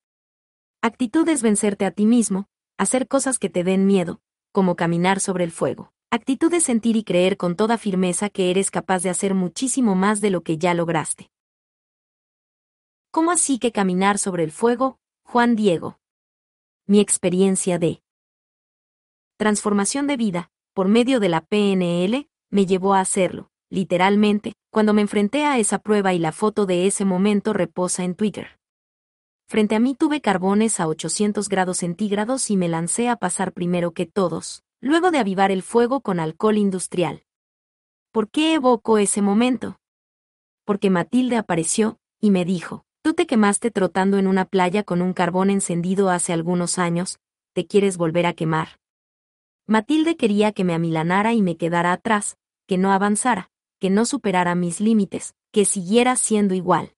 [0.81, 2.47] Actitud es vencerte a ti mismo,
[2.77, 5.91] hacer cosas que te den miedo, como caminar sobre el fuego.
[6.11, 10.21] Actitud de sentir y creer con toda firmeza que eres capaz de hacer muchísimo más
[10.21, 11.29] de lo que ya lograste.
[13.11, 15.99] ¿Cómo así que caminar sobre el fuego, Juan Diego?
[16.85, 18.01] Mi experiencia de
[19.37, 25.01] transformación de vida, por medio de la PNL, me llevó a hacerlo, literalmente, cuando me
[25.01, 28.59] enfrenté a esa prueba y la foto de ese momento reposa en Twitter.
[29.47, 33.91] Frente a mí tuve carbones a 800 grados centígrados y me lancé a pasar primero
[33.91, 37.23] que todos, luego de avivar el fuego con alcohol industrial.
[38.11, 39.77] ¿Por qué evoco ese momento?
[40.63, 45.13] Porque Matilde apareció, y me dijo, tú te quemaste trotando en una playa con un
[45.13, 47.19] carbón encendido hace algunos años,
[47.53, 48.79] ¿te quieres volver a quemar?
[49.67, 52.37] Matilde quería que me amilanara y me quedara atrás,
[52.67, 53.51] que no avanzara,
[53.85, 56.95] que no superara mis límites, que siguiera siendo igual.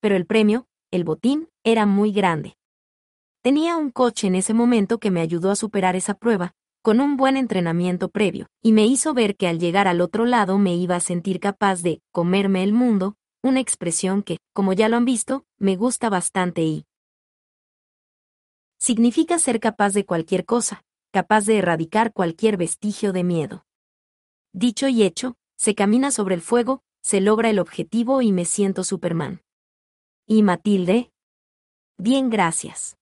[0.00, 2.56] Pero el premio, el botín, era muy grande.
[3.40, 7.16] Tenía un coche en ese momento que me ayudó a superar esa prueba, con un
[7.16, 10.96] buen entrenamiento previo, y me hizo ver que al llegar al otro lado me iba
[10.96, 15.44] a sentir capaz de comerme el mundo, una expresión que, como ya lo han visto,
[15.56, 16.84] me gusta bastante y
[18.76, 20.82] significa ser capaz de cualquier cosa,
[21.12, 23.66] capaz de erradicar cualquier vestigio de miedo.
[24.52, 28.82] Dicho y hecho, se camina sobre el fuego, se logra el objetivo y me siento
[28.82, 29.42] Superman.
[30.26, 31.12] ¿Y Matilde?
[31.96, 32.96] Bien, gracias.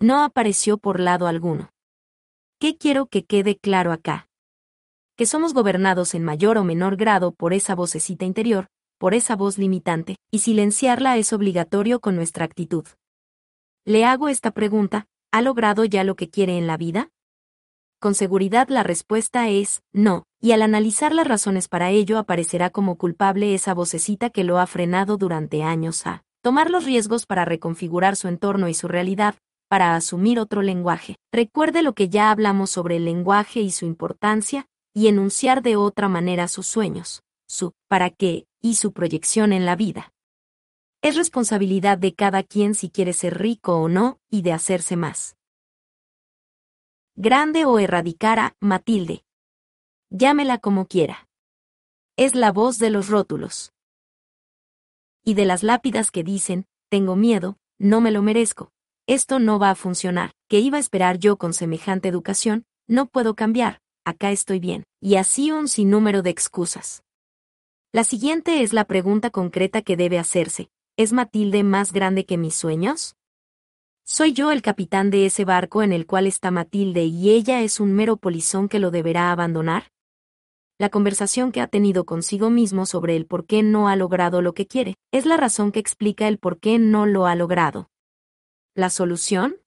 [0.00, 1.70] No apareció por lado alguno.
[2.58, 4.28] ¿Qué quiero que quede claro acá?
[5.14, 8.66] Que somos gobernados en mayor o menor grado por esa vocecita interior,
[8.98, 12.88] por esa voz limitante, y silenciarla es obligatorio con nuestra actitud.
[13.84, 17.12] Le hago esta pregunta, ¿ha logrado ya lo que quiere en la vida?
[18.00, 22.96] Con seguridad la respuesta es no, y al analizar las razones para ello aparecerá como
[22.96, 28.14] culpable esa vocecita que lo ha frenado durante años a tomar los riesgos para reconfigurar
[28.14, 29.34] su entorno y su realidad,
[29.68, 31.16] para asumir otro lenguaje.
[31.32, 36.08] Recuerde lo que ya hablamos sobre el lenguaje y su importancia, y enunciar de otra
[36.08, 40.12] manera sus sueños, su para qué y su proyección en la vida.
[41.02, 45.37] Es responsabilidad de cada quien si quiere ser rico o no, y de hacerse más.
[47.20, 49.24] Grande o erradicar a Matilde.
[50.08, 51.26] Llámela como quiera.
[52.16, 53.72] Es la voz de los rótulos.
[55.24, 58.70] Y de las lápidas que dicen, tengo miedo, no me lo merezco,
[59.08, 62.66] esto no va a funcionar, ¿qué iba a esperar yo con semejante educación?
[62.86, 67.02] No puedo cambiar, acá estoy bien, y así un sinnúmero de excusas.
[67.92, 70.70] La siguiente es la pregunta concreta que debe hacerse.
[70.96, 73.16] ¿Es Matilde más grande que mis sueños?
[74.10, 77.78] Soy yo el capitán de ese barco en el cual está Matilde y ella es
[77.78, 79.92] un mero polizón que lo deberá abandonar?
[80.78, 84.54] La conversación que ha tenido consigo mismo sobre el por qué no ha logrado lo
[84.54, 87.90] que quiere, es la razón que explica el por qué no lo ha logrado.
[88.74, 89.60] ¿La solución?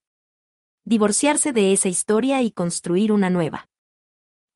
[0.85, 3.69] Divorciarse de esa historia y construir una nueva.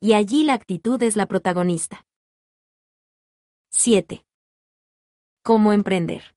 [0.01, 2.07] Y allí la actitud es la protagonista.
[3.69, 4.25] 7.
[5.43, 6.34] ¿Cómo emprender?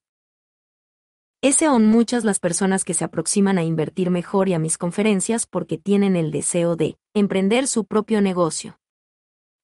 [1.41, 5.47] Ese son muchas las personas que se aproximan a invertir mejor y a mis conferencias
[5.47, 8.81] porque tienen el deseo de emprender su propio negocio.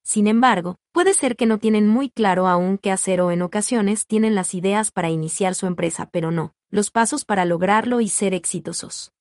[0.01, 4.07] Sin embargo, puede ser que no tienen muy claro aún qué hacer o en ocasiones
[4.07, 8.33] tienen las ideas para iniciar su empresa pero no, los pasos para lograrlo y ser
[8.33, 9.11] exitosos.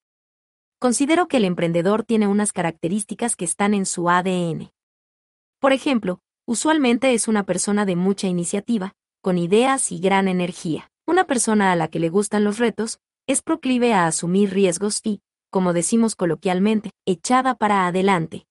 [0.78, 4.70] Considero que el emprendedor tiene unas características que están en su ADN.
[5.58, 10.92] Por ejemplo, usualmente es una persona de mucha iniciativa, con ideas y gran energía.
[11.06, 15.20] Una persona a la que le gustan los retos, es proclive a asumir riesgos y,
[15.50, 18.46] como decimos coloquialmente, echada para adelante.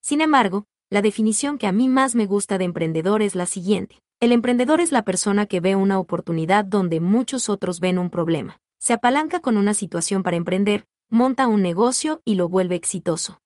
[0.00, 3.98] Sin embargo, la definición que a mí más me gusta de emprendedor es la siguiente.
[4.20, 8.58] El emprendedor es la persona que ve una oportunidad donde muchos otros ven un problema.
[8.78, 13.40] Se apalanca con una situación para emprender, monta un negocio y lo vuelve exitoso.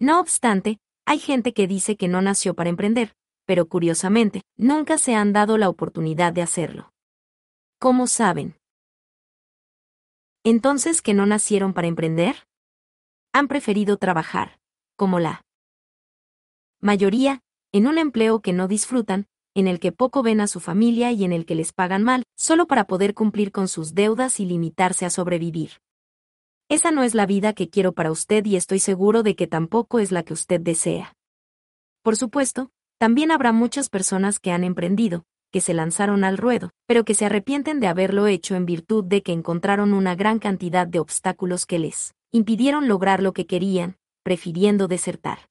[0.00, 5.14] No obstante, hay gente que dice que no nació para emprender, pero curiosamente, nunca se
[5.14, 6.92] han dado la oportunidad de hacerlo.
[7.78, 8.56] ¿Cómo saben?
[10.44, 12.36] Entonces, ¿que no nacieron para emprender?
[13.34, 14.58] Han preferido trabajar,
[14.96, 15.42] como la
[16.80, 21.12] mayoría, en un empleo que no disfrutan, en el que poco ven a su familia
[21.12, 24.46] y en el que les pagan mal, solo para poder cumplir con sus deudas y
[24.46, 25.72] limitarse a sobrevivir.
[26.70, 29.98] Esa no es la vida que quiero para usted y estoy seguro de que tampoco
[29.98, 31.14] es la que usted desea.
[32.02, 35.24] Por supuesto, también habrá muchas personas que han emprendido,
[35.56, 39.22] que se lanzaron al ruedo, pero que se arrepienten de haberlo hecho en virtud de
[39.22, 44.86] que encontraron una gran cantidad de obstáculos que les impidieron lograr lo que querían, prefiriendo
[44.86, 45.48] desertar.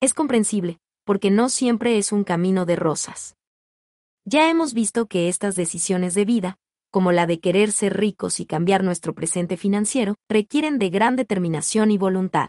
[0.00, 3.36] Es comprensible, porque no siempre es un camino de rosas.
[4.24, 6.56] Ya hemos visto que estas decisiones de vida,
[6.90, 11.90] como la de querer ser ricos y cambiar nuestro presente financiero, requieren de gran determinación
[11.90, 12.48] y voluntad.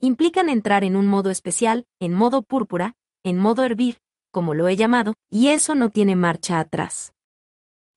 [0.00, 3.98] Implican entrar en un modo especial, en modo púrpura, en modo hervir,
[4.38, 7.12] como lo he llamado, y eso no tiene marcha atrás.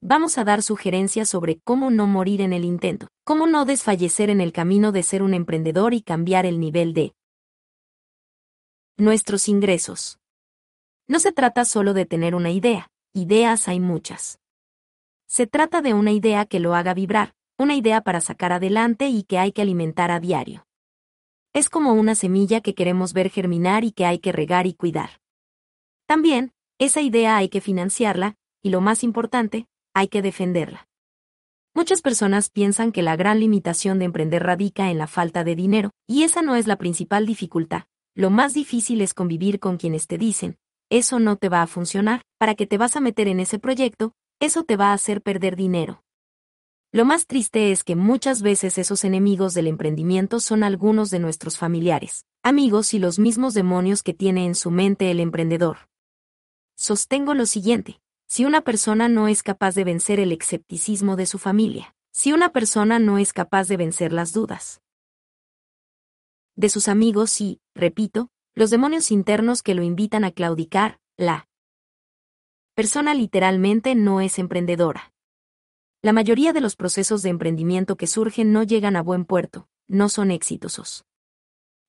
[0.02, 4.42] Vamos a dar sugerencias sobre cómo no morir en el intento, cómo no desfallecer en
[4.42, 7.14] el camino de ser un emprendedor y cambiar el nivel de
[8.98, 10.18] nuestros ingresos.
[11.08, 14.40] No se trata solo de tener una idea, ideas hay muchas.
[15.28, 19.22] Se trata de una idea que lo haga vibrar, una idea para sacar adelante y
[19.26, 20.66] que hay que alimentar a diario.
[21.53, 25.22] Es como una semilla que queremos ver germinar y que hay que regar y cuidar.
[26.12, 30.90] También, esa idea hay que financiarla, y lo más importante, hay que defenderla.
[31.74, 35.92] Muchas personas piensan que la gran limitación de emprender radica en la falta de dinero,
[36.08, 37.84] y esa no es la principal dificultad.
[38.14, 40.58] Lo más difícil es convivir con quienes te dicen,
[40.90, 44.12] eso no te va a funcionar, para que te vas a meter en ese proyecto,
[44.42, 46.04] eso te va a hacer perder dinero.
[46.92, 51.58] Lo más triste es que muchas veces esos enemigos del emprendimiento son algunos de nuestros
[51.58, 55.90] familiares, amigos y los mismos demonios que tiene en su mente el emprendedor
[56.82, 58.01] sostengo lo siguiente.
[58.27, 62.51] Si una persona no es capaz de vencer el escepticismo de su familia, si una
[62.51, 64.82] persona no es capaz de vencer las dudas
[66.56, 71.48] de sus amigos y, repito, los demonios internos que lo invitan a claudicar, la
[72.76, 75.14] persona literalmente no es emprendedora.
[76.01, 80.10] La mayoría de los procesos de emprendimiento que surgen no llegan a buen puerto, no
[80.10, 81.06] son exitosos.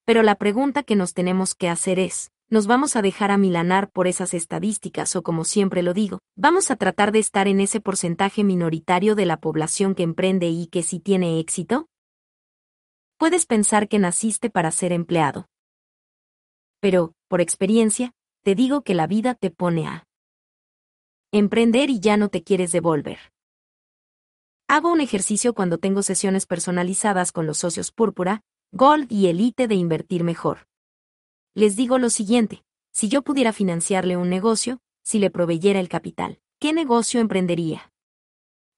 [0.04, 4.06] Pero la pregunta que nos tenemos que hacer es, nos vamos a dejar amilanar por
[4.06, 8.44] esas estadísticas o como siempre lo digo, vamos a tratar de estar en ese porcentaje
[8.44, 11.86] minoritario de la población que emprende y que sí tiene éxito?
[13.16, 15.46] Puedes pensar que naciste para ser empleado.
[16.78, 18.12] Pero, por experiencia,
[18.44, 20.04] te digo que la vida te pone a
[21.32, 23.32] emprender y ya no te quieres devolver.
[24.68, 29.74] Hago un ejercicio cuando tengo sesiones personalizadas con los socios púrpura, Gold y Elite de
[29.74, 30.70] Invertir Mejor
[31.54, 36.40] les digo lo siguiente, si yo pudiera financiarle un negocio, si le proveyera el capital,
[36.58, 37.92] ¿qué negocio emprendería?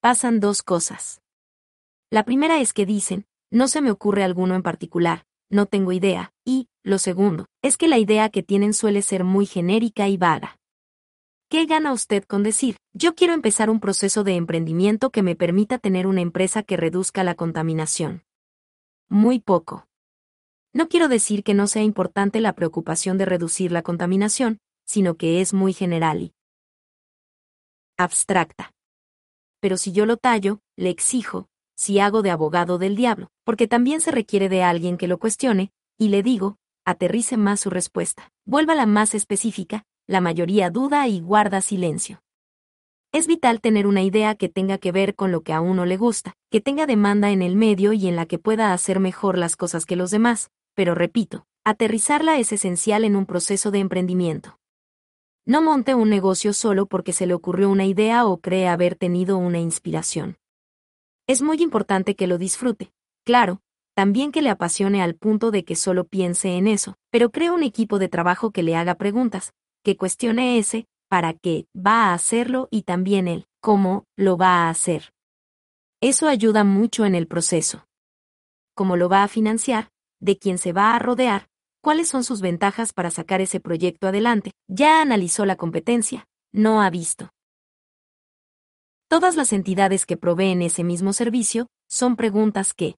[0.00, 1.20] Pasan dos cosas.
[2.10, 6.32] La primera es que dicen, no se me ocurre alguno en particular, no tengo idea,
[6.44, 10.58] y, lo segundo, es que la idea que tienen suele ser muy genérica y vaga.
[11.48, 15.78] ¿Qué gana usted con decir, yo quiero empezar un proceso de emprendimiento que me permita
[15.78, 18.24] tener una empresa que reduzca la contaminación?
[19.08, 19.86] Muy poco.
[20.74, 25.40] No quiero decir que no sea importante la preocupación de reducir la contaminación, sino que
[25.40, 26.34] es muy general y
[27.96, 28.72] abstracta.
[29.60, 31.46] Pero si yo lo tallo, le exijo,
[31.76, 35.70] si hago de abogado del diablo, porque también se requiere de alguien que lo cuestione,
[35.96, 41.60] y le digo, aterrice más su respuesta, vuélvala más específica, la mayoría duda y guarda
[41.60, 42.20] silencio.
[43.12, 45.96] Es vital tener una idea que tenga que ver con lo que a uno le
[45.96, 49.54] gusta, que tenga demanda en el medio y en la que pueda hacer mejor las
[49.54, 54.58] cosas que los demás, pero repito, aterrizarla es esencial en un proceso de emprendimiento.
[55.46, 59.36] No monte un negocio solo porque se le ocurrió una idea o cree haber tenido
[59.36, 60.38] una inspiración.
[61.26, 62.92] Es muy importante que lo disfrute,
[63.24, 63.60] claro,
[63.94, 67.62] también que le apasione al punto de que solo piense en eso, pero crea un
[67.62, 72.68] equipo de trabajo que le haga preguntas, que cuestione ese, para qué va a hacerlo
[72.70, 75.12] y también el cómo lo va a hacer.
[76.00, 77.86] Eso ayuda mucho en el proceso.
[78.74, 79.90] ¿Cómo lo va a financiar?
[80.24, 81.50] ¿De quién se va a rodear?
[81.82, 84.52] ¿Cuáles son sus ventajas para sacar ese proyecto adelante?
[84.68, 87.28] Ya analizó la competencia, no ha visto.
[89.06, 92.94] Todas las entidades que proveen ese mismo servicio son preguntas que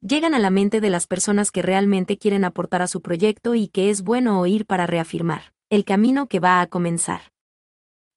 [0.00, 3.68] llegan a la mente de las personas que realmente quieren aportar a su proyecto y
[3.68, 7.30] que es bueno oír para reafirmar el camino que va a comenzar.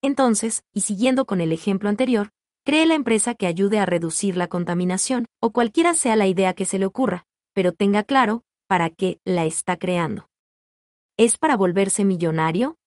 [0.01, 2.31] Entonces, y siguiendo con el ejemplo anterior,
[2.65, 6.65] cree la empresa que ayude a reducir la contaminación, o cualquiera sea la idea que
[6.65, 10.29] se le ocurra, pero tenga claro para qué la está creando.
[11.17, 12.77] ¿Es para volverse millonario?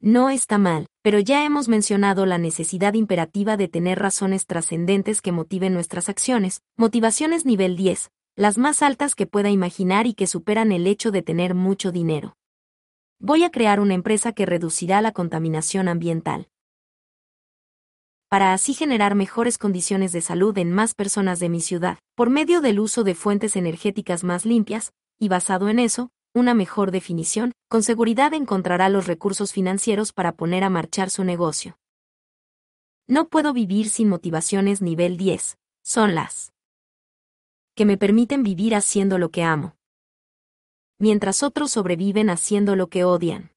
[0.00, 5.30] No está mal, pero ya hemos mencionado la necesidad imperativa de tener razones trascendentes que
[5.30, 10.72] motiven nuestras acciones, motivaciones nivel 10, las más altas que pueda imaginar y que superan
[10.72, 12.34] el hecho de tener mucho dinero
[13.24, 16.48] voy a crear una empresa que reducirá la contaminación ambiental.
[18.28, 22.60] Para así generar mejores condiciones de salud en más personas de mi ciudad, por medio
[22.60, 27.82] del uso de fuentes energéticas más limpias, y basado en eso, una mejor definición, con
[27.82, 31.78] seguridad encontrará los recursos financieros para poner a marchar su negocio.
[33.06, 36.52] No puedo vivir sin motivaciones nivel 10, son las
[37.76, 39.76] que me permiten vivir haciendo lo que amo
[40.98, 43.52] mientras otros sobreviven haciendo lo que odian.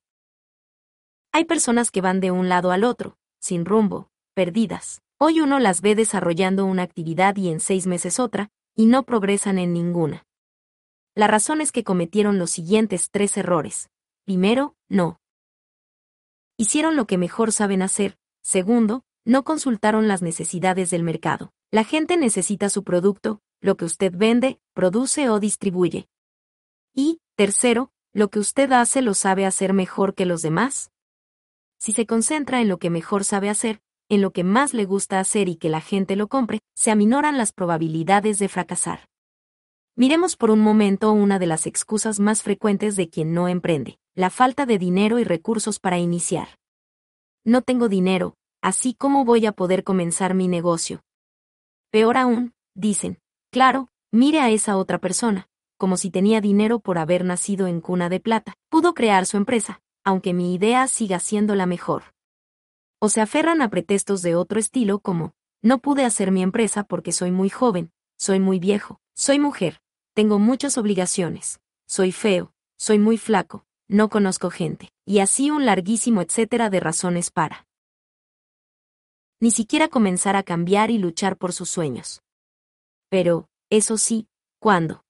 [1.31, 5.01] Hay personas que van de un lado al otro, sin rumbo, perdidas.
[5.17, 9.57] Hoy uno las ve desarrollando una actividad y en seis meses otra, y no progresan
[9.57, 10.27] en ninguna.
[11.15, 13.89] La razón es que cometieron los siguientes tres errores.
[14.25, 15.19] Primero, no.
[16.55, 18.19] Hicieron lo que mejor saben hacer.
[18.43, 21.51] Segundo, no consultaron las necesidades del mercado.
[21.71, 26.09] La gente necesita su producto, lo que usted vende, produce o distribuye.
[26.93, 30.91] Y, Tercero, lo que usted hace lo sabe hacer mejor que los demás.
[31.79, 35.19] Si se concentra en lo que mejor sabe hacer, en lo que más le gusta
[35.19, 39.07] hacer y que la gente lo compre, se aminoran las probabilidades de fracasar.
[39.95, 44.29] Miremos por un momento una de las excusas más frecuentes de quien no emprende, la
[44.29, 46.49] falta de dinero y recursos para iniciar.
[47.43, 51.01] No tengo dinero, así como voy a poder comenzar mi negocio.
[51.91, 53.19] Peor aún, dicen,
[53.51, 58.09] claro, mire a esa otra persona, como si tenía dinero por haber nacido en cuna
[58.09, 58.53] de plata.
[58.69, 62.16] Pudo crear su empresa, aunque mi idea siga siendo la mejor.
[62.99, 67.11] O se aferran a pretextos de otro estilo como, no pude hacer mi empresa porque
[67.11, 69.81] soy muy joven, soy muy viejo, soy mujer,
[70.13, 76.21] tengo muchas obligaciones, soy feo, soy muy flaco, no conozco gente, y así un larguísimo
[76.21, 77.67] etcétera de razones para.
[79.39, 82.23] Ni siquiera comenzar a cambiar y luchar por sus sueños.
[83.09, 84.27] Pero, eso sí,
[84.59, 85.03] ¿cuándo?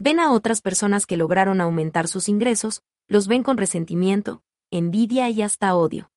[0.00, 5.42] ven a otras personas que lograron aumentar sus ingresos, los ven con resentimiento, envidia y
[5.42, 6.10] hasta odio.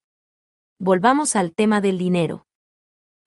[0.86, 2.46] Volvamos al tema del dinero.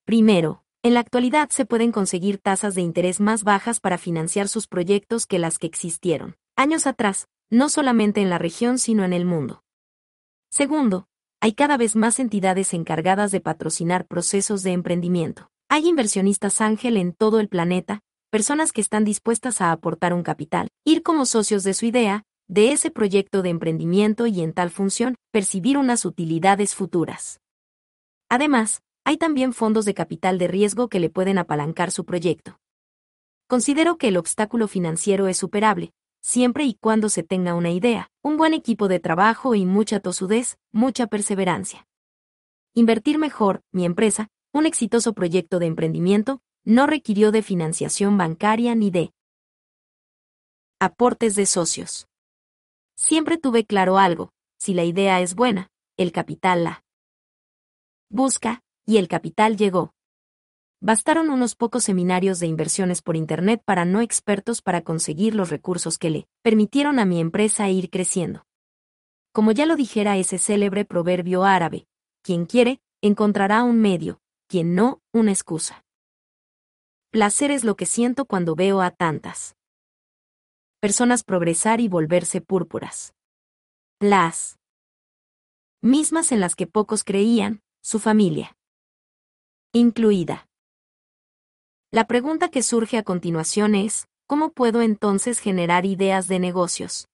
[0.05, 4.67] Primero, en la actualidad se pueden conseguir tasas de interés más bajas para financiar sus
[4.67, 9.25] proyectos que las que existieron años atrás, no solamente en la región sino en el
[9.25, 9.63] mundo.
[10.51, 11.09] Segundo,
[11.41, 15.49] hay cada vez más entidades encargadas de patrocinar procesos de emprendimiento.
[15.71, 20.69] Hay inversionistas ángel en todo el planeta, personas que están dispuestas a aportar un capital,
[20.85, 25.15] ir como socios de su idea, de ese proyecto de emprendimiento y en tal función,
[25.33, 27.41] percibir unas utilidades futuras.
[28.29, 32.59] Además, hay también fondos de capital de riesgo que le pueden apalancar su proyecto.
[33.47, 38.37] Considero que el obstáculo financiero es superable, siempre y cuando se tenga una idea, un
[38.37, 41.87] buen equipo de trabajo y mucha tosudez, mucha perseverancia.
[42.75, 48.91] Invertir mejor, mi empresa, un exitoso proyecto de emprendimiento, no requirió de financiación bancaria ni
[48.91, 49.13] de
[50.81, 52.09] aportes de socios.
[52.97, 56.86] Siempre tuve claro algo, si la idea es buena, el capital la
[58.09, 59.95] busca, y el capital llegó.
[60.81, 65.99] Bastaron unos pocos seminarios de inversiones por Internet para no expertos para conseguir los recursos
[65.99, 68.45] que le permitieron a mi empresa ir creciendo.
[69.37, 71.87] como ya lo dijera ese célebre proverbio árabe,
[72.23, 75.85] quien quiere, encontrará un medio, quien no, una excusa.
[77.11, 79.55] Placer es lo que siento cuando veo a tantas
[80.81, 83.13] personas progresar y volverse púrpuras.
[84.01, 84.59] Las
[85.83, 88.57] mismas en las que pocos creían, su familia
[89.73, 90.49] incluida.
[91.93, 97.07] La pregunta que surge a continuación es, ¿cómo puedo entonces generar ideas de negocios?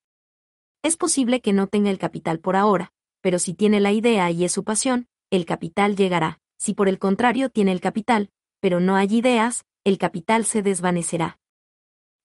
[0.83, 4.47] Es posible que no tenga el capital por ahora, pero si tiene la idea y
[4.47, 6.41] es su pasión, el capital llegará.
[6.59, 11.39] Si por el contrario tiene el capital, pero no hay ideas, el capital se desvanecerá.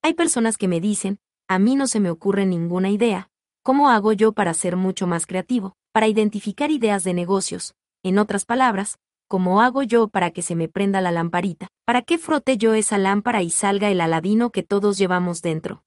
[0.01, 1.19] Hay personas que me dicen,
[1.49, 3.29] a mí no se me ocurre ninguna idea,
[3.61, 7.76] ¿cómo hago yo para ser mucho más creativo, para identificar ideas de negocios?
[8.03, 11.67] En otras palabras, ¿cómo hago yo para que se me prenda la lamparita?
[11.85, 15.83] ¿Para qué frote yo esa lámpara y salga el aladino que todos llevamos dentro?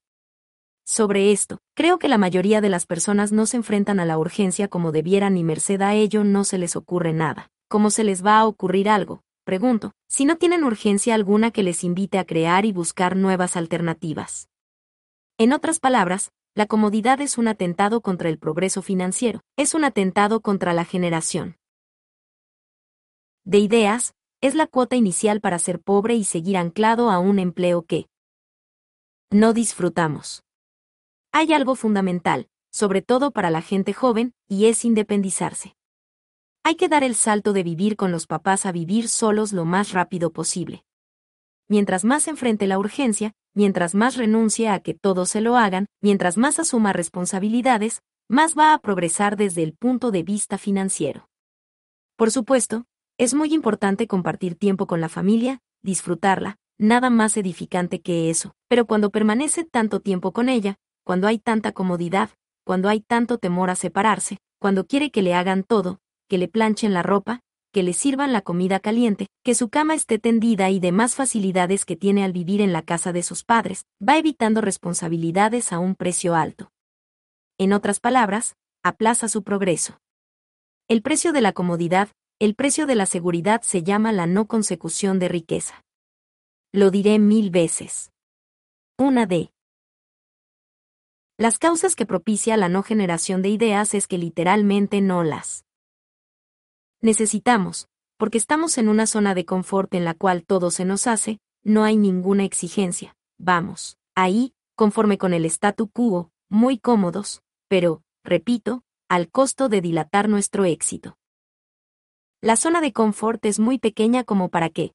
[0.85, 4.67] Sobre esto, creo que la mayoría de las personas no se enfrentan a la urgencia
[4.67, 7.49] como debieran y merced a ello no se les ocurre nada.
[7.69, 9.23] ¿Cómo se les va a ocurrir algo?
[9.45, 14.49] Pregunto, si no tienen urgencia alguna que les invite a crear y buscar nuevas alternativas.
[15.39, 20.41] En otras palabras, la comodidad es un atentado contra el progreso financiero, es un atentado
[20.41, 21.60] contra la generación
[23.45, 27.83] de ideas, es la cuota inicial para ser pobre y seguir anclado a un empleo
[27.83, 28.09] que
[29.31, 30.43] no disfrutamos.
[31.33, 35.77] Hay algo fundamental, sobre todo para la gente joven, y es independizarse.
[36.63, 39.93] Hay que dar el salto de vivir con los papás a vivir solos lo más
[39.93, 40.85] rápido posible.
[41.69, 46.37] Mientras más enfrente la urgencia, mientras más renuncie a que todos se lo hagan, mientras
[46.37, 51.29] más asuma responsabilidades, más va a progresar desde el punto de vista financiero.
[52.17, 52.85] Por supuesto,
[53.21, 58.87] es muy importante compartir tiempo con la familia, disfrutarla, nada más edificante que eso, pero
[58.87, 62.31] cuando permanece tanto tiempo con ella, cuando hay tanta comodidad,
[62.65, 65.99] cuando hay tanto temor a separarse, cuando quiere que le hagan todo,
[66.31, 67.41] que le planchen la ropa,
[67.75, 71.97] que le sirvan la comida caliente, que su cama esté tendida y demás facilidades que
[71.97, 76.35] tiene al vivir en la casa de sus padres, va evitando responsabilidades a un precio
[76.35, 76.71] alto.
[77.59, 80.01] En otras palabras, aplaza su progreso.
[80.89, 82.09] El precio de la comodidad,
[82.41, 85.85] el precio de la seguridad se llama la no consecución de riqueza.
[86.73, 88.13] Lo diré mil veces.
[88.99, 89.53] Una de
[91.37, 95.67] las causas que propicia la no generación de ideas es que literalmente no las
[97.03, 101.41] necesitamos, porque estamos en una zona de confort en la cual todo se nos hace,
[101.63, 108.83] no hay ninguna exigencia, vamos, ahí, conforme con el statu quo, muy cómodos, pero, repito,
[109.11, 111.19] al costo de dilatar nuestro éxito.
[112.43, 114.95] La zona de confort es muy pequeña como para que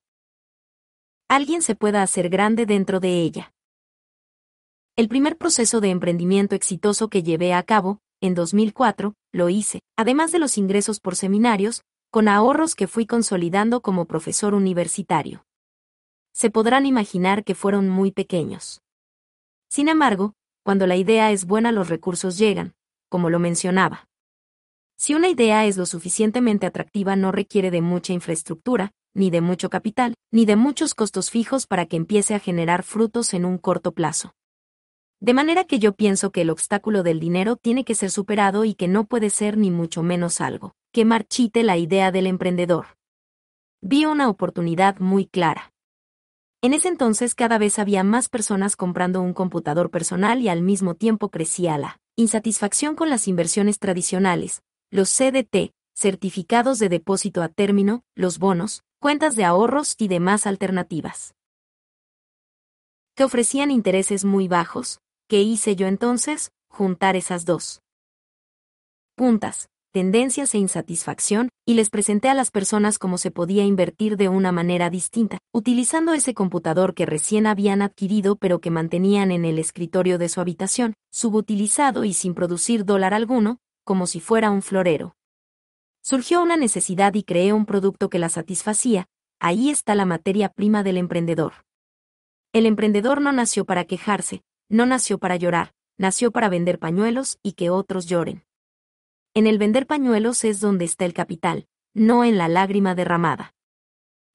[1.27, 3.53] alguien se pueda hacer grande dentro de ella.
[4.95, 10.31] El primer proceso de emprendimiento exitoso que llevé a cabo, en 2004, lo hice, además
[10.31, 15.45] de los ingresos por seminarios, con ahorros que fui consolidando como profesor universitario.
[16.33, 18.81] Se podrán imaginar que fueron muy pequeños.
[19.69, 20.33] Sin embargo,
[20.63, 22.73] cuando la idea es buena los recursos llegan,
[23.07, 24.07] como lo mencionaba.
[24.97, 29.69] Si una idea es lo suficientemente atractiva no requiere de mucha infraestructura, ni de mucho
[29.69, 33.91] capital, ni de muchos costos fijos para que empiece a generar frutos en un corto
[33.91, 34.33] plazo.
[35.19, 38.75] De manera que yo pienso que el obstáculo del dinero tiene que ser superado y
[38.75, 42.85] que no puede ser ni mucho menos algo que marchite la idea del emprendedor.
[43.81, 45.73] Vi una oportunidad muy clara.
[46.61, 50.95] En ese entonces cada vez había más personas comprando un computador personal y al mismo
[50.95, 58.03] tiempo crecía la insatisfacción con las inversiones tradicionales, los CDT, certificados de depósito a término,
[58.15, 61.33] los bonos, cuentas de ahorros y demás alternativas.
[63.15, 66.51] Que ofrecían intereses muy bajos, ¿Qué hice yo entonces?
[66.69, 67.81] Juntar esas dos
[69.15, 74.29] puntas, tendencias e insatisfacción, y les presenté a las personas cómo se podía invertir de
[74.29, 79.57] una manera distinta, utilizando ese computador que recién habían adquirido pero que mantenían en el
[79.57, 85.15] escritorio de su habitación, subutilizado y sin producir dólar alguno, como si fuera un florero.
[86.01, 89.07] Surgió una necesidad y creé un producto que la satisfacía,
[89.39, 91.53] ahí está la materia prima del emprendedor.
[92.51, 97.53] El emprendedor no nació para quejarse, no nació para llorar, nació para vender pañuelos y
[97.53, 98.43] que otros lloren.
[99.33, 103.53] En el vender pañuelos es donde está el capital, no en la lágrima derramada.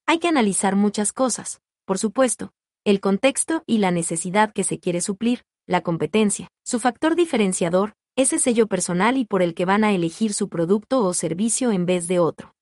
[0.06, 2.52] Hay que analizar muchas cosas, por supuesto,
[2.84, 8.38] el contexto y la necesidad que se quiere suplir, la competencia, su factor diferenciador, ese
[8.38, 12.08] sello personal y por el que van a elegir su producto o servicio en vez
[12.08, 12.54] de otro.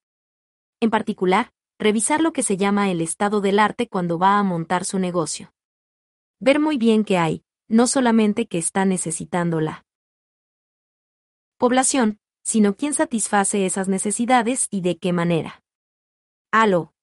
[0.80, 4.84] En particular, revisar lo que se llama el estado del arte cuando va a montar
[4.84, 5.52] su negocio.
[6.40, 9.84] Ver muy bien qué hay, no solamente que está necesitando la
[11.56, 15.62] población, sino quién satisface esas necesidades y de qué manera.
[16.50, 16.94] Aló.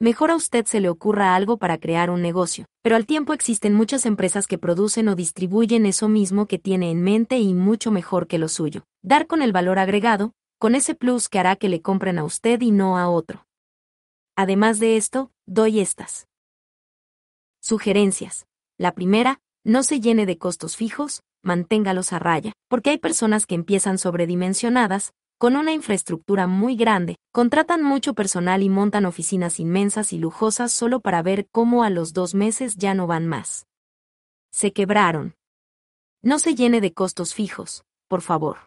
[0.00, 3.74] Mejor a usted se le ocurra algo para crear un negocio, pero al tiempo existen
[3.74, 8.28] muchas empresas que producen o distribuyen eso mismo que tiene en mente y mucho mejor
[8.28, 8.84] que lo suyo.
[9.02, 12.60] Dar con el valor agregado, con ese plus que hará que le compren a usted
[12.60, 13.44] y no a otro.
[14.36, 16.28] Además de esto, doy estas.
[17.60, 18.46] Sugerencias.
[18.78, 23.56] La primera, no se llene de costos fijos, manténgalos a raya, porque hay personas que
[23.56, 30.18] empiezan sobredimensionadas, con una infraestructura muy grande, contratan mucho personal y montan oficinas inmensas y
[30.18, 33.66] lujosas solo para ver cómo a los dos meses ya no van más.
[34.50, 35.36] Se quebraron.
[36.22, 38.58] No se llene de costos fijos, por favor.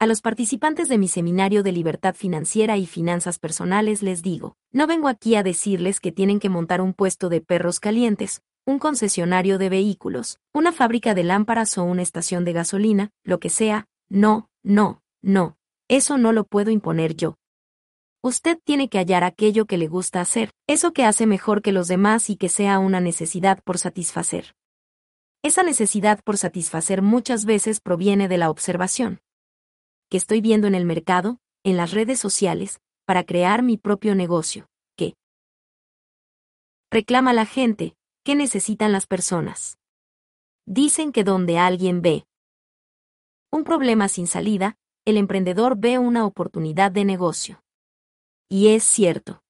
[0.00, 4.88] A los participantes de mi seminario de libertad financiera y finanzas personales les digo, no
[4.88, 9.58] vengo aquí a decirles que tienen que montar un puesto de perros calientes, un concesionario
[9.58, 14.50] de vehículos, una fábrica de lámparas o una estación de gasolina, lo que sea, no,
[14.62, 15.56] no, no,
[15.88, 17.36] eso no lo puedo imponer yo.
[18.22, 21.88] Usted tiene que hallar aquello que le gusta hacer, eso que hace mejor que los
[21.88, 24.54] demás y que sea una necesidad por satisfacer.
[25.42, 29.20] Esa necesidad por satisfacer muchas veces proviene de la observación.
[30.10, 34.68] Que estoy viendo en el mercado, en las redes sociales, para crear mi propio negocio,
[34.96, 35.14] ¿Qué?
[36.90, 39.78] reclama la gente, ¿qué necesitan las personas?
[40.66, 42.26] Dicen que donde alguien ve
[43.50, 44.76] un problema sin salida,
[45.08, 47.62] el emprendedor ve una oportunidad de negocio.
[48.46, 49.42] Y es cierto.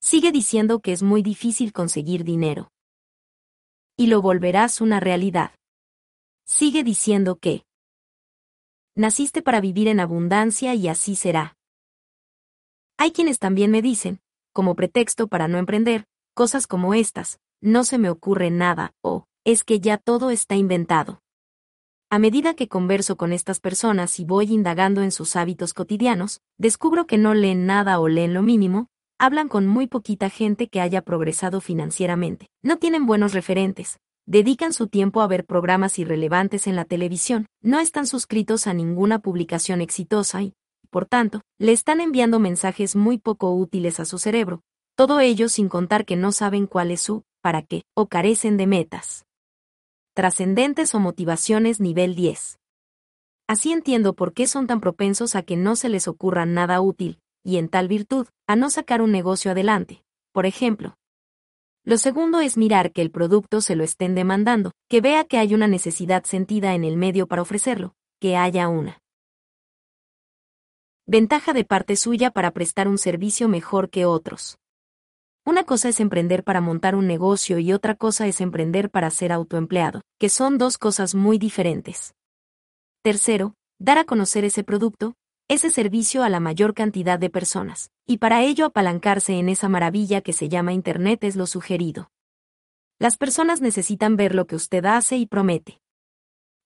[0.00, 2.72] Sigue diciendo que es muy difícil conseguir dinero.
[3.96, 5.52] Y lo volverás una realidad.
[6.44, 7.64] Sigue diciendo que
[8.96, 11.56] naciste para vivir en abundancia y así será.
[12.98, 14.20] Hay quienes también me dicen,
[14.52, 16.04] como pretexto para no emprender,
[16.34, 21.21] cosas como estas, no se me ocurre nada, o, es que ya todo está inventado.
[22.12, 27.06] A medida que converso con estas personas y voy indagando en sus hábitos cotidianos, descubro
[27.06, 31.00] que no leen nada o leen lo mínimo, hablan con muy poquita gente que haya
[31.00, 36.84] progresado financieramente, no tienen buenos referentes, dedican su tiempo a ver programas irrelevantes en la
[36.84, 40.52] televisión, no están suscritos a ninguna publicación exitosa y,
[40.90, 44.60] por tanto, le están enviando mensajes muy poco útiles a su cerebro,
[44.96, 48.66] todo ello sin contar que no saben cuál es su, para qué, o carecen de
[48.66, 49.24] metas
[50.14, 52.58] trascendentes o motivaciones nivel 10.
[53.48, 57.18] Así entiendo por qué son tan propensos a que no se les ocurra nada útil,
[57.42, 60.02] y en tal virtud, a no sacar un negocio adelante.
[60.32, 60.96] Por ejemplo,
[61.84, 65.54] lo segundo es mirar que el producto se lo estén demandando, que vea que hay
[65.54, 69.00] una necesidad sentida en el medio para ofrecerlo, que haya una
[71.06, 74.58] ventaja de parte suya para prestar un servicio mejor que otros.
[75.44, 79.32] Una cosa es emprender para montar un negocio y otra cosa es emprender para ser
[79.32, 82.14] autoempleado, que son dos cosas muy diferentes.
[83.02, 85.16] Tercero, dar a conocer ese producto,
[85.48, 90.20] ese servicio a la mayor cantidad de personas, y para ello apalancarse en esa maravilla
[90.20, 92.12] que se llama Internet es lo sugerido.
[93.00, 95.80] Las personas necesitan ver lo que usted hace y promete.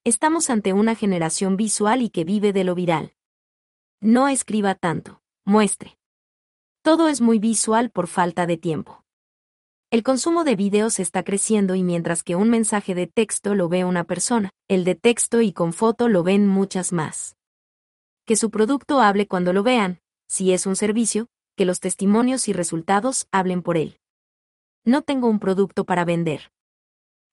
[0.03, 3.15] Estamos ante una generación visual y que vive de lo viral.
[4.01, 5.96] No escriba tanto, muestre.
[6.87, 9.03] Todo es muy visual por falta de tiempo.
[9.91, 13.83] El consumo de videos está creciendo y mientras que un mensaje de texto lo ve
[13.83, 17.35] una persona, el de texto y con foto lo ven muchas más.
[18.25, 19.99] Que su producto hable cuando lo vean,
[20.29, 23.99] si es un servicio, que los testimonios y resultados hablen por él.
[24.85, 26.53] No tengo un producto para vender.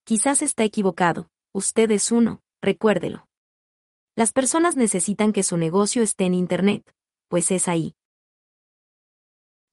[0.02, 3.28] Quizás está equivocado, usted es uno, recuérdelo.
[4.16, 6.92] Las personas necesitan que su negocio esté en Internet,
[7.28, 7.94] pues es ahí,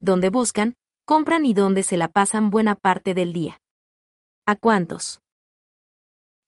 [0.01, 3.61] donde buscan, compran y donde se la pasan buena parte del día.
[4.45, 5.21] ¿A cuántos?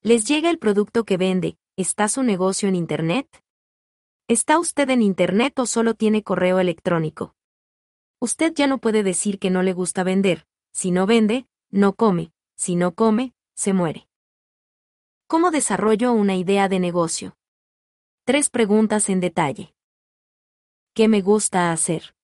[0.02, 1.58] ¿Les llega el producto que vende?
[1.78, 3.28] ¿Está su negocio en Internet?
[4.28, 7.36] ¿Está usted en Internet o solo tiene correo electrónico?
[8.20, 12.32] Usted ya no puede decir que no le gusta vender, si no vende, no come,
[12.56, 14.08] si no come, se muere.
[15.28, 17.38] ¿Cómo desarrollo una idea de negocio?
[18.26, 19.74] Tres preguntas en detalle.
[20.94, 22.16] ¿Qué me gusta hacer?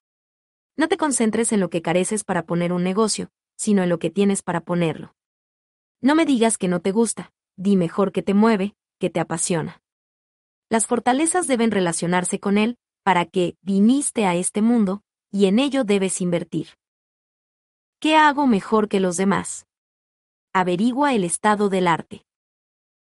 [0.80, 3.27] No te concentres en lo que careces para poner un negocio,
[3.58, 5.14] sino en lo que tienes para ponerlo.
[5.99, 9.82] No me digas que no te gusta, di mejor que te mueve, que te apasiona.
[10.69, 15.01] Las fortalezas deben relacionarse con él, para que viniste a este mundo,
[15.33, 16.67] y en ello debes invertir.
[17.99, 19.67] ¿Qué hago mejor que los demás?
[20.53, 22.24] Averigua el estado del arte.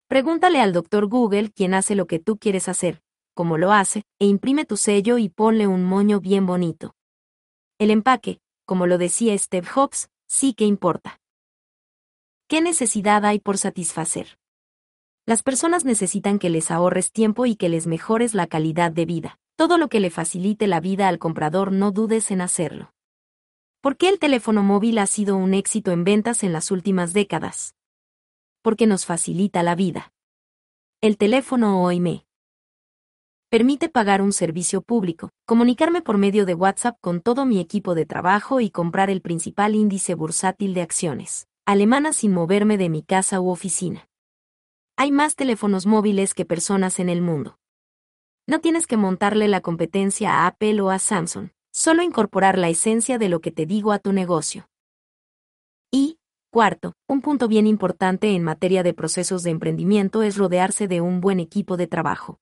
[0.08, 3.02] Pregúntale al doctor Google quién hace lo que tú quieres hacer,
[3.34, 6.95] cómo lo hace, e imprime tu sello y ponle un moño bien bonito.
[7.78, 11.20] El empaque, como lo decía Steve Jobs, sí que importa.
[12.48, 14.38] ¿Qué necesidad hay por satisfacer?
[15.26, 19.40] Las personas necesitan que les ahorres tiempo y que les mejores la calidad de vida.
[19.58, 22.94] Todo lo que le facilite la vida al comprador no dudes en hacerlo.
[23.82, 27.76] ¿Por qué el teléfono móvil ha sido un éxito en ventas en las últimas décadas?
[28.62, 30.14] Porque nos facilita la vida.
[31.02, 32.26] El teléfono hoy me
[33.56, 38.06] permite pagar un servicio público, comunicarme por medio de WhatsApp con todo mi equipo de
[38.06, 43.40] trabajo y comprar el principal índice bursátil de acciones, alemana sin moverme de mi casa
[43.40, 44.10] u oficina.
[44.98, 47.58] Hay más teléfonos móviles que personas en el mundo.
[48.46, 53.18] No tienes que montarle la competencia a Apple o a Samsung, solo incorporar la esencia
[53.18, 54.68] de lo que te digo a tu negocio.
[55.92, 56.20] Y,
[56.52, 61.22] cuarto, un punto bien importante en materia de procesos de emprendimiento es rodearse de un
[61.22, 62.42] buen equipo de trabajo.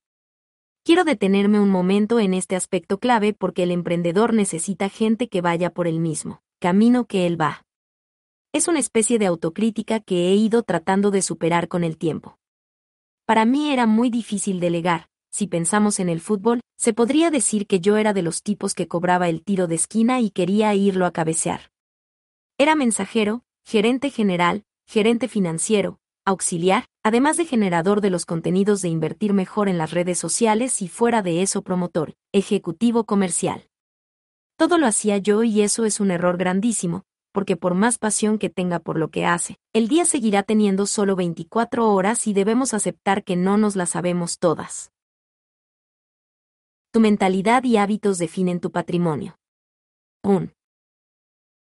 [0.86, 5.70] Quiero detenerme un momento en este aspecto clave porque el emprendedor necesita gente que vaya
[5.70, 7.66] por el mismo camino que él va.
[8.52, 12.38] Es una especie de autocrítica que he ido tratando de superar con el tiempo.
[13.26, 17.80] Para mí era muy difícil delegar, si pensamos en el fútbol, se podría decir que
[17.80, 21.12] yo era de los tipos que cobraba el tiro de esquina y quería irlo a
[21.12, 21.72] cabecear.
[22.58, 29.34] Era mensajero, gerente general, gerente financiero, auxiliar, además de generador de los contenidos de invertir
[29.34, 33.68] mejor en las redes sociales y fuera de eso promotor, ejecutivo comercial.
[34.58, 37.03] Todo lo hacía yo y eso es un error grandísimo,
[37.34, 41.16] porque por más pasión que tenga por lo que hace, el día seguirá teniendo solo
[41.16, 44.92] 24 horas y debemos aceptar que no nos las sabemos todas.
[46.92, 49.35] Tu mentalidad y hábitos definen tu patrimonio.
[50.24, 50.52] 1.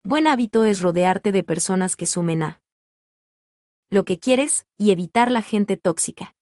[0.03, 2.60] Buen hábito es rodearte de personas que sumen a
[3.91, 6.33] lo que quieres y evitar la gente tóxica.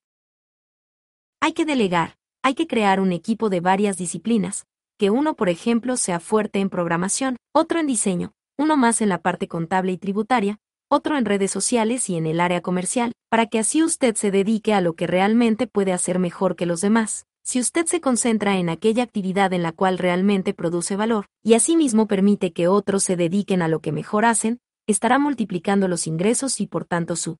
[1.41, 4.67] Hay que delegar, hay que crear un equipo de varias disciplinas,
[4.99, 9.21] que uno, por ejemplo, sea fuerte en programación, otro en diseño, uno más en la
[9.21, 10.59] parte contable y tributaria,
[10.91, 14.75] otro en redes sociales y en el área comercial, para que así usted se dedique
[14.75, 18.69] a lo que realmente puede hacer mejor que los demás, si usted se concentra en
[18.69, 23.63] aquella actividad en la cual realmente produce valor, y asimismo permite que otros se dediquen
[23.63, 24.59] a lo que mejor hacen,
[24.91, 27.37] estará multiplicando los ingresos y por tanto su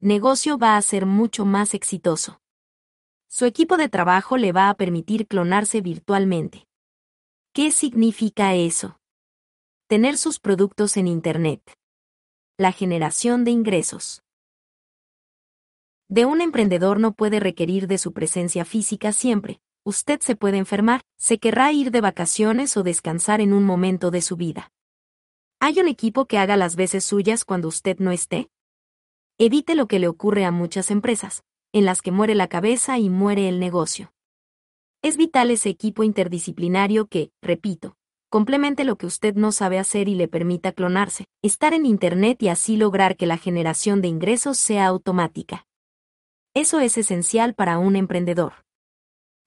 [0.00, 2.40] negocio va a ser mucho más exitoso.
[3.28, 6.66] Su equipo de trabajo le va a permitir clonarse virtualmente.
[7.52, 8.98] ¿Qué significa eso?
[9.88, 11.62] Tener sus productos en Internet.
[12.58, 14.22] La generación de ingresos
[16.08, 19.60] de un emprendedor no puede requerir de su presencia física siempre.
[19.84, 24.22] Usted se puede enfermar, se querrá ir de vacaciones o descansar en un momento de
[24.22, 24.70] su vida.
[25.58, 28.50] ¿Hay un equipo que haga las veces suyas cuando usted no esté?
[29.38, 33.08] Evite lo que le ocurre a muchas empresas, en las que muere la cabeza y
[33.08, 34.12] muere el negocio.
[35.02, 37.96] Es vital ese equipo interdisciplinario que, repito,
[38.28, 42.48] complemente lo que usted no sabe hacer y le permita clonarse, estar en Internet y
[42.48, 45.66] así lograr que la generación de ingresos sea automática.
[46.52, 48.52] Eso es esencial para un emprendedor.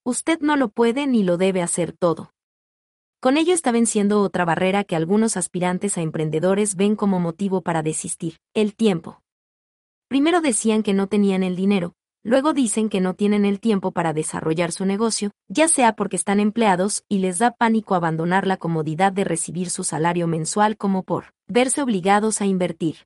[0.03, 2.31] Usted no lo puede ni lo debe hacer todo.
[3.21, 7.83] Con ello está venciendo otra barrera que algunos aspirantes a emprendedores ven como motivo para
[7.83, 9.21] desistir, el tiempo.
[10.07, 14.13] Primero decían que no tenían el dinero, luego dicen que no tienen el tiempo para
[14.13, 19.11] desarrollar su negocio, ya sea porque están empleados y les da pánico abandonar la comodidad
[19.11, 23.05] de recibir su salario mensual como por verse obligados a invertir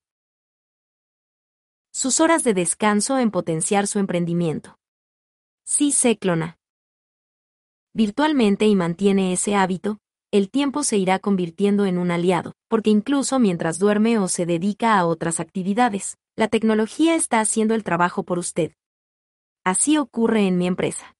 [1.91, 4.77] sus horas de descanso en potenciar su emprendimiento.
[5.65, 6.59] Si se clona
[7.95, 9.99] virtualmente y mantiene ese hábito,
[10.33, 14.97] el tiempo se irá convirtiendo en un aliado, porque incluso mientras duerme o se dedica
[14.97, 18.71] a otras actividades, la tecnología está haciendo el trabajo por usted.
[19.63, 21.15] Así ocurre en mi empresa.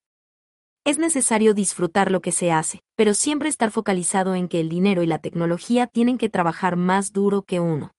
[0.84, 5.04] Es necesario disfrutar lo que se hace, pero siempre estar focalizado en que el dinero
[5.04, 7.92] y la tecnología tienen que trabajar más duro que uno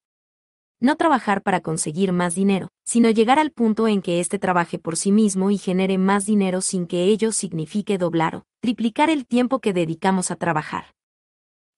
[0.84, 4.98] no trabajar para conseguir más dinero, sino llegar al punto en que éste trabaje por
[4.98, 9.60] sí mismo y genere más dinero sin que ello signifique doblar o triplicar el tiempo
[9.60, 10.84] que dedicamos a trabajar.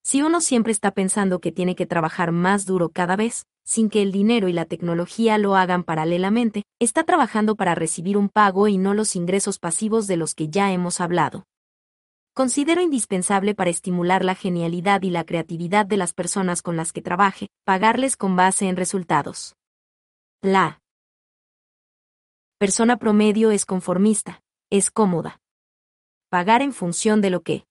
[0.06, 4.02] Si uno siempre está pensando que tiene que trabajar más duro cada vez, sin que
[4.02, 8.78] el dinero y la tecnología lo hagan paralelamente, está trabajando para recibir un pago y
[8.78, 11.44] no los ingresos pasivos de los que ya hemos hablado
[12.36, 17.00] considero indispensable para estimular la genialidad y la creatividad de las personas con las que
[17.00, 19.56] trabaje, pagarles con base en resultados.
[20.42, 20.82] La
[22.58, 25.40] persona promedio es conformista, es cómoda.
[26.28, 27.64] Pagar en función de lo que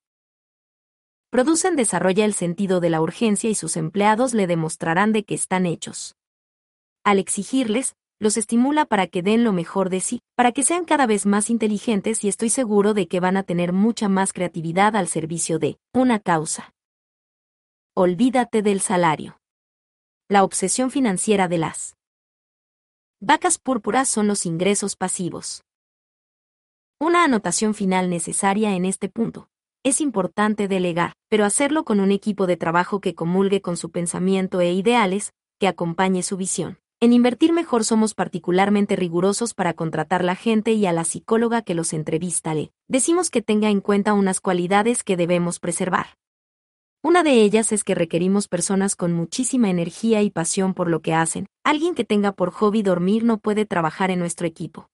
[1.36, 5.66] producen desarrolla el sentido de la urgencia y sus empleados le demostrarán de que están
[5.66, 6.16] hechos.
[7.04, 11.04] Al exigirles, los estimula para que den lo mejor de sí, para que sean cada
[11.04, 15.08] vez más inteligentes y estoy seguro de que van a tener mucha más creatividad al
[15.08, 16.72] servicio de una causa.
[17.94, 19.36] Olvídate del salario.
[20.30, 21.98] La obsesión financiera de las
[23.20, 25.64] Vacas púrpuras son los ingresos pasivos.
[26.98, 29.50] Una anotación final necesaria en este punto.
[29.86, 34.60] Es importante delegar, pero hacerlo con un equipo de trabajo que comulgue con su pensamiento
[34.60, 36.80] e ideales, que acompañe su visión.
[36.98, 41.76] En Invertir Mejor somos particularmente rigurosos para contratar la gente y a la psicóloga que
[41.76, 42.52] los entrevista
[42.88, 46.18] decimos que tenga en cuenta unas cualidades que debemos preservar.
[47.04, 51.14] Una de ellas es que requerimos personas con muchísima energía y pasión por lo que
[51.14, 51.46] hacen.
[51.62, 54.88] Alguien que tenga por hobby dormir no puede trabajar en nuestro equipo.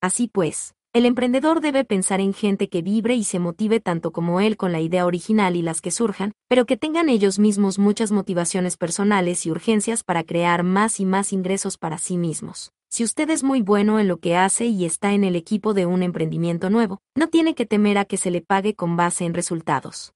[0.00, 4.40] Así pues, el emprendedor debe pensar en gente que vibre y se motive tanto como
[4.40, 8.10] él con la idea original y las que surjan, pero que tengan ellos mismos muchas
[8.10, 12.72] motivaciones personales y urgencias para crear más y más ingresos para sí mismos.
[12.88, 15.86] Si usted es muy bueno en lo que hace y está en el equipo de
[15.86, 19.34] un emprendimiento nuevo, no tiene que temer a que se le pague con base en
[19.34, 20.12] resultados.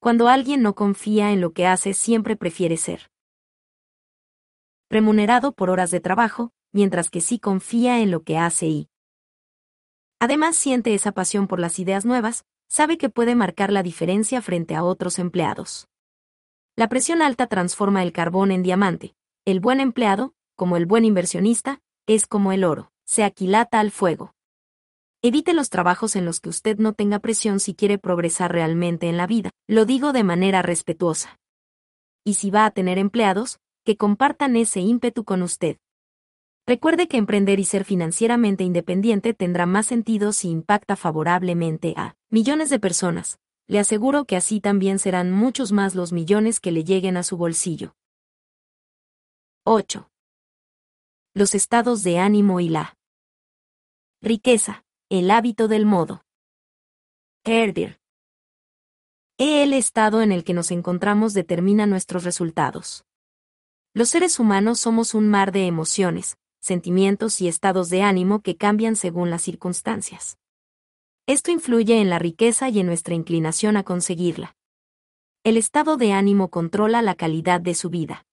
[0.00, 3.10] Cuando alguien no confía en lo que hace, siempre prefiere ser
[4.88, 8.88] remunerado por horas de trabajo, mientras que sí confía en lo que hace y
[10.24, 14.74] Además siente esa pasión por las ideas nuevas, sabe que puede marcar la diferencia frente
[14.74, 15.86] a otros empleados.
[16.76, 19.14] La presión alta transforma el carbón en diamante.
[19.44, 24.32] El buen empleado, como el buen inversionista, es como el oro, se aquilata al fuego.
[25.20, 29.18] Evite los trabajos en los que usted no tenga presión si quiere progresar realmente en
[29.18, 31.38] la vida, lo digo de manera respetuosa.
[32.24, 35.76] Y si va a tener empleados, que compartan ese ímpetu con usted.
[36.66, 42.70] Recuerde que emprender y ser financieramente independiente tendrá más sentido si impacta favorablemente a millones
[42.70, 43.38] de personas.
[43.66, 47.36] Le aseguro que así también serán muchos más los millones que le lleguen a su
[47.36, 47.94] bolsillo.
[49.64, 50.10] 8.
[51.34, 52.96] Los estados de ánimo y la
[54.22, 56.24] riqueza, el hábito del modo.
[57.44, 58.00] Herder.
[59.36, 63.04] El estado en el que nos encontramos determina nuestros resultados.
[63.92, 68.96] Los seres humanos somos un mar de emociones, sentimientos y estados de ánimo que cambian
[68.96, 70.38] según las circunstancias.
[71.26, 74.56] Esto influye en la riqueza y en nuestra inclinación a conseguirla.
[75.42, 78.24] El estado de ánimo controla la calidad de su vida.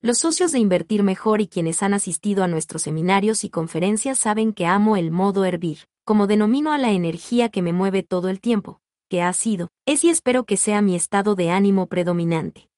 [0.00, 4.54] Los socios de Invertir Mejor y quienes han asistido a nuestros seminarios y conferencias saben
[4.54, 8.40] que amo el modo hervir, como denomino a la energía que me mueve todo el
[8.40, 12.70] tiempo, que ha sido, es y espero que sea mi estado de ánimo predominante.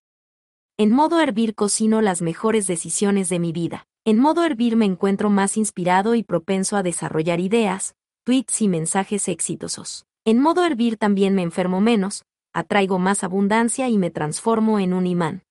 [0.77, 3.87] En modo hervir cocino las mejores decisiones de mi vida.
[4.07, 9.29] En modo hervir me encuentro más inspirado y propenso a desarrollar ideas, tweets y mensajes
[9.29, 10.05] exitosos.
[10.27, 15.07] En modo hervir también me enfermo menos, atraigo más abundancia y me transformo en un
[15.07, 15.43] imán.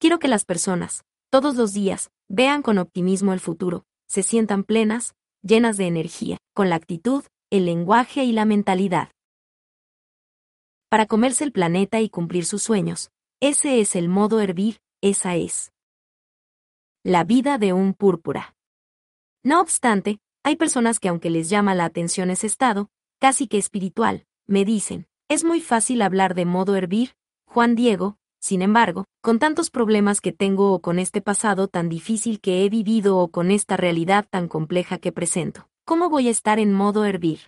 [0.00, 5.14] Quiero que las personas, todos los días, vean con optimismo el futuro, se sientan plenas,
[5.40, 9.12] llenas de energía, con la actitud, el lenguaje y la mentalidad.
[10.88, 15.70] Para comerse el planeta y cumplir sus sueños, ese es el modo hervir, esa es
[17.02, 18.54] la vida de un púrpura.
[19.42, 24.26] No obstante, hay personas que aunque les llama la atención ese estado, casi que espiritual,
[24.46, 27.14] me dicen, es muy fácil hablar de modo hervir,
[27.46, 32.38] Juan Diego, sin embargo, con tantos problemas que tengo o con este pasado tan difícil
[32.38, 36.58] que he vivido o con esta realidad tan compleja que presento, ¿cómo voy a estar
[36.58, 37.40] en modo hervir?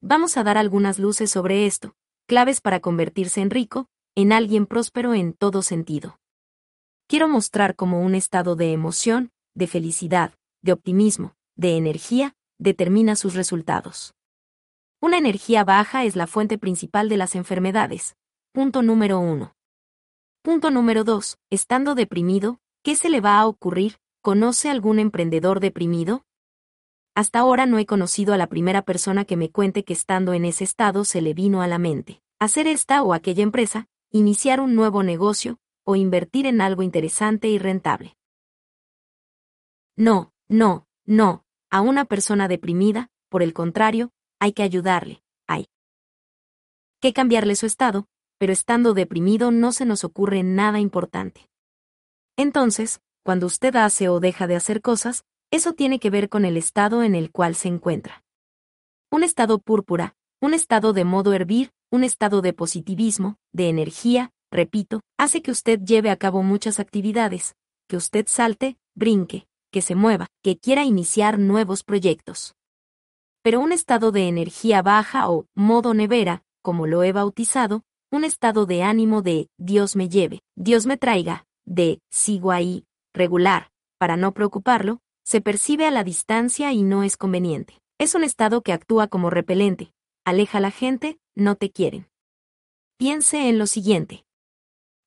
[0.00, 1.94] Vamos a dar algunas luces sobre esto,
[2.26, 3.86] claves para convertirse en rico,
[4.16, 6.18] en alguien próspero en todo sentido
[7.06, 13.34] quiero mostrar cómo un estado de emoción, de felicidad, de optimismo, de energía, determina sus
[13.34, 14.14] resultados.
[15.00, 18.16] Una energía baja es la fuente principal de las enfermedades.
[18.52, 19.54] Punto número 1.
[20.42, 21.38] Punto número 2.
[21.50, 23.96] Estando deprimido, ¿qué se le va a ocurrir?
[24.22, 26.24] ¿Conoce algún emprendedor deprimido?
[27.14, 30.44] Hasta ahora no he conocido a la primera persona que me cuente que estando en
[30.44, 32.20] ese estado se le vino a la mente.
[32.38, 37.58] Hacer esta o aquella empresa, iniciar un nuevo negocio, o invertir en algo interesante y
[37.58, 38.16] rentable.
[39.96, 45.68] No, no, no, a una persona deprimida, por el contrario, hay que ayudarle, hay
[47.00, 51.48] que cambiarle su estado, pero estando deprimido no se nos ocurre nada importante.
[52.36, 56.56] Entonces, cuando usted hace o deja de hacer cosas, eso tiene que ver con el
[56.56, 58.24] estado en el cual se encuentra.
[59.10, 65.02] Un estado púrpura, un estado de modo hervir, un estado de positivismo, de energía, repito,
[65.18, 67.54] hace que usted lleve a cabo muchas actividades,
[67.88, 72.54] que usted salte, brinque, que se mueva, que quiera iniciar nuevos proyectos.
[73.42, 78.66] Pero un estado de energía baja o modo nevera, como lo he bautizado, un estado
[78.66, 84.32] de ánimo de Dios me lleve, Dios me traiga, de sigo ahí, regular, para no
[84.32, 87.78] preocuparlo, se percibe a la distancia y no es conveniente.
[87.98, 89.92] Es un estado que actúa como repelente,
[90.24, 92.08] aleja a la gente, no te quieren.
[92.98, 94.25] Piense en lo siguiente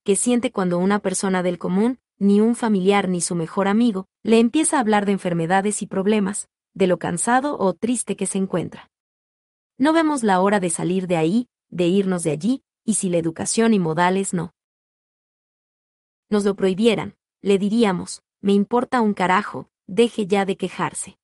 [0.03, 4.39] que siente cuando una persona del común, ni un familiar ni su mejor amigo, le
[4.39, 8.91] empieza a hablar de enfermedades y problemas, de lo cansado o triste que se encuentra.
[9.77, 13.17] No vemos la hora de salir de ahí, de irnos de allí, y si la
[13.17, 14.53] educación y modales no
[16.29, 21.17] nos lo prohibieran, le diríamos, me importa un carajo, deje ya de quejarse.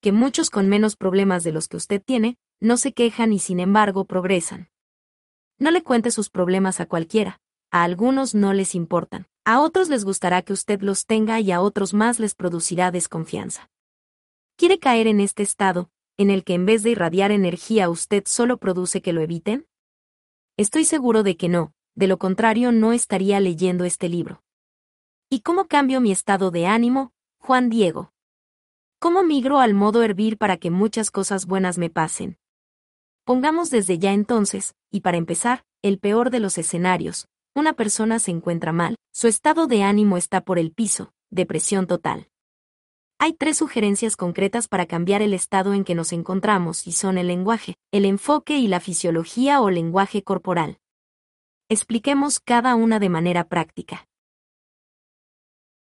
[0.00, 3.58] Que muchos con menos problemas de los que usted tiene, no se quejan y sin
[3.58, 4.68] embargo progresan.
[5.58, 10.04] No le cuente sus problemas a cualquiera, a algunos no les importan, a otros les
[10.04, 13.70] gustará que usted los tenga y a otros más les producirá desconfianza.
[14.56, 18.58] ¿Quiere caer en este estado, en el que en vez de irradiar energía usted solo
[18.58, 19.66] produce que lo eviten?
[20.56, 24.42] Estoy seguro de que no, de lo contrario no estaría leyendo este libro.
[25.28, 28.12] ¿Y cómo cambio mi estado de ánimo, Juan Diego?
[28.98, 32.38] ¿Cómo migro al modo hervir para que muchas cosas buenas me pasen?
[33.24, 38.30] Pongamos desde ya entonces, y para empezar, el peor de los escenarios, una persona se
[38.30, 42.28] encuentra mal, su estado de ánimo está por el piso, depresión total.
[43.18, 47.28] Hay tres sugerencias concretas para cambiar el estado en que nos encontramos y son el
[47.28, 50.78] lenguaje, el enfoque y la fisiología o lenguaje corporal.
[51.70, 54.06] Expliquemos cada una de manera práctica.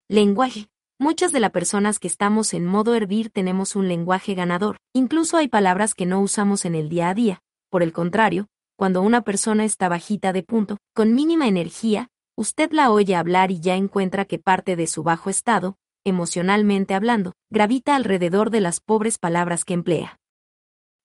[0.08, 0.68] Lenguaje.
[1.00, 4.78] Muchas de las personas que estamos en modo hervir tenemos un lenguaje ganador.
[4.94, 7.42] Incluso hay palabras que no usamos en el día a día.
[7.70, 8.48] Por el contrario,
[8.78, 13.60] cuando una persona está bajita de punto, con mínima energía, usted la oye hablar y
[13.60, 19.18] ya encuentra que parte de su bajo estado, emocionalmente hablando, gravita alrededor de las pobres
[19.18, 20.20] palabras que emplea.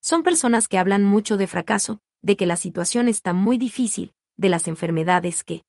[0.03, 4.49] Son personas que hablan mucho de fracaso, de que la situación está muy difícil, de
[4.49, 5.65] las enfermedades que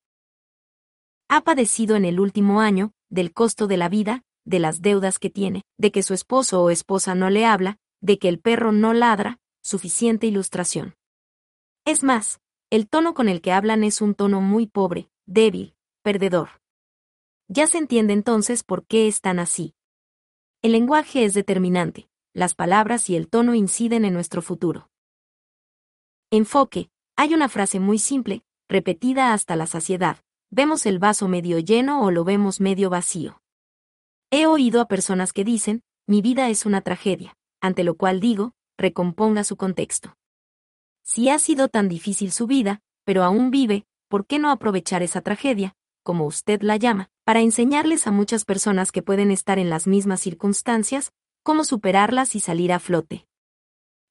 [1.29, 5.29] ha padecido en el último año, del costo de la vida, de las deudas que
[5.29, 8.93] tiene, de que su esposo o esposa no le habla, de que el perro no
[8.93, 10.95] ladra, suficiente ilustración.
[11.85, 12.39] Es más,
[12.69, 16.49] el tono con el que hablan es un tono muy pobre, débil, perdedor.
[17.47, 19.73] Ya se entiende entonces por qué están así.
[20.61, 24.89] El lenguaje es determinante, las palabras y el tono inciden en nuestro futuro.
[26.31, 26.89] Enfoque.
[27.15, 32.11] Hay una frase muy simple, repetida hasta la saciedad, ¿vemos el vaso medio lleno o
[32.11, 33.41] lo vemos medio vacío?
[34.31, 38.53] He oído a personas que dicen, mi vida es una tragedia, ante lo cual digo,
[38.77, 40.15] recomponga su contexto.
[41.03, 45.21] Si ha sido tan difícil su vida, pero aún vive, ¿por qué no aprovechar esa
[45.21, 49.87] tragedia, como usted la llama, para enseñarles a muchas personas que pueden estar en las
[49.87, 51.11] mismas circunstancias,
[51.43, 53.27] cómo superarlas y salir a flote?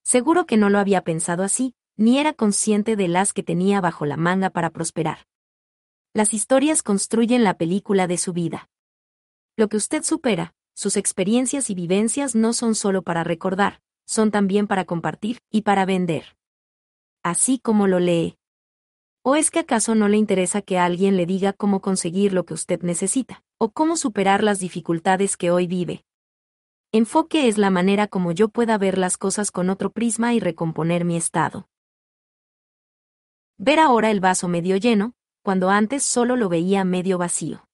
[0.03, 4.07] Seguro que no lo había pensado así, ni era consciente de las que tenía bajo
[4.07, 5.27] la manga para prosperar.
[6.19, 8.69] Las historias construyen la película de su vida.
[9.57, 14.67] Lo que usted supera, sus experiencias y vivencias no son solo para recordar, son también
[14.67, 16.37] para compartir y para vender.
[17.23, 18.37] Así como lo lee.
[19.23, 22.55] ¿O es que acaso no le interesa que alguien le diga cómo conseguir lo que
[22.55, 26.05] usted necesita, o cómo superar las dificultades que hoy vive?
[26.91, 31.05] Enfoque es la manera como yo pueda ver las cosas con otro prisma y recomponer
[31.05, 31.69] mi estado.
[33.57, 35.15] Ver ahora el vaso medio lleno,
[35.49, 37.67] cuando antes solo lo veía medio vacío.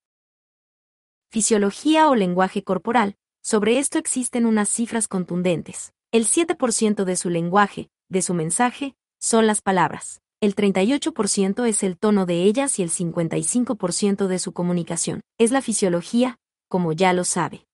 [1.29, 5.93] Fisiología o lenguaje corporal, sobre esto existen unas cifras contundentes.
[6.13, 10.21] El 7% de su lenguaje, de su mensaje, son las palabras.
[10.41, 15.23] El 38% es el tono de ellas y el 55% de su comunicación.
[15.37, 16.39] Es la fisiología,
[16.69, 17.67] como ya lo sabe.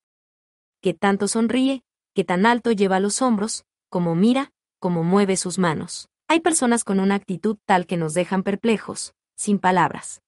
[0.80, 1.82] Que tanto sonríe,
[2.14, 6.08] que tan alto lleva los hombros, como mira, como mueve sus manos.
[6.26, 10.20] Hay personas con una actitud tal que nos dejan perplejos, sin palabras.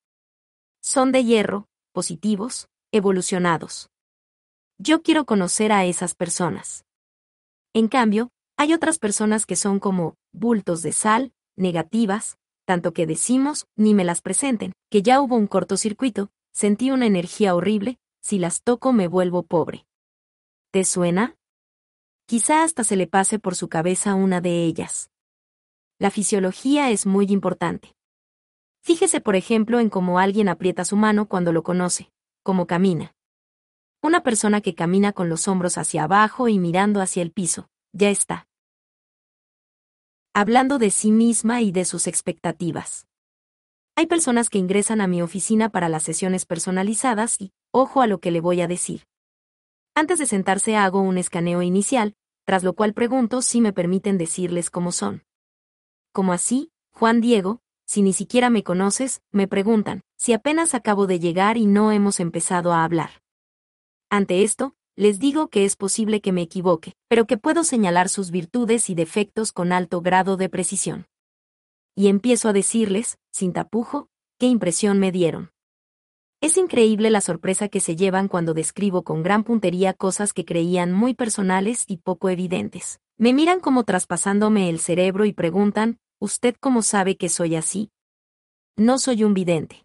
[0.81, 3.91] Son de hierro, positivos, evolucionados.
[4.79, 6.87] Yo quiero conocer a esas personas.
[7.75, 13.67] En cambio, hay otras personas que son como bultos de sal, negativas, tanto que decimos,
[13.77, 18.63] ni me las presenten, que ya hubo un cortocircuito, sentí una energía horrible, si las
[18.63, 19.85] toco me vuelvo pobre.
[20.71, 21.37] ¿Te suena?
[22.25, 25.13] Quizá hasta se le pase por su cabeza una de ellas
[26.03, 27.95] la fisiología es muy importante.
[28.83, 32.11] Fíjese por ejemplo en cómo alguien aprieta su mano cuando lo conoce,
[32.43, 33.15] cómo camina.
[34.03, 38.11] Una persona que camina con los hombros hacia abajo y mirando hacia el piso, ya
[38.11, 38.49] está.
[40.35, 43.07] Hablando de sí misma y de sus expectativas.
[43.95, 48.19] Hay personas que ingresan a mi oficina para las sesiones personalizadas y, ojo a lo
[48.19, 49.07] que le voy a decir.
[49.95, 54.71] Antes de sentarse hago un escaneo inicial, tras lo cual pregunto si me permiten decirles
[54.71, 55.23] cómo son.
[56.13, 57.61] Como así, Juan Diego,
[57.93, 62.21] si ni siquiera me conoces, me preguntan, si apenas acabo de llegar y no hemos
[62.21, 63.11] empezado a hablar.
[64.09, 68.31] Ante esto, les digo que es posible que me equivoque, pero que puedo señalar sus
[68.31, 71.05] virtudes y defectos con alto grado de precisión.
[71.95, 75.51] Y empiezo a decirles, sin tapujo, qué impresión me dieron.
[76.41, 80.95] Es increíble la sorpresa que se llevan cuando describo con gran puntería cosas que creían
[80.95, 83.01] muy personales y poco evidentes.
[83.19, 87.91] Me miran como traspasándome el cerebro y preguntan, ¿usted cómo sabe que soy así?
[88.77, 89.85] No soy un vidente.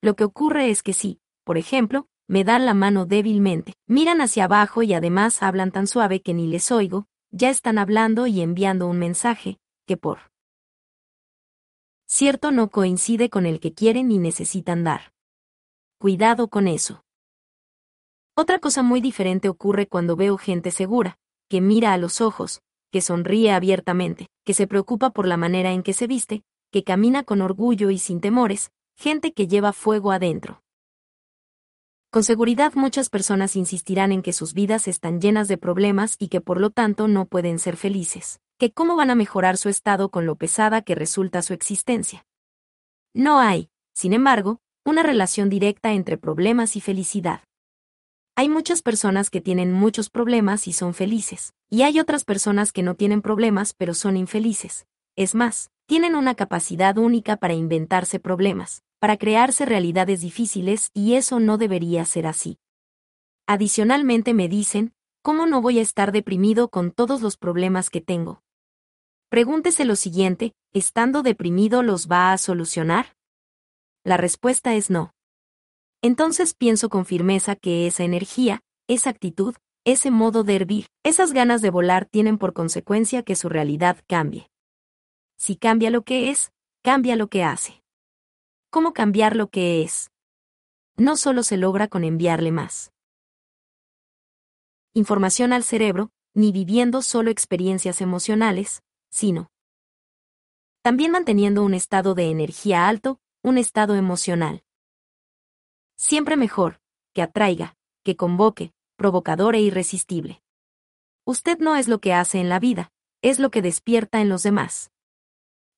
[0.00, 4.44] Lo que ocurre es que sí, por ejemplo, me dan la mano débilmente, miran hacia
[4.44, 8.86] abajo y además hablan tan suave que ni les oigo, ya están hablando y enviando
[8.86, 10.30] un mensaje, que por
[12.06, 15.12] cierto no coincide con el que quieren y necesitan dar.
[15.98, 17.02] Cuidado con eso.
[18.36, 23.00] Otra cosa muy diferente ocurre cuando veo gente segura, que mira a los ojos, que
[23.00, 27.40] sonríe abiertamente, que se preocupa por la manera en que se viste, que camina con
[27.40, 30.62] orgullo y sin temores, gente que lleva fuego adentro.
[32.10, 36.40] Con seguridad muchas personas insistirán en que sus vidas están llenas de problemas y que
[36.40, 40.26] por lo tanto no pueden ser felices, que cómo van a mejorar su estado con
[40.26, 42.26] lo pesada que resulta su existencia.
[43.14, 47.44] No hay, sin embargo, una relación directa entre problemas y felicidad.
[48.34, 52.82] Hay muchas personas que tienen muchos problemas y son felices, y hay otras personas que
[52.82, 54.86] no tienen problemas pero son infelices.
[55.16, 61.40] Es más, tienen una capacidad única para inventarse problemas, para crearse realidades difíciles y eso
[61.40, 62.58] no debería ser así.
[63.46, 64.92] Adicionalmente me dicen,
[65.22, 68.42] ¿cómo no voy a estar deprimido con todos los problemas que tengo?
[69.28, 73.16] Pregúntese lo siguiente, ¿estando deprimido los va a solucionar?
[74.04, 75.14] La respuesta es no.
[76.02, 81.62] Entonces pienso con firmeza que esa energía, esa actitud, ese modo de hervir, esas ganas
[81.62, 84.50] de volar tienen por consecuencia que su realidad cambie.
[85.36, 86.52] Si cambia lo que es,
[86.82, 87.80] cambia lo que hace
[88.70, 90.10] cómo cambiar lo que es.
[90.96, 92.92] No solo se logra con enviarle más
[94.92, 99.50] información al cerebro, ni viviendo solo experiencias emocionales, sino
[100.82, 104.64] también manteniendo un estado de energía alto, un estado emocional.
[105.96, 106.80] Siempre mejor,
[107.14, 110.42] que atraiga, que convoque, provocador e irresistible.
[111.24, 114.42] Usted no es lo que hace en la vida, es lo que despierta en los
[114.42, 114.90] demás.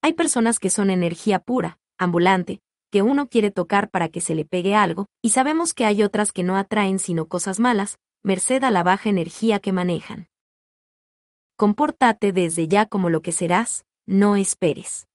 [0.02, 4.44] Hay personas que son energía pura, ambulante, que uno quiere tocar para que se le
[4.44, 8.72] pegue algo, y sabemos que hay otras que no atraen sino cosas malas, merced a
[8.72, 10.26] la baja energía que manejan.
[11.56, 15.06] Compórtate desde ya como lo que serás, no esperes.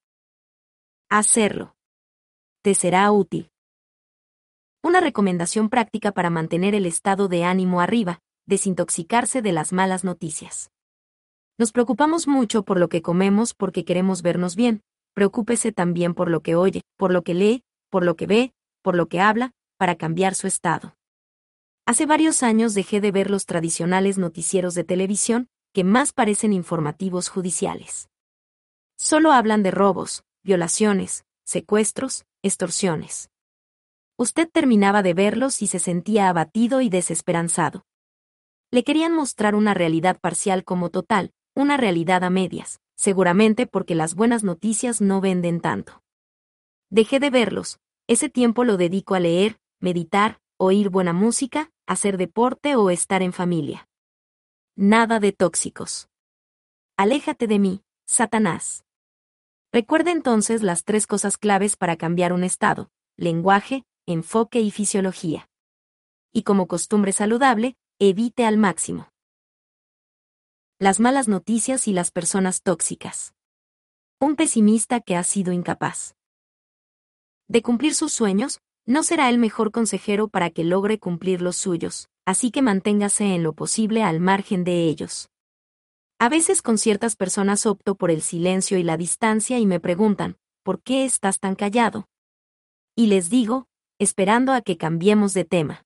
[1.09, 1.75] Hacerlo.
[2.61, 3.51] Te será útil.
[4.87, 10.71] Una recomendación práctica para mantener el estado de ánimo arriba, desintoxicarse de las malas noticias.
[11.57, 14.83] Nos preocupamos mucho por lo que comemos porque queremos vernos bien,
[15.13, 18.95] preocúpese también por lo que oye, por lo que lee, por lo que ve, por
[18.95, 20.95] lo que habla, para cambiar su estado.
[21.85, 27.27] Hace varios años dejé de ver los tradicionales noticieros de televisión, que más parecen informativos
[27.27, 28.07] judiciales.
[28.95, 33.29] Solo hablan de robos, violaciones, secuestros, extorsiones.
[34.19, 37.85] Usted terminaba de verlos y se sentía abatido y desesperanzado.
[38.71, 44.15] Le querían mostrar una realidad parcial como total, una realidad a medias, seguramente porque las
[44.15, 46.01] buenas noticias no venden tanto.
[46.89, 52.75] Dejé de verlos, ese tiempo lo dedico a leer, meditar, oír buena música, hacer deporte
[52.75, 53.87] o estar en familia.
[54.75, 56.09] Nada de tóxicos.
[56.97, 58.83] Aléjate de mí, Satanás.
[59.71, 65.49] Recuerde entonces las tres cosas claves para cambiar un estado, lenguaje, enfoque y fisiología.
[66.33, 69.11] Y como costumbre saludable, evite al máximo.
[70.79, 73.35] Las malas noticias y las personas tóxicas.
[74.19, 76.17] Un pesimista que ha sido incapaz
[77.47, 82.09] de cumplir sus sueños, no será el mejor consejero para que logre cumplir los suyos,
[82.25, 85.29] así que manténgase en lo posible al margen de ellos.
[86.19, 90.37] A veces con ciertas personas opto por el silencio y la distancia y me preguntan,
[90.63, 92.07] ¿por qué estás tan callado?
[92.95, 93.67] Y les digo,
[93.99, 95.85] esperando a que cambiemos de tema.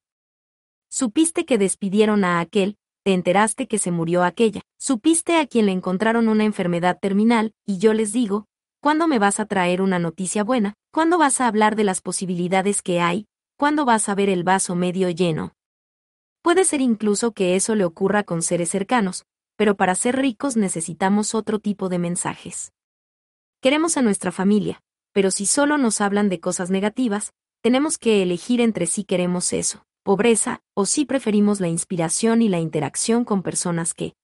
[0.90, 5.72] Supiste que despidieron a aquel, te enteraste que se murió aquella, supiste a quien le
[5.72, 8.48] encontraron una enfermedad terminal, y yo les digo,
[8.83, 10.73] ¿Cuándo me vas a traer una noticia buena?
[10.91, 13.27] ¿Cuándo vas a hablar de las posibilidades que hay?
[13.56, 15.53] ¿Cuándo vas a ver el vaso medio lleno?
[16.41, 21.35] Puede ser incluso que eso le ocurra con seres cercanos, pero para ser ricos necesitamos
[21.35, 22.73] otro tipo de mensajes.
[23.61, 24.81] Queremos a nuestra familia,
[25.14, 29.85] pero si solo nos hablan de cosas negativas, tenemos que elegir entre si queremos eso,
[30.03, 34.15] pobreza, o si preferimos la inspiración y la interacción con personas que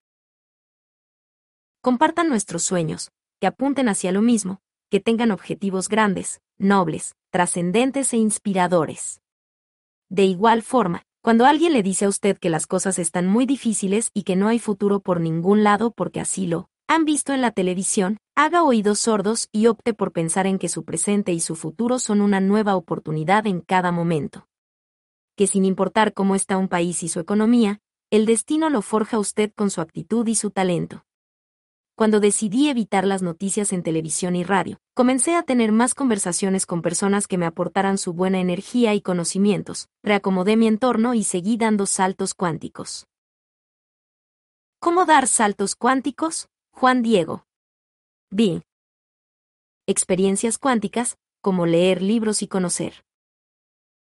[1.81, 4.59] compartan nuestros sueños, que apunten hacia lo mismo,
[4.89, 9.21] que tengan objetivos grandes, nobles, trascendentes e inspiradores.
[10.09, 14.09] De igual forma, cuando alguien le dice a usted que las cosas están muy difíciles
[14.13, 17.51] y que no hay futuro por ningún lado porque así lo han visto en la
[17.51, 21.99] televisión, haga oídos sordos y opte por pensar en que su presente y su futuro
[21.99, 24.47] son una nueva oportunidad en cada momento.
[25.35, 29.51] que sin importar cómo está un país y su economía, el destino lo forja usted
[29.53, 31.05] con su actitud y su talento.
[31.95, 36.81] Cuando decidí evitar las noticias en televisión y radio, comencé a tener más conversaciones con
[36.81, 41.85] personas que me aportaran su buena energía y conocimientos, reacomodé mi entorno y seguí dando
[41.85, 43.05] saltos cuánticos.
[44.79, 46.49] ¿Cómo dar saltos cuánticos?
[46.79, 47.43] Juan Diego.
[48.29, 48.61] B.
[49.87, 53.03] Experiencias cuánticas, como leer libros y conocer.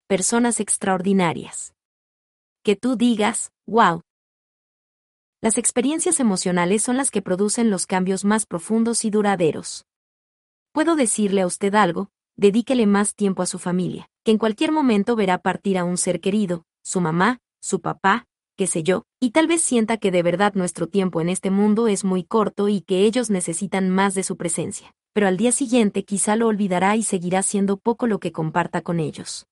[0.07, 1.73] Personas extraordinarias.
[2.61, 4.01] Que tú digas, wow.
[5.39, 9.85] Las experiencias emocionales son las que producen los cambios más profundos y duraderos.
[10.73, 15.15] Puedo decirle a usted algo, dedíquele más tiempo a su familia, que en cualquier momento
[15.15, 18.27] verá partir a un ser querido, su mamá, su papá,
[18.59, 21.87] qué sé yo, y tal vez sienta que de verdad nuestro tiempo en este mundo
[21.87, 26.03] es muy corto y que ellos necesitan más de su presencia, pero al día siguiente
[26.03, 29.47] quizá lo olvidará y seguirá siendo poco lo que comparta con ellos.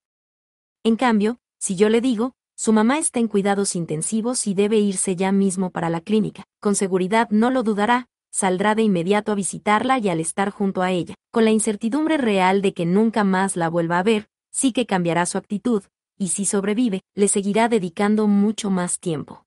[0.84, 5.16] En cambio, si yo le digo, su mamá está en cuidados intensivos y debe irse
[5.16, 10.00] ya mismo para la clínica, con seguridad no lo dudará, saldrá de inmediato a visitarla
[10.00, 13.70] y al estar junto a ella, con la incertidumbre real de que nunca más la
[13.70, 15.84] vuelva a ver, sí que cambiará su actitud,
[16.18, 19.46] y si sobrevive, le seguirá dedicando mucho más tiempo.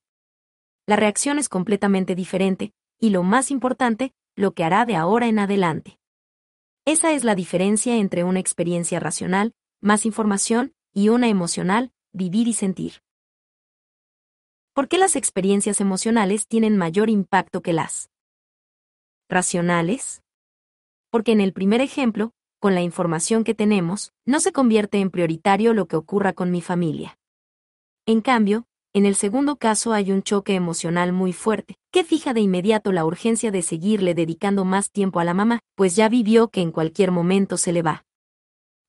[0.87, 5.39] La reacción es completamente diferente, y lo más importante, lo que hará de ahora en
[5.39, 5.99] adelante.
[6.85, 12.53] Esa es la diferencia entre una experiencia racional, más información, y una emocional, vivir y
[12.53, 13.03] sentir.
[14.73, 18.11] ¿Por qué las experiencias emocionales tienen mayor impacto que las
[19.29, 20.23] racionales?
[21.11, 25.75] Porque en el primer ejemplo, con la información que tenemos, no se convierte en prioritario
[25.75, 27.19] lo que ocurra con mi familia.
[28.07, 32.41] En cambio, en el segundo caso hay un choque emocional muy fuerte, que fija de
[32.41, 36.61] inmediato la urgencia de seguirle dedicando más tiempo a la mamá, pues ya vivió que
[36.61, 38.05] en cualquier momento se le va.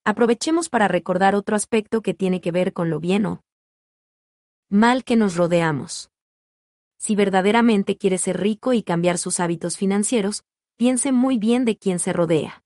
[0.04, 3.42] Aprovechemos para recordar otro aspecto que tiene que ver con lo bien o
[4.70, 6.10] mal que nos rodeamos.
[6.98, 10.44] Si verdaderamente quiere ser rico y cambiar sus hábitos financieros,
[10.78, 12.64] piense muy bien de quién se rodea.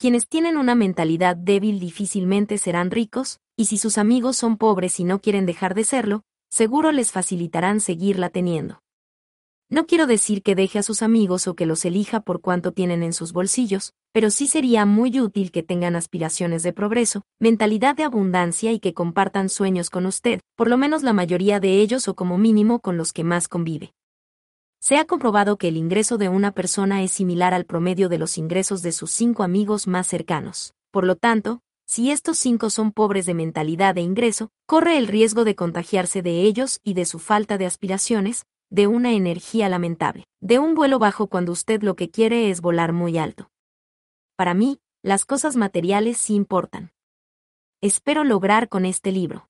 [0.00, 5.04] Quienes tienen una mentalidad débil difícilmente serán ricos, y si sus amigos son pobres y
[5.04, 8.80] no quieren dejar de serlo, seguro les facilitarán seguirla teniendo.
[9.68, 13.02] No quiero decir que deje a sus amigos o que los elija por cuanto tienen
[13.02, 18.04] en sus bolsillos, pero sí sería muy útil que tengan aspiraciones de progreso, mentalidad de
[18.04, 22.14] abundancia y que compartan sueños con usted, por lo menos la mayoría de ellos o
[22.14, 23.94] como mínimo con los que más convive.
[24.80, 28.38] Se ha comprobado que el ingreso de una persona es similar al promedio de los
[28.38, 30.72] ingresos de sus cinco amigos más cercanos.
[30.92, 35.44] Por lo tanto, si estos cinco son pobres de mentalidad e ingreso, corre el riesgo
[35.44, 40.58] de contagiarse de ellos y de su falta de aspiraciones, de una energía lamentable, de
[40.58, 43.50] un vuelo bajo cuando usted lo que quiere es volar muy alto.
[44.36, 46.92] Para mí, las cosas materiales sí importan.
[47.80, 49.47] Espero lograr con este libro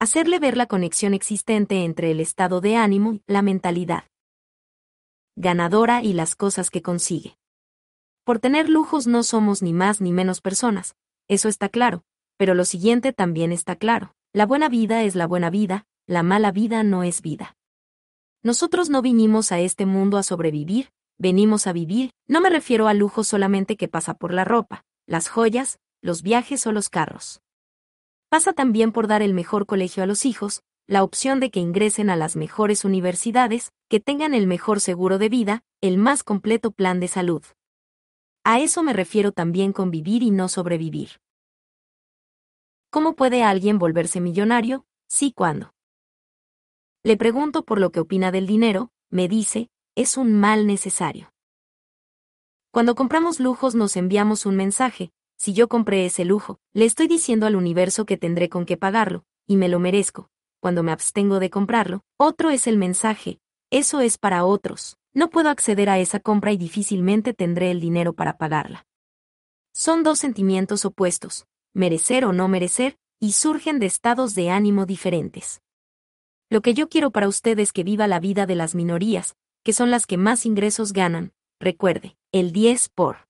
[0.00, 4.04] hacerle ver la conexión existente entre el estado de ánimo la mentalidad
[5.36, 7.38] ganadora y las cosas que consigue.
[8.24, 10.96] Por tener lujos no somos ni más ni menos personas,
[11.28, 12.02] eso está claro,
[12.36, 14.14] pero lo siguiente también está claro.
[14.34, 17.56] La buena vida es la buena vida, la mala vida no es vida.
[18.42, 22.94] Nosotros no vinimos a este mundo a sobrevivir, venimos a vivir, no me refiero a
[22.94, 27.40] lujo solamente que pasa por la ropa, las joyas, los viajes o los carros
[28.30, 32.10] pasa también por dar el mejor colegio a los hijos, la opción de que ingresen
[32.10, 37.00] a las mejores universidades, que tengan el mejor seguro de vida, el más completo plan
[37.00, 37.42] de salud.
[38.44, 41.20] A eso me refiero también con vivir y no sobrevivir.
[42.90, 44.86] ¿Cómo puede alguien volverse millonario?
[45.08, 45.74] Sí, ¿cuándo?
[47.02, 51.32] Le pregunto por lo que opina del dinero, me dice, es un mal necesario.
[52.72, 55.10] Cuando compramos lujos nos enviamos un mensaje,
[55.40, 59.24] si yo compré ese lujo, le estoy diciendo al universo que tendré con qué pagarlo,
[59.46, 60.28] y me lo merezco.
[60.60, 64.98] Cuando me abstengo de comprarlo, otro es el mensaje, eso es para otros.
[65.14, 68.86] No puedo acceder a esa compra y difícilmente tendré el dinero para pagarla.
[69.72, 75.62] Son dos sentimientos opuestos, merecer o no merecer, y surgen de estados de ánimo diferentes.
[76.50, 79.72] Lo que yo quiero para usted es que viva la vida de las minorías, que
[79.72, 83.29] son las que más ingresos ganan, recuerde, el 10 por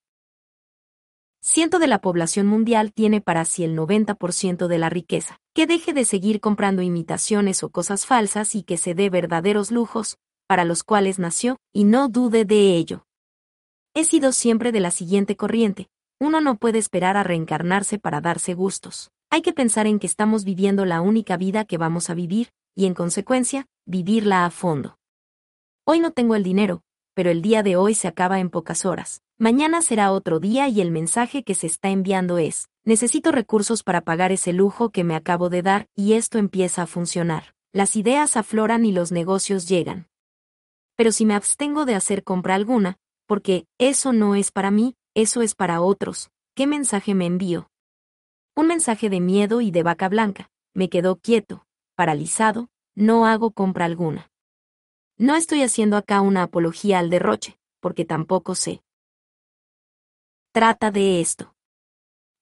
[1.40, 5.38] ciento de la población mundial tiene para sí el 90% de la riqueza.
[5.54, 10.16] Que deje de seguir comprando imitaciones o cosas falsas y que se dé verdaderos lujos,
[10.46, 13.04] para los cuales nació, y no dude de ello.
[13.94, 15.88] He sido siempre de la siguiente corriente.
[16.20, 19.10] Uno no puede esperar a reencarnarse para darse gustos.
[19.30, 22.86] Hay que pensar en que estamos viviendo la única vida que vamos a vivir, y
[22.86, 24.98] en consecuencia, vivirla a fondo.
[25.86, 26.82] Hoy no tengo el dinero,
[27.20, 29.20] pero el día de hoy se acaba en pocas horas.
[29.36, 34.00] Mañana será otro día y el mensaje que se está enviando es, Necesito recursos para
[34.00, 37.54] pagar ese lujo que me acabo de dar y esto empieza a funcionar.
[37.74, 40.08] Las ideas afloran y los negocios llegan.
[40.96, 45.42] Pero si me abstengo de hacer compra alguna, porque eso no es para mí, eso
[45.42, 47.68] es para otros, ¿qué mensaje me envío?
[48.56, 50.48] Un mensaje de miedo y de vaca blanca.
[50.72, 51.66] Me quedo quieto,
[51.96, 54.30] paralizado, no hago compra alguna.
[55.22, 58.82] No estoy haciendo acá una apología al derroche, porque tampoco sé.
[60.50, 61.54] Trata de esto.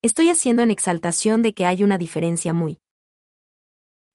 [0.00, 2.78] Estoy haciendo en exaltación de que hay una diferencia muy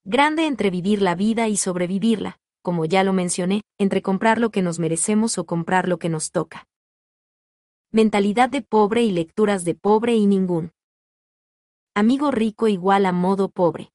[0.05, 4.61] grande entre vivir la vida y sobrevivirla, como ya lo mencioné, entre comprar lo que
[4.61, 6.65] nos merecemos o comprar lo que nos toca.
[7.91, 10.71] Mentalidad de pobre y lecturas de pobre y ningún.
[11.95, 13.91] Amigo rico igual a modo pobre.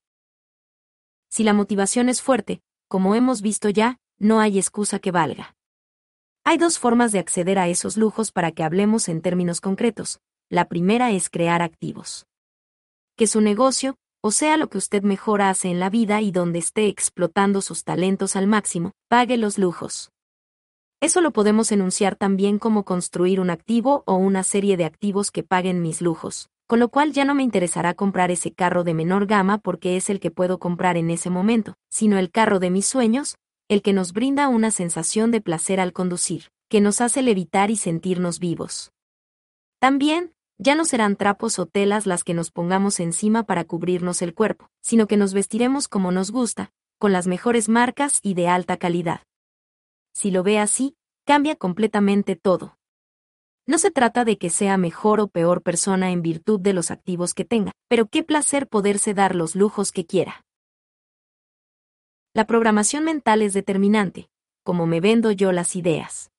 [1.27, 5.55] Si la motivación es fuerte, como hemos visto ya, no hay excusa que valga.
[6.43, 10.19] Hay dos formas de acceder a esos lujos para que hablemos en términos concretos.
[10.49, 12.25] La primera es crear activos.
[13.15, 16.59] Que su negocio, o sea lo que usted mejor hace en la vida y donde
[16.59, 20.11] esté explotando sus talentos al máximo, pague los lujos.
[21.01, 25.43] Eso lo podemos enunciar también como construir un activo o una serie de activos que
[25.43, 29.25] paguen mis lujos, con lo cual ya no me interesará comprar ese carro de menor
[29.27, 32.85] gama porque es el que puedo comprar en ese momento, sino el carro de mis
[32.85, 33.37] sueños,
[33.69, 37.77] el que nos brinda una sensación de placer al conducir, que nos hace levitar y
[37.77, 38.91] sentirnos vivos.
[39.79, 44.33] También, ya no serán trapos o telas las que nos pongamos encima para cubrirnos el
[44.33, 48.75] cuerpo, sino que nos vestiremos como nos gusta, con las mejores marcas y de alta
[48.75, 49.21] calidad
[50.19, 52.77] si lo ve así, cambia completamente todo.
[53.65, 57.33] No se trata de que sea mejor o peor persona en virtud de los activos
[57.33, 60.43] que tenga, pero qué placer poderse dar los lujos que quiera.
[62.35, 64.29] La programación mental es determinante,
[64.63, 66.29] como me vendo yo las ideas.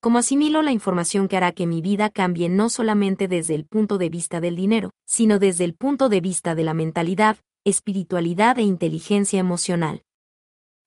[0.00, 3.98] Como asimilo la información que hará que mi vida cambie no solamente desde el punto
[3.98, 8.62] de vista del dinero, sino desde el punto de vista de la mentalidad, espiritualidad e
[8.62, 10.04] inteligencia emocional.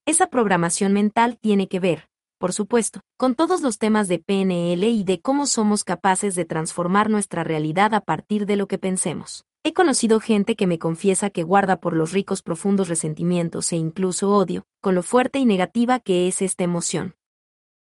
[0.05, 5.03] Esa programación mental tiene que ver, por supuesto, con todos los temas de PNL y
[5.03, 9.43] de cómo somos capaces de transformar nuestra realidad a partir de lo que pensemos.
[9.67, 14.31] He conocido gente que me confiesa que guarda por los ricos profundos resentimientos e incluso
[14.31, 17.17] odio, con lo fuerte y negativa que es esta emoción.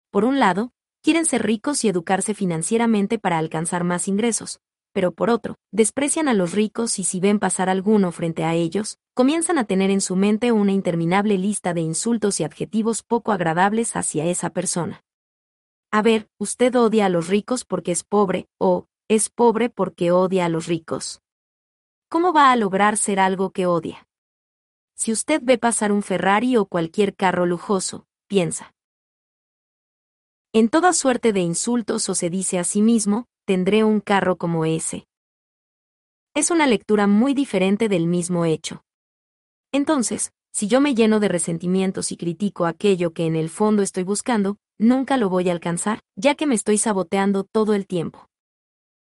[0.10, 0.72] Por un lado,
[1.04, 4.62] quieren ser ricos y educarse financieramente para alcanzar más ingresos,
[4.94, 8.98] pero por otro, desprecian a los ricos y si ven pasar alguno frente a ellos,
[9.14, 13.98] comienzan a tener en su mente una interminable lista de insultos y adjetivos poco agradables
[13.98, 15.04] hacia esa persona.
[15.92, 20.46] A ver, usted odia a los ricos porque es pobre, o es pobre porque odia
[20.46, 21.22] a los ricos.
[22.16, 24.08] ¿Cómo va a lograr ser algo que odia?
[24.96, 28.74] Si usted ve pasar un Ferrari o cualquier carro lujoso, piensa.
[30.54, 34.64] En toda suerte de insultos o se dice a sí mismo, tendré un carro como
[34.64, 35.10] ese.
[36.34, 38.86] Es una lectura muy diferente del mismo hecho.
[39.74, 44.04] Entonces, si yo me lleno de resentimientos y critico aquello que en el fondo estoy
[44.04, 48.30] buscando, nunca lo voy a alcanzar, ya que me estoy saboteando todo el tiempo.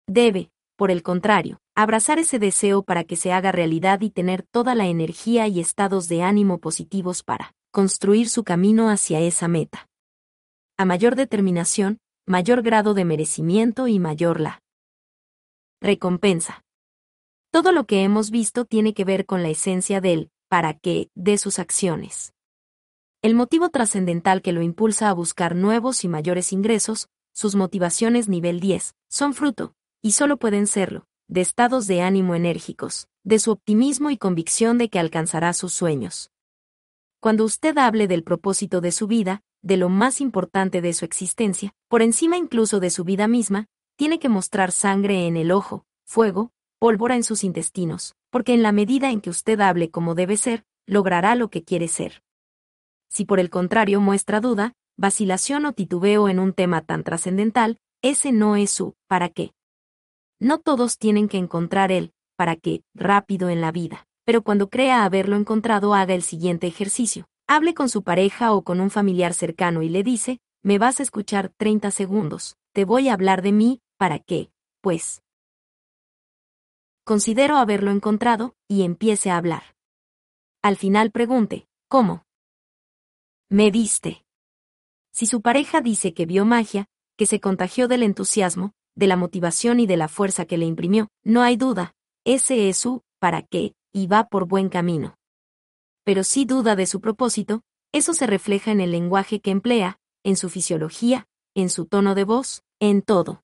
[0.06, 4.76] Debe, por el contrario, abrazar ese deseo para que se haga realidad y tener toda
[4.76, 9.88] la energía y estados de ánimo positivos para construir su camino hacia esa meta.
[10.76, 14.62] A mayor determinación, mayor grado de merecimiento y mayor la
[15.82, 16.62] recompensa.
[17.50, 21.38] Todo lo que hemos visto tiene que ver con la esencia del para qué de
[21.38, 22.34] sus acciones.
[23.20, 28.60] El motivo trascendental que lo impulsa a buscar nuevos y mayores ingresos, sus motivaciones nivel
[28.60, 34.10] 10, son fruto, y solo pueden serlo, de estados de ánimo enérgicos, de su optimismo
[34.10, 36.30] y convicción de que alcanzará sus sueños.
[37.20, 41.74] Cuando usted hable del propósito de su vida, de lo más importante de su existencia,
[41.88, 46.52] por encima incluso de su vida misma, tiene que mostrar sangre en el ojo, fuego,
[46.78, 50.64] pólvora en sus intestinos, porque en la medida en que usted hable como debe ser,
[50.86, 52.22] logrará lo que quiere ser.
[53.10, 58.30] Si por el contrario muestra duda, vacilación o titubeo en un tema tan trascendental, ese
[58.30, 59.52] no es su ¿para qué?
[60.40, 62.82] No todos tienen que encontrar el ¿para qué?
[62.94, 67.26] rápido en la vida, pero cuando crea haberlo encontrado haga el siguiente ejercicio.
[67.48, 71.02] Hable con su pareja o con un familiar cercano y le dice, me vas a
[71.02, 74.50] escuchar 30 segundos, te voy a hablar de mí, ¿para qué?
[74.80, 75.22] Pues.
[77.04, 79.74] Considero haberlo encontrado, y empiece a hablar.
[80.62, 82.26] Al final pregunte, ¿cómo?
[83.48, 84.26] Me viste.
[85.10, 86.86] Si su pareja dice que vio magia,
[87.16, 91.08] que se contagió del entusiasmo, de la motivación y de la fuerza que le imprimió,
[91.24, 91.94] no hay duda,
[92.24, 93.72] ese es su, ¿para qué?
[93.92, 95.18] y va por buen camino
[96.08, 97.60] pero si duda de su propósito,
[97.92, 102.24] eso se refleja en el lenguaje que emplea, en su fisiología, en su tono de
[102.24, 103.42] voz, en todo.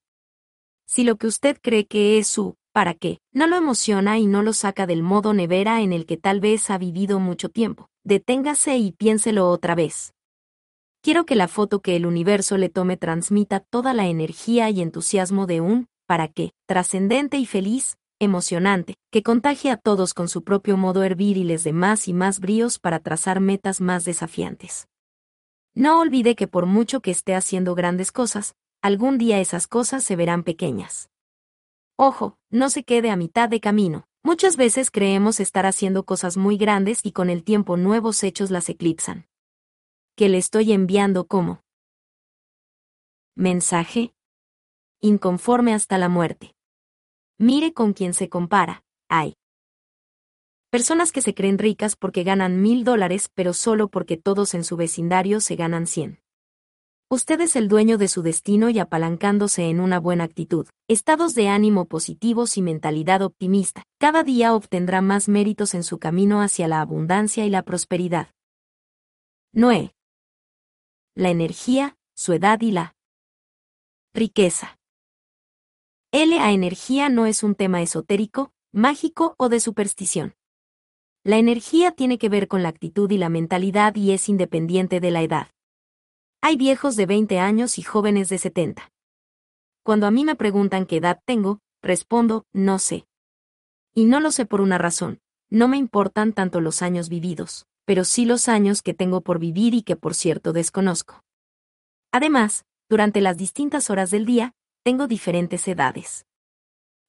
[0.86, 3.18] Si lo que usted cree que es su ¿para qué?
[3.32, 6.70] No lo emociona y no lo saca del modo nevera en el que tal vez
[6.70, 7.90] ha vivido mucho tiempo.
[8.02, 10.14] Deténgase y piénselo otra vez.
[11.04, 15.46] Quiero que la foto que el universo le tome transmita toda la energía y entusiasmo
[15.46, 16.52] de un ¿para qué?
[16.64, 21.62] trascendente y feliz, emocionante, que contagie a todos con su propio modo hervir y les
[21.62, 24.88] dé más y más bríos para trazar metas más desafiantes.
[25.74, 30.16] No olvide que por mucho que esté haciendo grandes cosas, algún día esas cosas se
[30.16, 31.10] verán pequeñas.
[31.98, 34.06] Ojo, no se quede a mitad de camino.
[34.22, 38.70] Muchas veces creemos estar haciendo cosas muy grandes y con el tiempo nuevos hechos las
[38.70, 39.26] eclipsan.
[40.16, 41.64] Que le estoy enviando como
[43.34, 44.14] mensaje
[45.00, 46.54] inconforme hasta la muerte.
[47.36, 48.84] Mire con quién se compara.
[49.08, 49.34] Hay
[50.70, 54.76] personas que se creen ricas porque ganan mil dólares, pero solo porque todos en su
[54.76, 56.20] vecindario se ganan cien.
[57.10, 61.48] Usted es el dueño de su destino y apalancándose en una buena actitud, estados de
[61.48, 66.80] ánimo positivos y mentalidad optimista, cada día obtendrá más méritos en su camino hacia la
[66.80, 68.28] abundancia y la prosperidad.
[69.52, 69.92] Noé.
[71.16, 72.96] La energía, su edad y la
[74.12, 74.78] riqueza.
[76.10, 80.34] La energía no es un tema esotérico, mágico o de superstición.
[81.22, 85.10] La energía tiene que ver con la actitud y la mentalidad y es independiente de
[85.12, 85.48] la edad.
[86.40, 88.90] Hay viejos de 20 años y jóvenes de 70.
[89.84, 93.06] Cuando a mí me preguntan qué edad tengo, respondo, no sé.
[93.94, 98.04] Y no lo sé por una razón, no me importan tanto los años vividos, pero
[98.04, 101.22] sí los años que tengo por vivir y que por cierto desconozco.
[102.12, 106.26] Además, durante las distintas horas del día, tengo diferentes edades.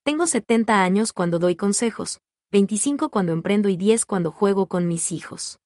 [0.03, 2.19] Tengo 70 años cuando doy consejos,
[2.51, 5.59] 25 cuando emprendo y 10 cuando juego con mis hijos.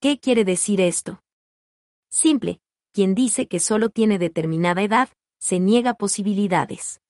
[0.00, 1.20] ¿Qué quiere decir esto?
[2.08, 2.60] Simple,
[2.92, 5.08] quien dice que solo tiene determinada edad,
[5.38, 7.00] se niega posibilidades.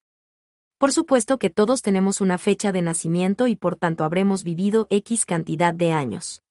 [0.79, 5.27] Por supuesto que todos tenemos una fecha de nacimiento y por tanto habremos vivido X
[5.27, 6.43] cantidad de años.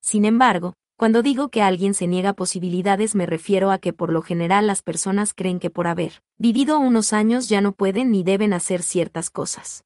[0.00, 4.20] Sin embargo, cuando digo que alguien se niega posibilidades me refiero a que por lo
[4.20, 8.52] general las personas creen que por haber vivido unos años ya no pueden ni deben
[8.52, 9.84] hacer ciertas cosas.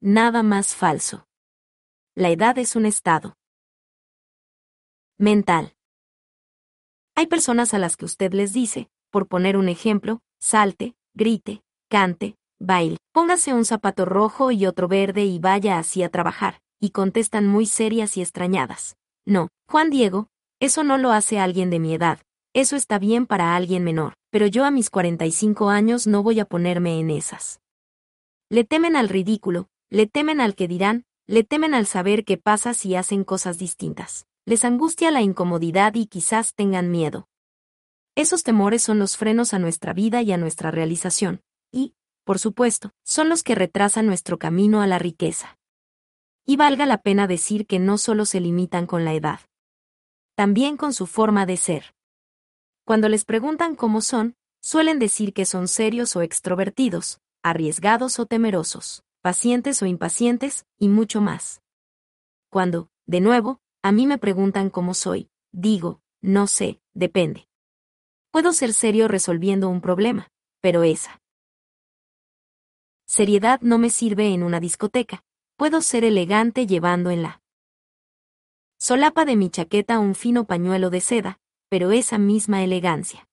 [0.00, 1.26] Nada más falso.
[2.14, 3.34] La edad es un estado
[5.18, 5.74] mental.
[7.16, 12.36] Hay personas a las que usted les dice, por poner un ejemplo, salte, grite, cante,
[12.60, 17.48] baile, póngase un zapato rojo y otro verde y vaya así a trabajar, y contestan
[17.48, 18.96] muy serias y extrañadas.
[19.26, 20.28] No, Juan Diego,
[20.60, 22.20] eso no lo hace alguien de mi edad,
[22.54, 26.44] eso está bien para alguien menor, pero yo a mis 45 años no voy a
[26.44, 27.60] ponerme en esas.
[28.48, 32.74] Le temen al ridículo, le temen al que dirán, le temen al saber qué pasa
[32.74, 37.28] si hacen cosas distintas les angustia la incomodidad y quizás tengan miedo.
[38.16, 41.40] Esos temores son los frenos a nuestra vida y a nuestra realización,
[41.70, 45.56] y, por supuesto, son los que retrasan nuestro camino a la riqueza.
[46.46, 49.40] Y valga la pena decir que no solo se limitan con la edad,
[50.34, 51.94] también con su forma de ser.
[52.84, 59.04] Cuando les preguntan cómo son, suelen decir que son serios o extrovertidos, arriesgados o temerosos,
[59.20, 61.62] pacientes o impacientes, y mucho más.
[62.50, 65.30] Cuando, de nuevo, a mí me preguntan cómo soy.
[65.52, 67.48] Digo, no sé, depende.
[68.30, 70.28] Puedo ser serio resolviendo un problema,
[70.60, 71.20] pero esa
[73.06, 75.24] seriedad no me sirve en una discoteca.
[75.60, 77.42] Puedo ser elegante llevando en la
[78.78, 83.28] solapa de mi chaqueta un fino pañuelo de seda, pero esa misma elegancia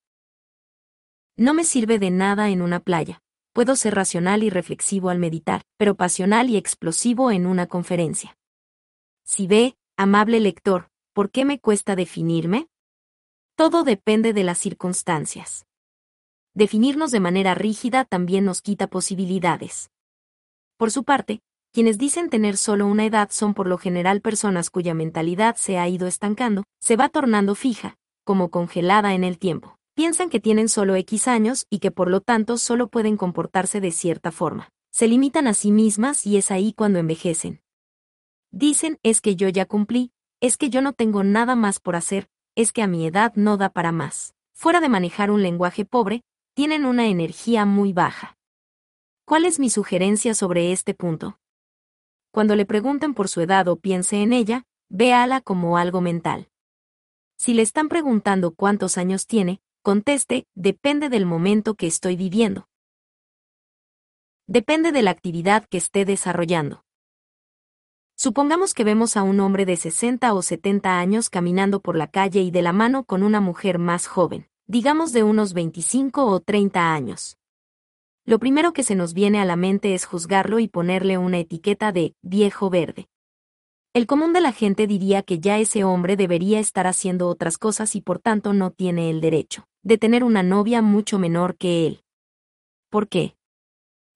[1.38, 3.22] no me sirve de nada en una playa.
[3.54, 8.36] Puedo ser racional y reflexivo al meditar, pero pasional y explosivo en una conferencia.
[9.24, 12.68] Si ve, Amable lector, ¿por qué me cuesta definirme?
[13.54, 15.64] Todo depende de las circunstancias.
[16.52, 19.90] Definirnos de manera rígida también nos quita posibilidades.
[20.76, 21.40] Por su parte,
[21.72, 25.88] quienes dicen tener solo una edad son por lo general personas cuya mentalidad se ha
[25.88, 29.76] ido estancando, se va tornando fija, como congelada en el tiempo.
[29.94, 33.90] Piensan que tienen solo X años y que por lo tanto solo pueden comportarse de
[33.90, 34.70] cierta forma.
[34.90, 37.60] Se limitan a sí mismas y es ahí cuando envejecen.
[38.50, 42.28] Dicen es que yo ya cumplí, es que yo no tengo nada más por hacer,
[42.54, 44.34] es que a mi edad no da para más.
[44.54, 46.22] Fuera de manejar un lenguaje pobre,
[46.54, 48.36] tienen una energía muy baja.
[49.24, 51.38] ¿Cuál es mi sugerencia sobre este punto?
[52.38, 56.48] Cuando le pregunten por su edad o piense en ella, véala como algo mental.
[57.36, 62.68] Si le están preguntando cuántos años tiene, conteste, depende del momento que estoy viviendo.
[64.46, 66.84] Depende de la actividad que esté desarrollando.
[68.16, 72.42] Supongamos que vemos a un hombre de 60 o 70 años caminando por la calle
[72.42, 76.92] y de la mano con una mujer más joven, digamos de unos 25 o 30
[76.92, 77.37] años.
[78.28, 81.92] Lo primero que se nos viene a la mente es juzgarlo y ponerle una etiqueta
[81.92, 83.08] de viejo verde.
[83.94, 87.96] El común de la gente diría que ya ese hombre debería estar haciendo otras cosas
[87.96, 92.02] y por tanto no tiene el derecho de tener una novia mucho menor que él.
[92.90, 93.34] ¿Por qué?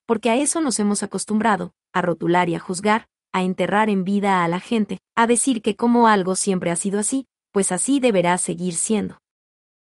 [0.04, 4.44] Porque a eso nos hemos acostumbrado, a rotular y a juzgar, a enterrar en vida
[4.44, 8.36] a la gente, a decir que como algo siempre ha sido así, pues así deberá
[8.36, 9.22] seguir siendo.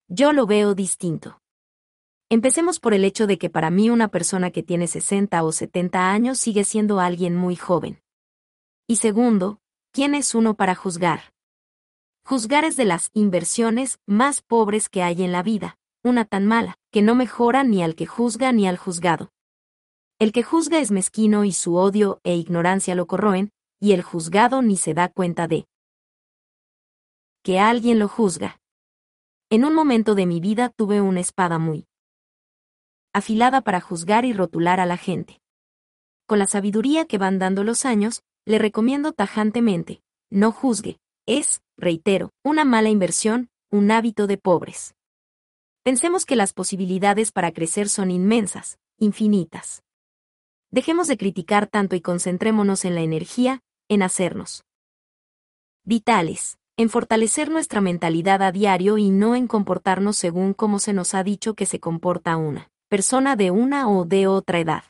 [0.07, 1.42] Yo lo veo distinto.
[2.33, 6.11] Empecemos por el hecho de que para mí una persona que tiene 60 o 70
[6.11, 8.01] años sigue siendo alguien muy joven.
[8.89, 9.61] Y segundo,
[9.93, 11.35] ¿quién es uno para juzgar?
[12.25, 16.79] Juzgar es de las inversiones más pobres que hay en la vida, una tan mala,
[16.91, 19.31] que no mejora ni al que juzga ni al juzgado.
[20.19, 24.63] El que juzga es mezquino y su odio e ignorancia lo corroen, y el juzgado
[24.63, 25.67] ni se da cuenta de
[27.43, 28.59] que alguien lo juzga.
[29.51, 31.87] En un momento de mi vida tuve una espada muy
[33.13, 35.41] afilada para juzgar y rotular a la gente.
[36.27, 42.31] Con la sabiduría que van dando los años, le recomiendo tajantemente, no juzgue, es, reitero,
[42.43, 44.95] una mala inversión, un hábito de pobres.
[45.85, 49.83] Pensemos que las posibilidades para crecer son inmensas, infinitas.
[50.71, 54.65] Dejemos de criticar tanto y concentrémonos en la energía, en hacernos
[55.85, 61.15] vitales, en fortalecer nuestra mentalidad a diario y no en comportarnos según como se nos
[61.15, 64.85] ha dicho que se comporta una persona de una o de otra edad.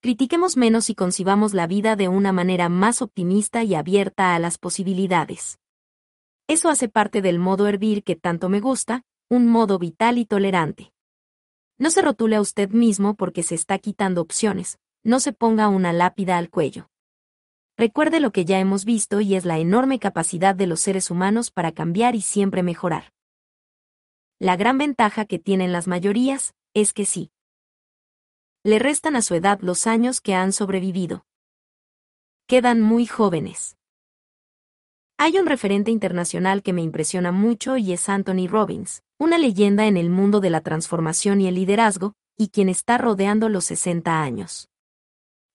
[0.00, 4.56] Critiquemos menos y concibamos la vida de una manera más optimista y abierta a las
[4.56, 5.58] posibilidades.
[6.48, 10.94] Eso hace parte del modo hervir que tanto me gusta, un modo vital y tolerante.
[11.76, 15.92] No se rotule a usted mismo porque se está quitando opciones, no se ponga una
[15.92, 16.88] lápida al cuello.
[17.76, 21.50] Recuerde lo que ya hemos visto y es la enorme capacidad de los seres humanos
[21.50, 23.12] para cambiar y siempre mejorar.
[24.38, 27.30] La gran ventaja que tienen las mayorías, es que sí.
[28.64, 31.26] Le restan a su edad los años que han sobrevivido.
[32.46, 33.76] Quedan muy jóvenes.
[35.18, 39.96] Hay un referente internacional que me impresiona mucho y es Anthony Robbins, una leyenda en
[39.96, 44.68] el mundo de la transformación y el liderazgo, y quien está rodeando los 60 años.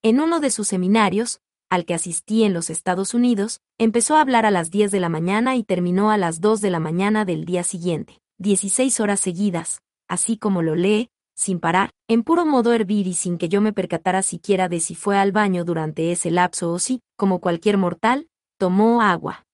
[0.04, 4.46] En uno de sus seminarios, al que asistí en los Estados Unidos, empezó a hablar
[4.46, 7.44] a las 10 de la mañana y terminó a las 2 de la mañana del
[7.44, 13.08] día siguiente, 16 horas seguidas, así como lo lee, sin parar, en puro modo hervir
[13.08, 16.72] y sin que yo me percatara siquiera de si fue al baño durante ese lapso
[16.72, 18.27] o si, como cualquier mortal,
[18.58, 19.45] tomó agua.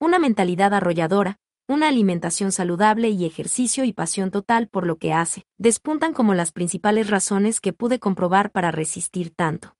[0.00, 5.46] Una mentalidad arrolladora, una alimentación saludable y ejercicio y pasión total por lo que hace,
[5.58, 9.76] despuntan como las principales razones que pude comprobar para resistir tanto.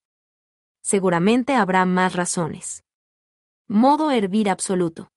[0.82, 2.84] Seguramente habrá más razones.
[3.66, 5.10] Modo hervir absoluto.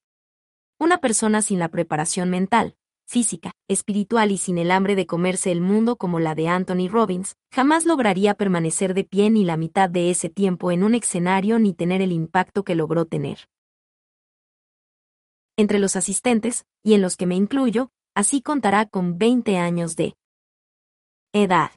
[0.80, 2.76] Una persona sin la preparación mental,
[3.08, 7.38] física, espiritual y sin el hambre de comerse el mundo como la de Anthony Robbins,
[7.52, 11.74] jamás lograría permanecer de pie ni la mitad de ese tiempo en un escenario ni
[11.74, 13.48] tener el impacto que logró tener.
[15.56, 20.16] Entre los asistentes, y en los que me incluyo, así contará con 20 años de
[21.34, 21.72] edad.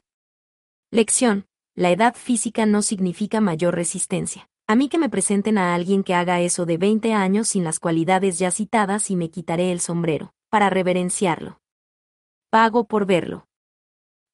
[0.91, 1.45] Lección.
[1.73, 4.49] La edad física no significa mayor resistencia.
[4.67, 7.79] A mí que me presenten a alguien que haga eso de 20 años sin las
[7.79, 11.59] cualidades ya citadas y me quitaré el sombrero para reverenciarlo.
[12.49, 13.47] Pago por verlo.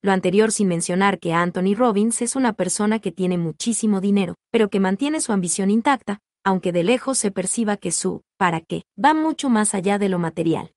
[0.02, 4.70] Lo anterior sin mencionar que Anthony Robbins es una persona que tiene muchísimo dinero, pero
[4.70, 8.84] que mantiene su ambición intacta, aunque de lejos se perciba que su ¿para qué?
[9.04, 10.74] va mucho más allá de lo material.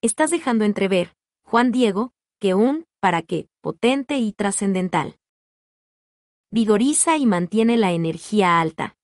[0.00, 3.48] Estás dejando entrever, Juan Diego, que un ¿para qué?
[3.60, 5.18] potente y trascendental.
[6.50, 8.96] Vigoriza y mantiene la energía alta.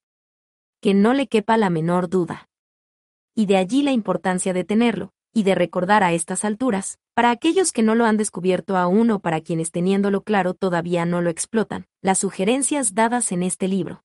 [0.81, 2.49] Que no le quepa la menor duda.
[3.35, 7.73] Y de allí la importancia de tenerlo, y de recordar a estas alturas, para aquellos
[7.73, 11.87] que no lo han descubierto aún o para quienes teniéndolo claro todavía no lo explotan,
[12.01, 14.03] las sugerencias dadas en este libro.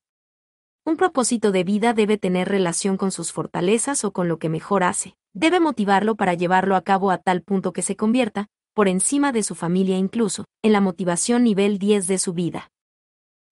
[0.84, 4.82] Un propósito de vida debe tener relación con sus fortalezas o con lo que mejor
[4.82, 9.32] hace, debe motivarlo para llevarlo a cabo a tal punto que se convierta, por encima
[9.32, 12.70] de su familia incluso, en la motivación nivel 10 de su vida.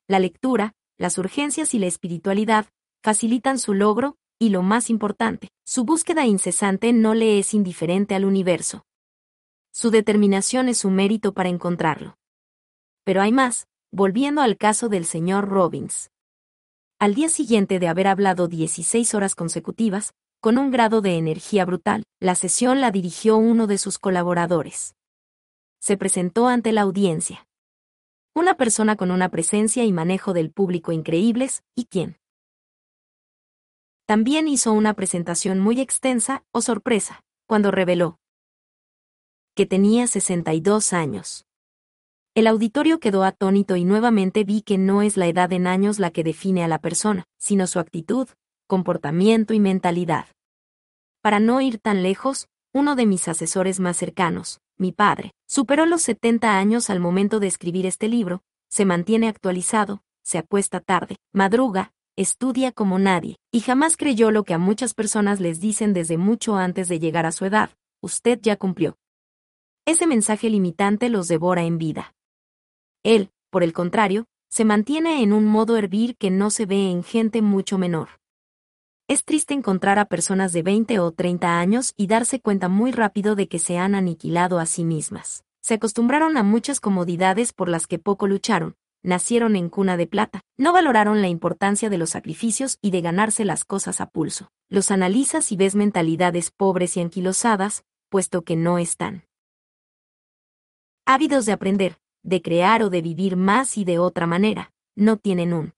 [0.09, 2.67] La lectura, las urgencias y la espiritualidad
[3.03, 8.25] facilitan su logro, y lo más importante, su búsqueda incesante no le es indiferente al
[8.25, 8.85] universo.
[9.73, 12.17] Su determinación es su mérito para encontrarlo.
[13.05, 16.11] Pero hay más, volviendo al caso del señor Robbins.
[16.99, 22.05] Al día siguiente de haber hablado 16 horas consecutivas, con un grado de energía brutal,
[22.21, 24.95] la sesión la dirigió uno de sus colaboradores.
[25.79, 27.47] Se presentó ante la audiencia.
[28.35, 32.19] Una persona con una presencia y manejo del público increíbles, y quien,
[34.07, 38.19] también hizo una presentación muy extensa, o sorpresa, cuando reveló
[39.57, 41.47] que tenía 62 años.
[42.35, 46.11] El auditorio quedó atónito y nuevamente vi que no es la edad en años la
[46.11, 48.29] que define a la persona, sino su actitud,
[48.67, 50.27] comportamiento y mentalidad.
[51.23, 56.03] Para no ir tan lejos, uno de mis asesores más cercanos, mi padre, superó los
[56.03, 61.93] 70 años al momento de escribir este libro, se mantiene actualizado, se acuesta tarde, madruga,
[62.17, 66.57] estudia como nadie, y jamás creyó lo que a muchas personas les dicen desde mucho
[66.57, 67.71] antes de llegar a su edad,
[68.01, 68.97] usted ya cumplió.
[69.85, 72.15] Ese mensaje limitante los devora en vida.
[73.03, 77.05] Él, por el contrario, se mantiene en un modo hervir que no se ve en
[77.05, 78.09] gente mucho menor.
[79.09, 83.37] Es triste encontrar a personas de 20 o 30 años y darse cuenta muy rápido
[83.37, 85.45] de que se han aniquilado a sí mismas.
[85.61, 88.75] Se acostumbraron a muchas comodidades por las que poco lucharon,
[89.07, 93.45] nacieron en cuna de plata, no valoraron la importancia de los sacrificios y de ganarse
[93.45, 94.51] las cosas a pulso.
[94.69, 99.25] Los analizas y ves mentalidades pobres y anquilosadas, puesto que no están.
[101.07, 105.53] Ávidos de aprender, de crear o de vivir más y de otra manera, no tienen
[105.53, 105.75] un.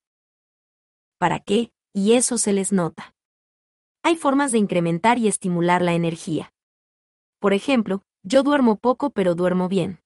[1.19, 1.71] ¿Para qué?
[1.93, 3.15] Y eso se les nota.
[4.03, 6.51] Hay formas de incrementar y estimular la energía.
[7.41, 10.01] Por ejemplo, yo duermo poco pero duermo bien.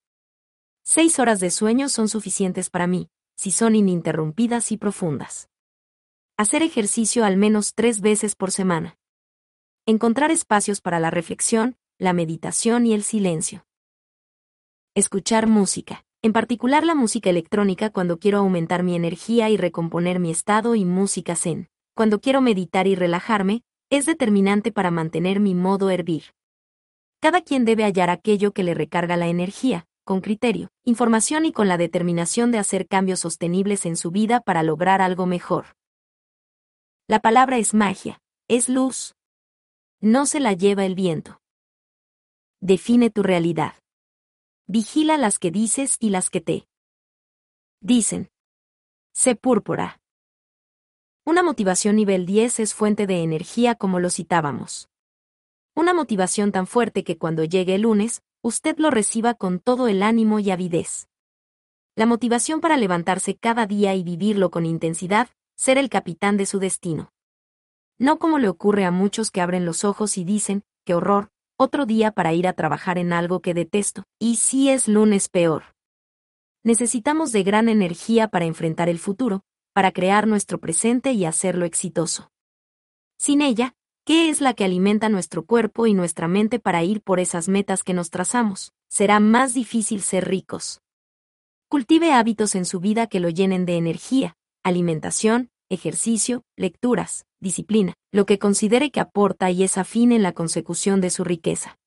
[0.82, 5.48] Seis horas de sueño son suficientes para mí, si son ininterrumpidas y profundas.
[6.36, 8.98] Hacer ejercicio al menos tres veces por semana.
[9.86, 13.66] Encontrar espacios para la reflexión, la meditación y el silencio.
[14.94, 20.30] Escuchar música en particular la música electrónica cuando quiero aumentar mi energía y recomponer mi
[20.30, 21.68] estado y música zen.
[21.96, 26.22] Cuando quiero meditar y relajarme, es determinante para mantener mi modo hervir.
[27.20, 31.68] Cada quien debe hallar aquello que le recarga la energía, con criterio, información y con
[31.68, 35.76] la determinación de hacer cambios sostenibles en su vida para lograr algo mejor.
[37.08, 39.14] La palabra es magia, es luz.
[40.00, 41.40] No se la lleva el viento.
[42.60, 43.74] Define tu realidad.
[44.66, 46.68] Vigila las que dices y las que te
[47.81, 48.31] dicen.
[49.12, 50.00] Sé púrpura.
[51.24, 54.89] Una motivación nivel 10 es fuente de energía como lo citábamos.
[55.74, 60.02] Una motivación tan fuerte que cuando llegue el lunes, usted lo reciba con todo el
[60.02, 61.08] ánimo y avidez.
[61.94, 66.58] La motivación para levantarse cada día y vivirlo con intensidad, ser el capitán de su
[66.58, 67.12] destino.
[67.98, 71.86] No como le ocurre a muchos que abren los ojos y dicen, qué horror, otro
[71.86, 75.76] día para ir a trabajar en algo que detesto, y si es lunes peor.
[76.64, 82.30] Necesitamos de gran energía para enfrentar el futuro, para crear nuestro presente y hacerlo exitoso.
[83.18, 83.74] Sin ella,
[84.05, 87.82] ¿qué es la que alimenta nuestro cuerpo y nuestra mente para ir por esas metas
[87.82, 88.72] que nos trazamos?
[88.89, 90.81] Será más difícil ser ricos.
[91.68, 98.26] Cultive hábitos en su vida que lo llenen de energía, alimentación, ejercicio, lecturas, disciplina, lo
[98.26, 101.78] que considere que aporta y es afín en la consecución de su riqueza.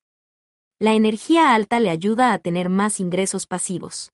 [0.79, 4.11] La energía alta le ayuda a tener más ingresos pasivos.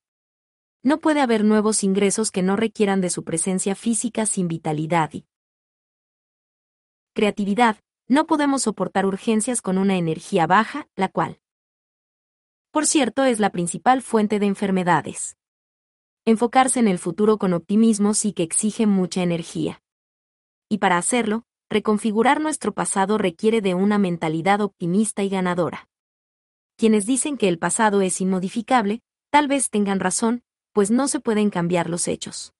[0.84, 5.26] No puede haber nuevos ingresos que no requieran de su presencia física sin vitalidad y
[7.14, 7.78] creatividad.
[8.12, 11.40] No podemos soportar urgencias con una energía baja, la cual,
[12.70, 15.38] por cierto, es la principal fuente de enfermedades.
[16.26, 19.82] Enfocarse en el futuro con optimismo sí que exige mucha energía.
[20.68, 25.88] Y para hacerlo, reconfigurar nuestro pasado requiere de una mentalidad optimista y ganadora.
[26.76, 29.00] Quienes dicen que el pasado es inmodificable,
[29.30, 32.52] tal vez tengan razón, pues no se pueden cambiar los hechos.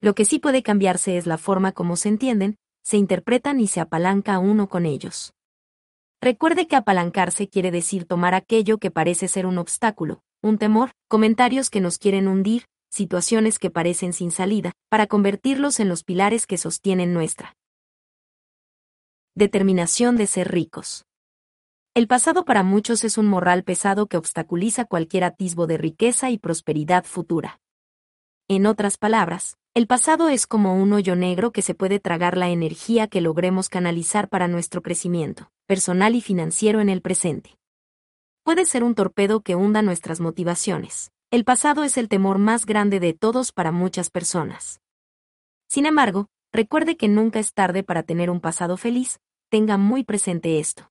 [0.00, 2.56] Lo que sí puede cambiarse es la forma como se entienden,
[2.90, 5.32] se interpretan y se apalanca uno con ellos.
[6.20, 11.70] Recuerde que apalancarse quiere decir tomar aquello que parece ser un obstáculo, un temor, comentarios
[11.70, 16.58] que nos quieren hundir, situaciones que parecen sin salida, para convertirlos en los pilares que
[16.58, 17.54] sostienen nuestra
[19.36, 21.04] determinación de ser ricos.
[21.94, 26.38] El pasado para muchos es un morral pesado que obstaculiza cualquier atisbo de riqueza y
[26.38, 27.60] prosperidad futura.
[28.48, 32.50] En otras palabras, el pasado es como un hoyo negro que se puede tragar la
[32.50, 37.60] energía que logremos canalizar para nuestro crecimiento, personal y financiero en el presente
[38.50, 41.12] puede ser un torpedo que hunda nuestras motivaciones.
[41.30, 44.80] El pasado es el temor más grande de todos para muchas personas.
[45.68, 50.58] Sin embargo, recuerde que nunca es tarde para tener un pasado feliz, tenga muy presente
[50.58, 50.90] esto.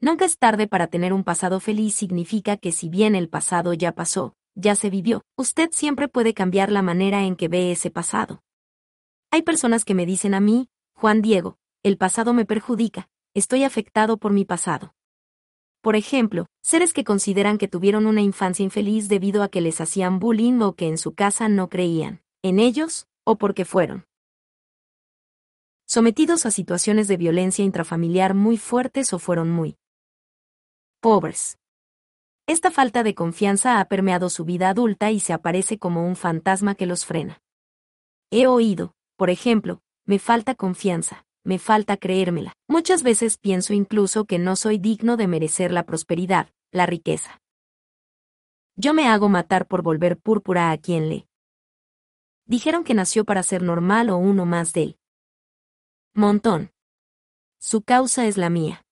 [0.00, 3.92] Nunca es tarde para tener un pasado feliz significa que si bien el pasado ya
[3.92, 8.42] pasó, ya se vivió, usted siempre puede cambiar la manera en que ve ese pasado.
[9.30, 14.18] Hay personas que me dicen a mí, Juan Diego, el pasado me perjudica, estoy afectado
[14.18, 14.94] por mi pasado.
[15.80, 20.20] Por ejemplo, seres que consideran que tuvieron una infancia infeliz debido a que les hacían
[20.20, 24.06] bullying o que en su casa no creían en ellos, o porque fueron
[25.86, 29.76] sometidos a situaciones de violencia intrafamiliar muy fuertes o fueron muy
[31.00, 31.58] pobres.
[32.46, 36.74] Esta falta de confianza ha permeado su vida adulta y se aparece como un fantasma
[36.74, 37.40] que los frena.
[38.30, 42.54] He oído, por ejemplo, me falta confianza, me falta creérmela.
[42.68, 47.40] Muchas veces pienso incluso que no soy digno de merecer la prosperidad, la riqueza.
[48.74, 51.28] Yo me hago matar por volver púrpura a quien le.
[52.46, 54.98] Dijeron que nació para ser normal o uno más de él.
[56.14, 56.72] Montón.
[57.58, 58.84] Su causa es la mía.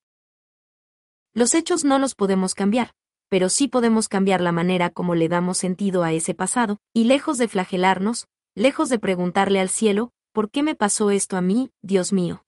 [1.33, 2.95] Los hechos no los podemos cambiar,
[3.31, 7.39] pero sí podemos cambiar la manera como le damos sentido a ese pasado, y lejos
[7.39, 12.13] de flagelarnos, lejos de preguntarle al cielo, ¿por qué me pasó esto a mí, Dios
[12.13, 12.45] mío?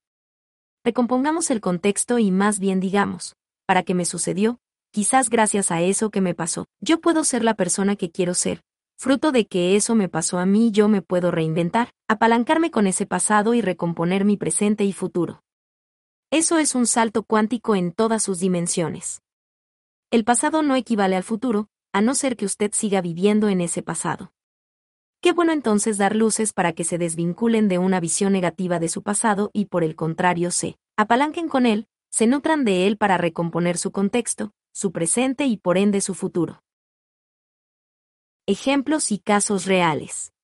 [0.85, 4.59] Recompongamos el contexto y más bien digamos, ¿para qué me sucedió?
[4.91, 8.61] Quizás gracias a eso que me pasó, yo puedo ser la persona que quiero ser.
[8.99, 13.07] Fruto de que eso me pasó a mí, yo me puedo reinventar, apalancarme con ese
[13.07, 15.43] pasado y recomponer mi presente y futuro.
[16.31, 19.23] Eso es un salto cuántico en todas sus dimensiones.
[20.13, 23.83] El pasado no equivale al futuro, a no ser que usted siga viviendo en ese
[23.83, 24.31] pasado.
[25.23, 29.03] Qué bueno entonces dar luces para que se desvinculen de una visión negativa de su
[29.03, 33.79] pasado y por el contrario se apalanquen con él, se nutran de él para recomponer
[33.79, 36.63] su contexto, su presente y por ende su futuro.
[38.47, 40.35] Ejemplos y casos reales.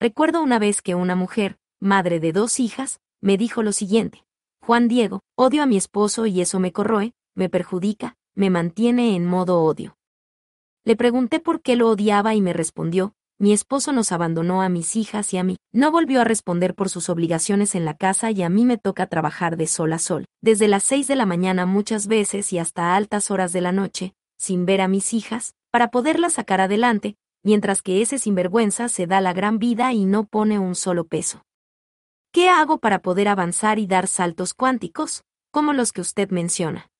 [0.00, 4.26] Recuerdo una vez que una mujer, madre de dos hijas, me dijo lo siguiente.
[4.60, 9.26] Juan Diego, odio a mi esposo y eso me corroe, me perjudica, me mantiene en
[9.26, 9.96] modo odio.
[10.84, 14.94] Le pregunté por qué lo odiaba y me respondió, mi esposo nos abandonó a mis
[14.94, 15.56] hijas y a mí.
[15.72, 19.08] No volvió a responder por sus obligaciones en la casa y a mí me toca
[19.08, 22.94] trabajar de sol a sol, desde las seis de la mañana muchas veces y hasta
[22.94, 27.82] altas horas de la noche, sin ver a mis hijas, para poderlas sacar adelante, mientras
[27.82, 31.42] que ese sinvergüenza se da la gran vida y no pone un solo peso.
[32.30, 36.91] ¿Qué hago para poder avanzar y dar saltos cuánticos, como los que usted menciona?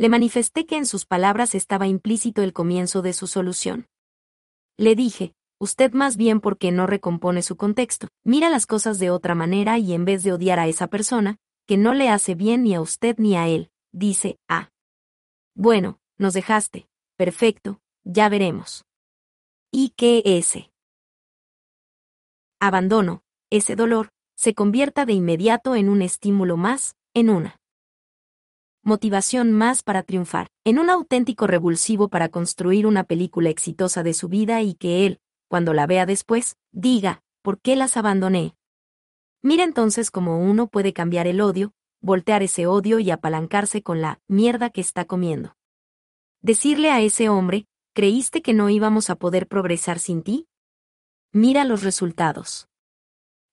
[0.00, 3.86] Le manifesté que en sus palabras estaba implícito el comienzo de su solución.
[4.78, 9.34] Le dije, usted más bien porque no recompone su contexto, mira las cosas de otra
[9.34, 12.74] manera y en vez de odiar a esa persona, que no le hace bien ni
[12.74, 14.70] a usted ni a él, dice, ah.
[15.54, 16.88] Bueno, nos dejaste,
[17.18, 18.86] perfecto, ya veremos.
[19.70, 20.72] ¿Y qué ese?
[22.58, 27.59] Abandono, ese dolor, se convierta de inmediato en un estímulo más, en una
[28.82, 34.28] motivación más para triunfar, en un auténtico revulsivo para construir una película exitosa de su
[34.28, 38.54] vida y que él, cuando la vea después, diga, ¿por qué las abandoné?
[39.42, 44.20] Mira entonces cómo uno puede cambiar el odio, voltear ese odio y apalancarse con la
[44.28, 45.56] mierda que está comiendo.
[46.42, 50.46] Decirle a ese hombre, ¿creíste que no íbamos a poder progresar sin ti?
[51.32, 52.68] Mira los resultados.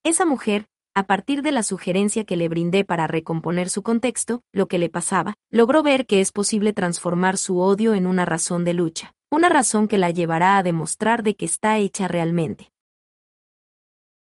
[0.03, 0.67] Esa mujer,
[0.97, 4.89] a partir de la sugerencia que le brindé para recomponer su contexto, lo que le
[4.89, 9.49] pasaba, logró ver que es posible transformar su odio en una razón de lucha una
[9.49, 12.71] razón que la llevará a demostrar de que está hecha realmente.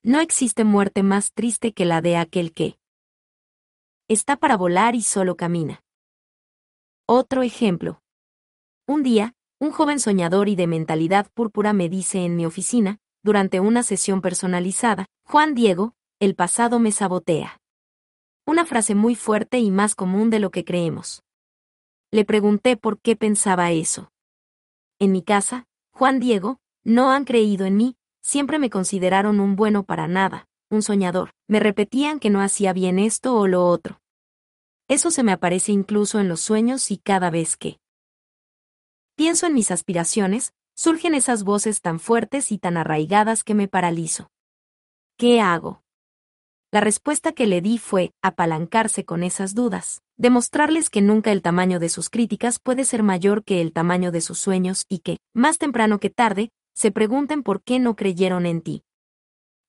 [0.03, 2.77] No existe muerte más triste que la de aquel que
[4.07, 5.81] está para volar y solo camina.
[7.07, 8.01] Otro ejemplo.
[8.87, 13.59] Un día, un joven soñador y de mentalidad púrpura me dice en mi oficina, durante
[13.59, 17.59] una sesión personalizada, Juan Diego, el pasado me sabotea.
[18.45, 21.23] Una frase muy fuerte y más común de lo que creemos.
[22.11, 24.11] Le pregunté por qué pensaba eso.
[24.97, 29.83] En mi casa, Juan Diego, no han creído en mí, siempre me consideraron un bueno
[29.83, 33.99] para nada, un soñador, me repetían que no hacía bien esto o lo otro.
[34.87, 37.79] Eso se me aparece incluso en los sueños y cada vez que
[39.15, 44.29] pienso en mis aspiraciones, surgen esas voces tan fuertes y tan arraigadas que me paralizo.
[45.17, 45.84] ¿Qué hago?
[46.75, 51.79] La respuesta que le di fue apalancarse con esas dudas, demostrarles que nunca el tamaño
[51.79, 55.57] de sus críticas puede ser mayor que el tamaño de sus sueños y que, más
[55.57, 58.83] temprano que tarde, se pregunten por qué no creyeron en ti.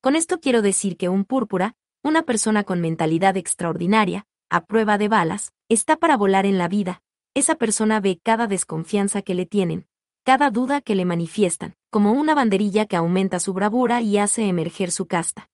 [0.01, 5.07] Con esto quiero decir que un púrpura, una persona con mentalidad extraordinaria, a prueba de
[5.07, 7.03] balas, está para volar en la vida.
[7.35, 9.87] Esa persona ve cada desconfianza que le tienen,
[10.25, 14.91] cada duda que le manifiestan, como una banderilla que aumenta su bravura y hace emerger
[14.91, 15.49] su casta.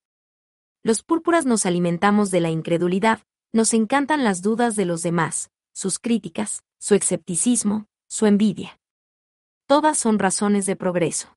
[0.85, 3.20] Los púrpuras nos alimentamos de la incredulidad,
[3.52, 8.81] nos encantan las dudas de los demás, sus críticas, su escepticismo, su envidia.
[9.67, 11.36] Todas son razones de progreso.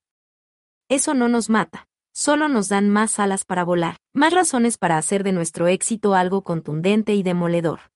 [0.89, 5.23] Eso no nos mata, solo nos dan más alas para volar, más razones para hacer
[5.23, 7.91] de nuestro éxito algo contundente y demoledor.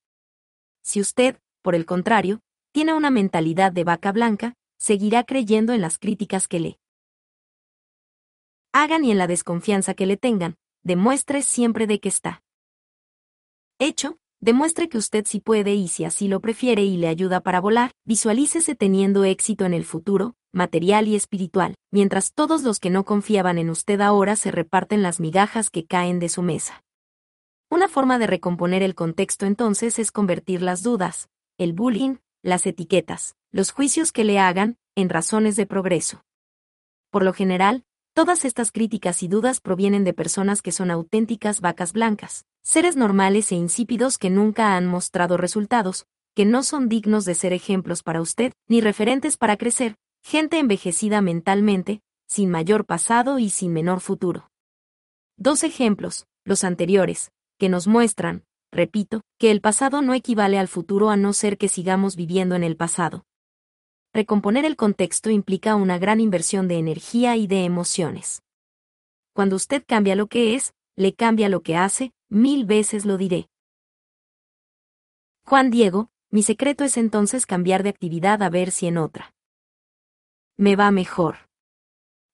[0.84, 5.98] Si usted, por el contrario, tiene una mentalidad de vaca blanca, seguirá creyendo en las
[5.98, 6.80] críticas que le
[8.72, 12.42] hagan y en la desconfianza que le tengan, demuestre siempre de qué está.
[13.80, 17.62] Hecho, demuestre que usted sí puede y si así lo prefiere y le ayuda para
[17.62, 23.06] volar, visualícese teniendo éxito en el futuro, material y espiritual, mientras todos los que no
[23.06, 26.84] confiaban en usted ahora se reparten las migajas que caen de su mesa.
[27.70, 33.36] Una forma de recomponer el contexto entonces es convertir las dudas, el bullying, las etiquetas,
[33.52, 36.24] los juicios que le hagan, en razones de progreso.
[37.12, 37.86] Por lo general,
[38.20, 43.50] todas estas críticas y dudas provienen de personas que son auténticas vacas blancas, seres normales
[43.54, 48.20] e insípidos que nunca han mostrado resultados, que no son dignos de ser ejemplos para
[48.20, 54.52] usted, ni referentes para crecer, gente envejecida mentalmente, sin mayor pasado y sin menor futuro.
[55.38, 61.10] Dos ejemplos, los anteriores, que nos muestran, repito, que el pasado no equivale al futuro
[61.10, 63.24] a no ser que sigamos viviendo en el pasado.
[64.14, 68.42] Recomponer el contexto implica una gran inversión de energía y de emociones.
[69.34, 73.50] Cuando usted cambia lo que es, le cambia lo que hace, mil veces lo diré.
[75.46, 79.34] Juan Diego, mi secreto es entonces cambiar de actividad a ver si en otra
[80.60, 81.48] me va mejor.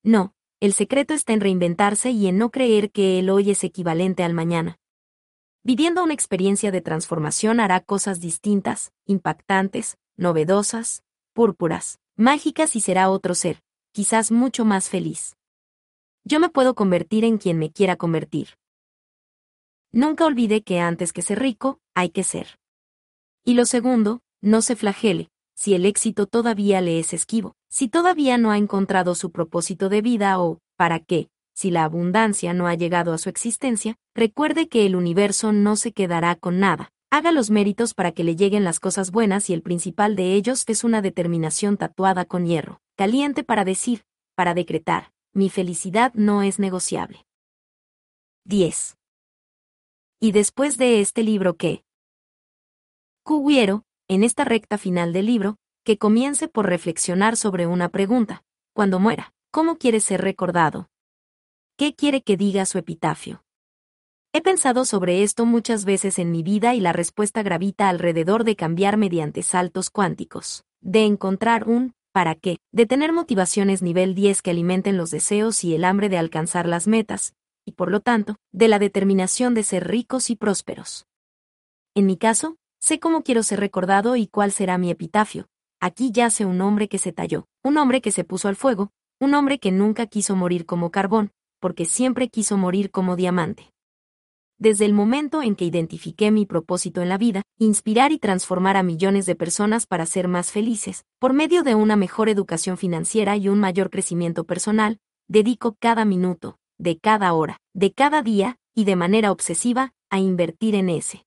[0.01, 4.23] No, el secreto está en reinventarse y en no creer que el hoy es equivalente
[4.23, 4.79] al mañana.
[5.63, 11.03] Viviendo una experiencia de transformación hará cosas distintas, impactantes, novedosas,
[11.35, 15.35] púrpuras, mágicas y será otro ser, quizás mucho más feliz.
[16.23, 18.57] Yo me puedo convertir en quien me quiera convertir.
[19.91, 22.57] Nunca olvide que antes que ser rico, hay que ser.
[23.43, 28.37] Y lo segundo, no se flagele, si el éxito todavía le es esquivo, si todavía
[28.37, 31.27] no ha encontrado su propósito de vida o, ¿para qué?
[31.53, 35.91] Si la abundancia no ha llegado a su existencia, recuerde que el universo no se
[35.91, 36.91] quedará con nada.
[37.15, 40.65] Haga los méritos para que le lleguen las cosas buenas y el principal de ellos
[40.67, 44.03] es una determinación tatuada con hierro, caliente para decir,
[44.35, 47.25] para decretar, mi felicidad no es negociable.
[48.43, 48.97] 10.
[50.19, 51.85] Y después de este libro qué?
[53.23, 58.43] Cuguiero, en esta recta final del libro, que comience por reflexionar sobre una pregunta.
[58.73, 60.89] Cuando muera, ¿cómo quiere ser recordado?
[61.77, 63.44] ¿Qué quiere que diga su epitafio?
[64.35, 68.57] He pensado sobre esto muchas veces en mi vida y la respuesta gravita alrededor de
[68.57, 74.51] cambiar mediante saltos cuánticos, de encontrar un ¿para qué?, de tener motivaciones nivel 10 que
[74.51, 77.33] alimenten los deseos y el hambre de alcanzar las metas,
[77.63, 81.05] y por lo tanto, de la determinación de ser ricos y prósperos.
[81.95, 85.47] En mi caso, Sé cómo quiero ser recordado y cuál será mi epitafio.
[85.79, 88.91] Aquí yace un hombre que se talló, un hombre que se puso al fuego,
[89.21, 91.31] un hombre que nunca quiso morir como carbón,
[91.61, 93.71] porque siempre quiso morir como diamante.
[94.57, 98.83] Desde el momento en que identifiqué mi propósito en la vida, inspirar y transformar a
[98.83, 103.49] millones de personas para ser más felices, por medio de una mejor educación financiera y
[103.49, 108.95] un mayor crecimiento personal, dedico cada minuto, de cada hora, de cada día, y de
[108.95, 111.25] manera obsesiva, a invertir en ese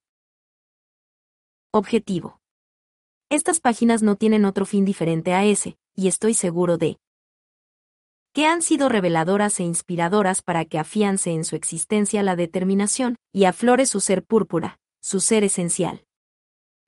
[1.71, 2.41] Objetivo.
[3.29, 6.99] Estas páginas no tienen otro fin diferente a ese, y estoy seguro de
[8.39, 13.47] que han sido reveladoras e inspiradoras para que afiance en su existencia la determinación y
[13.47, 16.05] aflore su ser púrpura, su ser esencial.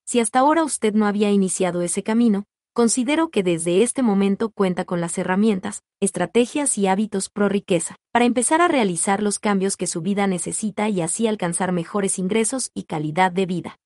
[0.05, 4.85] Si hasta ahora usted no había iniciado ese camino, considero que desde este momento cuenta
[4.85, 9.89] con las herramientas, estrategias y hábitos pro riqueza, para empezar a realizar los cambios que
[9.89, 13.81] su vida necesita y así alcanzar mejores ingresos y calidad de vida.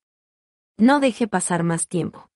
[0.76, 2.28] No deje pasar más tiempo.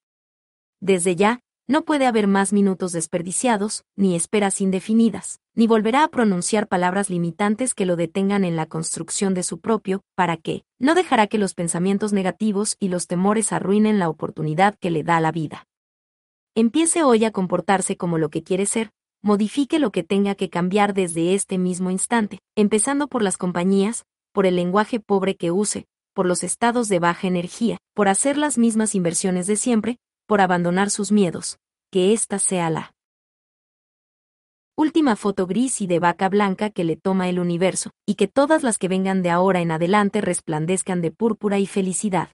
[0.80, 6.66] Desde ya, no puede haber más minutos desperdiciados, ni esperas indefinidas, ni volverá a pronunciar
[6.66, 10.64] palabras limitantes que lo detengan en la construcción de su propio, ¿para qué?
[10.78, 15.20] No dejará que los pensamientos negativos y los temores arruinen la oportunidad que le da
[15.20, 15.66] la vida.
[16.54, 18.90] Empiece hoy a comportarse como lo que quiere ser,
[19.20, 24.46] modifique lo que tenga que cambiar desde este mismo instante, empezando por las compañías, por
[24.46, 28.94] el lenguaje pobre que use, por los estados de baja energía, por hacer las mismas
[28.94, 29.98] inversiones de siempre,
[30.28, 31.58] por abandonar sus miedos,
[31.90, 32.94] que esta sea la
[34.76, 38.62] última foto gris y de vaca blanca que le toma el universo, y que todas
[38.62, 42.30] las que vengan de ahora en adelante resplandezcan de púrpura y felicidad.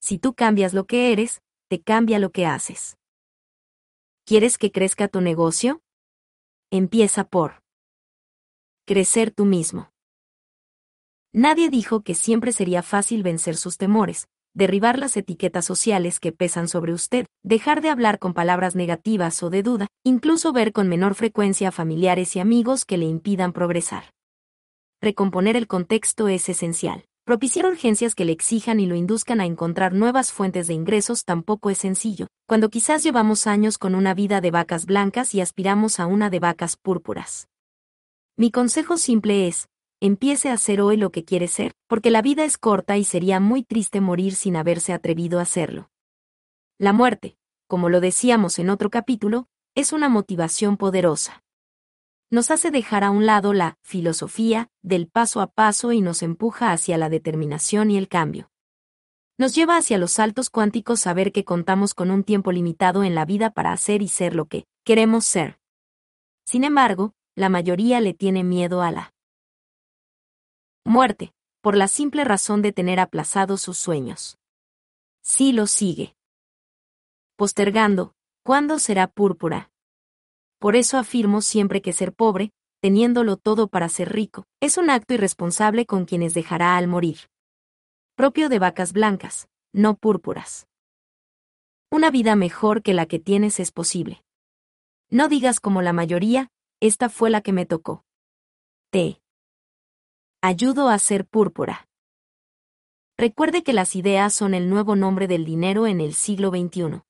[0.00, 2.96] Si tú cambias lo que eres, te cambia lo que haces.
[4.24, 5.82] ¿Quieres que crezca tu negocio?
[6.70, 7.60] Empieza por
[8.86, 9.90] crecer tú mismo.
[11.32, 16.68] Nadie dijo que siempre sería fácil vencer sus temores, derribar las etiquetas sociales que pesan
[16.68, 21.14] sobre usted, dejar de hablar con palabras negativas o de duda, incluso ver con menor
[21.14, 24.04] frecuencia a familiares y amigos que le impidan progresar.
[25.00, 27.04] Recomponer el contexto es esencial.
[27.24, 31.70] Propiciar urgencias que le exijan y lo induzcan a encontrar nuevas fuentes de ingresos tampoco
[31.70, 36.06] es sencillo, cuando quizás llevamos años con una vida de vacas blancas y aspiramos a
[36.06, 37.48] una de vacas púrpuras.
[38.36, 39.68] Mi consejo simple es,
[40.02, 43.38] empiece a hacer hoy lo que quiere ser, porque la vida es corta y sería
[43.38, 45.90] muy triste morir sin haberse atrevido a hacerlo.
[46.76, 47.36] La muerte,
[47.68, 51.44] como lo decíamos en otro capítulo, es una motivación poderosa.
[52.30, 56.72] Nos hace dejar a un lado la filosofía del paso a paso y nos empuja
[56.72, 58.50] hacia la determinación y el cambio.
[59.38, 63.24] Nos lleva hacia los saltos cuánticos saber que contamos con un tiempo limitado en la
[63.24, 65.60] vida para hacer y ser lo que queremos ser.
[66.44, 69.11] Sin embargo, la mayoría le tiene miedo a la
[70.84, 74.38] muerte, por la simple razón de tener aplazados sus sueños.
[75.22, 76.16] Sí lo sigue.
[77.36, 79.70] Postergando, ¿cuándo será púrpura?
[80.58, 85.14] Por eso afirmo siempre que ser pobre, teniéndolo todo para ser rico, es un acto
[85.14, 87.18] irresponsable con quienes dejará al morir
[88.14, 90.68] propio de vacas blancas, no púrpuras.
[91.90, 94.22] Una vida mejor que la que tienes es posible.
[95.10, 96.48] No digas como la mayoría,
[96.80, 98.04] esta fue la que me tocó.
[98.90, 99.20] Te
[100.42, 101.88] ayudo a ser púrpura.
[103.16, 107.02] Recuerde que las ideas son el nuevo nombre del dinero en el siglo XXI.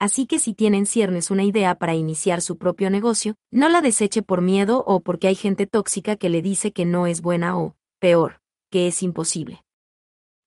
[0.00, 4.22] Así que si tienen ciernes una idea para iniciar su propio negocio, no la deseche
[4.22, 7.76] por miedo o porque hay gente tóxica que le dice que no es buena o,
[8.00, 9.62] peor, que es imposible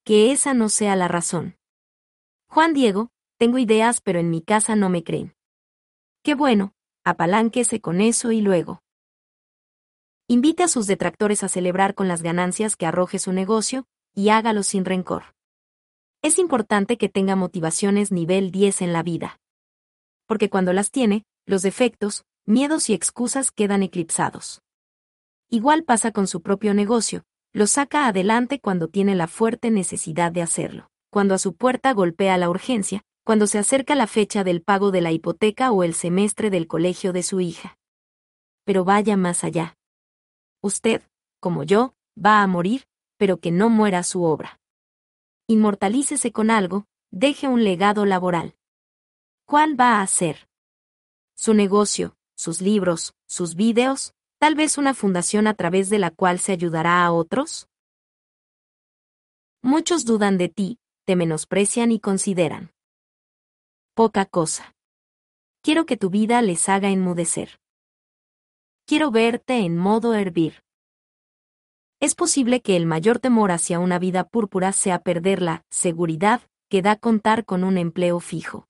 [0.03, 1.57] que esa no sea la razón.
[2.47, 5.35] Juan Diego, tengo ideas pero en mi casa no me creen.
[6.23, 6.73] Qué bueno,
[7.03, 8.81] apalánquese con eso y luego.
[10.31, 13.85] Invite a sus detractores a celebrar con las ganancias que arroje su negocio,
[14.15, 15.35] y hágalo sin rencor.
[16.21, 19.41] Es importante que tenga motivaciones nivel 10 en la vida.
[20.27, 24.61] Porque cuando las tiene, los defectos, miedos y excusas quedan eclipsados.
[25.49, 30.43] Igual pasa con su propio negocio, lo saca adelante cuando tiene la fuerte necesidad de
[30.43, 34.91] hacerlo, cuando a su puerta golpea la urgencia, cuando se acerca la fecha del pago
[34.91, 37.77] de la hipoteca o el semestre del colegio de su hija.
[38.63, 39.75] Pero vaya más allá.
[40.61, 41.01] Usted,
[41.39, 42.85] como yo, va a morir,
[43.17, 44.59] pero que no muera su obra.
[45.47, 48.55] Inmortalícese con algo, deje un legado laboral.
[49.45, 50.47] ¿Cuál va a ser?
[51.35, 56.39] Su negocio, sus libros, sus vídeos, tal vez una fundación a través de la cual
[56.39, 57.67] se ayudará a otros?
[59.61, 62.71] Muchos dudan de ti, te menosprecian y consideran.
[63.93, 64.75] Poca cosa.
[65.61, 67.60] Quiero que tu vida les haga enmudecer.
[68.85, 70.63] Quiero verte en modo hervir.
[71.99, 76.81] Es posible que el mayor temor hacia una vida púrpura sea perder la seguridad que
[76.81, 78.67] da contar con un empleo fijo.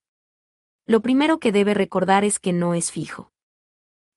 [0.86, 3.32] Lo primero que debe recordar es que no es fijo.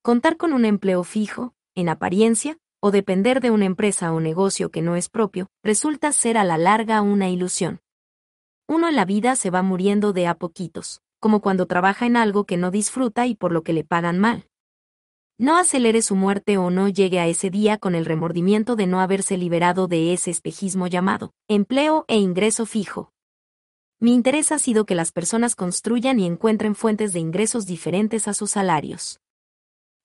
[0.01, 4.81] Contar con un empleo fijo, en apariencia, o depender de una empresa o negocio que
[4.81, 7.79] no es propio, resulta ser a la larga una ilusión.
[8.67, 12.45] Uno en la vida se va muriendo de a poquitos, como cuando trabaja en algo
[12.45, 14.47] que no disfruta y por lo que le pagan mal.
[15.37, 19.01] No acelere su muerte o no llegue a ese día con el remordimiento de no
[19.01, 23.11] haberse liberado de ese espejismo llamado empleo e ingreso fijo.
[23.99, 28.33] Mi interés ha sido que las personas construyan y encuentren fuentes de ingresos diferentes a
[28.33, 29.19] sus salarios.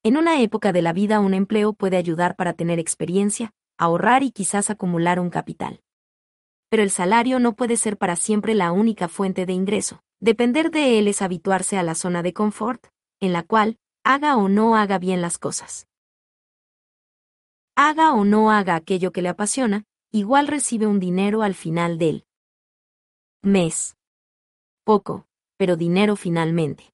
[0.03, 4.33] En una época de la vida un empleo puede ayudar para tener experiencia, ahorrar y
[4.33, 5.81] quizás acumular un capital.
[6.71, 10.03] Pero el salario no puede ser para siempre la única fuente de ingreso.
[10.19, 12.89] Depender de él es habituarse a la zona de confort,
[13.21, 15.87] en la cual, haga o no haga bien las cosas.
[17.77, 22.25] Haga o no haga aquello que le apasiona, igual recibe un dinero al final del
[23.43, 23.97] mes.
[24.85, 26.93] Poco, pero dinero finalmente.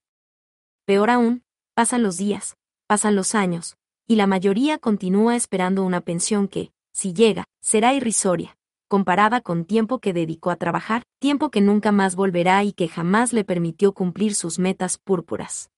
[0.85, 1.45] Peor aún,
[1.75, 2.57] pasan los días,
[2.89, 3.77] Pasan los años,
[4.07, 9.99] y la mayoría continúa esperando una pensión que, si llega, será irrisoria, comparada con tiempo
[9.99, 14.37] que dedicó a trabajar, tiempo que nunca más volverá y que jamás le permitió cumplir
[14.37, 15.69] sus metas púrpuras.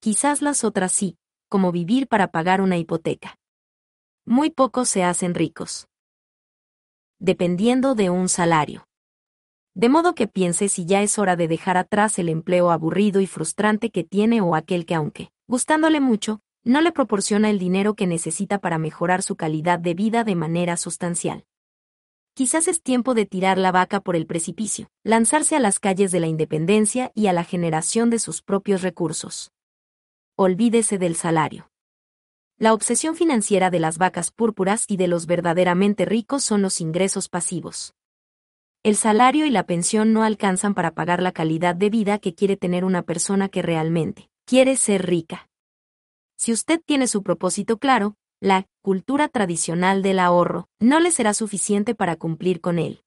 [0.00, 1.18] Quizás las otras sí,
[1.48, 3.36] como vivir para pagar una hipoteca.
[4.24, 5.88] Muy pocos se hacen ricos.
[7.18, 8.86] Dependiendo de un salario.
[9.74, 13.26] De modo que piense si ya es hora de dejar atrás el empleo aburrido y
[13.26, 18.06] frustrante que tiene o aquel que aunque gustándole mucho, no le proporciona el dinero que
[18.06, 21.44] necesita para mejorar su calidad de vida de manera sustancial.
[22.34, 26.20] Quizás es tiempo de tirar la vaca por el precipicio, lanzarse a las calles de
[26.20, 29.50] la independencia y a la generación de sus propios recursos.
[30.40, 31.68] Olvídese del salario.
[32.58, 37.28] La obsesión financiera de las vacas púrpuras y de los verdaderamente ricos son los ingresos
[37.28, 37.92] pasivos.
[38.84, 42.56] El salario y la pensión no alcanzan para pagar la calidad de vida que quiere
[42.56, 45.48] tener una persona que realmente quiere ser rica.
[46.36, 51.96] Si usted tiene su propósito claro, la cultura tradicional del ahorro no le será suficiente
[51.96, 53.02] para cumplir con él.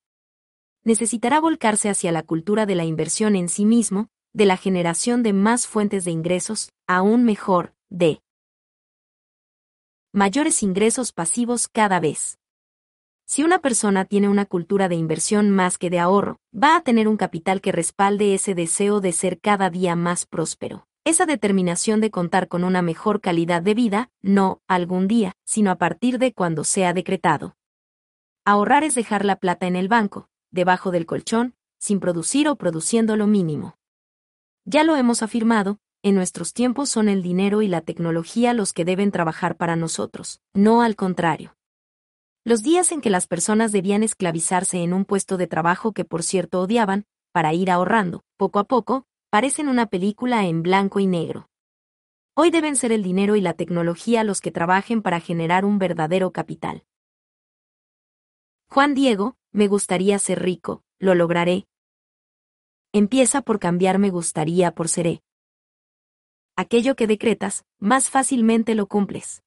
[0.83, 5.31] Necesitará volcarse hacia la cultura de la inversión en sí mismo, de la generación de
[5.31, 8.21] más fuentes de ingresos, aún mejor, de
[10.11, 12.37] mayores ingresos pasivos cada vez.
[13.25, 17.07] Si una persona tiene una cultura de inversión más que de ahorro, va a tener
[17.07, 20.85] un capital que respalde ese deseo de ser cada día más próspero.
[21.05, 25.77] Esa determinación de contar con una mejor calidad de vida, no algún día, sino a
[25.77, 27.55] partir de cuando sea decretado.
[28.43, 33.15] Ahorrar es dejar la plata en el banco, debajo del colchón, sin producir o produciendo
[33.15, 33.77] lo mínimo.
[34.65, 38.85] Ya lo hemos afirmado, en nuestros tiempos son el dinero y la tecnología los que
[38.85, 41.55] deben trabajar para nosotros, no al contrario.
[42.43, 46.23] Los días en que las personas debían esclavizarse en un puesto de trabajo que por
[46.23, 51.49] cierto odiaban, para ir ahorrando, poco a poco, parecen una película en blanco y negro.
[52.33, 56.31] Hoy deben ser el dinero y la tecnología los que trabajen para generar un verdadero
[56.31, 56.83] capital.
[58.69, 61.67] Juan Diego, me gustaría ser rico, lo lograré.
[62.91, 65.21] Empieza por cambiar me gustaría por seré.
[66.57, 69.41] Aquello que decretas, más fácilmente lo cumples.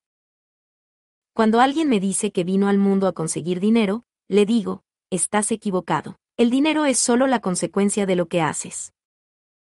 [1.35, 6.17] Cuando alguien me dice que vino al mundo a conseguir dinero, le digo, estás equivocado.
[6.37, 8.93] El dinero es solo la consecuencia de lo que haces.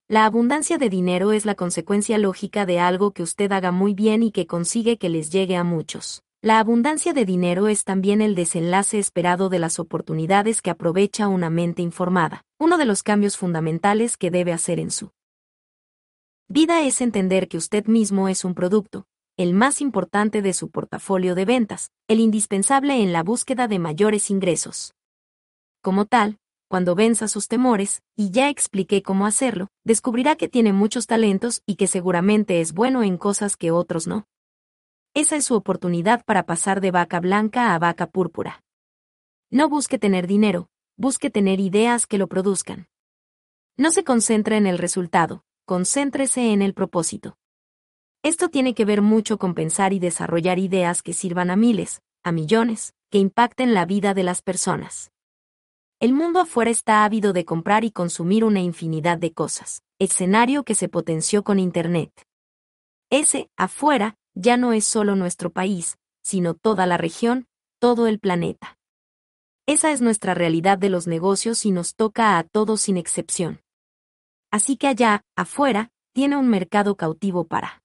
[0.08, 4.24] La abundancia de dinero es la consecuencia lógica de algo que usted haga muy bien
[4.24, 6.24] y que consigue que les llegue a muchos.
[6.42, 11.48] La abundancia de dinero es también el desenlace esperado de las oportunidades que aprovecha una
[11.48, 15.12] mente informada, uno de los cambios fundamentales que debe hacer en su
[16.50, 19.06] vida es entender que usted mismo es un producto,
[19.36, 24.30] el más importante de su portafolio de ventas, el indispensable en la búsqueda de mayores
[24.30, 24.92] ingresos.
[25.80, 26.38] Como tal,
[26.68, 31.76] cuando venza sus temores, y ya expliqué cómo hacerlo, descubrirá que tiene muchos talentos y
[31.76, 34.26] que seguramente es bueno en cosas que otros no.
[35.14, 38.64] Esa es su oportunidad para pasar de vaca blanca a vaca púrpura.
[39.50, 42.88] No busque tener dinero, busque tener ideas que lo produzcan.
[43.76, 47.36] No se concentre en el resultado, concéntrese en el propósito.
[48.22, 52.32] Esto tiene que ver mucho con pensar y desarrollar ideas que sirvan a miles, a
[52.32, 55.10] millones, que impacten la vida de las personas.
[56.00, 60.74] El mundo afuera está ávido de comprar y consumir una infinidad de cosas, escenario que
[60.74, 62.10] se potenció con Internet.
[63.10, 67.46] Ese, afuera, ya no es solo nuestro país, sino toda la región,
[67.80, 68.78] todo el planeta.
[69.66, 73.60] Esa es nuestra realidad de los negocios y nos toca a todos sin excepción.
[74.50, 77.82] Así que allá, afuera, tiene un mercado cautivo para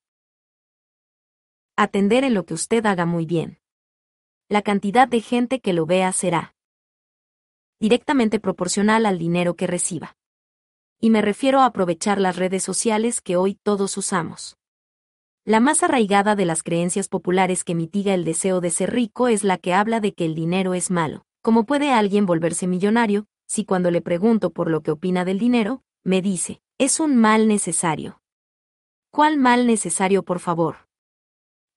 [1.78, 3.60] atender en lo que usted haga muy bien.
[4.50, 6.56] La cantidad de gente que lo vea será
[7.80, 10.16] directamente proporcional al dinero que reciba.
[11.00, 14.58] Y me refiero a aprovechar las redes sociales que hoy todos usamos.
[15.44, 19.44] La más arraigada de las creencias populares que mitiga el deseo de ser rico es
[19.44, 21.26] la que habla de que el dinero es malo.
[21.44, 25.84] ¿Cómo puede alguien volverse millonario si cuando le pregunto por lo que opina del dinero,
[26.06, 28.22] me dice, es un mal necesario?
[29.12, 30.88] ¿Cuál mal necesario, por favor?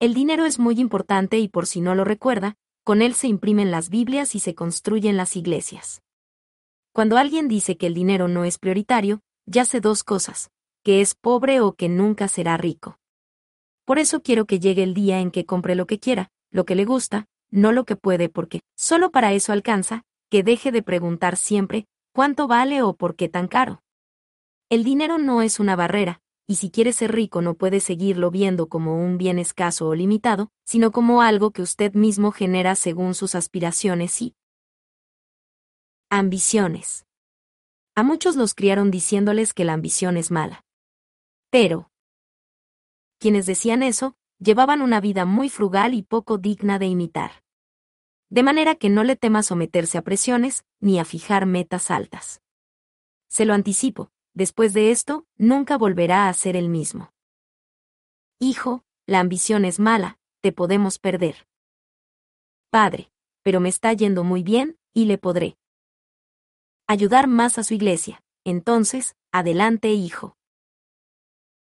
[0.00, 3.70] El dinero es muy importante y por si no lo recuerda, con él se imprimen
[3.70, 6.02] las Biblias y se construyen las iglesias.
[6.92, 10.50] Cuando alguien dice que el dinero no es prioritario, ya sé dos cosas,
[10.82, 12.98] que es pobre o que nunca será rico.
[13.86, 16.74] Por eso quiero que llegue el día en que compre lo que quiera, lo que
[16.74, 21.39] le gusta, no lo que puede porque, solo para eso alcanza, que deje de preguntar
[21.39, 23.81] siempre, ¿cuánto vale o por qué tan caro?
[24.70, 28.68] El dinero no es una barrera, y si quiere ser rico no puede seguirlo viendo
[28.68, 33.34] como un bien escaso o limitado, sino como algo que usted mismo genera según sus
[33.34, 34.34] aspiraciones y
[36.10, 37.06] ambiciones.
[37.94, 40.64] A muchos los criaron diciéndoles que la ambición es mala.
[41.50, 41.90] Pero,
[43.18, 47.42] quienes decían eso, llevaban una vida muy frugal y poco digna de imitar.
[48.28, 52.42] De manera que no le tema someterse a presiones, ni a fijar metas altas.
[53.28, 57.12] Se lo anticipo, después de esto, nunca volverá a ser el mismo.
[58.39, 61.49] Hijo, la ambición es mala, te podemos perder.
[62.70, 63.10] Padre,
[63.42, 65.58] pero me está yendo muy bien, y le podré
[66.86, 68.23] ayudar más a su iglesia.
[68.44, 70.36] Entonces, adelante, hijo.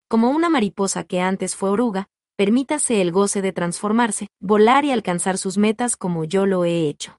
[0.08, 5.36] Como una mariposa que antes fue oruga, permítase el goce de transformarse, volar y alcanzar
[5.36, 7.18] sus metas como yo lo he hecho.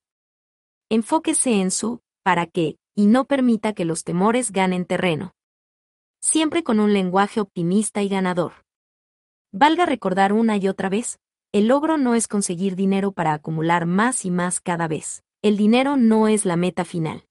[0.89, 5.33] Enfóquese en su, para qué, y no permita que los temores ganen terreno
[6.19, 8.53] siempre con un lenguaje optimista y ganador.
[9.51, 11.19] Valga recordar una y otra vez,
[11.51, 15.23] el logro no es conseguir dinero para acumular más y más cada vez.
[15.41, 17.25] El dinero no es la meta final.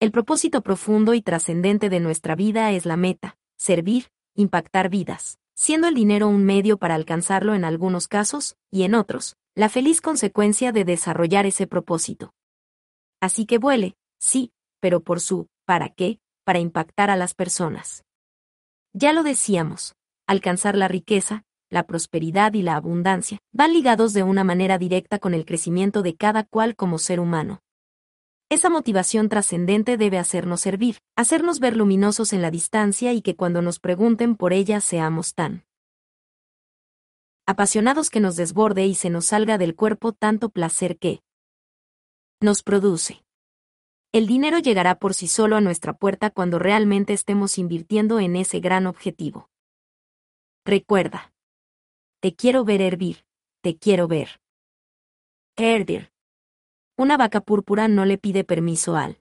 [0.00, 5.86] El propósito profundo y trascendente de nuestra vida es la meta, servir, impactar vidas, siendo
[5.86, 10.72] el dinero un medio para alcanzarlo en algunos casos, y en otros, la feliz consecuencia
[10.72, 12.34] de desarrollar ese propósito.
[13.20, 18.04] Así que vuele, sí, pero por su, ¿para qué?, para impactar a las personas.
[18.92, 19.94] Ya lo decíamos,
[20.26, 25.32] alcanzar la riqueza, la prosperidad y la abundancia, van ligados de una manera directa con
[25.32, 27.60] el crecimiento de cada cual como ser humano.
[28.50, 33.62] Esa motivación trascendente debe hacernos servir, hacernos ver luminosos en la distancia y que cuando
[33.62, 35.64] nos pregunten por ella seamos tan
[37.46, 41.22] apasionados que nos desborde y se nos salga del cuerpo tanto placer que
[42.40, 43.24] nos produce.
[44.12, 48.60] El dinero llegará por sí solo a nuestra puerta cuando realmente estemos invirtiendo en ese
[48.60, 49.48] gran objetivo.
[50.66, 51.32] Recuerda.
[52.20, 53.24] Te quiero ver hervir,
[53.62, 54.42] te quiero ver.
[55.56, 56.12] Hervir.
[56.98, 59.18] Una vaca púrpura no le pide permiso al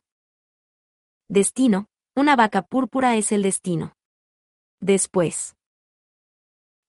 [1.29, 3.95] destino, una vaca púrpura es el destino.
[4.81, 5.55] Después.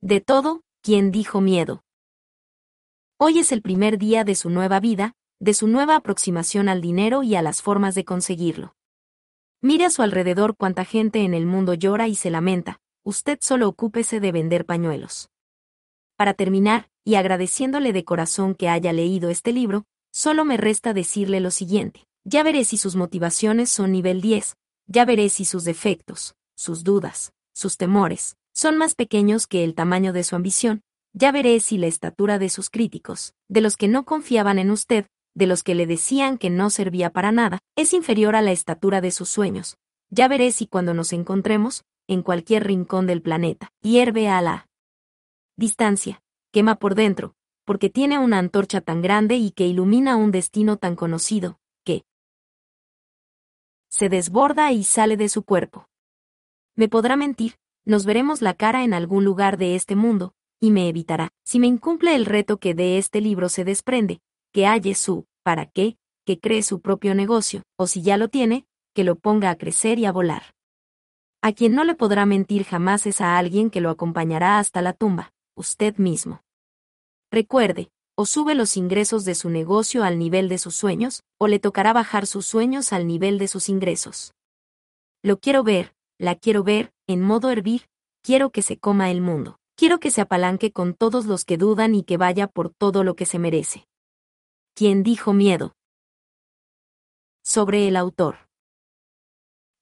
[0.00, 1.84] De todo, quien dijo miedo.
[3.16, 7.22] Hoy es el primer día de su nueva vida, de su nueva aproximación al dinero
[7.22, 8.74] y a las formas de conseguirlo.
[9.60, 13.68] Mire a su alrededor cuánta gente en el mundo llora y se lamenta, usted solo
[13.68, 15.28] ocúpese de vender pañuelos.
[16.16, 21.40] Para terminar, y agradeciéndole de corazón que haya leído este libro, Solo me resta decirle
[21.40, 22.04] lo siguiente.
[22.24, 24.56] Ya veré si sus motivaciones son nivel 10,
[24.86, 30.12] ya veré si sus defectos, sus dudas, sus temores, son más pequeños que el tamaño
[30.12, 30.82] de su ambición,
[31.14, 35.06] ya veré si la estatura de sus críticos, de los que no confiaban en usted,
[35.34, 39.00] de los que le decían que no servía para nada, es inferior a la estatura
[39.00, 39.76] de sus sueños.
[40.10, 44.68] Ya veré si cuando nos encontremos, en cualquier rincón del planeta, hierve a la
[45.56, 50.76] distancia, quema por dentro, porque tiene una antorcha tan grande y que ilumina un destino
[50.76, 52.04] tan conocido, que
[53.88, 55.88] se desborda y sale de su cuerpo.
[56.74, 60.88] Me podrá mentir, nos veremos la cara en algún lugar de este mundo, y me
[60.88, 64.20] evitará, si me incumple el reto que de este libro se desprende,
[64.52, 68.66] que halle su, ¿para qué?, que cree su propio negocio, o si ya lo tiene,
[68.94, 70.54] que lo ponga a crecer y a volar.
[71.42, 74.92] A quien no le podrá mentir jamás es a alguien que lo acompañará hasta la
[74.92, 76.42] tumba, usted mismo.
[77.32, 81.58] Recuerde, o sube los ingresos de su negocio al nivel de sus sueños, o le
[81.58, 84.34] tocará bajar sus sueños al nivel de sus ingresos.
[85.22, 87.88] Lo quiero ver, la quiero ver, en modo hervir,
[88.22, 89.58] quiero que se coma el mundo.
[89.74, 93.16] Quiero que se apalanque con todos los que dudan y que vaya por todo lo
[93.16, 93.86] que se merece.
[94.74, 95.74] ¿Quién dijo miedo?
[97.44, 98.48] Sobre el autor.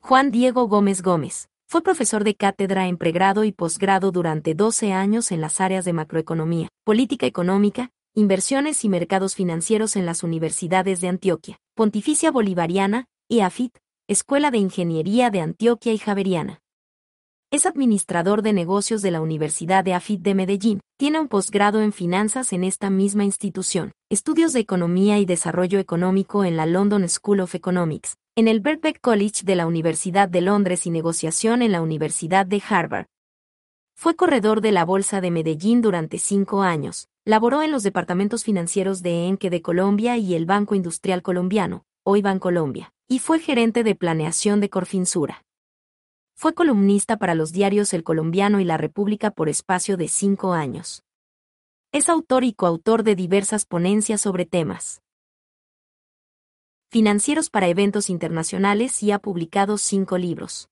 [0.00, 1.48] Juan Diego Gómez Gómez.
[1.68, 5.92] Fue profesor de cátedra en pregrado y posgrado durante 12 años en las áreas de
[5.92, 13.40] macroeconomía, política económica, inversiones y mercados financieros en las universidades de Antioquia, Pontificia Bolivariana, y
[13.40, 13.78] AFIT,
[14.08, 16.62] Escuela de Ingeniería de Antioquia y Javeriana.
[17.52, 20.80] Es administrador de negocios de la Universidad de AFIT de Medellín.
[20.96, 26.44] Tiene un posgrado en finanzas en esta misma institución, estudios de economía y desarrollo económico
[26.44, 30.86] en la London School of Economics, en el Birkbeck College de la Universidad de Londres
[30.86, 33.06] y negociación en la Universidad de Harvard.
[33.96, 39.02] Fue corredor de la Bolsa de Medellín durante cinco años, laboró en los departamentos financieros
[39.02, 43.96] de Enque de Colombia y el Banco Industrial Colombiano, hoy Bancolombia, y fue gerente de
[43.96, 45.42] planeación de Corfinsura.
[46.40, 51.04] Fue columnista para los diarios El Colombiano y La República por espacio de cinco años.
[51.92, 55.02] Es autor y coautor de diversas ponencias sobre temas
[56.90, 60.70] financieros para eventos internacionales y ha publicado cinco libros.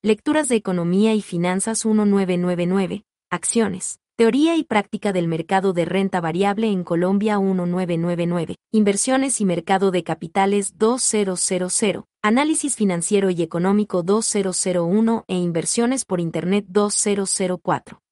[0.00, 6.70] Lecturas de Economía y Finanzas 1999, Acciones, Teoría y Práctica del Mercado de Renta Variable
[6.70, 15.36] en Colombia 1999, Inversiones y Mercado de Capitales 2000, Análisis Financiero y Económico 2001 e
[15.36, 18.02] Inversiones por Internet 2004.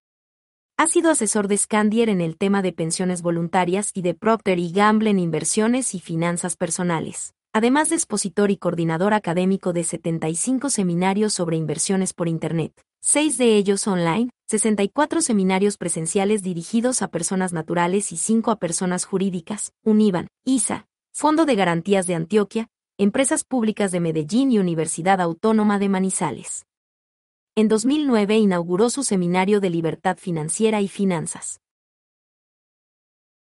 [0.78, 4.72] Ha sido asesor de Scandier en el tema de pensiones voluntarias y de Procter y
[4.72, 7.34] Gamble en inversiones y finanzas personales.
[7.52, 12.72] Además de expositor y coordinador académico de 75 seminarios sobre inversiones por Internet,
[13.02, 19.04] seis de ellos online, 64 seminarios presenciales dirigidos a personas naturales y 5 a personas
[19.04, 22.66] jurídicas, UNIVAN, ISA, Fondo de Garantías de Antioquia,
[22.98, 26.66] Empresas Públicas de Medellín y Universidad Autónoma de Manizales.
[27.54, 31.60] En 2009 inauguró su seminario de libertad financiera y finanzas.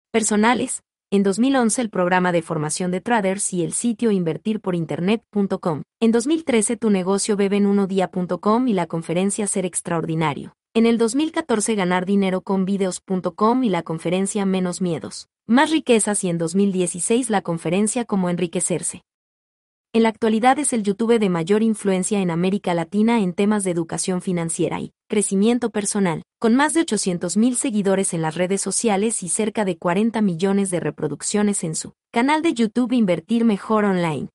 [0.09, 0.81] Personales.
[1.11, 5.83] En 2011 el programa de formación de traders y el sitio invertirporinternet.com.
[6.01, 10.56] En 2013 tu negocio bebenunodia.com y la conferencia Ser Extraordinario.
[10.77, 15.27] En el 2014 ganar dinero con videos.com y la conferencia Menos Miedos.
[15.47, 19.01] Más riquezas y en 2016 la conferencia Cómo enriquecerse.
[19.91, 23.71] En la actualidad es el YouTube de mayor influencia en América Latina en temas de
[23.71, 29.29] educación financiera y crecimiento personal, con más de 800.000 seguidores en las redes sociales y
[29.29, 34.29] cerca de 40 millones de reproducciones en su canal de YouTube Invertir Mejor Online.